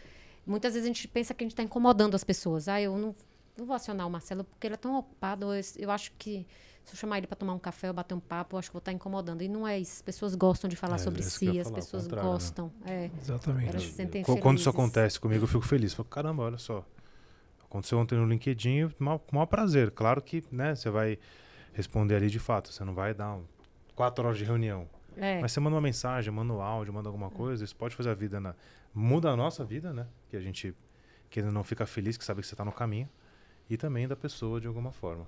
Muitas 0.45 0.75
vezes 0.75 0.87
a 0.87 0.93
gente 0.93 1.07
pensa 1.07 1.33
que 1.33 1.45
a 1.45 1.47
gente 1.47 1.53
está 1.53 1.63
incomodando 1.63 2.17
as 2.17 2.25
pessoas. 2.25 2.67
Ah, 2.67 2.83
eu 2.83 2.99
não, 2.99 3.15
não 3.57 3.65
vou 3.65 3.77
acionar 3.77 4.05
o 4.05 4.11
Marcelo 4.11 4.43
porque 4.43 4.67
ele 4.67 4.75
é 4.75 4.77
tão 4.77 4.99
ocupado. 4.99 5.55
Eu, 5.55 5.63
eu 5.77 5.89
acho 5.89 6.11
que 6.19 6.45
Se 6.89 6.95
eu 6.95 6.99
chamar 6.99 7.19
ele 7.19 7.27
para 7.27 7.37
tomar 7.37 7.53
um 7.53 7.59
café 7.59 7.89
ou 7.89 7.95
bater 7.95 8.15
um 8.15 8.21
papo, 8.21 8.57
eu 8.57 8.59
acho 8.59 8.71
que 8.71 8.73
vou 8.73 8.79
estar 8.79 8.93
incomodando. 8.93 9.43
E 9.43 9.49
não 9.49 9.69
é 9.69 9.79
isso. 9.79 9.97
As 9.97 10.03
pessoas 10.03 10.35
gostam 10.35 10.69
de 10.69 10.75
falar 10.77 10.95
É, 10.97 10.99
sobre 10.99 11.21
é 11.21 11.25
eu 11.27 11.31
si, 11.31 11.49
as 11.61 11.67
falar, 11.67 11.73
o 11.73 11.75
pessoas 11.75 12.09
né? 12.09 12.23
gostam. 12.23 12.73
É, 12.87 13.11
Exatamente. 13.21 13.69
elas 13.69 13.83
se 13.83 13.93
sentem 13.93 14.23
Qu- 14.23 14.39
Quando 14.41 14.59
isso 14.59 14.71
acontece 14.71 15.21
comigo, 15.21 15.45
eu 15.45 15.49
fico 15.49 15.65
feliz. 15.67 15.93
Falo, 15.93 16.09
caramba, 16.09 16.43
olha 16.45 16.59
só. 16.59 16.85
Aconteceu 17.65 17.99
ontem 17.99 18.17
no 18.19 18.25
LinkedIn, 18.27 18.89
com 18.89 19.05
maior, 19.05 19.19
com 19.19 19.37
maior 19.37 19.47
prazer. 19.47 19.91
Claro 19.91 20.23
que, 20.23 20.43
né, 20.51 20.75
você 20.75 20.89
vai 20.89 21.19
responder 21.75 22.15
ali 22.17 22.31
de 22.31 22.39
fato. 22.39 22.73
Você 22.73 22.83
não 22.85 22.95
vai 22.95 23.13
dar 23.13 23.35
um, 23.35 23.45
quatro 23.95 24.25
horas 24.25 24.39
de 24.39 24.45
reunião. 24.45 24.89
É, 25.17 25.41
Mas 25.43 25.53
você 25.53 25.61
manda 25.61 25.75
uma 25.77 25.83
mensagem, 25.83 26.33
manda 26.33 26.53
um 26.53 26.63
áudio, 26.63 26.93
manda 26.95 27.09
alguma 27.09 27.29
coisa, 27.31 27.65
isso 27.65 27.77
pode 27.77 27.95
fazer 27.95 28.11
a 28.11 28.15
vida 28.15 28.41
na. 28.41 28.55
Muda 28.95 29.31
a 29.31 29.37
nossa 29.37 29.65
vida, 29.65 29.93
né? 29.93 30.07
Que 30.31 30.37
a 30.37 30.41
gente 30.41 30.75
que 31.29 31.41
ainda 31.41 31.53
não 31.53 31.63
fica 31.63 31.85
feliz, 31.85 32.17
que 32.17 32.25
sabe 32.25 32.41
que 32.41 32.47
você 32.47 32.55
está 32.55 32.65
no 32.65 32.73
caminho. 32.73 33.09
E 33.69 33.77
também 33.77 34.09
da 34.09 34.17
pessoa 34.17 34.59
de 34.59 34.67
alguma 34.67 34.91
forma. 34.93 35.27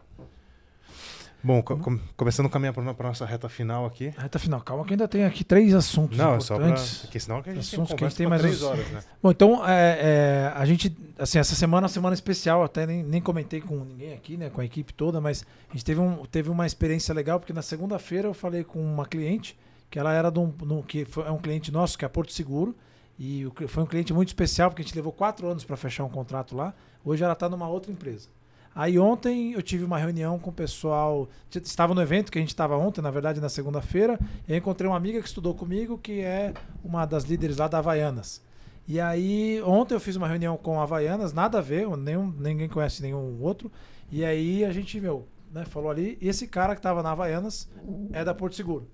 Bom, 1.42 1.62
co- 1.62 1.76
com- 1.78 1.98
começando 2.16 2.46
a 2.46 2.48
caminhar 2.50 2.74
para 2.74 2.82
a 2.82 3.08
nossa 3.08 3.24
reta 3.24 3.48
final 3.48 3.86
aqui. 3.86 4.12
Reta 4.16 4.38
final, 4.38 4.60
calma 4.60 4.84
que 4.84 4.92
ainda 4.92 5.08
tem 5.08 5.24
aqui 5.24 5.42
três 5.42 5.72
assuntos 5.74 6.18
Não, 6.18 6.34
é 6.34 6.40
só 6.40 6.56
importantes. 6.56 6.98
Porque 6.98 7.18
senão 7.20 7.42
que 7.42 7.50
a 7.50 7.54
gente 7.54 7.70
tem 7.70 7.78
Assuntos 7.80 7.94
que 7.94 8.04
a 8.04 8.08
gente 8.08 8.16
tem 8.16 8.26
pra 8.26 8.30
mais 8.30 8.42
três 8.42 8.62
horas, 8.62 8.86
né? 8.90 9.00
Bom, 9.22 9.30
então 9.30 9.66
é, 9.66 9.98
é, 10.00 10.52
a 10.54 10.64
gente, 10.66 10.96
assim, 11.18 11.38
essa 11.38 11.54
semana 11.54 11.84
é 11.84 11.86
uma 11.86 11.88
semana 11.88 12.14
especial, 12.14 12.62
até 12.62 12.86
nem, 12.86 13.02
nem 13.02 13.20
comentei 13.22 13.60
com 13.60 13.76
ninguém 13.84 14.12
aqui, 14.12 14.36
né, 14.36 14.50
com 14.50 14.60
a 14.60 14.64
equipe 14.64 14.92
toda, 14.92 15.20
mas 15.20 15.44
a 15.68 15.72
gente 15.72 15.84
teve, 15.84 16.00
um, 16.00 16.24
teve 16.26 16.50
uma 16.50 16.66
experiência 16.66 17.14
legal, 17.14 17.40
porque 17.40 17.52
na 17.52 17.62
segunda-feira 17.62 18.28
eu 18.28 18.34
falei 18.34 18.62
com 18.62 18.78
uma 18.80 19.06
cliente, 19.06 19.58
que 19.90 19.98
ela 19.98 20.12
era 20.12 20.30
de 20.30 20.38
um, 20.38 20.52
no- 20.62 20.82
que 20.82 21.04
foi, 21.04 21.24
é 21.26 21.30
um 21.30 21.38
cliente 21.38 21.72
nosso, 21.72 21.96
que 21.98 22.04
é 22.04 22.06
a 22.06 22.10
Porto 22.10 22.32
Seguro, 22.32 22.76
e 23.18 23.46
foi 23.68 23.82
um 23.82 23.86
cliente 23.86 24.12
muito 24.12 24.28
especial, 24.28 24.70
porque 24.70 24.82
a 24.82 24.84
gente 24.84 24.94
levou 24.94 25.12
quatro 25.12 25.46
anos 25.48 25.64
para 25.64 25.76
fechar 25.76 26.04
um 26.04 26.08
contrato 26.08 26.56
lá, 26.56 26.72
hoje 27.04 27.22
ela 27.24 27.32
está 27.32 27.48
numa 27.48 27.68
outra 27.68 27.90
empresa. 27.92 28.28
Aí 28.74 28.98
ontem 28.98 29.52
eu 29.52 29.62
tive 29.62 29.84
uma 29.84 29.98
reunião 29.98 30.38
com 30.38 30.51
o 30.51 30.52
pessoal, 30.52 31.28
estava 31.51 31.92
no 31.94 32.01
evento 32.01 32.30
que 32.30 32.38
a 32.38 32.40
gente 32.40 32.51
estava 32.51 32.76
ontem, 32.76 33.01
na 33.02 33.10
verdade 33.10 33.40
na 33.40 33.48
segunda-feira, 33.48 34.18
eu 34.48 34.56
encontrei 34.56 34.88
uma 34.88 34.97
amiga 34.97 35.20
que 35.20 35.26
estudou 35.26 35.55
comigo, 35.55 35.98
que 35.98 36.20
é 36.20 36.55
uma 36.84 37.05
das 37.05 37.24
líderes 37.24 37.56
lá 37.56 37.66
da 37.66 37.78
Havaianas. 37.78 38.40
E 38.86 39.01
aí, 39.01 39.60
ontem 39.62 39.94
eu 39.94 40.01
fiz 40.01 40.16
uma 40.16 40.26
reunião 40.28 40.56
com 40.56 40.78
a 40.80 40.84
Havaianas, 40.84 41.32
nada 41.32 41.59
a 41.59 41.60
ver, 41.60 41.86
nenhum, 41.97 42.32
ninguém 42.38 42.68
conhece 42.68 43.02
nenhum 43.02 43.40
outro. 43.42 43.70
E 44.10 44.24
aí 44.24 44.64
a 44.64 44.72
gente, 44.72 45.01
meu, 45.01 45.26
né, 45.52 45.64
falou 45.64 45.90
ali, 45.90 46.16
esse 46.20 46.47
cara 46.47 46.74
que 46.74 46.80
tava 46.82 47.02
na 47.02 47.10
Havaianas 47.10 47.68
é 48.12 48.24
da 48.24 48.34
Porto 48.34 48.55
Seguro. 48.56 48.88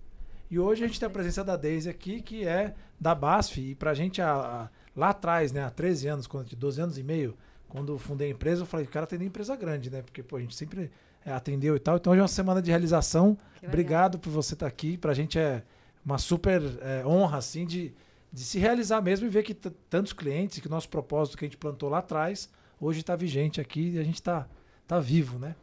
E 0.51 0.59
hoje 0.59 0.85
a 0.85 0.87
gente 0.87 0.99
tem 1.01 1.07
a 1.07 1.11
presença 1.11 1.43
da 1.45 1.57
Daisy 1.57 1.89
aqui, 1.89 2.21
que 2.23 2.47
é 2.47 2.75
da 3.01 3.15
BASF, 3.15 3.59
e 3.61 3.75
pra 3.75 3.95
gente 3.95 4.21
a- 4.23 4.35
a- 4.35 4.69
lá 4.95 5.11
atrás, 5.11 5.53
né, 5.53 5.65
há 5.65 5.71
13 5.71 6.07
anos, 6.09 6.27
quando, 6.27 6.55
12 6.57 6.81
anos 6.81 6.99
e 6.99 7.03
meio, 7.03 7.35
quando 7.69 7.93
eu 7.93 7.99
fundei 7.99 8.29
a 8.29 8.31
empresa, 8.31 8.63
eu 8.63 8.67
falei, 8.67 8.87
o 8.87 8.89
cara 8.89 9.07
tem 9.07 9.23
empresa 9.23 9.57
grande, 9.57 9.91
né? 9.91 10.03
Porque 10.03 10.23
pô, 10.23 10.37
a 10.37 10.41
gente 10.41 10.55
sempre 10.55 10.91
é, 11.25 11.33
atendeu 11.33 11.75
e 11.77 11.79
tal. 11.81 11.97
Então 11.97 12.13
hoje 12.13 12.21
é 12.21 12.23
uma 12.23 12.29
semana 12.29 12.63
de 12.63 12.71
realização. 12.71 13.37
Obrigado 13.63 14.19
por 14.19 14.31
você 14.31 14.55
estar 14.55 14.67
aqui. 14.67 14.97
Pra 14.97 15.13
gente 15.13 15.39
é 15.39 15.63
uma 16.05 16.19
super 16.19 16.63
é, 16.81 17.05
honra, 17.05 17.39
assim, 17.39 17.67
de, 17.67 17.93
de 18.33 18.45
se 18.45 18.59
realizar 18.59 19.03
mesmo 19.03 19.27
e 19.27 19.29
ver 19.29 19.43
que 19.43 19.53
tantos 19.55 20.13
clientes, 20.13 20.61
que 20.61 20.69
o 20.69 20.71
nosso 20.71 20.89
propósito 20.89 21.37
que 21.37 21.45
a 21.45 21.49
gente 21.49 21.57
plantou 21.57 21.89
lá 21.89 21.99
atrás, 21.99 22.49
hoje 22.81 23.01
está 23.01 23.17
vigente 23.17 23.61
aqui 23.61 23.91
e 23.95 23.99
a 23.99 24.05
gente 24.05 24.17
está 24.17 24.47
tá 24.87 25.01
vivo, 25.01 25.39
né? 25.39 25.57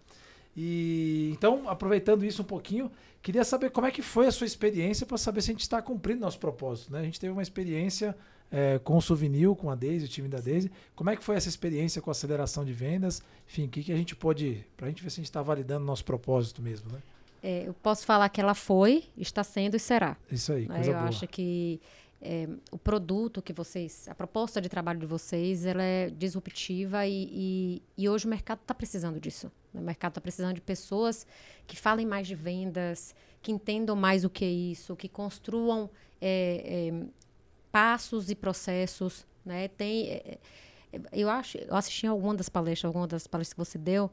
E 0.55 1.31
então, 1.33 1.67
aproveitando 1.67 2.23
isso 2.23 2.41
um 2.41 2.45
pouquinho, 2.45 2.91
queria 3.21 3.43
saber 3.43 3.71
como 3.71 3.87
é 3.87 3.91
que 3.91 4.01
foi 4.01 4.27
a 4.27 4.31
sua 4.31 4.45
experiência 4.45 5.05
para 5.05 5.17
saber 5.17 5.41
se 5.41 5.49
a 5.49 5.53
gente 5.53 5.61
está 5.61 5.81
cumprindo 5.81 6.21
nosso 6.21 6.39
propósito, 6.39 6.91
né? 6.91 6.99
A 6.99 7.03
gente 7.03 7.19
teve 7.19 7.31
uma 7.31 7.41
experiência 7.41 8.15
é, 8.53 8.77
com 8.77 8.95
o 8.95 9.01
Souvenir, 9.01 9.49
com 9.55 9.71
a 9.71 9.75
Daisy, 9.75 10.05
o 10.05 10.07
time 10.07 10.29
da 10.29 10.39
Daisy. 10.39 10.71
Como 10.95 11.09
é 11.09 11.15
que 11.15 11.23
foi 11.23 11.35
essa 11.35 11.49
experiência 11.49 11.99
com 12.01 12.11
a 12.11 12.13
aceleração 12.13 12.63
de 12.63 12.71
vendas? 12.71 13.23
Enfim, 13.49 13.65
o 13.65 13.67
que, 13.69 13.83
que 13.83 13.91
a 13.91 13.97
gente 13.97 14.15
pode, 14.15 14.63
para 14.77 14.85
a 14.85 14.89
gente 14.89 15.01
ver 15.01 15.09
se 15.09 15.15
a 15.15 15.21
gente 15.21 15.25
está 15.29 15.41
validando 15.41 15.83
nosso 15.83 16.05
propósito 16.05 16.61
mesmo, 16.61 16.91
né? 16.91 16.99
É, 17.41 17.67
eu 17.67 17.73
posso 17.73 18.05
falar 18.05 18.29
que 18.29 18.39
ela 18.39 18.53
foi, 18.53 19.05
está 19.17 19.43
sendo 19.43 19.75
e 19.75 19.79
será. 19.79 20.15
Isso 20.31 20.53
aí, 20.53 20.67
né? 20.67 20.75
coisa 20.75 20.91
Eu 20.91 20.95
boa. 20.95 21.09
acho 21.09 21.27
que 21.27 21.81
é, 22.21 22.47
o 22.71 22.77
produto 22.77 23.41
que 23.41 23.51
vocês, 23.51 24.07
a 24.07 24.15
proposta 24.15 24.61
de 24.61 24.69
trabalho 24.69 24.99
de 24.99 25.05
vocês, 25.05 25.65
ela 25.65 25.83
é 25.83 26.09
disruptiva 26.09 27.05
e, 27.05 27.27
e, 27.33 27.81
e 27.97 28.07
hoje 28.07 28.27
o 28.27 28.29
mercado 28.29 28.59
está 28.61 28.73
precisando 28.73 29.19
disso. 29.19 29.51
né? 29.73 29.81
O 29.81 29.83
mercado 29.83 30.11
está 30.11 30.21
precisando 30.21 30.53
de 30.53 30.61
pessoas 30.61 31.27
que 31.67 31.75
falem 31.75 32.05
mais 32.05 32.27
de 32.27 32.35
vendas, 32.35 33.13
que 33.41 33.51
entendam 33.51 33.95
mais 33.95 34.23
o 34.23 34.29
que 34.29 34.45
é 34.45 34.49
isso, 34.49 34.95
que 34.95 35.09
construam 35.09 35.89
é, 36.21 36.91
é, 36.93 37.05
passos 37.73 38.29
e 38.29 38.35
processos. 38.35 39.25
Né? 39.43 39.67
Tem, 39.67 40.09
é, 40.09 40.37
é, 40.93 41.01
eu 41.11 41.27
acho, 41.27 41.57
eu 41.57 41.75
assisti 41.75 42.05
alguma 42.05 42.35
das 42.35 42.47
palestras, 42.47 42.85
alguma 42.85 43.07
das 43.07 43.25
palestras 43.25 43.53
que 43.53 43.59
você 43.59 43.79
deu. 43.79 44.11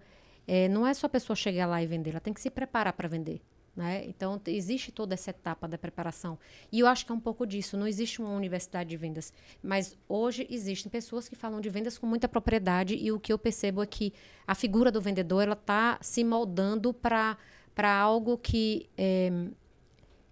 é, 0.49 0.67
não 0.69 0.87
é 0.87 0.95
só 0.95 1.07
a 1.07 1.11
pessoa 1.11 1.37
chegar 1.37 1.67
lá 1.67 1.83
e 1.83 1.87
vender, 1.87 2.11
ela 2.11 2.21
tem 2.21 2.33
que 2.33 2.41
se 2.41 2.51
preparar 2.51 2.95
para 2.95 3.07
vender. 3.07 3.43
Né? 3.77 4.05
Então, 4.07 4.41
existe 4.47 4.91
toda 4.91 5.15
essa 5.15 5.31
etapa 5.31 5.69
da 5.69 5.79
preparação. 5.79 6.39
E 6.73 6.81
eu 6.81 6.87
acho 6.87 7.07
que 7.07 7.13
é 7.13 7.15
um 7.15 7.21
pouco 7.21 7.47
disso. 7.47 7.77
Não 7.77 7.87
existe 7.87 8.21
uma 8.21 8.31
universidade 8.31 8.91
de 8.91 8.97
vendas. 8.97 9.33
Mas 9.63 9.97
hoje 10.09 10.47
existem 10.51 10.91
pessoas 10.91 11.29
que 11.29 11.37
falam 11.37 11.61
de 11.61 11.71
vendas 11.71 11.97
com 11.97 12.07
muita 12.07 12.29
propriedade. 12.29 12.97
E 12.97 13.13
o 13.13 13.21
que 13.21 13.33
eu 13.33 13.39
percebo 13.39 13.83
é 13.83 13.87
que 13.87 14.13
a 14.47 14.55
figura 14.55 14.91
do 14.91 15.01
vendedor 15.01 15.45
ela 15.45 15.53
está 15.53 15.99
se 16.01 16.25
moldando 16.25 16.93
para 16.93 17.37
algo 17.83 18.37
que, 18.37 18.91
é, 18.99 19.31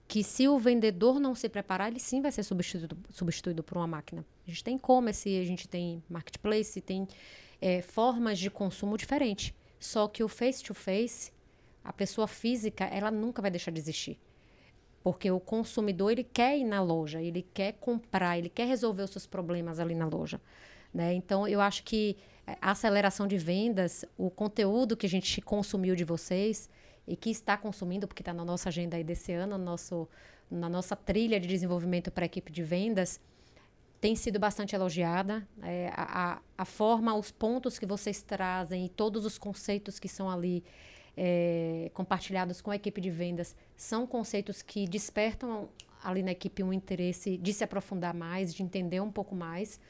que, 0.08 0.24
se 0.24 0.48
o 0.48 0.58
vendedor 0.58 1.20
não 1.20 1.34
se 1.34 1.48
preparar, 1.48 1.88
ele 1.88 2.00
sim 2.00 2.20
vai 2.20 2.32
ser 2.32 2.42
substituído, 2.42 2.96
substituído 3.10 3.62
por 3.62 3.76
uma 3.76 3.86
máquina. 3.86 4.24
A 4.46 4.50
gente 4.50 4.64
tem 4.64 4.76
e-commerce, 4.76 5.38
a 5.38 5.44
gente 5.44 5.68
tem 5.68 6.02
marketplace, 6.08 6.80
tem 6.80 7.06
é, 7.60 7.82
formas 7.82 8.38
de 8.38 8.50
consumo 8.50 8.96
diferentes. 8.96 9.54
Só 9.78 10.08
que 10.08 10.24
o 10.24 10.28
face-to-face 10.28 11.30
a 11.88 11.92
pessoa 11.92 12.26
física, 12.26 12.84
ela 12.84 13.10
nunca 13.10 13.40
vai 13.40 13.50
deixar 13.50 13.70
de 13.70 13.78
existir. 13.78 14.18
Porque 15.02 15.30
o 15.30 15.40
consumidor, 15.40 16.12
ele 16.12 16.22
quer 16.22 16.58
ir 16.58 16.64
na 16.64 16.82
loja, 16.82 17.22
ele 17.22 17.46
quer 17.54 17.72
comprar, 17.80 18.36
ele 18.36 18.50
quer 18.50 18.66
resolver 18.66 19.02
os 19.02 19.10
seus 19.10 19.26
problemas 19.26 19.80
ali 19.80 19.94
na 19.94 20.06
loja. 20.06 20.38
Né? 20.92 21.14
Então, 21.14 21.48
eu 21.48 21.62
acho 21.62 21.82
que 21.84 22.16
a 22.60 22.72
aceleração 22.72 23.26
de 23.26 23.38
vendas, 23.38 24.04
o 24.18 24.28
conteúdo 24.28 24.98
que 24.98 25.06
a 25.06 25.08
gente 25.08 25.40
consumiu 25.40 25.96
de 25.96 26.04
vocês 26.04 26.68
e 27.08 27.16
que 27.16 27.30
está 27.30 27.56
consumindo, 27.56 28.06
porque 28.06 28.22
está 28.22 28.34
na 28.34 28.44
nossa 28.44 28.68
agenda 28.68 28.96
aí 28.96 29.02
desse 29.02 29.32
ano, 29.32 29.56
no 29.56 29.64
nosso, 29.64 30.06
na 30.50 30.68
nossa 30.68 30.94
trilha 30.94 31.40
de 31.40 31.48
desenvolvimento 31.48 32.10
para 32.10 32.24
a 32.24 32.26
equipe 32.26 32.52
de 32.52 32.62
vendas, 32.62 33.18
tem 34.00 34.14
sido 34.14 34.38
bastante 34.38 34.76
elogiada. 34.76 35.46
É, 35.62 35.90
a, 35.96 36.40
a, 36.56 36.64
forma, 36.64 37.14
os 37.14 37.30
pontos 37.30 37.78
que 37.78 37.86
vocês 37.86 38.22
trazem 38.22 38.86
e 38.86 38.88
todos 38.88 39.24
os 39.24 39.38
conceitos 39.38 39.98
que 39.98 40.08
são 40.08 40.30
ali 40.30 40.62
é, 41.16 41.90
compartilhados 41.94 42.60
com 42.60 42.70
a 42.70 42.76
equipe 42.76 43.00
de 43.00 43.10
vendas 43.10 43.56
são 43.76 44.06
conceitos 44.06 44.62
que 44.62 44.86
despertam 44.86 45.68
ali 46.04 46.22
na 46.22 46.30
equipe 46.30 46.62
um 46.62 46.72
interesse 46.72 47.36
de 47.36 47.52
se 47.52 47.64
aprofundar 47.64 48.14
mais, 48.14 48.54
de 48.54 48.62
entender 48.62 49.00
um 49.00 49.10
pouco 49.10 49.34
mais. 49.34 49.80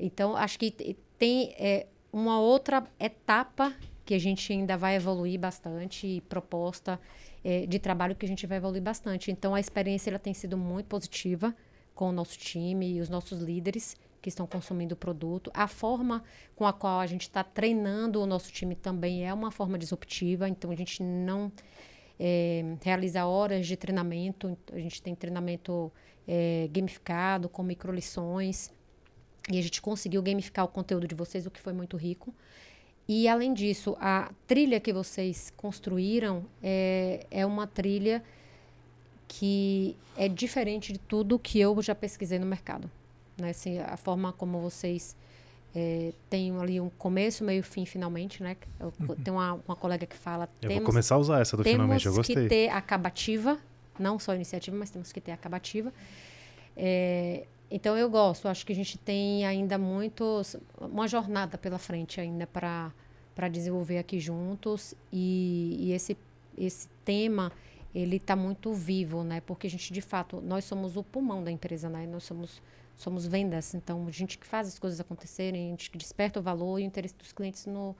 Então, 0.00 0.34
acho 0.34 0.58
que 0.58 0.70
te- 0.72 0.96
tem 1.16 1.54
é, 1.56 1.86
uma 2.12 2.40
outra 2.40 2.84
etapa 2.98 3.72
que 4.04 4.14
a 4.14 4.18
gente 4.18 4.52
ainda 4.52 4.76
vai 4.76 4.96
evoluir 4.96 5.38
bastante, 5.38 6.06
e 6.06 6.20
proposta 6.20 7.00
é, 7.42 7.66
de 7.66 7.78
trabalho 7.78 8.14
que 8.14 8.26
a 8.26 8.28
gente 8.28 8.46
vai 8.46 8.58
evoluir 8.58 8.82
bastante. 8.82 9.30
Então, 9.30 9.54
a 9.54 9.60
experiência 9.60 10.10
ela 10.10 10.18
tem 10.18 10.34
sido 10.34 10.56
muito 10.56 10.86
positiva 10.86 11.54
com 11.94 12.08
o 12.08 12.12
nosso 12.12 12.36
time 12.38 12.96
e 12.96 13.00
os 13.00 13.08
nossos 13.08 13.40
líderes 13.40 13.96
que 14.20 14.28
estão 14.28 14.46
consumindo 14.46 14.94
o 14.94 14.96
produto. 14.96 15.50
A 15.54 15.68
forma 15.68 16.24
com 16.56 16.66
a 16.66 16.72
qual 16.72 17.00
a 17.00 17.06
gente 17.06 17.22
está 17.22 17.44
treinando 17.44 18.20
o 18.20 18.26
nosso 18.26 18.50
time 18.50 18.74
também 18.74 19.26
é 19.26 19.32
uma 19.32 19.50
forma 19.50 19.78
disruptiva, 19.78 20.48
então 20.48 20.70
a 20.70 20.74
gente 20.74 21.02
não 21.02 21.52
é, 22.18 22.76
realiza 22.82 23.26
horas 23.26 23.66
de 23.66 23.76
treinamento, 23.76 24.56
a 24.72 24.78
gente 24.78 25.02
tem 25.02 25.14
treinamento 25.14 25.92
é, 26.26 26.68
gamificado, 26.72 27.48
com 27.48 27.62
microlições, 27.62 28.70
e 29.50 29.58
a 29.58 29.62
gente 29.62 29.82
conseguiu 29.82 30.22
gamificar 30.22 30.64
o 30.64 30.68
conteúdo 30.68 31.06
de 31.06 31.14
vocês, 31.14 31.46
o 31.46 31.50
que 31.50 31.60
foi 31.60 31.74
muito 31.74 31.96
rico. 31.96 32.34
E, 33.08 33.28
além 33.28 33.52
disso, 33.52 33.96
a 34.00 34.30
trilha 34.46 34.80
que 34.80 34.92
vocês 34.92 35.52
construíram 35.56 36.44
é, 36.62 37.26
é 37.30 37.44
uma 37.44 37.66
trilha 37.66 38.22
que 39.28 39.96
é 40.16 40.28
diferente 40.28 40.92
de 40.92 40.98
tudo 40.98 41.38
que 41.38 41.60
eu 41.60 41.80
já 41.82 41.94
pesquisei 41.94 42.38
no 42.38 42.46
mercado. 42.46 42.90
Né? 43.36 43.50
Assim, 43.50 43.78
a 43.78 43.96
forma 43.96 44.32
como 44.32 44.58
vocês 44.60 45.14
é, 45.74 46.12
têm 46.30 46.56
ali 46.56 46.80
um 46.80 46.88
começo, 46.88 47.44
meio, 47.44 47.62
fim, 47.62 47.84
finalmente. 47.84 48.42
Né? 48.42 48.56
Eu, 48.80 48.92
Tem 49.22 49.32
uma, 49.32 49.60
uma 49.66 49.76
colega 49.76 50.06
que 50.06 50.16
fala... 50.16 50.48
Eu 50.62 50.68
temos, 50.68 50.76
vou 50.76 50.86
começar 50.86 51.16
a 51.16 51.18
usar 51.18 51.40
essa 51.40 51.56
do 51.56 51.62
temos 51.62 51.74
finalmente, 51.74 52.06
eu 52.06 52.14
gostei. 52.14 52.36
que 52.36 52.48
ter 52.48 52.68
acabativa, 52.70 53.58
não 53.98 54.18
só 54.18 54.34
iniciativa, 54.34 54.76
mas 54.76 54.90
temos 54.90 55.12
que 55.12 55.20
ter 55.20 55.32
acabativa. 55.32 55.92
É, 56.76 57.44
então 57.70 57.96
eu 57.96 58.08
gosto, 58.08 58.48
acho 58.48 58.64
que 58.64 58.72
a 58.72 58.76
gente 58.76 58.98
tem 58.98 59.46
ainda 59.46 59.78
muitos, 59.78 60.56
uma 60.80 61.08
jornada 61.08 61.58
pela 61.58 61.78
frente 61.78 62.20
ainda 62.20 62.46
para 62.46 62.92
para 63.34 63.48
desenvolver 63.48 63.98
aqui 63.98 64.20
juntos 64.20 64.94
e, 65.12 65.76
e 65.80 65.92
esse 65.92 66.16
esse 66.56 66.88
tema 67.04 67.50
ele 67.92 68.16
está 68.16 68.36
muito 68.36 68.72
vivo, 68.72 69.24
né? 69.24 69.40
Porque 69.40 69.66
a 69.66 69.70
gente 69.70 69.92
de 69.92 70.00
fato 70.00 70.40
nós 70.40 70.64
somos 70.64 70.96
o 70.96 71.02
pulmão 71.02 71.42
da 71.42 71.50
empresa, 71.50 71.88
né? 71.88 72.06
Nós 72.06 72.24
somos 72.24 72.62
somos 72.96 73.26
vendas, 73.26 73.74
então 73.74 74.06
a 74.06 74.10
gente 74.10 74.38
que 74.38 74.46
faz 74.46 74.68
as 74.68 74.78
coisas 74.78 75.00
acontecerem, 75.00 75.66
a 75.66 75.70
gente 75.70 75.90
que 75.90 75.98
desperta 75.98 76.38
o 76.38 76.42
valor 76.42 76.78
e 76.78 76.84
o 76.84 76.86
interesse 76.86 77.14
dos 77.16 77.32
clientes 77.32 77.66
no 77.66 77.96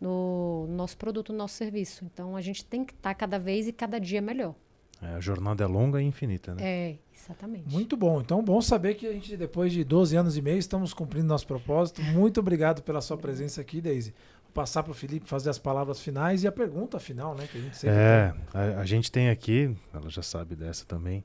no 0.00 0.66
nosso 0.68 0.96
produto, 0.96 1.32
no 1.32 1.38
nosso 1.38 1.54
serviço. 1.54 2.04
Então 2.04 2.36
a 2.36 2.40
gente 2.40 2.64
tem 2.64 2.84
que 2.84 2.92
estar 2.92 3.10
tá 3.10 3.14
cada 3.14 3.38
vez 3.38 3.66
e 3.68 3.72
cada 3.72 3.98
dia 3.98 4.20
melhor. 4.20 4.54
É, 5.00 5.14
a 5.14 5.20
jornada 5.20 5.62
é 5.62 5.66
longa 5.66 6.00
e 6.00 6.04
infinita, 6.04 6.54
né? 6.54 6.62
É, 6.62 6.96
exatamente. 7.14 7.68
Muito 7.70 7.96
bom. 7.96 8.20
Então, 8.20 8.42
bom 8.42 8.60
saber 8.62 8.94
que 8.94 9.06
a 9.06 9.12
gente, 9.12 9.36
depois 9.36 9.72
de 9.72 9.84
12 9.84 10.16
anos 10.16 10.36
e 10.36 10.42
meio, 10.42 10.58
estamos 10.58 10.94
cumprindo 10.94 11.26
nosso 11.26 11.46
propósito. 11.46 12.02
Muito 12.02 12.40
obrigado 12.40 12.82
pela 12.82 13.00
sua 13.00 13.18
presença 13.18 13.60
aqui, 13.60 13.80
Daisy. 13.80 14.14
Vou 14.44 14.52
passar 14.54 14.82
para 14.82 14.92
o 14.92 14.94
Felipe 14.94 15.28
fazer 15.28 15.50
as 15.50 15.58
palavras 15.58 16.00
finais 16.00 16.44
e 16.44 16.48
a 16.48 16.52
pergunta 16.52 16.98
final, 16.98 17.34
né? 17.34 17.46
Que 17.46 17.58
a 17.58 17.60
gente 17.60 17.76
sempre 17.76 17.96
é, 17.96 18.34
a, 18.54 18.80
a, 18.80 18.84
gente 18.86 19.12
tem 19.12 19.28
aqui, 19.28 19.76
ela 19.92 20.08
já 20.08 20.22
sabe 20.22 20.56
dessa 20.56 20.86
também. 20.86 21.22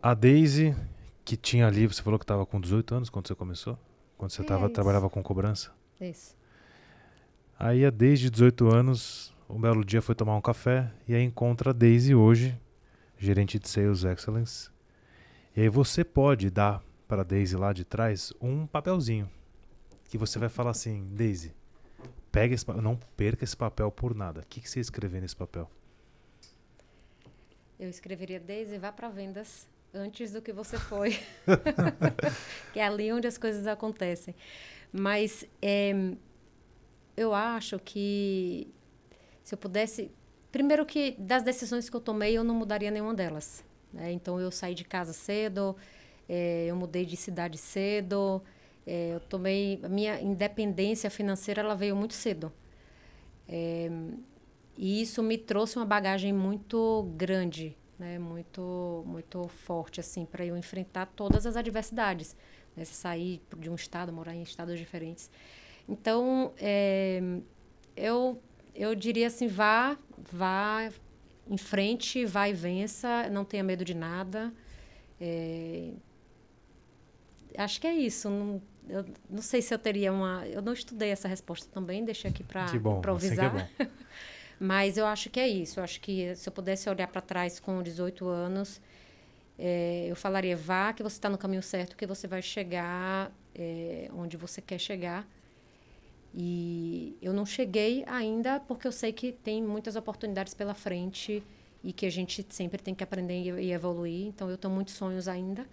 A 0.00 0.14
Daisy, 0.14 0.74
que 1.24 1.36
tinha 1.36 1.66
ali, 1.66 1.86
você 1.86 2.00
falou 2.00 2.18
que 2.18 2.24
estava 2.24 2.46
com 2.46 2.60
18 2.60 2.94
anos 2.94 3.10
quando 3.10 3.26
você 3.26 3.34
começou? 3.34 3.76
Quando 4.16 4.30
você 4.30 4.42
é 4.42 4.44
tava, 4.44 4.70
trabalhava 4.70 5.10
com 5.10 5.20
cobrança? 5.20 5.72
Isso. 6.00 6.36
Aí, 7.58 7.90
desde 7.90 8.30
18 8.30 8.68
anos, 8.68 9.34
um 9.52 9.60
belo 9.60 9.84
dia 9.84 10.00
foi 10.00 10.14
tomar 10.14 10.36
um 10.36 10.40
café 10.40 10.92
e 11.08 11.14
aí 11.14 11.22
encontra 11.22 11.70
a 11.70 11.72
Daisy 11.72 12.14
hoje, 12.14 12.58
gerente 13.18 13.58
de 13.58 13.68
Sales 13.68 14.04
Excellence. 14.04 14.70
E 15.56 15.62
aí 15.62 15.68
você 15.68 16.04
pode 16.04 16.50
dar 16.50 16.82
para 17.08 17.22
a 17.22 17.24
Daisy 17.24 17.56
lá 17.56 17.72
de 17.72 17.84
trás 17.84 18.32
um 18.40 18.66
papelzinho 18.66 19.28
que 20.08 20.16
você 20.16 20.38
vai 20.38 20.48
falar 20.48 20.70
assim, 20.70 21.08
Daisy, 21.12 21.54
pega 22.30 22.54
esse 22.54 22.66
não 22.80 22.96
perca 23.16 23.44
esse 23.44 23.56
papel 23.56 23.90
por 23.90 24.14
nada. 24.14 24.40
O 24.40 24.46
que, 24.46 24.60
que 24.60 24.70
você 24.70 24.80
escrever 24.80 25.20
nesse 25.20 25.36
papel? 25.36 25.68
Eu 27.78 27.88
escreveria 27.88 28.38
Daisy, 28.38 28.78
vá 28.78 28.92
para 28.92 29.08
vendas 29.08 29.68
antes 29.92 30.32
do 30.32 30.40
que 30.40 30.52
você 30.52 30.78
foi. 30.78 31.18
que 32.72 32.78
é 32.78 32.86
ali 32.86 33.12
onde 33.12 33.26
as 33.26 33.38
coisas 33.38 33.66
acontecem. 33.66 34.34
Mas 34.92 35.44
é, 35.62 35.92
eu 37.16 37.34
acho 37.34 37.78
que 37.78 38.72
se 39.50 39.54
eu 39.54 39.58
pudesse. 39.58 40.12
Primeiro, 40.52 40.86
que 40.86 41.16
das 41.18 41.42
decisões 41.42 41.90
que 41.90 41.96
eu 41.96 42.00
tomei, 42.00 42.36
eu 42.38 42.44
não 42.44 42.54
mudaria 42.54 42.90
nenhuma 42.90 43.14
delas. 43.14 43.64
Né? 43.92 44.12
Então, 44.12 44.40
eu 44.40 44.50
saí 44.50 44.74
de 44.74 44.84
casa 44.84 45.12
cedo, 45.12 45.76
é, 46.28 46.66
eu 46.68 46.76
mudei 46.76 47.04
de 47.04 47.16
cidade 47.16 47.58
cedo, 47.58 48.42
é, 48.86 49.14
eu 49.14 49.20
tomei. 49.20 49.80
A 49.82 49.88
minha 49.88 50.20
independência 50.20 51.10
financeira 51.10 51.60
ela 51.62 51.74
veio 51.74 51.96
muito 51.96 52.14
cedo. 52.14 52.52
É, 53.48 53.90
e 54.76 55.02
isso 55.02 55.20
me 55.22 55.36
trouxe 55.36 55.76
uma 55.76 55.84
bagagem 55.84 56.32
muito 56.32 57.10
grande, 57.16 57.76
né? 57.98 58.18
muito, 58.18 59.02
muito 59.06 59.48
forte 59.48 59.98
assim 59.98 60.24
para 60.24 60.44
eu 60.44 60.56
enfrentar 60.56 61.06
todas 61.06 61.44
as 61.44 61.56
adversidades. 61.56 62.36
Né? 62.76 62.84
Sair 62.84 63.42
de 63.58 63.68
um 63.68 63.74
estado, 63.74 64.12
morar 64.12 64.34
em 64.34 64.42
estados 64.42 64.78
diferentes. 64.78 65.28
Então, 65.88 66.52
é, 66.56 67.20
eu, 67.96 68.40
eu 68.74 68.94
diria 68.94 69.26
assim, 69.26 69.46
vá, 69.46 69.96
vá 70.32 70.90
em 71.48 71.56
frente, 71.56 72.24
vá 72.24 72.48
e 72.48 72.52
vença, 72.52 73.28
não 73.30 73.44
tenha 73.44 73.62
medo 73.62 73.84
de 73.84 73.94
nada. 73.94 74.52
É, 75.20 75.90
acho 77.58 77.80
que 77.80 77.86
é 77.86 77.94
isso. 77.94 78.28
Não, 78.30 78.62
eu 78.88 79.04
não 79.28 79.42
sei 79.42 79.60
se 79.60 79.72
eu 79.74 79.78
teria 79.78 80.12
uma. 80.12 80.46
Eu 80.46 80.62
não 80.62 80.72
estudei 80.72 81.10
essa 81.10 81.28
resposta 81.28 81.68
também, 81.72 82.04
deixei 82.04 82.30
aqui 82.30 82.42
para 82.42 82.66
improvisar. 82.74 83.54
Assim 83.56 83.66
é 83.78 83.88
Mas 84.58 84.98
eu 84.98 85.06
acho 85.06 85.30
que 85.30 85.40
é 85.40 85.48
isso. 85.48 85.80
Eu 85.80 85.84
acho 85.84 86.00
que 86.00 86.34
se 86.36 86.48
eu 86.48 86.52
pudesse 86.52 86.88
olhar 86.88 87.06
para 87.06 87.20
trás 87.22 87.58
com 87.58 87.82
18 87.82 88.28
anos, 88.28 88.80
é, 89.58 90.06
eu 90.08 90.16
falaria: 90.16 90.56
vá, 90.56 90.92
que 90.92 91.02
você 91.02 91.16
está 91.16 91.28
no 91.28 91.38
caminho 91.38 91.62
certo, 91.62 91.96
que 91.96 92.06
você 92.06 92.26
vai 92.26 92.42
chegar 92.42 93.32
é, 93.54 94.10
onde 94.14 94.36
você 94.36 94.60
quer 94.60 94.78
chegar. 94.78 95.26
E 96.34 97.16
eu 97.20 97.32
não 97.32 97.44
cheguei 97.44 98.04
ainda 98.06 98.60
porque 98.60 98.86
eu 98.86 98.92
sei 98.92 99.12
que 99.12 99.32
tem 99.32 99.62
muitas 99.62 99.96
oportunidades 99.96 100.54
pela 100.54 100.74
frente 100.74 101.42
e 101.82 101.92
que 101.92 102.06
a 102.06 102.10
gente 102.10 102.46
sempre 102.50 102.80
tem 102.80 102.94
que 102.94 103.02
aprender 103.02 103.58
e 103.60 103.72
evoluir. 103.72 104.26
Então 104.26 104.48
eu 104.48 104.56
tenho 104.56 104.72
muitos 104.72 104.94
sonhos 104.94 105.26
ainda. 105.26 105.66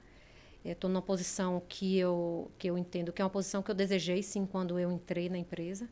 Estou 0.65 0.89
numa 0.89 1.01
posição 1.01 1.61
que 1.69 1.97
eu 1.97 2.51
que 2.57 2.69
eu 2.69 2.77
entendo 2.77 3.13
que 3.13 3.21
é 3.21 3.25
uma 3.25 3.29
posição 3.29 3.61
que 3.61 3.71
eu 3.71 3.75
desejei 3.75 4.21
sim 4.23 4.45
quando 4.45 4.79
eu 4.79 4.91
entrei 4.91 5.29
na 5.29 5.37
empresa. 5.37 5.87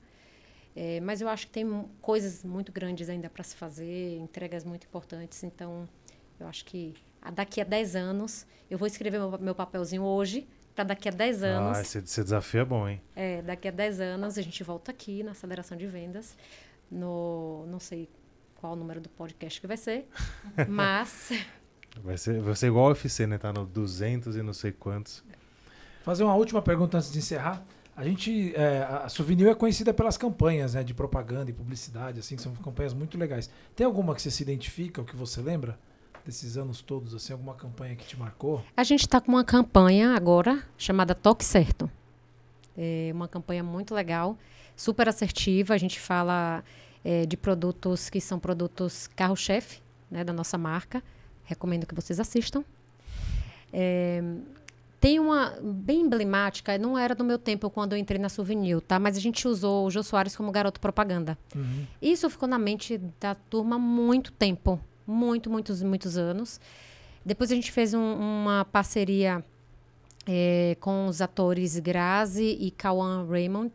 É, 0.75 0.99
mas 0.99 1.21
eu 1.21 1.29
acho 1.29 1.47
que 1.47 1.53
tem 1.53 1.85
coisas 2.01 2.43
muito 2.43 2.71
grandes 2.71 3.07
ainda 3.07 3.29
para 3.29 3.43
se 3.43 3.55
fazer, 3.55 4.17
entregas 4.17 4.65
muito 4.65 4.85
importantes. 4.85 5.43
Então 5.43 5.87
eu 6.39 6.47
acho 6.47 6.65
que 6.65 6.93
daqui 7.33 7.61
a 7.61 7.63
10 7.63 7.95
anos 7.95 8.45
eu 8.69 8.77
vou 8.77 8.87
escrever 8.87 9.19
meu, 9.19 9.37
meu 9.37 9.55
papelzinho 9.55 10.03
hoje 10.03 10.47
para 10.75 10.83
daqui 10.83 11.07
a 11.07 11.11
10 11.11 11.43
anos. 11.43 11.77
Ah, 11.77 11.81
esse, 11.81 11.97
esse, 11.99 12.23
desafio 12.23 12.61
é 12.61 12.65
bom, 12.65 12.87
hein? 12.87 13.01
É, 13.15 13.41
daqui 13.41 13.67
a 13.67 13.71
10 13.71 14.01
anos 14.01 14.37
a 14.37 14.41
gente 14.41 14.61
volta 14.63 14.91
aqui 14.91 15.23
na 15.23 15.31
aceleração 15.31 15.77
de 15.77 15.87
vendas, 15.87 16.35
no 16.91 17.65
não 17.67 17.79
sei 17.79 18.09
qual 18.55 18.73
o 18.73 18.75
número 18.75 18.99
do 18.99 19.09
podcast 19.09 19.59
que 19.61 19.67
vai 19.67 19.77
ser, 19.77 20.07
mas 20.67 21.31
vai 22.03 22.17
ser, 22.17 22.41
vai 22.41 22.55
ser 22.55 22.67
igual 22.67 22.85
ao 22.85 22.91
UFC, 22.91 23.25
né? 23.25 23.37
Tá 23.37 23.53
no 23.53 23.65
200 23.65 24.35
e 24.35 24.43
não 24.43 24.53
sei 24.53 24.71
quantos. 24.73 25.23
Fazer 26.03 26.23
uma 26.23 26.35
última 26.35 26.61
pergunta 26.61 26.97
antes 26.97 27.11
de 27.11 27.17
encerrar. 27.17 27.65
A 27.95 28.03
gente, 28.03 28.53
é, 28.55 28.83
a 28.83 29.07
Souvenir 29.07 29.47
é 29.47 29.55
conhecida 29.55 29.93
pelas 29.93 30.17
campanhas 30.17 30.73
né, 30.73 30.83
de 30.83 30.93
propaganda 30.93 31.49
e 31.49 31.53
publicidade, 31.53 32.19
assim, 32.19 32.35
que 32.35 32.41
são 32.41 32.53
campanhas 32.55 32.93
muito 32.93 33.17
legais. 33.17 33.49
Tem 33.73 33.85
alguma 33.85 34.13
que 34.13 34.21
você 34.21 34.29
se 34.29 34.43
identifica, 34.43 34.99
ou 34.99 35.07
que 35.07 35.15
você 35.15 35.39
lembra? 35.41 35.79
Desses 36.25 36.57
anos 36.57 36.81
todos, 36.81 37.13
assim, 37.13 37.31
alguma 37.31 37.53
campanha 37.53 37.95
que 37.95 38.05
te 38.05 38.17
marcou? 38.17 38.63
A 38.75 38.83
gente 38.83 39.01
está 39.01 39.21
com 39.21 39.31
uma 39.31 39.43
campanha 39.43 40.15
agora 40.15 40.63
chamada 40.77 41.13
Toque 41.13 41.45
Certo. 41.45 41.89
É 42.75 43.11
uma 43.13 43.27
campanha 43.27 43.63
muito 43.63 43.93
legal, 43.93 44.37
super 44.75 45.07
assertiva. 45.07 45.73
A 45.73 45.77
gente 45.77 45.99
fala 45.99 46.63
é, 47.03 47.25
de 47.25 47.37
produtos 47.37 48.09
que 48.09 48.19
são 48.19 48.39
produtos 48.39 49.07
carro-chefe 49.15 49.79
né, 50.09 50.23
da 50.23 50.33
nossa 50.33 50.57
marca. 50.57 51.01
Recomendo 51.43 51.85
que 51.85 51.93
vocês 51.93 52.19
assistam. 52.19 52.63
É, 53.71 54.21
tem 54.99 55.19
uma 55.19 55.53
bem 55.61 56.01
emblemática, 56.01 56.75
não 56.79 56.97
era 56.97 57.13
do 57.13 57.23
meu 57.23 57.37
tempo 57.37 57.69
quando 57.69 57.93
eu 57.93 57.99
entrei 57.99 58.19
na 58.19 58.27
Souvenir, 58.27 58.81
tá? 58.81 58.97
Mas 58.97 59.15
a 59.15 59.19
gente 59.19 59.47
usou 59.47 59.85
o 59.85 59.91
Jô 59.91 60.01
Soares 60.01 60.35
como 60.35 60.51
garoto 60.51 60.79
propaganda. 60.79 61.37
Uhum. 61.55 61.85
Isso 62.01 62.27
ficou 62.29 62.49
na 62.49 62.57
mente 62.57 62.99
da 63.19 63.35
turma 63.35 63.75
há 63.75 63.79
muito 63.79 64.31
tempo 64.31 64.81
muito, 65.05 65.49
muitos, 65.49 65.81
muitos 65.81 66.17
anos. 66.17 66.59
Depois 67.25 67.51
a 67.51 67.55
gente 67.55 67.71
fez 67.71 67.93
um, 67.93 68.13
uma 68.13 68.65
parceria 68.65 69.43
é, 70.27 70.75
com 70.79 71.07
os 71.07 71.21
atores 71.21 71.77
Grazi 71.79 72.57
e 72.59 72.71
Kawan 72.71 73.27
Raymond. 73.27 73.71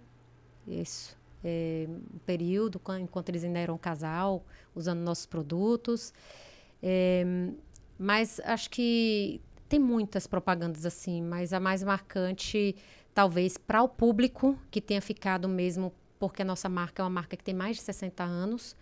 Isso. 0.66 1.16
É, 1.42 1.86
um 1.88 2.18
período, 2.26 2.80
enquanto 3.00 3.30
eles 3.30 3.44
ainda 3.44 3.58
eram 3.58 3.78
casal, 3.78 4.44
usando 4.74 5.00
nossos 5.00 5.26
produtos. 5.26 6.12
É, 6.82 7.24
mas 7.98 8.40
acho 8.44 8.70
que 8.70 9.40
tem 9.68 9.78
muitas 9.78 10.26
propagandas 10.26 10.84
assim, 10.84 11.22
mas 11.22 11.52
a 11.52 11.60
mais 11.60 11.82
marcante, 11.82 12.74
talvez, 13.14 13.56
para 13.56 13.82
o 13.82 13.88
público 13.88 14.58
que 14.70 14.80
tenha 14.80 15.00
ficado 15.00 15.48
mesmo, 15.48 15.92
porque 16.18 16.42
a 16.42 16.44
nossa 16.44 16.68
marca 16.68 17.02
é 17.02 17.04
uma 17.04 17.10
marca 17.10 17.36
que 17.36 17.44
tem 17.44 17.54
mais 17.54 17.76
de 17.76 17.82
60 17.82 18.22
anos. 18.22 18.76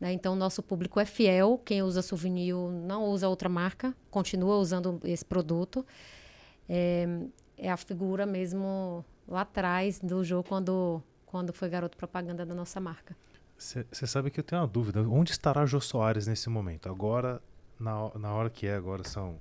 Né? 0.00 0.12
Então, 0.12 0.34
nosso 0.34 0.62
público 0.62 0.98
é 0.98 1.04
fiel. 1.04 1.60
Quem 1.64 1.82
usa 1.82 2.00
souvenir 2.00 2.54
não 2.54 3.04
usa 3.04 3.28
outra 3.28 3.48
marca, 3.48 3.94
continua 4.10 4.56
usando 4.56 4.98
esse 5.04 5.24
produto. 5.24 5.84
É, 6.68 7.06
é 7.58 7.70
a 7.70 7.76
figura 7.76 8.24
mesmo 8.24 9.04
lá 9.28 9.42
atrás 9.42 10.00
do 10.00 10.24
jogo, 10.24 10.48
quando, 10.48 11.02
quando 11.26 11.52
foi 11.52 11.68
garoto 11.68 11.96
propaganda 11.96 12.46
da 12.46 12.54
nossa 12.54 12.80
marca. 12.80 13.14
Você 13.58 14.06
sabe 14.06 14.30
que 14.30 14.40
eu 14.40 14.44
tenho 14.44 14.62
uma 14.62 14.66
dúvida. 14.66 15.02
Onde 15.02 15.32
estará 15.32 15.66
Jô 15.66 15.80
Soares 15.80 16.26
nesse 16.26 16.48
momento? 16.48 16.88
Agora, 16.88 17.42
na, 17.78 18.10
na 18.18 18.32
hora 18.32 18.48
que 18.48 18.66
é, 18.66 18.74
agora 18.74 19.04
são 19.04 19.38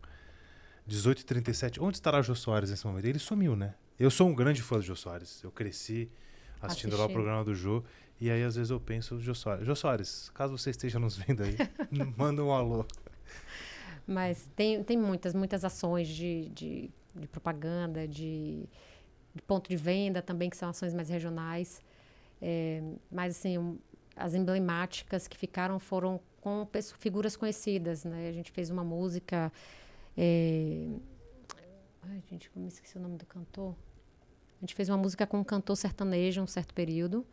18h37. 0.89 1.81
Onde 1.81 1.95
estará 1.95 2.21
Jô 2.21 2.35
Soares 2.35 2.69
nesse 2.69 2.85
momento? 2.85 3.05
Ele 3.05 3.19
sumiu, 3.19 3.55
né? 3.55 3.75
Eu 3.97 4.11
sou 4.11 4.27
um 4.27 4.35
grande 4.35 4.61
fã 4.61 4.75
do 4.75 4.81
Jô 4.81 4.95
Soares. 4.95 5.41
Eu 5.41 5.51
cresci 5.51 6.11
assistindo, 6.61 6.93
assistindo. 6.93 6.97
lá 6.97 7.05
o 7.05 7.09
programa 7.09 7.45
do 7.45 7.55
Jô. 7.55 7.81
E 8.21 8.29
aí, 8.29 8.43
às 8.43 8.55
vezes, 8.55 8.69
eu 8.69 8.79
penso, 8.81 9.19
Jô 9.21 9.33
Soares, 9.33 9.65
Jô 9.65 9.75
Soares 9.75 10.29
caso 10.33 10.57
você 10.57 10.71
esteja 10.71 10.99
nos 10.99 11.15
vendo 11.15 11.41
aí, 11.41 11.55
manda 12.17 12.43
um 12.43 12.51
alô. 12.51 12.85
Mas 14.05 14.49
tem, 14.55 14.83
tem 14.83 14.97
muitas, 14.97 15.33
muitas 15.33 15.63
ações 15.63 16.07
de, 16.07 16.49
de, 16.49 16.89
de 17.15 17.27
propaganda, 17.27 18.05
de, 18.05 18.65
de, 19.33 19.41
ponto 19.43 19.69
de 19.69 19.77
venda 19.77 20.21
também, 20.21 20.49
que 20.49 20.57
são 20.57 20.69
ações 20.69 20.93
mais 20.93 21.07
regionais. 21.07 21.81
É, 22.41 22.81
mas, 23.09 23.37
assim, 23.37 23.57
um, 23.57 23.77
as 24.17 24.33
emblemáticas 24.33 25.25
que 25.25 25.37
ficaram 25.37 25.79
foram 25.79 26.19
com 26.41 26.67
figuras 26.97 27.37
conhecidas, 27.37 28.03
né? 28.03 28.27
A 28.27 28.33
gente 28.33 28.51
fez 28.51 28.69
uma 28.69 28.83
música... 28.83 29.51
É... 30.17 30.87
Ai, 32.01 32.21
gente, 32.29 32.49
como 32.49 32.67
esqueci 32.67 32.97
o 32.97 32.99
nome 32.99 33.17
do 33.17 33.25
cantor? 33.25 33.75
A 34.57 34.59
gente 34.61 34.75
fez 34.75 34.89
uma 34.89 34.97
música 34.97 35.25
com 35.25 35.39
um 35.39 35.43
cantor 35.43 35.77
sertanejo 35.77 36.41
um 36.41 36.47
certo 36.47 36.73
período 36.73 37.25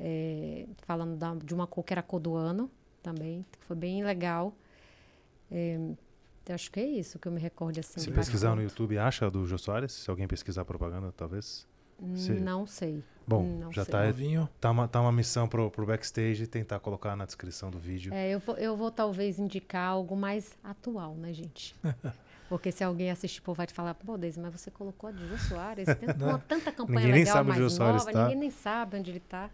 é, 0.00 0.66
falando 0.82 1.16
da, 1.16 1.34
de 1.34 1.54
uma 1.54 1.66
cor 1.66 1.84
que 1.84 1.92
era 1.92 2.00
a 2.00 2.02
cor 2.02 2.20
do 2.20 2.34
ano 2.34 2.70
também, 3.02 3.44
que 3.58 3.64
foi 3.64 3.76
bem 3.76 4.04
legal. 4.04 4.54
É, 5.50 5.78
acho 6.50 6.70
que 6.70 6.80
é 6.80 6.86
isso 6.86 7.18
que 7.18 7.28
eu 7.28 7.32
me 7.32 7.40
recordo 7.40 7.78
assim. 7.80 8.00
Se 8.00 8.10
pesquisar 8.10 8.54
no 8.54 8.62
YouTube, 8.62 8.98
acha 8.98 9.30
do 9.30 9.46
Jô 9.46 9.58
Soares? 9.58 9.92
Se 9.92 10.10
alguém 10.10 10.26
pesquisar 10.26 10.64
propaganda, 10.64 11.12
talvez. 11.16 11.66
Cê- 12.14 12.34
Não 12.34 12.66
sei. 12.66 13.02
Bom, 13.26 13.42
Não 13.42 13.72
já 13.72 13.84
sei. 13.84 13.92
tá, 13.92 14.06
Novinho. 14.06 14.48
tá, 14.60 14.70
uma, 14.70 14.88
tá 14.88 15.00
uma 15.00 15.12
missão 15.12 15.48
pro, 15.48 15.70
pro 15.70 15.84
backstage 15.84 16.46
tentar 16.46 16.78
colocar 16.80 17.14
na 17.16 17.26
descrição 17.26 17.70
do 17.70 17.78
vídeo. 17.78 18.14
É, 18.14 18.30
eu, 18.30 18.38
vou, 18.38 18.56
eu 18.56 18.76
vou 18.76 18.90
talvez 18.90 19.38
indicar 19.38 19.88
algo 19.90 20.16
mais 20.16 20.56
atual, 20.62 21.14
né, 21.14 21.32
gente? 21.32 21.74
Porque 22.48 22.72
se 22.72 22.82
alguém 22.82 23.10
assistir, 23.10 23.42
pô, 23.42 23.52
vai 23.52 23.66
te 23.66 23.74
falar, 23.74 23.92
pô, 23.94 24.16
Deise, 24.16 24.40
mas 24.40 24.52
você 24.58 24.70
colocou 24.70 25.10
a 25.10 25.12
de 25.12 25.26
Jô 25.28 25.36
Soares, 25.36 25.84
tem 25.96 26.08
uma, 26.16 26.38
tanta 26.38 26.72
campanha 26.72 27.00
Ninguém 27.00 27.12
nem 27.12 27.20
legal 27.24 27.34
sabe 27.36 27.50
onde 27.50 27.60
mais 27.60 27.60
o 27.60 27.74
Jô 27.74 27.76
Soares 27.76 28.00
nova, 28.06 28.12
tá. 28.12 28.22
ninguém 28.22 28.38
nem 28.38 28.50
sabe 28.50 28.96
onde 28.96 29.10
ele 29.10 29.20
tá. 29.20 29.50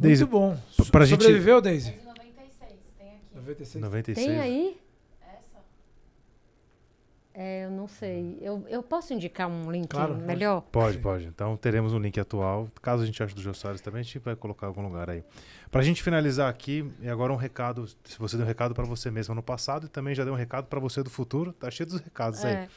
Deise, 0.00 0.24
Muito 0.24 0.32
bom. 0.32 0.58
pra 0.90 1.04
gente- 1.04 1.22
Sobreviveu, 1.22 1.60
Daisy? 1.60 1.92
De 1.92 2.04
96, 2.04 2.70
tem 2.98 3.08
aqui. 3.08 3.34
96. 3.34 3.82
96. 3.84 4.26
Tem 4.26 4.40
aí? 4.40 4.80
Essa? 5.22 5.58
É, 7.34 7.64
eu 7.66 7.70
não 7.70 7.86
sei. 7.86 8.38
Eu, 8.40 8.64
eu 8.68 8.82
posso 8.82 9.12
indicar 9.14 9.48
um 9.48 9.70
link 9.70 9.88
Claro, 9.88 10.14
pode. 10.14 10.26
melhor? 10.26 10.60
Pode, 10.62 10.98
pode. 10.98 11.26
Então 11.26 11.56
teremos 11.56 11.92
um 11.92 11.98
link 11.98 12.18
atual. 12.18 12.68
Caso 12.82 13.02
a 13.02 13.06
gente 13.06 13.22
ache 13.22 13.34
do 13.34 13.40
Jô 13.40 13.54
Soares 13.54 13.80
também, 13.80 14.00
a 14.00 14.02
gente 14.02 14.18
vai 14.18 14.34
colocar 14.34 14.66
em 14.66 14.68
algum 14.68 14.82
lugar 14.82 15.08
aí. 15.10 15.22
Pra 15.70 15.82
gente 15.82 16.02
finalizar 16.02 16.48
aqui, 16.50 16.90
e 17.00 17.08
agora 17.08 17.32
um 17.32 17.36
recado. 17.36 17.86
Se 17.86 18.18
você 18.18 18.36
deu 18.36 18.44
um 18.44 18.48
recado 18.48 18.74
pra 18.74 18.84
você 18.84 19.10
mesmo 19.10 19.34
no 19.34 19.42
passado 19.42 19.86
e 19.86 19.88
também 19.88 20.14
já 20.14 20.24
deu 20.24 20.32
um 20.32 20.36
recado 20.36 20.66
pra 20.66 20.80
você 20.80 21.02
do 21.02 21.10
futuro, 21.10 21.52
tá 21.52 21.70
cheio 21.70 21.86
dos 21.88 22.00
recados 22.00 22.44
aí. 22.44 22.54
É, 22.54 22.68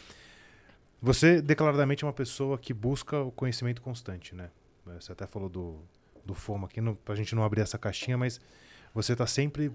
Você 1.01 1.41
declaradamente 1.41 2.03
é 2.03 2.07
uma 2.07 2.13
pessoa 2.13 2.57
que 2.57 2.73
busca 2.73 3.19
o 3.19 3.31
conhecimento 3.31 3.81
constante, 3.81 4.33
né? 4.33 4.49
Você 4.85 5.11
até 5.11 5.25
falou 5.27 5.49
do, 5.49 5.79
do 6.25 6.33
FOMO 6.33 6.65
aqui, 6.65 6.81
não, 6.81 6.95
pra 6.95 7.15
gente 7.15 7.35
não 7.35 7.43
abrir 7.43 7.61
essa 7.61 7.77
caixinha, 7.77 8.17
mas 8.17 8.39
você 8.93 9.15
tá 9.15 9.25
sempre, 9.25 9.71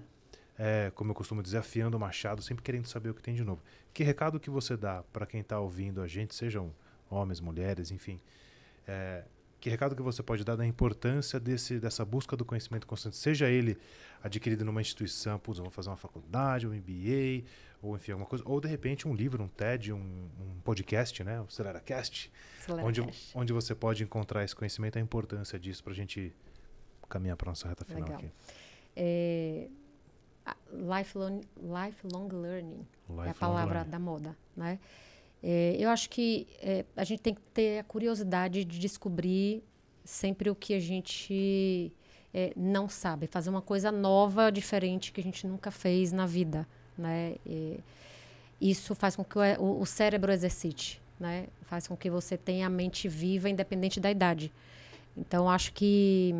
é, 0.57 0.91
como 0.95 1.11
eu 1.11 1.15
costumo 1.15 1.43
dizer, 1.43 1.57
afiando 1.57 1.97
o 1.97 1.99
machado, 1.99 2.41
sempre 2.41 2.63
querendo 2.63 2.87
saber 2.87 3.09
o 3.09 3.13
que 3.13 3.21
tem 3.21 3.33
de 3.33 3.43
novo. 3.43 3.61
Que 3.93 4.03
recado 4.03 4.39
que 4.39 4.49
você 4.49 4.75
dá 4.77 5.03
para 5.13 5.25
quem 5.25 5.43
tá 5.43 5.59
ouvindo 5.59 6.01
a 6.01 6.07
gente, 6.07 6.35
sejam 6.35 6.73
homens, 7.09 7.39
mulheres, 7.39 7.91
enfim, 7.91 8.19
é, 8.87 9.23
que 9.59 9.69
recado 9.69 9.95
que 9.95 10.01
você 10.01 10.23
pode 10.23 10.43
dar 10.43 10.55
da 10.55 10.65
importância 10.65 11.39
desse, 11.39 11.79
dessa 11.79 12.05
busca 12.05 12.37
do 12.37 12.45
conhecimento 12.45 12.87
constante, 12.87 13.17
seja 13.17 13.49
ele 13.49 13.77
adquirido 14.23 14.63
numa 14.63 14.81
instituição, 14.81 15.37
putz, 15.37 15.59
vou 15.59 15.69
fazer 15.69 15.89
uma 15.89 15.97
faculdade, 15.97 16.65
um 16.65 16.71
MBA, 16.71 17.43
ou 17.81 17.95
enfim, 17.95 18.11
alguma 18.11 18.27
coisa, 18.27 18.43
ou 18.47 18.59
de 18.59 18.67
repente 18.67 19.07
um 19.07 19.13
livro, 19.13 19.43
um 19.43 19.47
TED, 19.47 19.93
um, 19.93 19.97
um 19.97 20.59
podcast, 20.63 21.23
né, 21.23 21.39
o 21.41 21.49
CeleraCast, 21.49 22.31
onde, 22.83 23.01
onde 23.33 23.53
você 23.53 23.73
pode 23.73 24.03
encontrar 24.03 24.43
esse 24.43 24.55
conhecimento, 24.55 24.97
a 24.97 25.01
importância 25.01 25.57
disso 25.57 25.83
para 25.83 25.93
a 25.93 25.95
gente 25.95 26.33
caminhar 27.07 27.37
para 27.37 27.49
nossa 27.49 27.67
reta 27.67 27.85
final 27.85 28.03
Legal. 28.03 28.17
aqui. 28.19 28.31
É, 28.95 29.69
lifelong, 30.73 31.41
lifelong 31.57 32.27
learning 32.29 32.85
é 33.09 33.11
a 33.11 33.25
Lifelong 33.25 33.33
palavra 33.39 33.73
learning. 33.75 33.91
da 33.91 33.99
moda, 33.99 34.37
né? 34.55 34.79
É, 35.41 35.77
eu 35.79 35.89
acho 35.89 36.09
que 36.09 36.47
é, 36.59 36.85
a 36.97 37.03
gente 37.05 37.21
tem 37.21 37.33
que 37.33 37.41
ter 37.53 37.79
a 37.79 37.83
curiosidade 37.83 38.65
de 38.65 38.77
descobrir 38.77 39.63
sempre 40.03 40.49
o 40.49 40.55
que 40.55 40.73
a 40.73 40.79
gente 40.79 41.93
é, 42.33 42.51
não 42.55 42.89
sabe, 42.89 43.25
fazer 43.27 43.49
uma 43.49 43.61
coisa 43.61 43.91
nova, 43.91 44.51
diferente 44.51 45.11
que 45.11 45.21
a 45.21 45.23
gente 45.23 45.47
nunca 45.47 45.71
fez 45.71 46.11
na 46.11 46.25
vida, 46.25 46.67
né? 46.99 47.35
E 47.45 47.79
isso 48.61 48.93
faz 48.93 49.15
com 49.15 49.23
que 49.23 49.37
o, 49.37 49.79
o- 49.81 49.85
cérebro 49.85 50.31
exercite, 50.31 51.01
né? 51.19 51.47
Faz 51.63 51.87
com 51.87 51.95
que 51.95 52.09
você 52.09 52.37
tenha 52.37 52.67
a 52.67 52.69
mente 52.69 53.07
viva, 53.07 53.49
independente 53.49 53.99
da 53.99 54.11
idade. 54.11 54.51
Então, 55.17 55.49
acho 55.49 55.73
que 55.73 56.33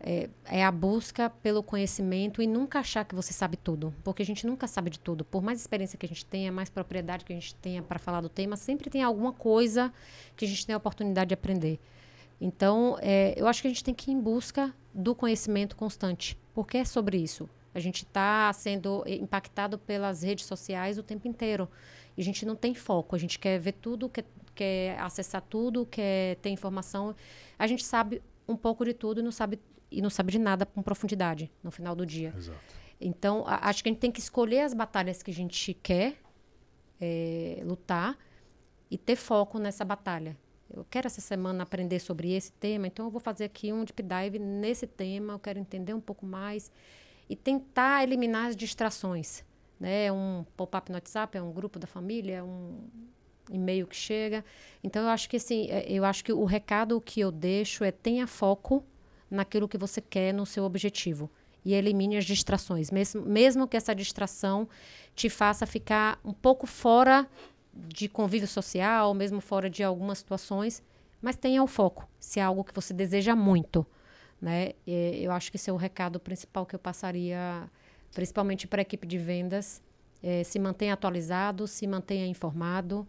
é, 0.00 0.28
é 0.44 0.64
a 0.64 0.70
busca 0.70 1.30
pelo 1.30 1.62
conhecimento 1.62 2.42
e 2.42 2.46
nunca 2.46 2.80
achar 2.80 3.04
que 3.04 3.14
você 3.14 3.32
sabe 3.32 3.56
tudo, 3.56 3.94
porque 4.04 4.22
a 4.22 4.26
gente 4.26 4.46
nunca 4.46 4.66
sabe 4.66 4.90
de 4.90 4.98
tudo. 4.98 5.24
Por 5.24 5.42
mais 5.42 5.60
experiência 5.60 5.98
que 5.98 6.06
a 6.06 6.08
gente 6.08 6.24
tenha, 6.26 6.52
mais 6.52 6.68
propriedade 6.68 7.24
que 7.24 7.32
a 7.32 7.36
gente 7.36 7.54
tenha 7.56 7.82
para 7.82 7.98
falar 7.98 8.20
do 8.20 8.28
tema, 8.28 8.56
sempre 8.56 8.90
tem 8.90 9.02
alguma 9.02 9.32
coisa 9.32 9.92
que 10.36 10.44
a 10.44 10.48
gente 10.48 10.66
tem 10.66 10.74
a 10.74 10.78
oportunidade 10.78 11.28
de 11.28 11.34
aprender. 11.34 11.80
Então, 12.40 12.98
é, 13.00 13.34
eu 13.36 13.46
acho 13.46 13.62
que 13.62 13.68
a 13.68 13.70
gente 13.70 13.82
tem 13.82 13.94
que 13.94 14.10
ir 14.10 14.14
em 14.14 14.20
busca 14.20 14.72
do 14.92 15.14
conhecimento 15.14 15.74
constante, 15.74 16.36
porque 16.54 16.78
é 16.78 16.84
sobre 16.84 17.16
isso. 17.16 17.48
A 17.76 17.80
gente 17.80 18.04
está 18.04 18.50
sendo 18.54 19.04
impactado 19.06 19.78
pelas 19.78 20.22
redes 20.22 20.46
sociais 20.46 20.96
o 20.96 21.02
tempo 21.02 21.28
inteiro. 21.28 21.68
E 22.16 22.22
a 22.22 22.24
gente 22.24 22.46
não 22.46 22.56
tem 22.56 22.74
foco, 22.74 23.14
a 23.14 23.18
gente 23.18 23.38
quer 23.38 23.58
ver 23.60 23.72
tudo, 23.72 24.08
quer, 24.08 24.24
quer 24.54 24.98
acessar 24.98 25.42
tudo, 25.42 25.84
quer 25.84 26.36
ter 26.36 26.48
informação. 26.48 27.14
A 27.58 27.66
gente 27.66 27.84
sabe 27.84 28.22
um 28.48 28.56
pouco 28.56 28.82
de 28.82 28.94
tudo 28.94 29.20
e 29.20 29.22
não 29.22 29.30
sabe, 29.30 29.60
e 29.90 30.00
não 30.00 30.08
sabe 30.08 30.32
de 30.32 30.38
nada 30.38 30.64
com 30.64 30.82
profundidade 30.82 31.50
no 31.62 31.70
final 31.70 31.94
do 31.94 32.06
dia. 32.06 32.32
Exato. 32.34 32.58
Então, 32.98 33.44
a- 33.46 33.68
acho 33.68 33.82
que 33.82 33.90
a 33.90 33.92
gente 33.92 34.00
tem 34.00 34.10
que 34.10 34.20
escolher 34.20 34.60
as 34.60 34.72
batalhas 34.72 35.22
que 35.22 35.30
a 35.30 35.34
gente 35.34 35.74
quer 35.74 36.16
eh, 36.98 37.60
lutar 37.62 38.16
e 38.90 38.96
ter 38.96 39.16
foco 39.16 39.58
nessa 39.58 39.84
batalha. 39.84 40.34
Eu 40.74 40.86
quero 40.90 41.06
essa 41.06 41.20
semana 41.20 41.62
aprender 41.62 41.98
sobre 42.00 42.32
esse 42.32 42.52
tema, 42.52 42.86
então 42.86 43.04
eu 43.04 43.10
vou 43.10 43.20
fazer 43.20 43.44
aqui 43.44 43.70
um 43.72 43.84
deep 43.84 44.02
dive 44.02 44.38
nesse 44.38 44.86
tema, 44.86 45.34
eu 45.34 45.38
quero 45.38 45.58
entender 45.58 45.92
um 45.92 46.00
pouco 46.00 46.24
mais 46.24 46.72
e 47.28 47.36
tentar 47.36 48.02
eliminar 48.02 48.46
as 48.46 48.56
distrações. 48.56 49.44
Né? 49.78 50.10
Um 50.10 50.44
pop-up 50.56 50.90
no 50.90 50.96
WhatsApp, 50.96 51.36
é 51.36 51.42
um 51.42 51.52
grupo 51.52 51.78
da 51.78 51.86
família, 51.86 52.36
é 52.36 52.42
um 52.42 52.78
e-mail 53.50 53.86
que 53.86 53.96
chega. 53.96 54.44
Então, 54.82 55.02
eu 55.02 55.08
acho 55.08 55.28
que 55.28 55.36
assim, 55.36 55.68
eh, 55.70 55.86
eu 55.88 56.04
acho 56.04 56.24
que 56.24 56.32
o 56.32 56.44
recado 56.44 57.00
que 57.00 57.20
eu 57.20 57.30
deixo 57.30 57.84
é 57.84 57.90
tenha 57.90 58.26
foco 58.26 58.84
naquilo 59.30 59.68
que 59.68 59.78
você 59.78 60.00
quer, 60.00 60.32
no 60.32 60.46
seu 60.46 60.64
objetivo. 60.64 61.30
E 61.64 61.74
elimine 61.74 62.16
as 62.16 62.24
distrações. 62.24 62.90
Mesmo, 62.90 63.22
mesmo 63.22 63.66
que 63.66 63.76
essa 63.76 63.94
distração 63.94 64.68
te 65.14 65.28
faça 65.28 65.66
ficar 65.66 66.18
um 66.24 66.32
pouco 66.32 66.66
fora 66.66 67.28
de 67.72 68.08
convívio 68.08 68.48
social, 68.48 69.12
mesmo 69.12 69.40
fora 69.40 69.68
de 69.68 69.82
algumas 69.82 70.18
situações, 70.18 70.82
mas 71.20 71.36
tenha 71.36 71.62
o 71.62 71.66
foco, 71.66 72.08
se 72.18 72.40
é 72.40 72.42
algo 72.42 72.64
que 72.64 72.74
você 72.74 72.94
deseja 72.94 73.34
muito. 73.34 73.84
Né? 74.40 74.72
E 74.86 75.22
eu 75.22 75.32
acho 75.32 75.50
que 75.50 75.56
esse 75.56 75.70
é 75.70 75.72
o 75.72 75.76
recado 75.76 76.20
principal 76.20 76.66
que 76.66 76.74
eu 76.74 76.78
passaria, 76.78 77.70
principalmente 78.12 78.66
para 78.66 78.80
a 78.80 78.82
equipe 78.82 79.06
de 79.06 79.18
vendas. 79.18 79.82
Eh, 80.22 80.44
se 80.44 80.58
mantenha 80.58 80.94
atualizado, 80.94 81.66
se 81.66 81.86
mantenha 81.86 82.26
informado, 82.26 83.06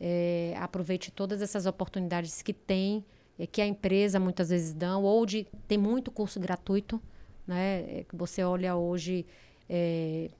eh, 0.00 0.54
aproveite 0.58 1.10
todas 1.10 1.40
essas 1.42 1.66
oportunidades 1.66 2.42
que 2.42 2.52
tem, 2.52 3.04
eh, 3.38 3.46
que 3.46 3.60
a 3.60 3.66
empresa 3.66 4.20
muitas 4.20 4.50
vezes 4.50 4.74
dão, 4.74 5.02
ou 5.02 5.24
de 5.24 5.46
tem 5.66 5.78
muito 5.78 6.10
curso 6.10 6.38
gratuito, 6.40 7.00
né? 7.46 8.04
que 8.08 8.16
você 8.16 8.42
olha 8.42 8.76
hoje 8.76 9.24
eh, 9.68 10.30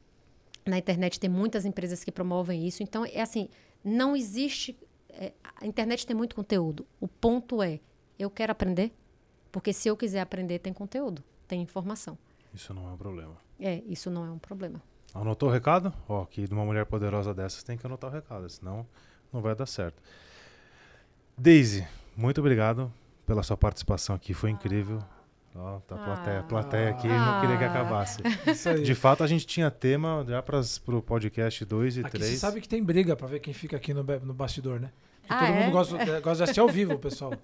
na 0.64 0.78
internet 0.78 1.20
tem 1.20 1.30
muitas 1.30 1.64
empresas 1.64 2.02
que 2.04 2.12
promovem 2.12 2.66
isso. 2.66 2.82
Então 2.82 3.04
é 3.04 3.20
assim, 3.20 3.48
não 3.84 4.16
existe 4.16 4.76
eh, 5.10 5.32
a 5.60 5.66
internet 5.66 6.06
tem 6.06 6.16
muito 6.16 6.34
conteúdo. 6.34 6.86
O 7.00 7.08
ponto 7.08 7.62
é, 7.62 7.80
eu 8.18 8.30
quero 8.30 8.52
aprender, 8.52 8.92
porque 9.56 9.72
se 9.72 9.88
eu 9.88 9.96
quiser 9.96 10.20
aprender 10.20 10.58
tem 10.58 10.70
conteúdo, 10.70 11.24
tem 11.48 11.62
informação. 11.62 12.18
Isso 12.52 12.74
não 12.74 12.86
é 12.90 12.92
um 12.92 12.96
problema. 12.98 13.32
É, 13.58 13.82
isso 13.86 14.10
não 14.10 14.26
é 14.26 14.30
um 14.30 14.38
problema. 14.38 14.82
Anotou 15.14 15.48
o 15.48 15.52
recado? 15.52 15.94
Ó, 16.06 16.26
que 16.26 16.46
de 16.46 16.52
uma 16.52 16.62
mulher 16.62 16.84
poderosa 16.84 17.32
dessas 17.32 17.62
tem 17.62 17.78
que 17.78 17.86
anotar 17.86 18.10
o 18.10 18.12
recado, 18.12 18.46
senão 18.50 18.86
não 19.32 19.40
vai 19.40 19.54
dar 19.54 19.64
certo. 19.64 19.96
Daisy, 21.38 21.86
muito 22.14 22.38
obrigado 22.38 22.92
pela 23.26 23.42
sua 23.42 23.56
participação 23.56 24.14
aqui, 24.14 24.34
foi 24.34 24.50
incrível. 24.50 24.98
Ó, 25.54 25.78
tá 25.80 25.94
a 25.94 26.04
plateia, 26.04 26.40
a 26.40 26.42
plateia 26.42 26.90
aqui 26.90 27.08
não 27.08 27.40
queria 27.40 27.56
que 27.56 27.64
Ah. 27.64 27.70
acabasse. 27.70 28.20
Isso 28.46 28.68
aí. 28.68 28.82
De 28.82 28.94
fato, 28.94 29.24
a 29.24 29.26
gente 29.26 29.46
tinha 29.46 29.70
tema 29.70 30.22
já 30.28 30.42
para 30.42 30.60
o 30.88 31.00
podcast 31.00 31.64
2 31.64 31.96
e 31.96 32.00
Aqui 32.00 32.10
3. 32.10 32.26
você 32.26 32.36
sabe 32.36 32.60
que 32.60 32.68
tem 32.68 32.84
briga 32.84 33.16
pra 33.16 33.26
ver 33.26 33.40
quem 33.40 33.54
fica 33.54 33.74
aqui 33.74 33.94
no, 33.94 34.02
no 34.02 34.34
bastidor, 34.34 34.78
né? 34.78 34.90
Porque 35.22 35.32
Ah, 35.32 35.46
todo 35.46 35.48
é? 35.56 35.60
mundo 35.62 35.72
gosta, 35.72 35.96
é, 35.96 36.20
gosta 36.20 36.36
de 36.36 36.42
assistir 36.42 36.60
ao 36.60 36.68
vivo, 36.68 36.98
pessoal. 36.98 37.32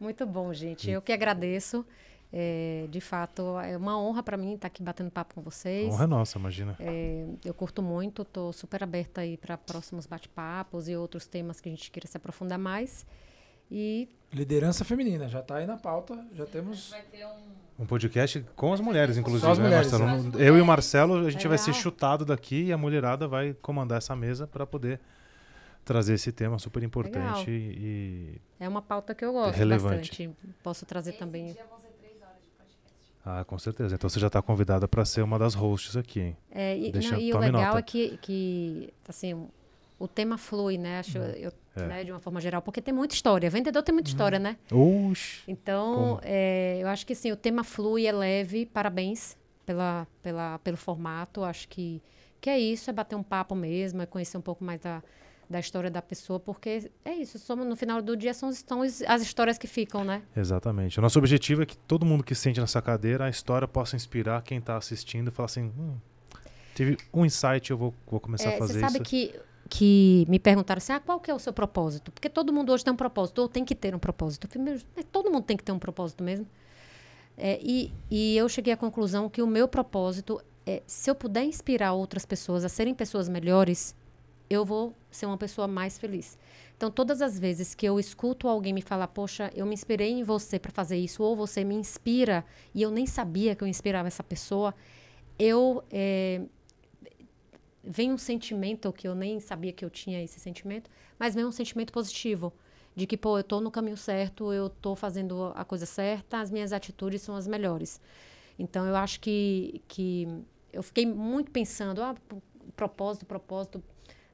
Muito 0.00 0.26
bom, 0.26 0.52
gente. 0.52 0.90
Eu 0.90 1.02
que 1.02 1.12
agradeço. 1.12 1.84
É, 2.30 2.86
de 2.90 3.00
fato, 3.00 3.58
é 3.60 3.74
uma 3.76 3.98
honra 3.98 4.22
para 4.22 4.36
mim 4.36 4.54
estar 4.54 4.66
aqui 4.66 4.82
batendo 4.82 5.10
papo 5.10 5.34
com 5.34 5.40
vocês. 5.40 5.92
Honra 5.92 6.04
é 6.04 6.06
nossa, 6.06 6.38
imagina. 6.38 6.76
É, 6.78 7.24
eu 7.42 7.54
curto 7.54 7.82
muito, 7.82 8.22
estou 8.22 8.52
super 8.52 8.82
aberta 8.82 9.22
aí 9.22 9.38
para 9.38 9.56
próximos 9.56 10.06
bate-papos 10.06 10.88
e 10.88 10.96
outros 10.96 11.26
temas 11.26 11.58
que 11.58 11.68
a 11.68 11.72
gente 11.72 11.90
queira 11.90 12.06
se 12.06 12.16
aprofundar 12.16 12.58
mais. 12.58 13.06
E 13.70 14.08
Liderança 14.32 14.84
feminina, 14.84 15.26
já 15.26 15.40
tá 15.40 15.56
aí 15.56 15.66
na 15.66 15.78
pauta, 15.78 16.22
já 16.34 16.44
temos. 16.44 16.92
Um. 16.92 17.82
Um 17.82 17.86
podcast 17.86 18.44
com 18.56 18.72
as 18.72 18.80
mulheres, 18.80 19.16
inclusive. 19.16 19.40
Só 19.46 19.52
as 19.52 19.58
né, 19.58 19.64
mulheres, 19.64 19.90
Marcelo? 19.92 20.22
né? 20.24 20.32
Eu 20.36 20.58
e 20.58 20.60
o 20.60 20.66
Marcelo, 20.66 21.26
a 21.26 21.30
gente 21.30 21.46
vai 21.46 21.56
ser 21.56 21.72
chutado 21.72 22.24
daqui 22.24 22.64
e 22.64 22.72
a 22.72 22.76
mulherada 22.76 23.28
vai 23.28 23.54
comandar 23.62 23.98
essa 23.98 24.16
mesa 24.16 24.48
para 24.48 24.66
poder 24.66 25.00
trazer 25.88 26.14
esse 26.14 26.30
tema 26.30 26.58
super 26.58 26.82
importante 26.82 27.50
e, 27.50 28.40
é 28.60 28.68
uma 28.68 28.82
pauta 28.82 29.14
que 29.14 29.24
eu 29.24 29.32
gosto 29.32 29.56
relevante. 29.56 30.10
bastante. 30.10 30.30
Posso 30.62 30.84
trazer 30.84 31.10
Esse 31.10 31.18
também. 31.18 31.46
dia 31.46 31.64
vão 31.68 31.80
ser 31.80 31.88
três 31.98 32.14
horas 32.20 32.36
de 32.36 32.50
podcast. 32.56 33.12
Ah, 33.24 33.44
com 33.44 33.58
certeza. 33.58 33.94
Então 33.94 34.08
você 34.10 34.20
já 34.20 34.26
está 34.26 34.42
convidada 34.42 34.86
para 34.86 35.04
ser 35.04 35.22
uma 35.22 35.38
das 35.38 35.54
hosts 35.54 35.96
aqui, 35.96 36.20
hein? 36.20 36.36
É, 36.50 36.76
e 36.78 36.92
Deixa- 36.92 37.12
não, 37.12 37.20
e 37.20 37.32
o 37.32 37.38
legal 37.38 37.62
nota. 37.62 37.78
é 37.78 37.82
que, 37.82 38.18
que 38.18 38.92
assim, 39.08 39.48
o 39.98 40.06
tema 40.06 40.36
flui, 40.36 40.76
né? 40.76 40.98
Acho, 41.00 41.16
eu, 41.18 41.52
É. 41.74 41.82
né, 41.86 42.04
de 42.04 42.12
uma 42.12 42.20
forma 42.20 42.40
geral, 42.40 42.60
porque 42.60 42.82
tem 42.82 42.92
muita 42.92 43.14
história. 43.14 43.48
Vendedor 43.48 43.82
tem 43.82 43.92
muita 43.94 44.10
história, 44.10 44.38
né? 44.38 44.56
Oxi! 44.70 45.42
Então, 45.48 46.20
é, 46.22 46.78
eu 46.82 46.88
acho 46.88 47.06
que 47.06 47.14
sim, 47.14 47.32
o 47.32 47.36
tema 47.36 47.64
flui, 47.64 48.06
é 48.06 48.12
leve. 48.12 48.66
Parabéns 48.66 49.36
pela, 49.64 50.06
pela, 50.22 50.58
pelo 50.58 50.76
formato. 50.76 51.42
Acho 51.44 51.66
que, 51.68 52.02
que 52.40 52.50
é 52.50 52.58
isso, 52.58 52.90
é 52.90 52.92
bater 52.92 53.16
um 53.16 53.22
papo 53.22 53.54
mesmo, 53.54 54.02
é 54.02 54.06
conhecer 54.06 54.36
um 54.36 54.40
pouco 54.42 54.62
mais 54.64 54.80
da, 54.80 55.02
da 55.50 55.58
história 55.58 55.90
da 55.90 56.02
pessoa, 56.02 56.38
porque 56.38 56.90
é 57.04 57.14
isso, 57.14 57.38
somos, 57.38 57.66
no 57.66 57.74
final 57.74 58.02
do 58.02 58.16
dia 58.16 58.34
são, 58.34 58.50
as 58.50 58.64
as 59.06 59.22
histórias 59.22 59.56
que 59.56 59.66
ficam, 59.66 60.04
né? 60.04 60.22
Exatamente. 60.36 60.98
O 60.98 61.02
nosso 61.02 61.18
objetivo 61.18 61.62
é 61.62 61.66
que 61.66 61.76
todo 61.76 62.04
mundo 62.04 62.22
que 62.22 62.34
sente 62.34 62.60
nessa 62.60 62.82
cadeira, 62.82 63.24
a 63.24 63.30
história 63.30 63.66
possa 63.66 63.96
inspirar 63.96 64.42
quem 64.42 64.58
está 64.58 64.76
assistindo 64.76 65.28
e 65.28 65.30
falar 65.30 65.46
assim: 65.46 65.72
hum, 65.78 65.94
tive 66.74 66.98
um 67.14 67.24
insight, 67.24 67.70
eu 67.70 67.78
vou, 67.78 67.94
vou 68.10 68.20
começar 68.20 68.50
É, 68.50 68.54
a 68.56 68.58
fazer 68.58 68.74
Você 68.74 68.80
sabe 68.80 68.94
isso. 68.96 69.04
que, 69.04 69.34
que 69.70 70.26
me 70.28 70.38
perguntaram 70.38 70.78
assim, 70.78 70.92
ah, 70.92 71.00
qual 71.00 71.18
que 71.18 71.30
é 71.30 71.34
o 71.34 71.38
seu 71.38 71.52
propósito? 71.52 72.12
Porque 72.12 72.28
todo 72.28 72.52
mundo 72.52 72.70
hoje 72.72 72.84
tem 72.84 72.92
um 72.92 72.96
propósito, 72.96 73.38
ou 73.40 73.48
tem 73.48 73.64
que 73.64 73.74
ter 73.74 73.94
um 73.94 73.98
propósito. 73.98 74.46
Falei, 74.48 74.72
"Meu, 74.72 74.80
mas 74.94 75.04
todo 75.10 75.30
mundo 75.30 75.44
tem 75.44 75.56
que 75.56 75.64
ter 75.64 75.72
um 75.72 75.78
propósito 75.78 76.22
mesmo. 76.22 76.46
É, 77.36 77.58
e, 77.62 77.92
e 78.10 78.36
eu 78.36 78.48
cheguei 78.48 78.72
à 78.72 78.76
conclusão 78.76 79.28
que 79.28 79.40
o 79.40 79.46
meu 79.46 79.66
propósito 79.68 80.42
é, 80.66 80.82
se 80.86 81.08
eu 81.10 81.14
puder 81.14 81.44
inspirar 81.44 81.92
outras 81.94 82.26
pessoas 82.26 82.62
a 82.64 82.68
serem 82.68 82.92
pessoas 82.94 83.26
melhores, 83.28 83.94
eu 84.50 84.64
vou 84.64 84.94
ser 85.10 85.26
uma 85.26 85.36
pessoa 85.36 85.68
mais 85.68 85.98
feliz. 85.98 86.38
Então, 86.76 86.90
todas 86.90 87.20
as 87.20 87.38
vezes 87.38 87.74
que 87.74 87.86
eu 87.86 87.98
escuto 87.98 88.48
alguém 88.48 88.72
me 88.72 88.82
falar, 88.82 89.08
poxa, 89.08 89.50
eu 89.54 89.66
me 89.66 89.74
inspirei 89.74 90.12
em 90.12 90.22
você 90.22 90.58
para 90.58 90.70
fazer 90.70 90.96
isso, 90.96 91.22
ou 91.22 91.34
você 91.36 91.64
me 91.64 91.74
inspira 91.74 92.44
e 92.74 92.82
eu 92.82 92.90
nem 92.90 93.06
sabia 93.06 93.54
que 93.54 93.64
eu 93.64 93.68
inspirava 93.68 94.06
essa 94.06 94.22
pessoa, 94.22 94.74
eu 95.38 95.82
é, 95.90 96.42
vem 97.82 98.12
um 98.12 98.18
sentimento 98.18 98.92
que 98.92 99.08
eu 99.08 99.14
nem 99.14 99.40
sabia 99.40 99.72
que 99.72 99.84
eu 99.84 99.90
tinha 99.90 100.22
esse 100.22 100.38
sentimento, 100.38 100.90
mas 101.18 101.34
vem 101.34 101.44
um 101.44 101.52
sentimento 101.52 101.92
positivo 101.92 102.52
de 102.94 103.06
que 103.06 103.16
pô, 103.16 103.38
eu 103.38 103.44
tô 103.44 103.60
no 103.60 103.70
caminho 103.70 103.96
certo, 103.96 104.52
eu 104.52 104.68
tô 104.68 104.94
fazendo 104.94 105.52
a 105.54 105.64
coisa 105.64 105.86
certa, 105.86 106.40
as 106.40 106.50
minhas 106.50 106.72
atitudes 106.72 107.22
são 107.22 107.36
as 107.36 107.46
melhores. 107.46 108.00
Então 108.58 108.86
eu 108.86 108.96
acho 108.96 109.20
que 109.20 109.82
que 109.88 110.28
eu 110.72 110.82
fiquei 110.82 111.06
muito 111.06 111.50
pensando, 111.50 112.02
ah, 112.02 112.14
propósito, 112.76 113.24
propósito, 113.24 113.82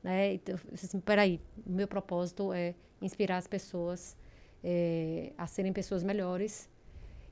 né? 0.05 0.35
Então, 0.35 0.57
assim, 0.73 1.01
peraí, 1.01 1.41
o 1.67 1.73
meu 1.73 1.89
propósito 1.89 2.53
é 2.53 2.75
inspirar 3.03 3.39
as 3.39 3.47
pessoas 3.49 4.17
eh, 4.63 5.33
a 5.37 5.47
serem 5.49 5.73
pessoas 5.73 6.05
melhores. 6.05 6.69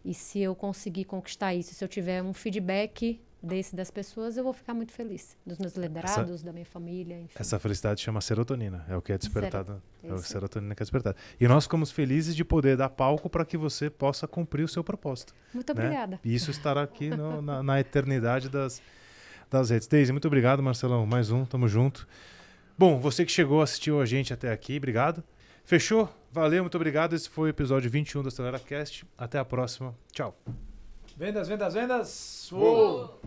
E 0.04 0.12
se 0.12 0.40
eu 0.40 0.56
conseguir 0.56 1.04
conquistar 1.04 1.54
isso, 1.54 1.72
se 1.74 1.84
eu 1.84 1.88
tiver 1.88 2.20
um 2.22 2.32
feedback 2.32 3.20
desse 3.40 3.74
das 3.76 3.90
pessoas, 3.90 4.36
eu 4.36 4.42
vou 4.44 4.52
ficar 4.52 4.72
muito 4.74 4.92
feliz. 4.92 5.36
Dos 5.46 5.58
meus 5.58 5.74
liderados, 5.76 6.42
da 6.42 6.52
minha 6.52 6.64
família, 6.64 7.20
enfim. 7.20 7.34
Essa 7.38 7.58
felicidade 7.58 8.00
chama 8.00 8.20
serotonina, 8.20 8.84
é 8.88 8.96
o 8.96 9.02
que 9.02 9.12
é 9.12 9.18
despertado. 9.18 9.80
É 10.02 10.12
o 10.12 10.16
Isso. 10.16 10.28
serotonina 10.28 10.74
que 10.74 10.82
é 10.82 10.84
despertado. 10.84 11.16
E 11.40 11.46
nós 11.46 11.64
ficamos 11.64 11.90
felizes 11.92 12.34
de 12.34 12.44
poder 12.44 12.76
dar 12.76 12.88
palco 12.88 13.28
para 13.30 13.44
que 13.44 13.56
você 13.56 13.88
possa 13.90 14.26
cumprir 14.26 14.64
o 14.64 14.68
seu 14.68 14.82
propósito. 14.82 15.34
Muito 15.54 15.72
né? 15.74 15.84
obrigada. 15.84 16.20
E 16.24 16.34
isso 16.34 16.50
estará 16.50 16.82
aqui 16.82 17.10
no- 17.10 17.40
na, 17.42 17.62
na 17.62 17.78
eternidade 17.80 18.48
das, 18.48 18.82
das 19.50 19.70
redes. 19.70 19.86
Deise, 19.88 20.10
muito 20.12 20.26
obrigado, 20.26 20.62
Marcelão. 20.62 21.04
Mais 21.06 21.30
um, 21.30 21.44
tamo 21.44 21.68
junto. 21.68 22.06
Bom, 22.76 22.98
você 22.98 23.24
que 23.24 23.32
chegou, 23.32 23.62
assistiu 23.62 24.00
a 24.00 24.06
gente 24.06 24.32
até 24.32 24.52
aqui, 24.52 24.76
obrigado. 24.76 25.22
Fechou? 25.64 26.08
Valeu, 26.32 26.62
muito 26.62 26.74
obrigado. 26.74 27.14
Esse 27.14 27.28
foi 27.28 27.48
o 27.48 27.50
episódio 27.50 27.90
21 27.90 28.22
do 28.22 28.28
AceleraCast. 28.28 29.04
Até 29.16 29.38
a 29.38 29.44
próxima. 29.44 29.94
Tchau. 30.12 30.36
Vendas, 31.16 31.46
vendas, 31.48 31.74
vendas. 31.74 32.50
Uou. 32.50 33.20